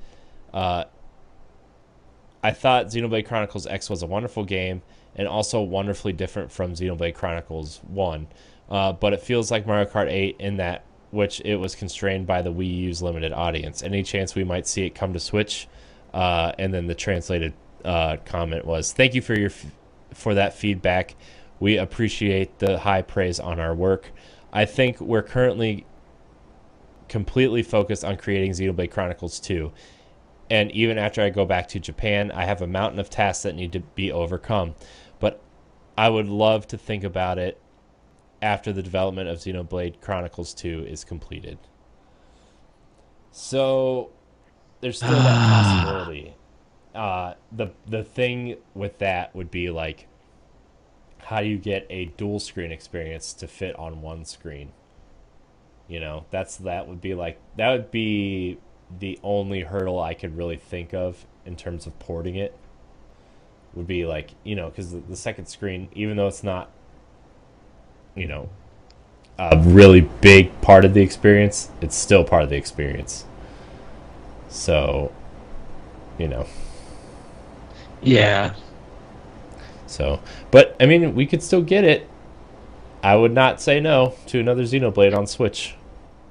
uh, 0.52 0.84
I 2.42 2.50
thought 2.50 2.88
Xenoblade 2.88 3.26
Chronicles 3.26 3.66
X 3.66 3.88
was 3.88 4.02
a 4.02 4.06
wonderful 4.06 4.44
game 4.44 4.82
and 5.16 5.26
also 5.26 5.60
wonderfully 5.60 6.12
different 6.12 6.52
from 6.52 6.74
Xenoblade 6.74 7.14
Chronicles 7.14 7.80
1. 7.88 8.28
Uh, 8.68 8.92
but 8.92 9.12
it 9.12 9.20
feels 9.20 9.50
like 9.50 9.66
Mario 9.66 9.86
Kart 9.86 10.10
8 10.10 10.36
in 10.38 10.58
that 10.58 10.84
which 11.10 11.40
it 11.44 11.56
was 11.56 11.74
constrained 11.74 12.26
by 12.26 12.42
the 12.42 12.52
Wii 12.52 12.78
U's 12.82 13.02
limited 13.02 13.32
audience. 13.32 13.82
Any 13.82 14.02
chance 14.02 14.34
we 14.34 14.44
might 14.44 14.66
see 14.66 14.84
it 14.86 14.94
come 14.94 15.12
to 15.12 15.20
Switch? 15.20 15.66
Uh, 16.12 16.52
and 16.58 16.72
then 16.72 16.86
the 16.86 16.94
translated 16.94 17.54
uh, 17.84 18.16
comment 18.24 18.64
was, 18.64 18.92
"Thank 18.92 19.14
you 19.14 19.22
for 19.22 19.38
your 19.38 19.50
f- 19.50 19.66
for 20.12 20.34
that 20.34 20.54
feedback. 20.54 21.14
We 21.60 21.78
appreciate 21.78 22.58
the 22.58 22.78
high 22.78 23.02
praise 23.02 23.38
on 23.38 23.60
our 23.60 23.74
work. 23.74 24.10
I 24.52 24.64
think 24.64 25.00
we're 25.00 25.22
currently 25.22 25.86
completely 27.08 27.62
focused 27.62 28.04
on 28.04 28.16
creating 28.16 28.52
Xenoblade 28.52 28.90
Chronicles 28.90 29.38
2. 29.40 29.72
And 30.50 30.70
even 30.72 30.98
after 30.98 31.22
I 31.22 31.30
go 31.30 31.44
back 31.44 31.68
to 31.68 31.80
Japan, 31.80 32.30
I 32.32 32.44
have 32.44 32.62
a 32.62 32.66
mountain 32.66 32.98
of 32.98 33.10
tasks 33.10 33.42
that 33.42 33.54
need 33.54 33.72
to 33.72 33.80
be 33.80 34.12
overcome. 34.12 34.74
But 35.18 35.40
I 35.96 36.08
would 36.08 36.28
love 36.28 36.66
to 36.68 36.78
think 36.78 37.04
about 37.04 37.38
it 37.38 37.60
after 38.42 38.72
the 38.72 38.82
development 38.82 39.28
of 39.28 39.38
Xenoblade 39.38 40.00
Chronicles 40.00 40.52
2 40.54 40.84
is 40.86 41.04
completed. 41.04 41.58
So 43.30 44.10
there's 44.80 44.98
still 44.98 45.10
that 45.10 45.84
possibility. 45.84 46.34
Uh, 46.94 47.34
the 47.52 47.68
the 47.86 48.02
thing 48.02 48.56
with 48.74 48.98
that 48.98 49.34
would 49.36 49.50
be 49.50 49.68
like 49.68 50.08
how 51.26 51.40
do 51.40 51.48
you 51.48 51.58
get 51.58 51.84
a 51.90 52.04
dual 52.16 52.38
screen 52.38 52.70
experience 52.70 53.32
to 53.34 53.48
fit 53.48 53.74
on 53.76 54.00
one 54.00 54.24
screen? 54.24 54.72
You 55.88 55.98
know, 55.98 56.24
that's 56.30 56.56
that 56.58 56.86
would 56.86 57.00
be 57.00 57.14
like 57.14 57.40
that 57.56 57.70
would 57.70 57.90
be 57.90 58.58
the 59.00 59.18
only 59.24 59.62
hurdle 59.62 60.00
I 60.00 60.14
could 60.14 60.36
really 60.36 60.56
think 60.56 60.94
of 60.94 61.26
in 61.44 61.56
terms 61.56 61.86
of 61.86 61.98
porting 61.98 62.36
it. 62.36 62.56
Would 63.76 63.86
be 63.86 64.06
like 64.06 64.30
you 64.42 64.56
know 64.56 64.70
because 64.70 64.90
the, 64.92 64.98
the 64.98 65.16
second 65.16 65.46
screen, 65.46 65.88
even 65.94 66.16
though 66.16 66.26
it's 66.26 66.42
not, 66.42 66.70
you 68.14 68.26
know, 68.26 68.48
a 69.38 69.60
really 69.64 70.00
big 70.00 70.58
part 70.62 70.84
of 70.84 70.94
the 70.94 71.02
experience, 71.02 71.70
it's 71.82 71.94
still 71.94 72.24
part 72.24 72.42
of 72.42 72.48
the 72.50 72.56
experience. 72.56 73.26
So, 74.48 75.12
you 76.18 76.26
know, 76.28 76.46
Yeah. 78.00 78.54
so 79.86 80.20
but 80.50 80.74
I 80.80 80.86
mean 80.86 81.14
we 81.14 81.26
could 81.26 81.42
still 81.42 81.62
get 81.62 81.84
it. 81.84 82.08
I 83.02 83.14
would 83.14 83.32
not 83.32 83.60
say 83.60 83.78
no 83.78 84.14
to 84.28 84.40
another 84.40 84.62
Xenoblade 84.62 85.14
on 85.16 85.26
Switch. 85.26 85.74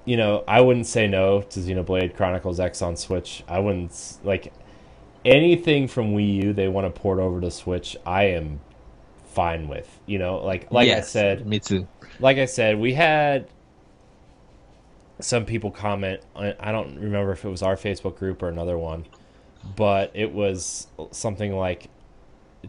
You 0.04 0.18
know, 0.18 0.44
I 0.48 0.62
wouldn't 0.62 0.88
say 0.88 1.08
no 1.08 1.42
to 1.42 1.60
Xenoblade 1.60 2.16
Chronicles 2.16 2.60
X 2.60 2.82
on 2.82 2.96
Switch. 2.96 3.44
I 3.48 3.60
wouldn't 3.60 4.18
like 4.24 4.52
anything 5.26 5.88
from 5.88 6.14
Wii 6.14 6.44
U 6.44 6.54
they 6.54 6.68
want 6.68 6.94
to 6.94 7.00
port 7.02 7.20
over 7.20 7.42
to 7.42 7.52
Switch. 7.52 7.98
I 8.06 8.26
am 8.26 8.60
fine 9.34 9.68
with. 9.68 10.00
You 10.06 10.20
know, 10.20 10.38
like 10.38 10.72
like 10.72 10.90
I 10.90 11.02
said, 11.02 11.46
Me 11.46 11.60
too. 11.60 11.88
like 12.20 12.38
I 12.38 12.46
said, 12.46 12.80
we 12.80 12.94
had 12.94 13.48
some 15.20 15.46
people 15.46 15.72
comment. 15.72 16.22
I 16.36 16.56
I 16.60 16.72
don't 16.72 16.96
remember 17.00 17.32
if 17.32 17.44
it 17.44 17.50
was 17.50 17.62
our 17.62 17.76
Facebook 17.76 18.18
group 18.18 18.42
or 18.44 18.50
another 18.50 18.78
one, 18.78 19.06
but 19.76 20.12
it 20.14 20.32
was 20.32 20.88
something 21.12 21.56
like, 21.56 21.90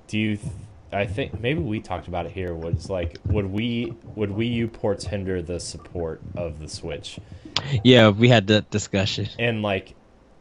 "Do 0.09 0.19
you?" 0.19 0.37
Th- 0.37 0.53
I 0.93 1.05
think 1.05 1.41
maybe 1.41 1.61
we 1.61 1.81
talked 1.81 2.07
about 2.09 2.27
it 2.27 2.33
here. 2.33 2.55
Was 2.55 2.89
like, 2.89 3.19
would 3.27 3.47
we 3.47 3.95
would 4.15 4.31
Wii 4.31 4.53
U 4.53 4.69
ports 4.69 5.05
hinder 5.05 5.43
the 5.43 5.59
support 5.61 6.21
of 6.37 6.61
the 6.61 6.69
Switch? 6.69 7.19
Yeah, 7.83 8.11
we 8.11 8.29
had 8.29 8.47
that 8.47 8.71
discussion. 8.71 9.29
And 9.39 9.63
like, 9.63 9.95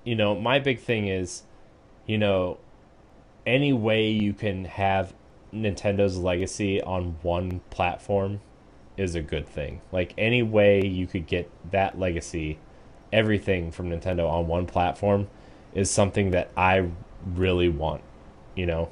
you 0.04 0.16
know, 0.16 0.36
my 0.40 0.60
big 0.60 0.80
thing 0.80 1.08
is, 1.08 1.42
you 2.06 2.18
know, 2.18 2.57
any 3.45 3.73
way 3.73 4.10
you 4.10 4.34
can 4.34 4.65
have 4.65 5.14
Nintendo's 5.53 6.18
legacy 6.18 6.82
on 6.82 7.15
one 7.22 7.61
platform 7.69 8.41
is 8.98 9.15
a 9.15 9.22
good 9.22 9.48
thing. 9.48 9.82
Like 9.91 10.14
any 10.18 10.44
way 10.44 10.86
you 10.86 11.07
could 11.07 11.27
get 11.27 11.49
that 11.72 11.99
legacy, 11.99 12.60
everything 13.11 13.72
from 13.72 13.90
Nintendo 13.90 14.30
on 14.30 14.48
one 14.48 14.65
platform 14.65 15.27
is 15.73 15.90
something 15.91 16.32
that 16.32 16.49
I 16.56 16.90
really 17.36 17.69
want, 17.69 18.02
you 18.56 18.65
know. 18.65 18.90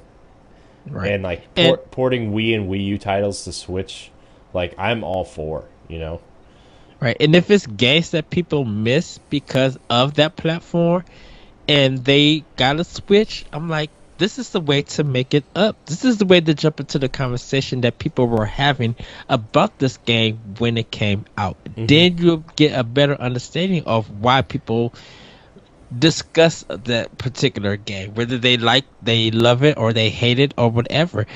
Right. 0.86 1.12
And 1.12 1.22
like 1.22 1.42
And- 1.56 1.78
porting 1.90 2.32
Wii 2.32 2.54
and 2.54 2.68
Wii 2.68 2.84
U 2.86 2.98
titles 2.98 3.44
to 3.44 3.52
Switch, 3.52 4.10
like 4.52 4.74
I'm 4.78 5.02
all 5.02 5.24
for, 5.24 5.64
you 5.88 5.98
know. 5.98 6.20
Right. 7.00 7.16
And 7.20 7.34
if 7.34 7.50
it's 7.50 7.66
games 7.66 8.10
that 8.10 8.30
people 8.30 8.64
miss 8.64 9.18
because 9.30 9.78
of 9.90 10.14
that 10.14 10.36
platform 10.36 11.04
and 11.68 12.04
they 12.04 12.44
got 12.56 12.74
to 12.74 12.84
switch, 12.84 13.44
I'm 13.52 13.68
like, 13.68 13.90
this 14.16 14.38
is 14.38 14.50
the 14.50 14.60
way 14.60 14.82
to 14.82 15.04
make 15.04 15.34
it 15.34 15.44
up. 15.56 15.76
This 15.86 16.04
is 16.04 16.18
the 16.18 16.24
way 16.24 16.40
to 16.40 16.54
jump 16.54 16.80
into 16.80 16.98
the 16.98 17.08
conversation 17.08 17.80
that 17.80 17.98
people 17.98 18.26
were 18.26 18.46
having 18.46 18.94
about 19.28 19.78
this 19.78 19.96
game 19.98 20.38
when 20.58 20.78
it 20.78 20.90
came 20.90 21.24
out. 21.36 21.56
Mm-hmm. 21.64 21.86
Then 21.86 22.18
you'll 22.18 22.44
get 22.56 22.78
a 22.78 22.84
better 22.84 23.20
understanding 23.20 23.84
of 23.86 24.08
why 24.20 24.42
people 24.42 24.94
discuss 25.96 26.64
that 26.68 27.16
particular 27.18 27.76
game, 27.76 28.14
whether 28.14 28.38
they 28.38 28.56
like, 28.56 28.84
they 29.02 29.30
love 29.30 29.64
it, 29.64 29.78
or 29.78 29.92
they 29.92 30.10
hate 30.10 30.38
it, 30.38 30.54
or 30.56 30.70
whatever. 30.70 31.26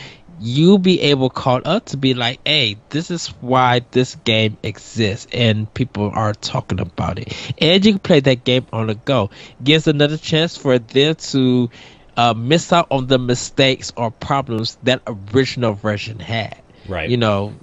You'll 0.41 0.79
be 0.79 1.01
able 1.01 1.31
caught 1.31 1.67
up 1.67 1.87
to 1.87 1.97
be 1.97 2.15
like, 2.15 2.41
hey, 2.47 2.77
this 2.91 3.11
is 3.11 3.29
why 3.41 3.83
this 3.91 4.15
game 4.17 4.57
exists, 4.63 5.27
and 5.33 5.73
people 5.73 6.11
are 6.15 6.33
talking 6.33 6.81
about 6.81 7.19
it. 7.19 7.53
And 7.59 7.85
you 7.85 7.93
can 7.93 7.99
play 7.99 8.21
that 8.21 8.45
game 8.45 8.67
on 8.73 8.87
the 8.87 8.95
go. 8.95 9.31
Gives 9.63 9.87
another 9.87 10.17
chance 10.17 10.57
for 10.57 10.79
them 10.79 11.15
to 11.15 11.71
uh, 12.17 12.35
miss 12.35 12.73
out 12.73 12.89
on 12.91 13.07
the 13.07 13.19
mistakes 13.19 13.93
or 13.97 14.11
problems 14.11 14.77
that 14.83 15.03
original 15.07 15.73
version 15.75 16.19
had. 16.19 16.61
Right. 16.89 17.09
You 17.09 17.17
know, 17.17 17.55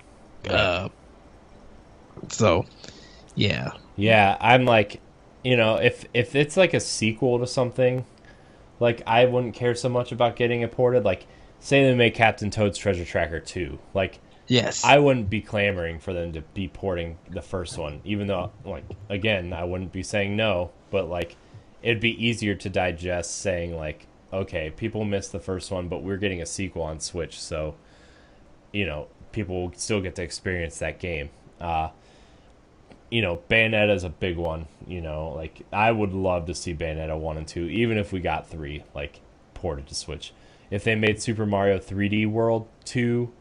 uh, 0.50 0.90
so 2.30 2.66
yeah. 3.36 3.72
Yeah, 3.96 4.38
I'm 4.40 4.66
like, 4.66 5.00
you 5.44 5.56
know, 5.58 5.76
if 5.76 6.06
if 6.14 6.36
it's 6.36 6.58
like 6.58 6.74
a 6.74 6.80
sequel 6.80 7.40
to 7.40 7.48
something, 7.48 8.06
like 8.80 9.02
I 9.06 9.26
wouldn't 9.26 9.56
care 9.56 9.76
so 9.76 9.90
much 9.90 10.12
about 10.12 10.36
getting 10.36 10.62
it 10.62 10.72
ported. 10.72 11.04
Like, 11.04 11.28
say 11.60 11.84
they 11.84 11.96
make 11.96 12.16
Captain 12.16 12.52
Toad's 12.52 12.78
Treasure 12.78 13.06
Tracker 13.06 13.40
2. 13.40 13.80
Like, 13.94 14.20
Yes. 14.48 14.84
I 14.84 15.00
wouldn't 15.00 15.30
be 15.30 15.42
clamoring 15.42 16.00
for 16.00 16.14
them 16.14 16.34
to 16.34 16.42
be 16.42 16.68
porting 16.68 17.18
the 17.30 17.42
first 17.42 17.78
one, 17.78 18.02
even 18.04 18.28
though, 18.28 18.52
like, 18.64 18.84
again, 19.10 19.54
I 19.54 19.64
wouldn't 19.64 19.92
be 19.92 20.04
saying 20.04 20.36
no, 20.36 20.70
but 20.92 21.10
like, 21.10 21.36
it'd 21.82 22.00
be 22.00 22.24
easier 22.24 22.56
to 22.56 22.70
digest 22.70 23.40
saying 23.40 23.76
like, 23.76 24.06
okay, 24.32 24.70
people 24.70 25.04
missed 25.04 25.32
the 25.32 25.40
first 25.40 25.72
one, 25.72 25.88
but 25.88 26.04
we're 26.04 26.18
getting 26.18 26.42
a 26.42 26.46
sequel 26.46 26.84
on 26.84 27.00
Switch, 27.00 27.40
so 27.40 27.76
you 28.72 28.86
know, 28.86 29.08
people 29.32 29.62
will 29.62 29.74
still 29.76 30.02
get 30.02 30.16
to 30.16 30.22
experience 30.22 30.80
that 30.80 31.00
game. 31.00 31.30
Uh, 31.62 31.90
you 33.10 33.22
know, 33.22 33.42
Bayonetta 33.50 33.96
is 33.96 34.04
a 34.04 34.10
big 34.10 34.36
one. 34.36 34.68
You 34.86 35.02
know, 35.02 35.30
like 35.30 35.62
I 35.72 35.92
would 35.92 36.14
love 36.14 36.48
to 36.48 36.54
see 36.54 36.74
Bayonetta 36.74 37.18
one 37.18 37.38
and 37.38 37.48
two, 37.48 37.66
even 37.70 37.98
if 37.98 38.12
we 38.12 38.20
got 38.20 38.50
three, 38.50 38.84
like 38.94 39.22
ported 39.54 39.88
to 39.88 39.96
Switch. 39.96 40.34
If 40.72 40.84
they 40.84 40.96
made 40.96 41.22
Super 41.22 41.46
Mario 41.46 41.78
3D 41.78 42.30
World 42.30 42.68
two, 42.84 43.32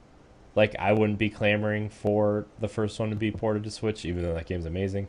like 0.54 0.76
I 0.78 0.92
wouldn't 0.92 1.18
be 1.18 1.30
clamoring 1.30 1.88
for 1.88 2.46
the 2.60 2.68
first 2.68 2.98
one 2.98 3.10
to 3.10 3.16
be 3.16 3.30
ported 3.30 3.64
to 3.64 3.70
Switch, 3.70 4.04
even 4.04 4.22
though 4.22 4.34
that 4.34 4.46
game's 4.46 4.66
amazing. 4.66 5.08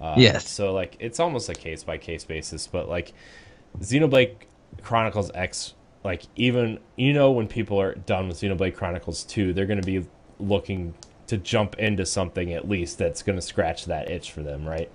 Uh, 0.00 0.14
Yes. 0.16 0.48
So 0.48 0.72
like 0.72 0.96
it's 0.98 1.20
almost 1.20 1.48
a 1.48 1.54
case 1.54 1.84
by 1.84 1.98
case 1.98 2.24
basis, 2.24 2.66
but 2.66 2.88
like 2.88 3.12
Xenoblade 3.78 4.36
Chronicles 4.82 5.30
X, 5.34 5.74
like 6.04 6.22
even 6.36 6.78
you 6.96 7.12
know 7.12 7.30
when 7.30 7.46
people 7.46 7.80
are 7.80 7.94
done 7.94 8.28
with 8.28 8.40
Xenoblade 8.40 8.74
Chronicles 8.74 9.24
two, 9.24 9.52
they're 9.52 9.66
going 9.66 9.80
to 9.80 9.86
be 9.86 10.06
looking 10.38 10.94
to 11.26 11.36
jump 11.36 11.78
into 11.78 12.04
something 12.04 12.52
at 12.52 12.68
least 12.68 12.98
that's 12.98 13.22
going 13.22 13.36
to 13.36 13.42
scratch 13.42 13.84
that 13.84 14.10
itch 14.10 14.32
for 14.32 14.42
them, 14.42 14.66
right? 14.66 14.90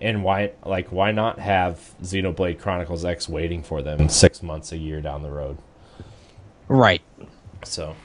And 0.00 0.24
why 0.24 0.52
like 0.64 0.88
why 0.90 1.12
not 1.12 1.38
have 1.38 1.94
Xenoblade 2.02 2.58
Chronicles 2.58 3.04
X 3.04 3.28
waiting 3.28 3.62
for 3.62 3.82
them 3.82 4.08
six 4.08 4.42
months 4.42 4.72
a 4.72 4.76
year 4.78 5.00
down 5.00 5.22
the 5.22 5.30
road? 5.30 5.58
Right. 6.68 7.02
So, 7.64 7.96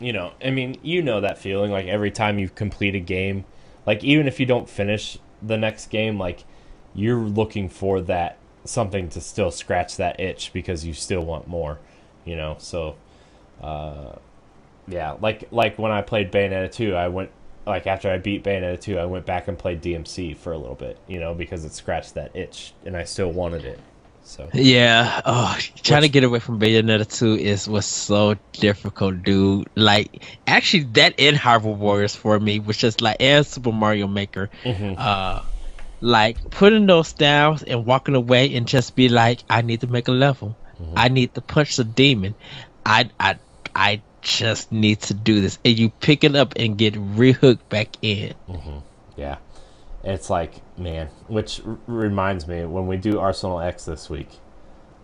you 0.00 0.12
know, 0.12 0.32
I 0.44 0.50
mean, 0.50 0.78
you 0.82 1.02
know 1.02 1.20
that 1.20 1.38
feeling 1.38 1.70
like 1.70 1.86
every 1.86 2.10
time 2.10 2.38
you 2.38 2.48
complete 2.48 2.94
a 2.94 3.00
game, 3.00 3.44
like 3.86 4.02
even 4.04 4.26
if 4.26 4.40
you 4.40 4.46
don't 4.46 4.68
finish 4.68 5.18
the 5.42 5.56
next 5.56 5.86
game, 5.86 6.18
like 6.18 6.44
you're 6.94 7.18
looking 7.18 7.68
for 7.68 8.00
that 8.02 8.38
something 8.64 9.08
to 9.08 9.20
still 9.20 9.50
scratch 9.50 9.96
that 9.96 10.20
itch 10.20 10.52
because 10.52 10.84
you 10.84 10.92
still 10.92 11.24
want 11.24 11.48
more, 11.48 11.78
you 12.24 12.36
know. 12.36 12.56
So, 12.58 12.96
uh, 13.60 14.16
yeah, 14.86 15.16
like 15.20 15.48
like 15.50 15.78
when 15.78 15.92
I 15.92 16.02
played 16.02 16.32
Bayonetta 16.32 16.72
2, 16.72 16.94
I 16.94 17.08
went 17.08 17.30
like 17.66 17.86
after 17.86 18.10
I 18.10 18.18
beat 18.18 18.44
Bayonetta 18.44 18.80
2, 18.80 18.98
I 18.98 19.04
went 19.04 19.26
back 19.26 19.48
and 19.48 19.58
played 19.58 19.82
DMC 19.82 20.36
for 20.36 20.52
a 20.52 20.58
little 20.58 20.74
bit, 20.74 20.98
you 21.06 21.20
know, 21.20 21.34
because 21.34 21.64
it 21.64 21.72
scratched 21.72 22.14
that 22.14 22.34
itch 22.34 22.72
and 22.84 22.96
I 22.96 23.04
still 23.04 23.30
wanted 23.30 23.64
it. 23.64 23.78
So, 24.28 24.48
Yeah. 24.52 25.22
Oh, 25.24 25.56
trying 25.82 26.02
to 26.02 26.08
get 26.10 26.22
away 26.22 26.38
from 26.38 26.60
Bayonetta 26.60 27.08
2 27.08 27.34
is 27.36 27.66
was 27.66 27.86
so 27.86 28.36
difficult, 28.52 29.22
dude. 29.22 29.68
Like, 29.74 30.22
actually, 30.46 30.84
that 31.00 31.14
in 31.16 31.34
Hyrule 31.34 31.76
Warriors 31.76 32.14
for 32.14 32.38
me 32.38 32.60
was 32.60 32.76
just 32.76 33.00
like, 33.00 33.16
and 33.20 33.46
Super 33.46 33.72
Mario 33.72 34.06
Maker. 34.06 34.50
mhm. 34.64 34.96
Uh, 34.98 35.40
like 36.00 36.50
putting 36.50 36.86
those 36.86 37.12
down 37.12 37.58
and 37.66 37.84
walking 37.86 38.14
away 38.14 38.54
and 38.54 38.68
just 38.68 38.94
be 38.94 39.08
like, 39.08 39.40
I 39.50 39.62
need 39.62 39.80
to 39.80 39.86
make 39.88 40.06
a 40.08 40.12
level. 40.12 40.56
Mm-hmm. 40.80 40.94
I 40.96 41.08
need 41.08 41.34
to 41.34 41.40
punch 41.40 41.76
the 41.76 41.84
demon. 41.84 42.34
I 42.86 43.10
I 43.18 43.38
I 43.74 44.02
just 44.20 44.70
need 44.70 45.00
to 45.08 45.14
do 45.14 45.40
this. 45.40 45.58
And 45.64 45.76
you 45.76 45.88
pick 45.90 46.22
it 46.22 46.36
up 46.36 46.52
and 46.56 46.76
get 46.78 46.94
rehooked 46.94 47.68
back 47.68 47.96
in. 48.02 48.34
Yeah. 49.16 49.38
It's 50.04 50.30
like, 50.30 50.54
man, 50.78 51.08
which 51.26 51.60
r- 51.66 51.76
reminds 51.86 52.46
me, 52.46 52.64
when 52.64 52.86
we 52.86 52.96
do 52.96 53.18
Arsenal 53.18 53.60
X 53.60 53.84
this 53.84 54.08
week, 54.08 54.28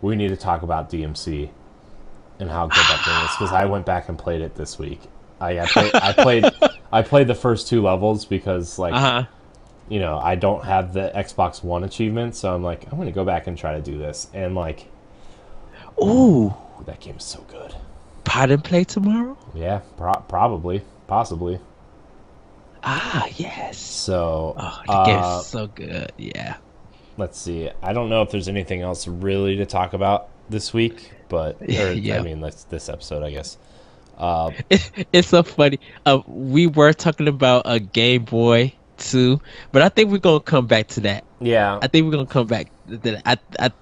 we 0.00 0.14
need 0.16 0.28
to 0.28 0.36
talk 0.36 0.62
about 0.62 0.88
DMC 0.90 1.50
and 2.38 2.50
how 2.50 2.66
good 2.66 2.76
that 2.76 3.02
game 3.04 3.24
is 3.24 3.30
because 3.32 3.52
I 3.52 3.64
went 3.66 3.86
back 3.86 4.08
and 4.08 4.18
played 4.18 4.40
it 4.40 4.54
this 4.54 4.78
week. 4.78 5.00
I, 5.40 5.58
I, 5.60 5.66
played, 5.66 5.94
I 5.94 6.12
played 6.12 6.44
I 6.92 7.02
played 7.02 7.26
the 7.26 7.34
first 7.34 7.68
two 7.68 7.82
levels 7.82 8.24
because 8.24 8.78
like 8.78 8.94
Uh 8.94 8.98
huh. 9.00 9.24
you 9.88 9.98
know 9.98 10.18
I 10.18 10.36
don't 10.36 10.64
have 10.64 10.92
the 10.92 11.10
Xbox 11.14 11.62
One 11.64 11.82
achievement, 11.84 12.36
so 12.36 12.54
I'm 12.54 12.62
like 12.62 12.90
I'm 12.90 12.98
gonna 12.98 13.10
go 13.12 13.24
back 13.24 13.46
and 13.48 13.58
try 13.58 13.74
to 13.74 13.82
do 13.82 13.98
this, 13.98 14.28
and 14.32 14.54
like 14.54 14.86
Ooh, 16.02 16.54
that 16.86 17.00
game 17.00 17.16
is 17.16 17.24
so 17.24 17.40
good. 17.48 17.74
pot 18.24 18.50
and 18.50 18.62
play 18.64 18.84
tomorrow. 18.84 19.36
Yeah, 19.54 19.80
pro- 19.96 20.12
probably, 20.28 20.82
possibly. 21.06 21.60
Ah, 22.84 23.26
yes. 23.36 23.78
So 23.78 24.54
Oh, 24.58 24.80
the 24.86 24.92
uh, 24.92 25.04
game's 25.06 25.46
so 25.46 25.66
good. 25.68 26.12
Yeah. 26.18 26.56
let's 27.16 27.38
see. 27.38 27.70
I 27.82 27.92
don't 27.92 28.08
know 28.10 28.22
if 28.22 28.30
there's 28.30 28.48
anything 28.48 28.82
else 28.82 29.06
really 29.08 29.56
to 29.56 29.66
talk 29.66 29.92
about 29.94 30.28
this 30.50 30.72
week, 30.74 31.10
but 31.28 31.60
or, 31.62 31.92
Yeah. 31.92 32.18
I 32.18 32.22
mean 32.22 32.40
this 32.40 32.64
this 32.64 32.88
episode, 32.88 33.22
I 33.22 33.30
guess. 33.30 33.56
Uh, 34.18 34.50
it's 35.12 35.28
so 35.28 35.42
funny. 35.42 35.80
Uh, 36.06 36.20
we 36.26 36.66
were 36.66 36.92
talking 36.92 37.26
about 37.26 37.62
a 37.64 37.80
Game 37.80 38.24
Boy 38.24 38.72
too, 38.96 39.40
but 39.72 39.82
I 39.82 39.88
think 39.88 40.10
we're 40.12 40.18
gonna 40.18 40.40
come 40.40 40.66
back 40.66 40.88
to 40.88 41.00
that. 41.00 41.24
yeah, 41.40 41.78
I 41.82 41.88
think 41.88 42.04
we're 42.04 42.12
gonna 42.12 42.26
come 42.26 42.46
back 42.46 42.70
to 42.88 42.96
that. 42.98 43.22
I, 43.26 43.38
I, 43.58 43.72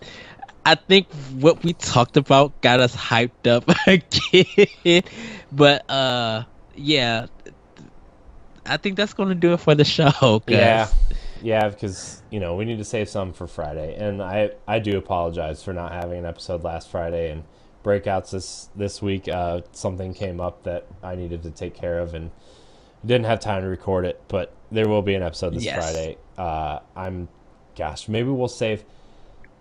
I 0.65 0.75
think 0.77 1.09
what 1.39 1.63
we 1.65 1.73
talked 1.75 2.17
about 2.17 2.59
got 2.63 2.81
us 2.81 2.95
hyped 2.97 3.47
up 3.47 3.69
again. 3.87 5.03
but 5.53 5.91
uh, 5.91 6.45
yeah, 6.77 7.27
I 8.67 8.77
think 8.77 8.97
that's 8.97 9.15
gonna 9.15 9.35
do 9.35 9.53
it 9.55 9.59
for 9.61 9.75
the 9.75 9.85
show. 9.97 10.11
'cause- 10.11 10.41
yeah, 10.49 10.89
yeah, 11.43 11.69
because 11.69 12.23
you 12.31 12.41
know 12.41 12.55
we 12.55 12.65
need 12.65 12.79
to 12.79 12.85
save 12.85 13.09
some 13.09 13.33
for 13.33 13.47
Friday, 13.47 13.95
and 13.97 14.23
I 14.23 14.51
I 14.69 14.79
do 14.79 14.97
apologize 14.99 15.63
for 15.63 15.73
not 15.73 15.93
having 15.93 16.19
an 16.21 16.27
episode 16.27 16.63
last 16.65 16.89
Friday 16.89 17.31
and 17.31 17.45
breakouts 17.85 18.31
this 18.31 18.69
this 18.77 19.03
week. 19.03 19.29
Uh, 19.29 19.63
something 19.73 20.15
came 20.15 20.41
up 20.41 20.63
that 20.63 20.87
I 21.03 21.15
needed 21.17 21.43
to 21.43 21.51
take 21.51 21.75
care 21.75 21.99
of 21.99 22.15
and 22.15 22.31
didn't 23.05 23.27
have 23.27 23.41
time 23.41 23.63
to 23.63 23.69
record 23.69 24.05
it, 24.05 24.21
but 24.29 24.53
there 24.71 24.89
will 24.89 25.03
be 25.03 25.15
an 25.17 25.23
episode 25.25 25.55
this 25.55 25.65
Yes. 25.65 25.77
Friday. 25.77 26.17
Uh, 26.39 26.79
I'm, 26.95 27.27
gosh, 27.77 28.09
maybe 28.09 28.29
we'll 28.31 28.47
save. 28.47 28.85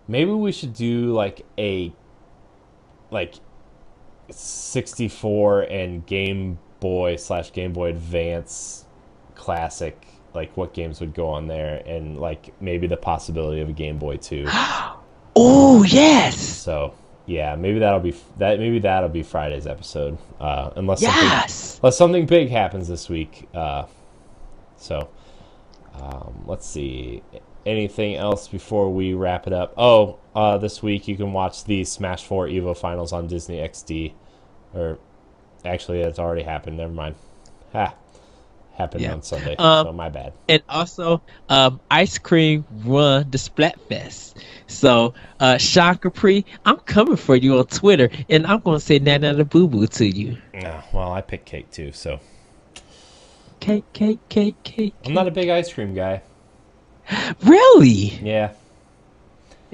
Maybe 0.07 0.29
we 0.29 0.51
should 0.51 0.73
do 0.73 1.11
like 1.11 1.43
a, 1.57 1.91
like, 3.09 3.33
64 4.29 5.61
and 5.63 6.05
Game 6.05 6.59
Boy 6.79 7.15
slash 7.15 7.51
Game 7.51 7.73
Boy 7.73 7.89
Advance 7.89 8.85
classic. 9.41 10.07
Like 10.33 10.55
what 10.55 10.73
games 10.73 11.01
would 11.01 11.13
go 11.13 11.27
on 11.27 11.47
there, 11.47 11.83
and 11.85 12.17
like 12.17 12.53
maybe 12.61 12.87
the 12.87 12.95
possibility 12.95 13.59
of 13.59 13.67
a 13.67 13.73
Game 13.73 13.97
Boy 13.97 14.17
too. 14.17 14.47
Oh 15.33 15.83
yes, 15.83 16.37
So 16.37 16.93
yeah, 17.25 17.55
maybe 17.55 17.79
that'll 17.79 18.01
be 18.01 18.13
that. 18.37 18.59
Maybe 18.59 18.79
that'll 18.79 19.07
be 19.09 19.23
Friday's 19.23 19.65
episode, 19.65 20.17
uh, 20.41 20.71
unless 20.75 21.01
something 21.01 21.79
unless 21.81 21.97
something 21.97 22.25
big 22.25 22.49
happens 22.49 22.89
this 22.89 23.07
week. 23.07 23.47
Uh, 23.53 23.85
so, 24.75 25.09
um, 25.93 26.43
let's 26.45 26.67
see. 26.67 27.23
Anything 27.65 28.15
else 28.15 28.47
before 28.49 28.91
we 28.91 29.13
wrap 29.13 29.47
it 29.47 29.53
up? 29.53 29.73
Oh, 29.77 30.19
uh, 30.35 30.57
this 30.57 30.83
week 30.83 31.07
you 31.07 31.15
can 31.15 31.31
watch 31.31 31.63
the 31.63 31.85
Smash 31.85 32.25
4 32.25 32.47
Evo 32.47 32.75
Finals 32.75 33.13
on 33.13 33.27
Disney 33.27 33.57
XD, 33.59 34.13
or 34.73 34.99
actually, 35.63 36.01
it's 36.01 36.19
already 36.19 36.43
happened. 36.43 36.77
Never 36.77 36.91
mind. 36.91 37.15
Ha. 37.71 37.93
Happened 38.75 39.01
Yeah. 39.03 39.13
on 39.13 39.21
Sunday, 39.21 39.55
Um, 39.57 39.87
so 39.87 39.93
my 39.93 40.09
bad. 40.09 40.33
and 40.49 40.63
also 40.69 41.21
um, 41.49 41.79
ice 41.91 42.17
cream 42.17 42.65
run 42.85 43.29
the 43.29 43.37
Splatfest. 43.37 44.35
So 44.67 45.13
uh, 45.39 45.57
Sean 45.57 45.97
Capri, 45.97 46.45
I'm 46.65 46.77
coming 46.77 47.17
for 47.17 47.35
you 47.35 47.59
on 47.59 47.67
Twitter, 47.67 48.09
and 48.29 48.47
I'm 48.47 48.61
gonna 48.61 48.79
say 48.79 48.97
Nana 48.99 49.33
the 49.33 49.45
Boo 49.45 49.67
Boo 49.67 49.85
to 49.87 50.05
you. 50.07 50.37
No, 50.53 50.81
well, 50.93 51.11
I 51.11 51.21
picked 51.21 51.45
cake 51.45 51.69
too, 51.71 51.91
so 51.91 52.19
Cake, 53.59 53.85
cake, 53.93 54.19
cake, 54.29 54.55
cake. 54.63 54.95
I'm 55.05 55.13
not 55.13 55.27
a 55.27 55.31
big 55.31 55.49
ice 55.49 55.71
cream 55.71 55.93
guy. 55.93 56.21
Really, 57.43 58.19
Yeah, 58.23 58.53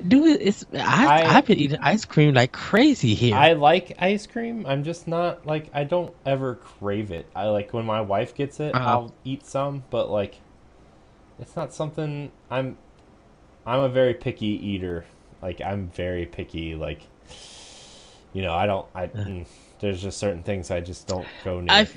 dude. 0.05 0.41
It's 0.41 0.65
I, 0.73 1.23
I- 1.23 1.37
I've 1.37 1.45
been 1.45 1.59
eating 1.59 1.79
ice 1.81 2.05
cream 2.05 2.33
like 2.33 2.51
crazy 2.51 3.13
here. 3.15 3.35
I 3.35 3.53
like 3.53 3.95
ice 3.99 4.27
cream. 4.27 4.65
I'm 4.65 4.83
just 4.83 5.07
not 5.07 5.45
like 5.45 5.69
I 5.73 5.83
don't 5.83 6.13
ever 6.25 6.55
crave 6.55 7.11
it. 7.11 7.25
I 7.35 7.47
like 7.47 7.73
when 7.73 7.85
my 7.85 8.01
wife 8.01 8.35
gets 8.35 8.59
it, 8.59 8.75
Uh-huh. 8.75 8.89
I'll 8.89 9.13
eat 9.23 9.45
some, 9.45 9.83
but 9.89 10.09
like 10.09 10.35
it's 11.39 11.55
not 11.55 11.73
something 11.73 12.31
I'm 12.49 12.77
I'm 13.65 13.79
a 13.81 13.89
very 13.89 14.13
picky 14.13 14.47
eater. 14.47 15.05
Like 15.41 15.61
I'm 15.61 15.87
very 15.89 16.25
picky 16.25 16.75
like 16.75 17.01
you 18.33 18.41
know, 18.41 18.53
I 18.53 18.65
don't 18.65 18.85
I 18.95 19.07
mm, 19.07 19.45
there's 19.79 20.01
just 20.01 20.17
certain 20.17 20.43
things 20.43 20.71
I 20.71 20.79
just 20.81 21.07
don't 21.07 21.27
go 21.43 21.61
near. 21.61 21.71
I 21.73 21.87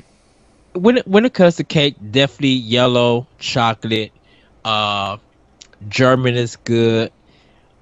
when 0.72 0.98
it, 0.98 1.06
when 1.08 1.24
it 1.24 1.34
comes 1.34 1.56
to 1.56 1.64
cake, 1.64 1.96
definitely 2.12 2.50
yellow 2.50 3.26
chocolate. 3.38 4.12
Uh, 4.64 5.16
German 5.88 6.36
is 6.36 6.56
good. 6.56 7.10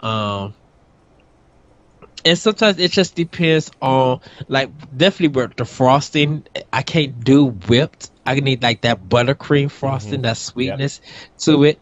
Um, 0.00 0.54
and 2.24 2.38
sometimes 2.38 2.78
it 2.78 2.90
just 2.90 3.14
depends 3.14 3.70
on 3.80 4.20
like 4.48 4.70
definitely 4.96 5.40
with 5.40 5.56
the 5.56 5.64
frosting. 5.64 6.46
I 6.72 6.82
can't 6.82 7.22
do 7.24 7.46
whipped. 7.46 8.10
I 8.26 8.34
need 8.40 8.62
like 8.62 8.82
that 8.82 9.08
buttercream 9.08 9.70
frosting, 9.70 10.22
that 10.22 10.36
sweetness 10.36 11.00
to 11.38 11.64
it. 11.64 11.80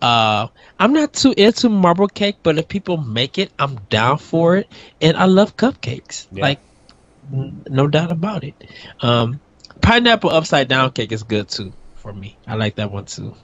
Uh, 0.00 0.46
I'm 0.78 0.92
not 0.92 1.12
too 1.12 1.34
into 1.36 1.68
marble 1.68 2.06
cake, 2.06 2.36
but 2.42 2.56
if 2.58 2.68
people 2.68 2.98
make 2.98 3.38
it, 3.38 3.50
I'm 3.58 3.76
down 3.90 4.18
for 4.18 4.56
it. 4.58 4.70
And 5.00 5.16
I 5.16 5.24
love 5.24 5.56
cupcakes. 5.56 6.28
Yeah. 6.30 6.44
Like, 6.44 6.60
n- 7.32 7.64
no 7.68 7.88
doubt 7.88 8.12
about 8.12 8.44
it. 8.44 8.54
Um, 9.00 9.40
pineapple 9.80 10.30
upside 10.30 10.68
down 10.68 10.92
cake 10.92 11.10
is 11.10 11.24
good 11.24 11.48
too 11.48 11.72
for 11.96 12.12
me. 12.12 12.36
I 12.46 12.54
like 12.54 12.76
that 12.76 12.92
one 12.92 13.06
too. 13.06 13.34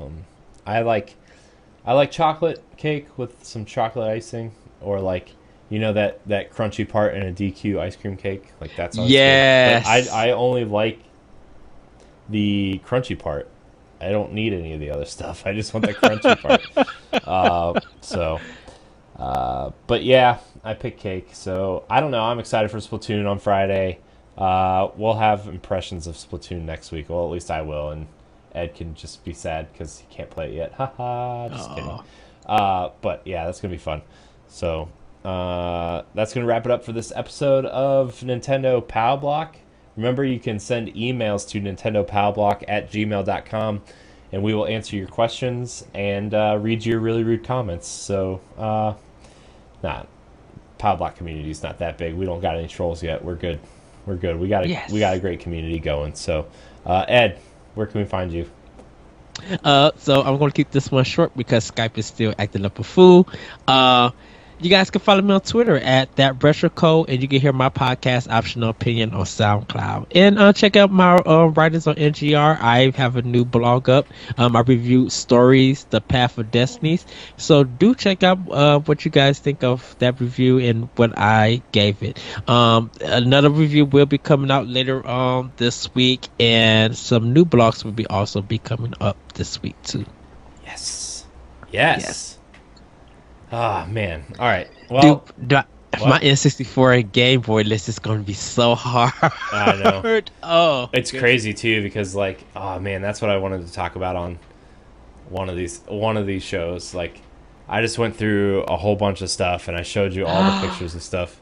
Um, 0.00 0.24
I 0.66 0.80
like 0.80 1.14
I 1.86 1.92
like 1.92 2.10
chocolate 2.10 2.62
cake 2.76 3.16
with 3.16 3.44
some 3.44 3.64
chocolate 3.64 4.08
icing, 4.08 4.52
or 4.80 5.00
like 5.00 5.32
you 5.68 5.78
know 5.78 5.92
that 5.92 6.26
that 6.26 6.52
crunchy 6.52 6.88
part 6.88 7.14
in 7.14 7.22
a 7.22 7.32
DQ 7.32 7.78
ice 7.78 7.96
cream 7.96 8.16
cake. 8.16 8.52
Like 8.60 8.74
that's 8.76 8.96
good. 8.96 9.06
I 9.86 10.28
I 10.28 10.30
only 10.32 10.64
like 10.64 11.00
the 12.28 12.80
crunchy 12.84 13.18
part. 13.18 13.48
I 14.00 14.10
don't 14.10 14.32
need 14.32 14.52
any 14.52 14.72
of 14.74 14.80
the 14.80 14.90
other 14.90 15.04
stuff. 15.06 15.46
I 15.46 15.54
just 15.54 15.72
want 15.72 15.86
the 15.86 15.94
crunchy 15.94 16.40
part. 17.12 17.26
Uh, 17.26 17.80
so, 18.00 18.40
uh, 19.18 19.70
but 19.86 20.02
yeah, 20.02 20.38
I 20.64 20.74
picked 20.74 21.00
cake. 21.00 21.30
So 21.32 21.84
I 21.88 22.00
don't 22.00 22.10
know. 22.10 22.22
I'm 22.22 22.38
excited 22.38 22.70
for 22.70 22.78
Splatoon 22.78 23.30
on 23.30 23.38
Friday. 23.38 24.00
Uh, 24.36 24.88
we'll 24.96 25.14
have 25.14 25.46
impressions 25.46 26.06
of 26.06 26.16
Splatoon 26.16 26.62
next 26.62 26.92
week. 26.92 27.08
Well, 27.08 27.24
at 27.24 27.30
least 27.30 27.50
I 27.50 27.62
will, 27.62 27.90
and 27.90 28.06
Ed 28.56 28.74
can 28.74 28.94
just 28.94 29.24
be 29.24 29.32
sad 29.32 29.70
because 29.72 29.98
he 29.98 30.06
can't 30.14 30.30
play 30.30 30.48
it 30.48 30.54
yet. 30.54 30.72
Haha, 30.72 31.48
just 31.48 31.68
kidding. 31.70 32.00
Uh, 32.46 32.90
but 33.02 33.22
yeah, 33.24 33.44
that's 33.46 33.60
gonna 33.60 33.72
be 33.72 33.78
fun. 33.78 34.02
So 34.48 34.88
uh, 35.24 36.02
that's 36.14 36.32
gonna 36.32 36.46
wrap 36.46 36.64
it 36.64 36.72
up 36.72 36.84
for 36.84 36.92
this 36.92 37.12
episode 37.14 37.66
of 37.66 38.20
Nintendo 38.20 38.86
Pow 38.86 39.16
Block. 39.16 39.56
Remember, 39.96 40.24
you 40.24 40.38
can 40.38 40.58
send 40.58 40.88
emails 40.94 41.48
to 41.48 41.60
nintendopowblock 41.60 42.64
at 42.68 42.90
gmail.com 42.90 43.82
and 44.32 44.42
we 44.42 44.52
will 44.54 44.66
answer 44.66 44.96
your 44.96 45.06
questions 45.06 45.84
and 45.94 46.34
uh, 46.34 46.58
read 46.60 46.84
your 46.84 47.00
really 47.00 47.24
rude 47.24 47.44
comments. 47.44 47.88
So, 47.88 48.40
uh, 48.58 48.94
not 49.82 50.06
Pow 50.78 50.96
Block 50.96 51.16
community 51.16 51.50
is 51.50 51.62
not 51.62 51.78
that 51.78 51.96
big. 51.96 52.14
We 52.14 52.26
don't 52.26 52.40
got 52.40 52.56
any 52.56 52.68
trolls 52.68 53.02
yet. 53.02 53.24
We're 53.24 53.36
good. 53.36 53.58
We're 54.04 54.16
good. 54.16 54.38
We 54.38 54.48
got 54.48 54.64
a 54.64 54.68
Yes. 54.68 54.92
we 54.92 55.00
got 55.00 55.16
a 55.16 55.18
great 55.20 55.40
community 55.40 55.78
going. 55.78 56.14
So, 56.14 56.46
uh, 56.84 57.04
Ed, 57.08 57.38
where 57.76 57.86
can 57.86 58.00
we 58.00 58.06
find 58.06 58.32
you? 58.32 58.50
Uh, 59.62 59.90
so 59.98 60.22
I'm 60.22 60.38
gonna 60.38 60.50
keep 60.50 60.70
this 60.70 60.90
one 60.90 61.04
short 61.04 61.36
because 61.36 61.70
Skype 61.70 61.98
is 61.98 62.06
still 62.06 62.34
acting 62.38 62.64
up 62.64 62.78
a 62.78 62.82
fool. 62.82 63.28
Uh, 63.68 64.10
you 64.58 64.70
guys 64.70 64.90
can 64.90 65.00
follow 65.00 65.20
me 65.20 65.34
on 65.34 65.40
Twitter 65.40 65.76
at 65.76 66.14
that 66.16 66.42
retro 66.42 66.70
code, 66.70 67.10
and 67.10 67.20
you 67.20 67.28
can 67.28 67.40
hear 67.40 67.52
my 67.52 67.68
podcast 67.68 68.30
optional 68.30 68.70
opinion 68.70 69.12
on 69.12 69.24
SoundCloud. 69.24 70.06
And 70.14 70.38
uh, 70.38 70.52
check 70.52 70.76
out 70.76 70.90
my 70.90 71.16
uh, 71.16 71.46
writers 71.46 71.86
on 71.86 71.96
NGR. 71.96 72.58
I 72.60 72.92
have 72.96 73.16
a 73.16 73.22
new 73.22 73.44
blog 73.44 73.88
up. 73.88 74.06
Um, 74.38 74.56
I 74.56 74.60
review 74.60 75.10
stories, 75.10 75.84
The 75.84 76.00
Path 76.00 76.38
of 76.38 76.50
Destinies. 76.50 77.04
So 77.36 77.64
do 77.64 77.94
check 77.94 78.22
out 78.22 78.38
uh, 78.50 78.78
what 78.80 79.04
you 79.04 79.10
guys 79.10 79.38
think 79.38 79.62
of 79.62 79.96
that 79.98 80.20
review 80.20 80.58
and 80.58 80.88
what 80.96 81.16
I 81.18 81.62
gave 81.72 82.02
it. 82.02 82.18
Um, 82.48 82.90
another 83.00 83.50
review 83.50 83.84
will 83.84 84.06
be 84.06 84.18
coming 84.18 84.50
out 84.50 84.66
later 84.66 85.06
on 85.06 85.52
this 85.56 85.94
week, 85.94 86.28
and 86.40 86.96
some 86.96 87.32
new 87.32 87.44
blogs 87.44 87.84
will 87.84 87.92
be 87.92 88.06
also 88.06 88.40
be 88.40 88.58
coming 88.58 88.94
up 89.00 89.18
this 89.34 89.60
week 89.62 89.80
too. 89.82 90.06
Yes. 90.64 91.26
Yes. 91.70 92.02
Yes. 92.02 92.35
Ah 93.52 93.86
man. 93.88 94.24
All 94.38 94.46
right. 94.46 94.68
Well, 94.90 95.24
Dude, 95.38 95.48
the- 95.50 95.66
what? 95.98 96.08
my 96.08 96.18
N64 96.20 97.00
and 97.00 97.12
Game 97.12 97.40
Boy 97.40 97.62
list 97.62 97.88
is 97.88 97.98
going 97.98 98.18
to 98.18 98.24
be 98.26 98.34
so 98.34 98.74
hard. 98.74 99.12
I 99.52 99.76
know. 99.76 100.20
Oh, 100.42 100.90
it's 100.92 101.10
crazy 101.10 101.54
too 101.54 101.82
because 101.82 102.14
like, 102.14 102.44
oh 102.54 102.78
man, 102.78 103.02
that's 103.02 103.20
what 103.22 103.30
I 103.30 103.36
wanted 103.38 103.66
to 103.66 103.72
talk 103.72 103.96
about 103.96 104.14
on 104.14 104.38
one 105.28 105.48
of 105.48 105.56
these 105.56 105.80
one 105.86 106.16
of 106.16 106.26
these 106.26 106.42
shows. 106.42 106.94
Like, 106.94 107.20
I 107.68 107.80
just 107.80 107.98
went 107.98 108.14
through 108.16 108.62
a 108.64 108.76
whole 108.76 108.94
bunch 108.96 109.22
of 109.22 109.30
stuff 109.30 109.68
and 109.68 109.76
I 109.76 109.82
showed 109.82 110.12
you 110.12 110.26
all 110.26 110.42
the 110.60 110.60
pictures 110.68 110.94
of 110.94 111.02
stuff. 111.02 111.40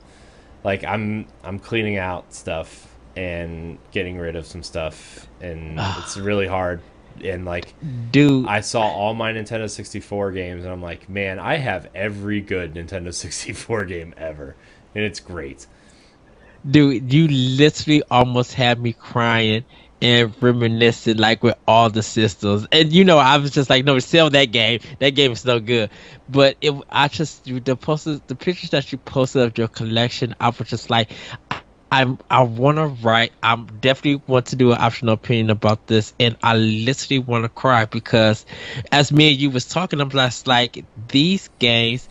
Like, 0.62 0.84
I'm 0.84 1.26
I'm 1.42 1.58
cleaning 1.58 1.98
out 1.98 2.32
stuff 2.32 2.94
and 3.16 3.78
getting 3.92 4.18
rid 4.18 4.36
of 4.36 4.46
some 4.46 4.62
stuff, 4.62 5.26
and 5.40 5.78
it's 5.98 6.16
really 6.16 6.46
hard. 6.46 6.80
And 7.22 7.44
like, 7.44 7.74
dude. 8.10 8.46
I 8.46 8.60
saw 8.60 8.82
all 8.82 9.14
my 9.14 9.32
Nintendo 9.32 9.68
64 9.70 10.32
games, 10.32 10.64
and 10.64 10.72
I'm 10.72 10.82
like, 10.82 11.08
man, 11.08 11.38
I 11.38 11.56
have 11.56 11.88
every 11.94 12.40
good 12.40 12.74
Nintendo 12.74 13.12
64 13.14 13.84
game 13.84 14.14
ever, 14.16 14.56
and 14.94 15.04
it's 15.04 15.20
great. 15.20 15.66
Dude, 16.68 17.12
you 17.12 17.28
literally 17.28 18.02
almost 18.10 18.54
had 18.54 18.80
me 18.80 18.94
crying 18.94 19.64
and 20.04 20.34
reminiscing 20.42 21.16
like 21.16 21.42
with 21.42 21.56
all 21.66 21.88
the 21.88 22.02
systems. 22.02 22.66
And 22.72 22.92
you 22.92 23.04
know, 23.04 23.18
I 23.18 23.38
was 23.38 23.50
just 23.50 23.70
like, 23.70 23.84
no, 23.84 23.98
sell 23.98 24.30
that 24.30 24.46
game. 24.46 24.80
That 24.98 25.10
game 25.10 25.32
is 25.32 25.44
no 25.44 25.60
good. 25.60 25.90
But 26.28 26.56
it, 26.60 26.74
I 26.90 27.08
just 27.08 27.44
the 27.44 27.76
posters, 27.76 28.20
the 28.26 28.34
pictures 28.34 28.70
that 28.70 28.92
you 28.92 28.98
posted 28.98 29.42
of 29.42 29.56
your 29.56 29.68
collection, 29.68 30.34
I 30.40 30.48
was 30.48 30.68
just 30.68 30.90
like, 30.90 31.10
I'm 31.94 32.18
I 32.30 32.42
want 32.42 32.78
to 32.78 32.86
write. 33.06 33.32
I'm 33.42 33.66
definitely 33.80 34.22
want 34.26 34.46
to 34.46 34.56
do 34.56 34.72
an 34.72 34.78
optional 34.80 35.14
opinion 35.14 35.50
about 35.50 35.86
this, 35.86 36.12
and 36.18 36.36
I 36.42 36.56
literally 36.56 37.20
want 37.20 37.44
to 37.44 37.48
cry 37.48 37.84
because, 37.84 38.44
as 38.92 39.12
me 39.12 39.30
and 39.30 39.38
you 39.40 39.50
was 39.50 39.66
talking, 39.66 40.00
I'm 40.00 40.10
just 40.10 40.46
like 40.46 40.84
these 41.08 41.48
games 41.58 42.08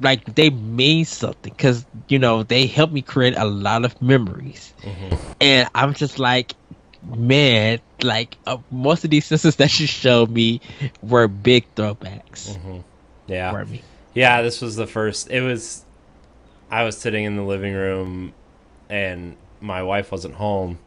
like 0.00 0.24
they 0.36 0.50
mean 0.50 1.04
something 1.04 1.52
because 1.52 1.84
you 2.08 2.20
know 2.20 2.44
they 2.44 2.66
helped 2.66 2.92
me 2.92 3.02
create 3.02 3.36
a 3.36 3.44
lot 3.44 3.84
of 3.84 4.00
memories 4.00 4.72
and 5.40 5.68
i'm 5.74 5.92
just 5.92 6.20
like 6.20 6.54
man 7.02 7.80
like 8.04 8.36
uh, 8.46 8.58
most 8.70 9.02
of 9.02 9.10
these 9.10 9.26
sisters 9.26 9.56
that 9.56 9.80
you 9.80 9.88
showed 9.88 10.30
me 10.30 10.60
were 11.02 11.26
big 11.26 11.66
throwbacks 11.74 12.56
Yeah, 13.26 13.50
for 13.50 13.64
me 13.64 13.82
yeah. 14.18 14.42
This 14.42 14.60
was 14.60 14.74
the 14.76 14.86
first. 14.86 15.30
It 15.30 15.42
was. 15.42 15.84
I 16.70 16.82
was 16.82 16.98
sitting 16.98 17.24
in 17.24 17.36
the 17.36 17.42
living 17.42 17.72
room, 17.72 18.34
and 18.88 19.36
my 19.60 19.82
wife 19.82 20.12
wasn't 20.12 20.34
home, 20.34 20.78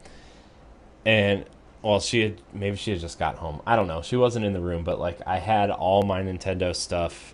and 1.06 1.46
well, 1.82 2.00
she 2.00 2.22
had 2.22 2.42
maybe 2.54 2.76
she 2.76 2.92
had 2.92 3.00
just 3.00 3.18
got 3.20 3.36
home. 3.38 3.62
I 3.66 3.76
don't 3.76 3.88
know. 3.88 4.02
She 4.02 4.16
wasn't 4.16 4.46
in 4.46 4.54
the 4.54 4.62
room, 4.62 4.84
but 4.84 5.00
like 5.00 5.20
I 5.26 5.38
had 5.38 5.72
all 5.72 6.04
my 6.04 6.22
Nintendo 6.22 6.76
stuff 6.76 7.34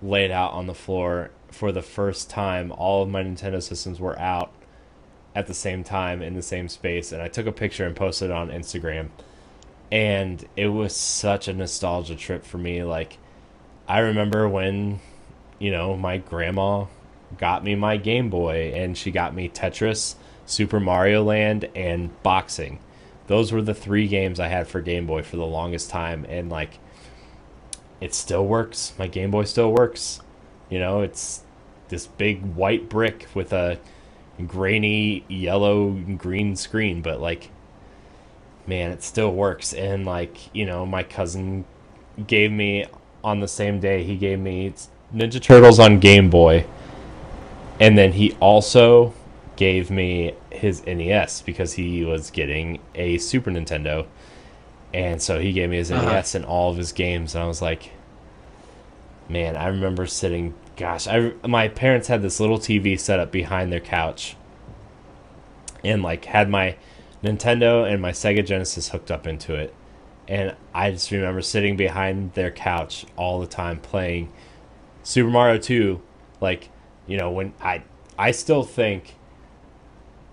laid 0.00 0.30
out 0.30 0.52
on 0.52 0.66
the 0.66 0.74
floor 0.74 1.30
for 1.50 1.72
the 1.72 1.82
first 1.82 2.30
time. 2.30 2.72
All 2.72 3.02
of 3.02 3.08
my 3.08 3.22
Nintendo 3.22 3.62
systems 3.62 3.98
were 4.00 4.18
out 4.18 4.52
at 5.34 5.46
the 5.46 5.54
same 5.54 5.84
time 5.84 6.22
in 6.22 6.34
the 6.34 6.42
same 6.42 6.68
space, 6.68 7.12
and 7.12 7.22
I 7.22 7.28
took 7.28 7.46
a 7.46 7.52
picture 7.52 7.84
and 7.84 7.96
posted 7.96 8.30
it 8.30 8.36
on 8.36 8.50
Instagram. 8.50 9.08
And 9.90 10.46
it 10.56 10.68
was 10.68 10.94
such 10.94 11.48
a 11.48 11.54
nostalgia 11.54 12.14
trip 12.14 12.44
for 12.44 12.58
me. 12.58 12.82
Like, 12.82 13.18
I 13.88 14.00
remember 14.00 14.48
when, 14.48 15.00
you 15.58 15.70
know, 15.70 15.96
my 15.96 16.18
grandma 16.18 16.86
got 17.36 17.64
me 17.64 17.74
my 17.74 17.96
Game 17.96 18.30
Boy 18.30 18.72
and 18.74 18.96
she 18.96 19.10
got 19.10 19.34
me 19.34 19.48
Tetris, 19.48 20.14
Super 20.46 20.80
Mario 20.80 21.22
Land, 21.22 21.68
and 21.74 22.10
boxing. 22.22 22.78
Those 23.26 23.52
were 23.52 23.62
the 23.62 23.74
three 23.74 24.08
games 24.08 24.40
I 24.40 24.48
had 24.48 24.68
for 24.68 24.80
Game 24.80 25.06
Boy 25.06 25.22
for 25.22 25.36
the 25.36 25.46
longest 25.46 25.90
time. 25.90 26.24
And, 26.28 26.48
like, 26.48 26.78
it 28.00 28.14
still 28.14 28.46
works. 28.46 28.94
My 28.98 29.06
Game 29.06 29.30
Boy 29.30 29.44
still 29.44 29.72
works. 29.72 30.20
You 30.70 30.78
know, 30.78 31.02
it's 31.02 31.42
this 31.88 32.06
big 32.06 32.42
white 32.54 32.88
brick 32.88 33.26
with 33.34 33.52
a 33.52 33.78
grainy 34.46 35.24
yellow 35.28 35.90
green 35.90 36.54
screen, 36.54 37.02
but 37.02 37.20
like 37.20 37.50
man, 38.66 38.90
it 38.90 39.02
still 39.02 39.32
works. 39.32 39.72
And 39.72 40.04
like, 40.04 40.54
you 40.54 40.66
know, 40.66 40.86
my 40.86 41.02
cousin 41.02 41.64
gave 42.26 42.52
me 42.52 42.84
on 43.24 43.40
the 43.40 43.48
same 43.48 43.80
day, 43.80 44.04
he 44.04 44.16
gave 44.16 44.38
me 44.38 44.72
Ninja 45.12 45.42
Turtles 45.42 45.78
on 45.78 45.98
Game 45.98 46.30
Boy. 46.30 46.66
And 47.80 47.96
then 47.96 48.12
he 48.12 48.32
also 48.40 49.14
gave 49.56 49.90
me 49.90 50.34
his 50.50 50.84
NES 50.86 51.42
because 51.42 51.74
he 51.74 52.04
was 52.04 52.30
getting 52.30 52.80
a 52.94 53.18
Super 53.18 53.50
Nintendo. 53.50 54.06
And 54.92 55.20
so 55.20 55.38
he 55.38 55.52
gave 55.52 55.70
me 55.70 55.76
his 55.76 55.90
uh-huh. 55.90 56.12
NES 56.12 56.34
and 56.34 56.44
all 56.44 56.70
of 56.70 56.76
his 56.76 56.92
games. 56.92 57.34
And 57.34 57.44
I 57.44 57.46
was 57.46 57.62
like, 57.62 57.92
man, 59.28 59.56
I 59.56 59.68
remember 59.68 60.06
sitting, 60.06 60.54
gosh, 60.76 61.06
I, 61.06 61.32
my 61.46 61.68
parents 61.68 62.08
had 62.08 62.22
this 62.22 62.40
little 62.40 62.58
TV 62.58 62.98
set 62.98 63.20
up 63.20 63.30
behind 63.30 63.72
their 63.72 63.80
couch 63.80 64.36
and 65.84 66.02
like 66.02 66.24
had 66.26 66.48
my 66.48 66.76
Nintendo 67.22 67.90
and 67.90 68.00
my 68.00 68.12
Sega 68.12 68.44
Genesis 68.44 68.90
hooked 68.90 69.10
up 69.10 69.26
into 69.26 69.54
it. 69.54 69.74
And 70.26 70.54
I 70.74 70.90
just 70.90 71.10
remember 71.10 71.42
sitting 71.42 71.76
behind 71.76 72.34
their 72.34 72.50
couch 72.50 73.06
all 73.16 73.40
the 73.40 73.46
time 73.46 73.78
playing 73.78 74.30
Super 75.02 75.30
Mario 75.30 75.58
2. 75.58 76.00
Like, 76.40 76.68
you 77.08 77.16
know, 77.16 77.30
when 77.30 77.52
I 77.60 77.82
I 78.16 78.30
still 78.30 78.62
think 78.62 79.16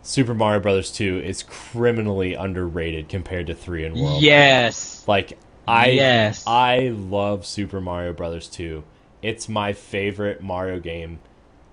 Super 0.03 0.35
Mario 0.35 0.59
Brothers 0.59 0.91
2 0.91 1.19
is 1.19 1.41
criminally 1.41 2.35
underrated 2.35 3.09
compared 3.09 3.47
to 3.47 3.55
3 3.55 3.85
and 3.85 3.95
World. 3.95 4.21
Yes. 4.21 5.07
Like 5.07 5.39
I 5.67 5.87
yes. 5.87 6.43
I 6.45 6.89
love 6.89 7.45
Super 7.45 7.81
Mario 7.81 8.13
Brothers 8.13 8.47
2. 8.49 8.83
It's 9.23 9.49
my 9.49 9.73
favorite 9.73 10.43
Mario 10.43 10.79
game 10.79 11.19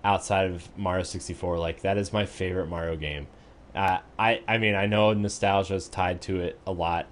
outside 0.04 0.50
of 0.50 0.68
Mario 0.78 1.02
64. 1.02 1.58
Like 1.58 1.82
that 1.82 1.98
is 1.98 2.12
my 2.12 2.24
favorite 2.24 2.68
Mario 2.68 2.96
game. 2.96 3.26
Uh, 3.74 3.98
I 4.18 4.40
I 4.46 4.58
mean 4.58 4.74
I 4.74 4.86
know 4.86 5.12
nostalgia 5.12 5.74
is 5.74 5.88
tied 5.88 6.22
to 6.22 6.40
it 6.40 6.58
a 6.66 6.72
lot, 6.72 7.06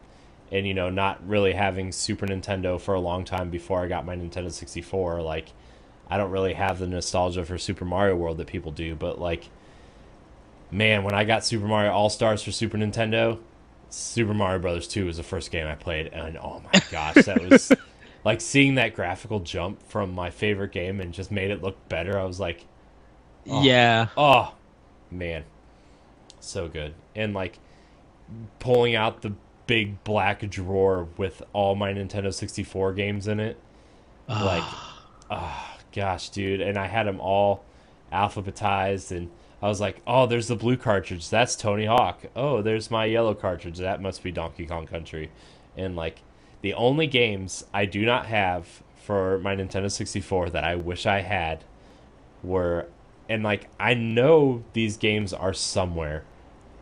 and 0.52 0.66
you 0.66 0.74
know 0.74 0.90
not 0.90 1.26
really 1.26 1.52
having 1.52 1.90
Super 1.90 2.26
Nintendo 2.26 2.80
for 2.80 2.94
a 2.94 3.00
long 3.00 3.24
time 3.24 3.50
before 3.50 3.82
I 3.82 3.88
got 3.88 4.06
my 4.06 4.14
Nintendo 4.16 4.50
64. 4.52 5.22
Like 5.22 5.52
I 6.10 6.16
don't 6.18 6.30
really 6.30 6.54
have 6.54 6.78
the 6.78 6.86
nostalgia 6.86 7.44
for 7.44 7.56
Super 7.56 7.84
Mario 7.84 8.16
World 8.16 8.38
that 8.38 8.46
people 8.46 8.72
do, 8.72 8.94
but 8.94 9.20
like 9.20 9.48
man, 10.70 11.02
when 11.02 11.14
I 11.14 11.24
got 11.24 11.44
Super 11.44 11.66
Mario 11.66 11.92
All 11.92 12.10
Stars 12.10 12.42
for 12.42 12.52
Super 12.52 12.78
Nintendo, 12.78 13.38
Super 13.88 14.34
Mario 14.34 14.60
Brothers 14.60 14.86
2 14.88 15.06
was 15.06 15.16
the 15.16 15.22
first 15.22 15.50
game 15.50 15.66
I 15.66 15.74
played, 15.74 16.08
and 16.08 16.36
oh 16.38 16.62
my 16.72 16.80
gosh, 16.90 17.24
that 17.26 17.48
was 17.48 17.72
like 18.24 18.40
seeing 18.40 18.76
that 18.76 18.94
graphical 18.94 19.40
jump 19.40 19.82
from 19.88 20.12
my 20.14 20.30
favorite 20.30 20.72
game 20.72 21.00
and 21.00 21.12
just 21.12 21.30
made 21.30 21.50
it 21.50 21.62
look 21.62 21.88
better. 21.88 22.18
I 22.18 22.24
was 22.24 22.38
like, 22.38 22.66
oh, 23.48 23.62
yeah, 23.62 24.08
oh 24.16 24.54
man, 25.10 25.44
so 26.38 26.68
good. 26.68 26.94
And 27.14 27.34
like 27.34 27.58
pulling 28.60 28.94
out 28.94 29.22
the 29.22 29.34
big 29.66 30.02
black 30.04 30.48
drawer 30.48 31.08
with 31.16 31.42
all 31.52 31.74
my 31.74 31.92
Nintendo 31.92 32.32
64 32.32 32.92
games 32.92 33.26
in 33.26 33.40
it. 33.40 33.58
Like, 34.28 34.62
oh, 35.30 35.66
gosh, 35.92 36.30
dude. 36.30 36.60
And 36.60 36.78
I 36.78 36.86
had 36.86 37.06
them 37.06 37.20
all 37.20 37.64
alphabetized 38.12 39.10
and 39.16 39.30
I 39.62 39.68
was 39.68 39.80
like, 39.80 40.00
oh, 40.06 40.26
there's 40.26 40.48
the 40.48 40.56
blue 40.56 40.76
cartridge. 40.76 41.28
That's 41.28 41.54
Tony 41.54 41.84
Hawk. 41.84 42.22
Oh, 42.34 42.62
there's 42.62 42.90
my 42.90 43.04
yellow 43.04 43.34
cartridge. 43.34 43.78
That 43.78 44.00
must 44.00 44.22
be 44.22 44.32
Donkey 44.32 44.66
Kong 44.66 44.86
Country. 44.86 45.30
And 45.76 45.96
like 45.96 46.22
the 46.62 46.74
only 46.74 47.06
games 47.06 47.64
I 47.72 47.84
do 47.84 48.04
not 48.04 48.26
have 48.26 48.82
for 48.96 49.38
my 49.38 49.54
Nintendo 49.54 49.90
64 49.90 50.50
that 50.50 50.64
I 50.64 50.76
wish 50.76 51.06
I 51.06 51.20
had 51.20 51.64
were 52.42 52.86
and 53.28 53.42
like 53.42 53.68
I 53.78 53.94
know 53.94 54.64
these 54.72 54.96
games 54.96 55.32
are 55.32 55.52
somewhere 55.52 56.24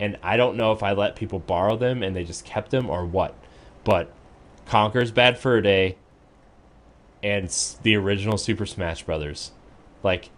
and 0.01 0.16
I 0.22 0.36
don't 0.36 0.56
know 0.56 0.72
if 0.72 0.82
I 0.82 0.93
let 0.93 1.16
people 1.16 1.40
borrow 1.40 1.76
them 1.76 2.02
and 2.02 2.14
they 2.14 2.24
just 2.24 2.44
kept 2.44 2.70
them 2.70 2.89
or 2.89 3.05
what. 3.05 3.35
But 3.82 4.12
Conker's 4.66 5.10
Bad 5.10 5.39
Fur 5.39 5.60
Day 5.60 5.97
and 7.23 7.49
the 7.82 7.97
original 7.97 8.39
Super 8.39 8.66
Smash 8.66 9.03
Brothers. 9.03 9.53
Like 10.03 10.31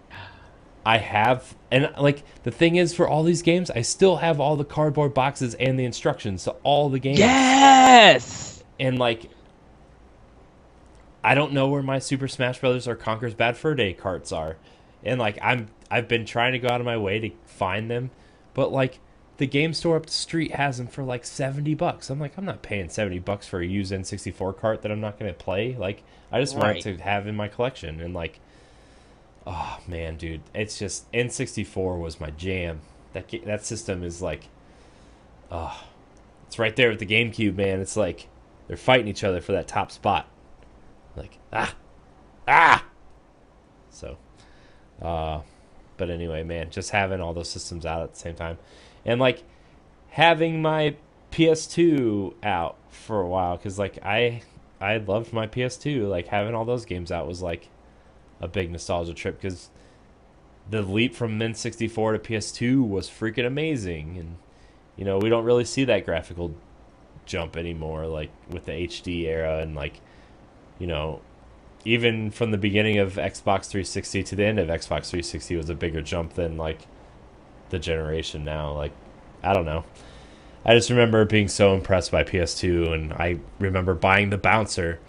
I 0.84 0.98
have 0.98 1.54
and 1.70 1.92
like 1.98 2.24
the 2.42 2.50
thing 2.50 2.76
is 2.76 2.94
for 2.94 3.08
all 3.08 3.22
these 3.22 3.42
games, 3.42 3.70
I 3.70 3.82
still 3.82 4.16
have 4.16 4.40
all 4.40 4.56
the 4.56 4.64
cardboard 4.64 5.14
boxes 5.14 5.54
and 5.54 5.78
the 5.78 5.84
instructions 5.84 6.44
to 6.44 6.52
all 6.62 6.88
the 6.88 6.98
games. 6.98 7.18
Yes. 7.18 8.64
And 8.78 8.98
like 8.98 9.30
I 11.22 11.34
don't 11.34 11.52
know 11.52 11.68
where 11.68 11.82
my 11.82 11.98
Super 11.98 12.28
Smash 12.28 12.60
Brothers 12.60 12.88
or 12.88 12.96
Conker's 12.96 13.34
Bad 13.34 13.56
Fur 13.56 13.74
Day 13.74 13.92
carts 13.92 14.32
are. 14.32 14.56
And 15.04 15.18
like 15.20 15.38
I'm 15.42 15.68
I've 15.90 16.08
been 16.08 16.24
trying 16.24 16.52
to 16.52 16.58
go 16.58 16.68
out 16.68 16.80
of 16.80 16.86
my 16.86 16.96
way 16.96 17.18
to 17.18 17.30
find 17.44 17.90
them, 17.90 18.10
but 18.54 18.72
like 18.72 19.00
the 19.40 19.46
game 19.46 19.72
store 19.72 19.96
up 19.96 20.04
the 20.04 20.12
street 20.12 20.52
has 20.52 20.76
them 20.76 20.86
for 20.86 21.02
like 21.02 21.24
70 21.24 21.74
bucks. 21.74 22.10
I'm 22.10 22.20
like, 22.20 22.36
I'm 22.36 22.44
not 22.44 22.60
paying 22.60 22.90
70 22.90 23.20
bucks 23.20 23.48
for 23.48 23.60
a 23.60 23.66
used 23.66 23.90
N64 23.90 24.58
cart 24.58 24.82
that 24.82 24.92
I'm 24.92 25.00
not 25.00 25.18
going 25.18 25.32
to 25.32 25.38
play. 25.38 25.74
Like, 25.74 26.02
I 26.30 26.40
just 26.40 26.54
right. 26.54 26.74
want 26.74 26.82
to 26.82 26.98
have 26.98 27.26
in 27.26 27.36
my 27.36 27.48
collection. 27.48 28.02
And 28.02 28.12
like, 28.12 28.38
oh 29.46 29.80
man, 29.88 30.18
dude, 30.18 30.42
it's 30.54 30.78
just 30.78 31.10
N64 31.12 31.98
was 31.98 32.20
my 32.20 32.28
jam. 32.32 32.82
That 33.14 33.32
that 33.46 33.64
system 33.64 34.04
is 34.04 34.20
like, 34.20 34.48
oh, 35.50 35.84
it's 36.46 36.58
right 36.58 36.76
there 36.76 36.90
with 36.90 36.98
the 36.98 37.06
GameCube, 37.06 37.56
man. 37.56 37.80
It's 37.80 37.96
like 37.96 38.28
they're 38.68 38.76
fighting 38.76 39.08
each 39.08 39.24
other 39.24 39.40
for 39.40 39.52
that 39.52 39.66
top 39.66 39.90
spot. 39.90 40.28
Like, 41.16 41.38
ah, 41.50 41.74
ah. 42.46 42.84
So, 43.88 44.18
uh, 45.00 45.40
but 45.96 46.10
anyway, 46.10 46.42
man, 46.42 46.68
just 46.68 46.90
having 46.90 47.22
all 47.22 47.32
those 47.32 47.48
systems 47.48 47.86
out 47.86 48.02
at 48.02 48.12
the 48.12 48.20
same 48.20 48.34
time 48.34 48.58
and 49.04 49.20
like 49.20 49.42
having 50.10 50.60
my 50.60 50.96
PS2 51.32 52.34
out 52.42 52.76
for 52.88 53.20
a 53.20 53.26
while 53.28 53.56
because 53.56 53.78
like 53.78 53.98
I 54.04 54.42
I 54.80 54.96
loved 54.96 55.32
my 55.32 55.46
PS2. 55.46 56.08
Like 56.08 56.28
having 56.28 56.54
all 56.54 56.64
those 56.64 56.84
games 56.84 57.12
out 57.12 57.26
was 57.26 57.42
like 57.42 57.68
a 58.40 58.48
big 58.48 58.70
nostalgia 58.70 59.14
trip 59.14 59.40
because 59.40 59.70
the 60.68 60.82
leap 60.82 61.14
from 61.14 61.38
N64 61.38 62.22
to 62.22 62.32
PS2 62.32 62.88
was 62.88 63.08
freaking 63.08 63.46
amazing, 63.46 64.16
and 64.18 64.36
you 64.96 65.04
know 65.04 65.18
we 65.18 65.28
don't 65.28 65.44
really 65.44 65.64
see 65.64 65.84
that 65.84 66.04
graphical 66.04 66.54
jump 67.26 67.56
anymore, 67.56 68.06
like 68.06 68.30
with 68.48 68.66
the 68.66 68.72
HD 68.72 69.24
era 69.24 69.58
and 69.58 69.74
like 69.74 70.00
you 70.78 70.86
know 70.86 71.20
even 71.84 72.30
from 72.30 72.50
the 72.50 72.58
beginning 72.58 72.98
of 72.98 73.14
Xbox 73.14 73.66
360 73.66 74.22
to 74.24 74.36
the 74.36 74.44
end 74.44 74.58
of 74.58 74.68
Xbox 74.68 75.08
360 75.08 75.56
was 75.56 75.70
a 75.70 75.74
bigger 75.74 76.02
jump 76.02 76.34
than 76.34 76.56
like 76.56 76.86
the 77.70 77.78
generation 77.78 78.44
now. 78.44 78.72
Like, 78.72 78.92
I 79.42 79.54
don't 79.54 79.64
know. 79.64 79.84
I 80.64 80.74
just 80.74 80.90
remember 80.90 81.24
being 81.24 81.48
so 81.48 81.74
impressed 81.74 82.12
by 82.12 82.22
PS2, 82.22 82.92
and 82.92 83.12
I 83.14 83.38
remember 83.58 83.94
buying 83.94 84.30
the 84.30 84.38
Bouncer. 84.38 85.00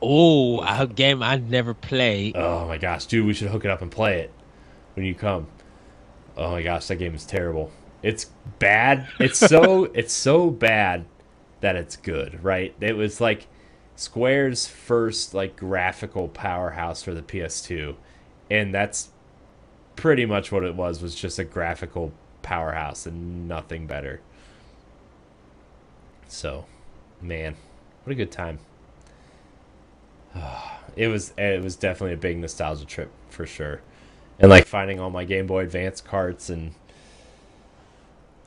Oh, 0.00 0.60
a 0.60 0.86
game 0.86 1.22
I 1.22 1.36
never 1.36 1.74
played. 1.74 2.36
Oh 2.36 2.66
my 2.66 2.78
gosh, 2.78 3.06
dude, 3.06 3.26
we 3.26 3.34
should 3.34 3.48
hook 3.48 3.64
it 3.64 3.70
up 3.70 3.82
and 3.82 3.90
play 3.90 4.20
it 4.20 4.32
when 4.94 5.04
you 5.04 5.14
come. 5.14 5.48
Oh 6.36 6.52
my 6.52 6.62
gosh, 6.62 6.86
that 6.86 6.96
game 6.96 7.14
is 7.14 7.26
terrible. 7.26 7.70
It's 8.02 8.26
bad. 8.60 9.08
It's 9.18 9.38
so 9.38 9.84
it's 9.94 10.12
so 10.12 10.50
bad 10.50 11.04
that 11.60 11.76
it's 11.76 11.96
good, 11.96 12.42
right? 12.42 12.74
It 12.80 12.96
was 12.96 13.20
like 13.20 13.48
Square's 13.96 14.68
first 14.68 15.34
like 15.34 15.56
graphical 15.56 16.28
powerhouse 16.28 17.02
for 17.02 17.12
the 17.12 17.22
PS2, 17.22 17.96
and 18.48 18.72
that's 18.72 19.10
pretty 19.98 20.24
much 20.24 20.52
what 20.52 20.62
it 20.62 20.76
was 20.76 21.02
was 21.02 21.12
just 21.16 21.40
a 21.40 21.44
graphical 21.44 22.12
powerhouse 22.40 23.04
and 23.04 23.48
nothing 23.48 23.84
better. 23.84 24.20
So, 26.28 26.66
man, 27.20 27.56
what 28.04 28.12
a 28.12 28.16
good 28.16 28.32
time. 28.32 28.60
It 30.96 31.06
was 31.06 31.32
it 31.38 31.62
was 31.62 31.76
definitely 31.76 32.14
a 32.14 32.16
big 32.16 32.38
nostalgia 32.38 32.84
trip 32.84 33.12
for 33.30 33.46
sure. 33.46 33.82
And 34.40 34.50
like 34.50 34.66
finding 34.66 34.98
all 34.98 35.10
my 35.10 35.22
Game 35.22 35.46
Boy 35.46 35.62
Advance 35.62 36.00
carts 36.00 36.50
and 36.50 36.74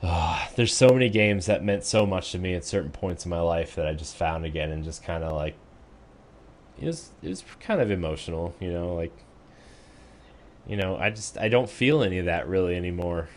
uh, 0.02 0.48
there's 0.56 0.76
so 0.76 0.90
many 0.90 1.08
games 1.08 1.46
that 1.46 1.64
meant 1.64 1.82
so 1.84 2.04
much 2.04 2.30
to 2.32 2.38
me 2.38 2.52
at 2.52 2.66
certain 2.66 2.90
points 2.90 3.24
in 3.24 3.30
my 3.30 3.40
life 3.40 3.74
that 3.76 3.86
I 3.86 3.94
just 3.94 4.16
found 4.16 4.44
again 4.44 4.70
and 4.70 4.84
just 4.84 5.02
kind 5.02 5.24
of 5.24 5.32
like 5.32 5.54
it 6.78 6.84
was 6.84 7.08
it 7.22 7.30
was 7.30 7.42
kind 7.58 7.80
of 7.80 7.90
emotional, 7.90 8.54
you 8.60 8.70
know, 8.70 8.94
like 8.94 9.16
you 10.66 10.76
know, 10.76 10.96
I 10.96 11.10
just 11.10 11.38
I 11.38 11.48
don't 11.48 11.68
feel 11.68 12.02
any 12.02 12.18
of 12.18 12.26
that 12.26 12.48
really 12.48 12.76
anymore 12.76 13.28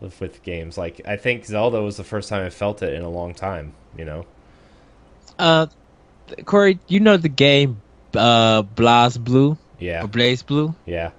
with 0.00 0.20
with 0.20 0.42
games. 0.42 0.76
Like 0.76 1.00
I 1.06 1.16
think 1.16 1.44
Zelda 1.46 1.80
was 1.82 1.96
the 1.96 2.04
first 2.04 2.28
time 2.28 2.44
I 2.44 2.50
felt 2.50 2.82
it 2.82 2.92
in 2.92 3.02
a 3.02 3.10
long 3.10 3.34
time. 3.34 3.74
You 3.96 4.04
know. 4.04 4.26
Uh, 5.38 5.66
Corey, 6.44 6.78
you 6.88 7.00
know 7.00 7.16
the 7.16 7.28
game 7.28 7.80
uh 8.14 8.62
BlazBlue. 8.62 9.56
Yeah. 9.78 10.02
BlazBlue. 10.02 10.74
Yeah. 10.86 11.10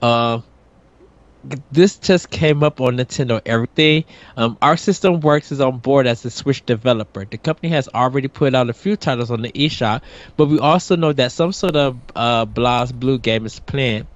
Uh, 0.00 0.40
this 1.70 1.96
just 1.98 2.30
came 2.30 2.62
up 2.62 2.80
on 2.80 2.96
Nintendo 2.96 3.40
Everything. 3.44 4.04
Um, 4.36 4.56
Arc 4.62 4.78
System 4.78 5.20
Works 5.20 5.52
is 5.52 5.60
on 5.60 5.78
board 5.78 6.06
as 6.06 6.24
a 6.24 6.30
Switch 6.30 6.64
developer. 6.64 7.24
The 7.24 7.38
company 7.38 7.70
has 7.70 7.88
already 7.88 8.28
put 8.28 8.54
out 8.54 8.70
a 8.70 8.72
few 8.72 8.96
titles 8.96 9.30
on 9.30 9.42
the 9.42 9.52
eShop, 9.52 10.02
but 10.36 10.46
we 10.46 10.58
also 10.58 10.96
know 10.96 11.12
that 11.12 11.32
some 11.32 11.52
sort 11.52 11.76
of 11.76 11.98
uh, 12.14 12.46
BlazBlue 12.46 13.22
game 13.22 13.46
is 13.46 13.58
planned. 13.58 14.06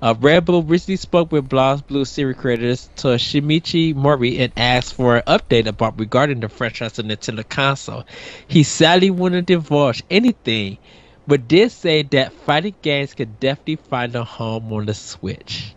Uh, 0.00 0.14
Red 0.20 0.44
Bull 0.44 0.62
recently 0.62 0.96
spoke 0.96 1.32
with 1.32 1.48
BlazBlue 1.48 2.06
series 2.06 2.36
creators 2.36 2.88
Toshimichi 2.96 3.96
Mori 3.96 4.38
and 4.38 4.52
asked 4.56 4.94
for 4.94 5.16
an 5.16 5.22
update 5.26 5.66
about 5.66 5.98
regarding 5.98 6.38
the 6.38 6.48
franchise 6.48 7.00
of 7.00 7.06
Nintendo 7.06 7.48
console. 7.48 8.04
He 8.46 8.62
sadly 8.62 9.10
wouldn't 9.10 9.48
divulge 9.48 10.04
anything, 10.08 10.78
but 11.26 11.48
did 11.48 11.72
say 11.72 12.02
that 12.02 12.32
fighting 12.32 12.76
games 12.80 13.14
could 13.14 13.40
definitely 13.40 13.76
find 13.76 14.14
a 14.14 14.22
home 14.22 14.72
on 14.72 14.86
the 14.86 14.94
Switch. 14.94 15.74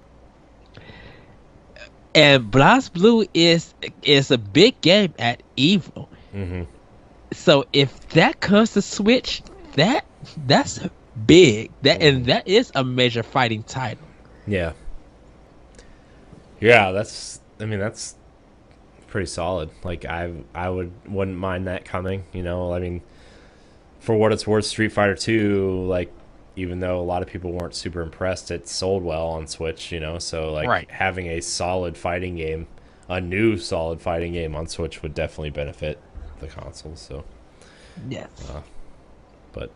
And 2.13 2.51
BlazBlue 2.51 3.29
is 3.33 3.73
is 4.03 4.31
a 4.31 4.37
big 4.37 4.81
game 4.81 5.13
at 5.17 5.41
Evo. 5.57 6.07
Mm-hmm. 6.33 6.63
So 7.31 7.65
if 7.71 8.09
that 8.09 8.39
comes 8.39 8.73
to 8.73 8.81
Switch, 8.81 9.41
that 9.75 10.05
that's 10.45 10.79
big. 11.25 11.71
That 11.83 12.01
and 12.01 12.25
that 12.25 12.47
is 12.47 12.71
a 12.75 12.83
major 12.83 13.23
fighting 13.23 13.63
title. 13.63 14.05
Yeah. 14.45 14.73
Yeah, 16.59 16.91
that's. 16.91 17.39
I 17.59 17.65
mean, 17.65 17.79
that's 17.79 18.15
pretty 19.07 19.27
solid. 19.27 19.69
Like 19.83 20.05
I, 20.05 20.33
I 20.53 20.69
would 20.69 20.91
wouldn't 21.07 21.37
mind 21.37 21.67
that 21.67 21.85
coming. 21.85 22.25
You 22.33 22.43
know, 22.43 22.73
I 22.73 22.79
mean, 22.79 23.01
for 23.99 24.15
what 24.15 24.31
it's 24.31 24.45
worth, 24.45 24.65
Street 24.65 24.91
Fighter 24.91 25.15
Two, 25.15 25.85
like, 25.85 26.11
even 26.55 26.79
though 26.79 26.99
a 26.99 27.01
lot 27.03 27.21
of 27.21 27.27
people 27.27 27.51
weren't 27.51 27.75
super 27.75 28.01
impressed, 28.01 28.51
it 28.51 28.67
sold 28.67 29.03
well 29.03 29.27
on 29.27 29.47
Switch. 29.47 29.91
You 29.91 29.99
know, 29.99 30.19
so 30.19 30.51
like 30.51 30.67
Right. 30.67 30.91
having 30.91 31.27
a 31.27 31.41
solid 31.41 31.97
fighting 31.97 32.35
game, 32.35 32.67
a 33.09 33.19
new 33.21 33.57
solid 33.57 34.01
fighting 34.01 34.33
game 34.33 34.55
on 34.55 34.67
Switch 34.67 35.01
would 35.01 35.13
definitely 35.13 35.49
benefit 35.51 35.99
the 36.39 36.47
console. 36.47 36.95
So. 36.95 37.23
Yes. 38.09 38.29
But, 39.53 39.69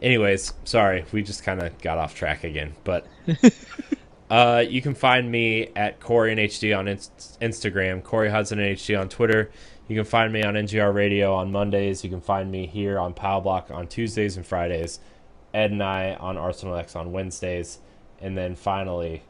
anyways, 0.00 0.54
sorry, 0.64 1.04
we 1.12 1.22
just 1.22 1.42
kind 1.42 1.60
of 1.60 1.76
got 1.82 1.98
off 1.98 2.14
track 2.14 2.44
again. 2.44 2.74
But 2.84 3.04
uh, 4.30 4.64
you 4.68 4.80
can 4.82 4.94
find 4.94 5.30
me 5.30 5.70
at 5.74 6.00
Corey 6.00 6.30
and 6.32 6.40
HD 6.40 6.76
on 6.76 6.86
inst- 6.88 7.38
Instagram, 7.40 8.02
Corey 8.04 8.30
Hudson 8.30 8.58
and 8.60 8.76
HD 8.76 8.98
on 8.98 9.08
Twitter. 9.08 9.50
You 9.88 9.96
can 9.96 10.04
find 10.04 10.32
me 10.32 10.42
on 10.42 10.54
NGR 10.54 10.92
Radio 10.94 11.34
on 11.34 11.50
Mondays. 11.50 12.04
You 12.04 12.10
can 12.10 12.20
find 12.20 12.50
me 12.50 12.66
here 12.66 12.98
on 12.98 13.14
Pow 13.14 13.40
Block 13.40 13.70
on 13.70 13.86
Tuesdays 13.88 14.36
and 14.36 14.46
Fridays. 14.46 15.00
Ed 15.54 15.70
and 15.70 15.82
I 15.82 16.14
on 16.14 16.36
Arsenal 16.36 16.76
X 16.76 16.94
on 16.96 17.12
Wednesdays. 17.12 17.78
And 18.20 18.36
then 18.36 18.54
finally, 18.54 19.22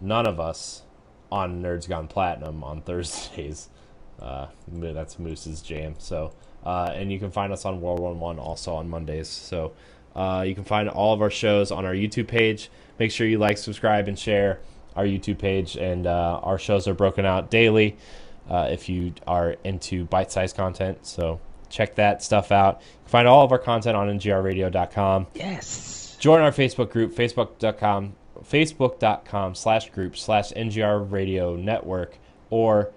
none 0.00 0.26
of 0.26 0.40
us 0.40 0.82
on 1.30 1.62
Nerds 1.62 1.88
Gone 1.88 2.08
Platinum 2.08 2.64
on 2.64 2.80
Thursdays. 2.82 3.68
Uh, 4.20 4.46
that's 4.66 5.18
Moose's 5.18 5.62
jam. 5.62 5.94
So, 5.98 6.32
uh, 6.64 6.92
and 6.94 7.12
you 7.12 7.18
can 7.18 7.30
find 7.30 7.52
us 7.52 7.64
on 7.64 7.80
World 7.80 8.00
One 8.00 8.18
One 8.18 8.38
also 8.38 8.74
on 8.74 8.88
Mondays. 8.88 9.28
So, 9.28 9.72
uh, 10.16 10.42
you 10.46 10.54
can 10.54 10.64
find 10.64 10.88
all 10.88 11.14
of 11.14 11.22
our 11.22 11.30
shows 11.30 11.70
on 11.70 11.84
our 11.84 11.94
YouTube 11.94 12.26
page. 12.26 12.70
Make 12.98 13.12
sure 13.12 13.26
you 13.26 13.38
like, 13.38 13.58
subscribe, 13.58 14.08
and 14.08 14.18
share 14.18 14.58
our 14.96 15.04
YouTube 15.04 15.38
page. 15.38 15.76
And 15.76 16.06
uh, 16.06 16.40
our 16.42 16.58
shows 16.58 16.88
are 16.88 16.94
broken 16.94 17.24
out 17.24 17.50
daily. 17.50 17.96
Uh, 18.50 18.68
if 18.70 18.88
you 18.88 19.12
are 19.26 19.56
into 19.62 20.06
bite-sized 20.06 20.56
content, 20.56 21.06
so 21.06 21.38
check 21.70 21.94
that 21.96 22.22
stuff 22.22 22.50
out. 22.52 22.82
Find 23.06 23.26
all 23.28 23.44
of 23.44 23.52
our 23.52 23.58
content 23.58 23.96
on 23.96 24.08
ngrradio.com 24.08 25.26
Yes. 25.34 26.16
join 26.20 26.40
our 26.40 26.50
facebook 26.50 26.90
group 26.90 27.14
facebook.com 27.14 28.14
facebook.com 28.44 29.54
slash 29.54 29.90
group 29.90 30.16
slash 30.16 30.52
ngr 30.52 31.10
radio 31.10 31.56
network 31.56 32.18
or 32.50 32.92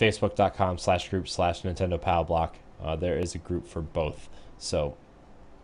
facebook.com 0.00 0.78
slash 0.78 1.08
group 1.08 1.28
slash 1.28 1.62
nintendo 1.62 2.00
power 2.00 2.24
block 2.24 2.56
uh, 2.82 2.94
there 2.96 3.18
is 3.18 3.34
a 3.34 3.38
group 3.38 3.66
for 3.66 3.80
both 3.82 4.28
so 4.58 4.96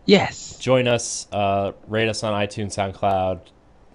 Yes. 0.05 0.57
join 0.59 0.87
us 0.87 1.27
uh, 1.31 1.71
rate 1.87 2.09
us 2.09 2.23
on 2.23 2.33
itunes 2.45 2.73
soundcloud 2.75 3.39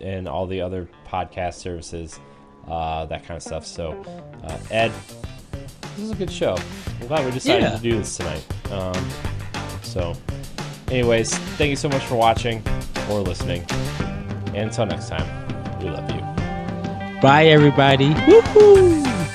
and 0.00 0.26
all 0.28 0.46
the 0.46 0.60
other 0.60 0.88
podcast 1.06 1.54
services 1.54 2.18
uh, 2.66 3.04
that 3.06 3.24
kind 3.24 3.36
of 3.36 3.42
stuff 3.42 3.66
so 3.66 3.92
uh, 4.44 4.58
ed 4.70 4.92
this 5.98 6.06
is 6.06 6.10
a 6.12 6.14
good 6.16 6.30
show 6.30 6.56
i'm 7.00 7.06
glad 7.08 7.24
we 7.24 7.30
decided 7.32 7.62
Yeah. 7.62 7.76
to 7.76 7.82
do 7.82 7.98
this 7.98 8.16
tonight 8.16 8.44
um, 8.70 9.08
so 9.82 10.14
anyways 10.90 11.36
thank 11.58 11.70
you 11.70 11.76
so 11.76 11.88
much 11.88 12.02
for 12.04 12.14
watching 12.14 12.62
or 13.10 13.20
listening 13.20 13.64
and 14.48 14.56
until 14.68 14.86
next 14.86 15.08
time 15.08 15.26
we 15.80 15.90
love 15.90 16.08
you 16.10 16.18
Bye, 17.20 17.46
everybody. 17.46 18.10
Woohoo! 18.14 19.34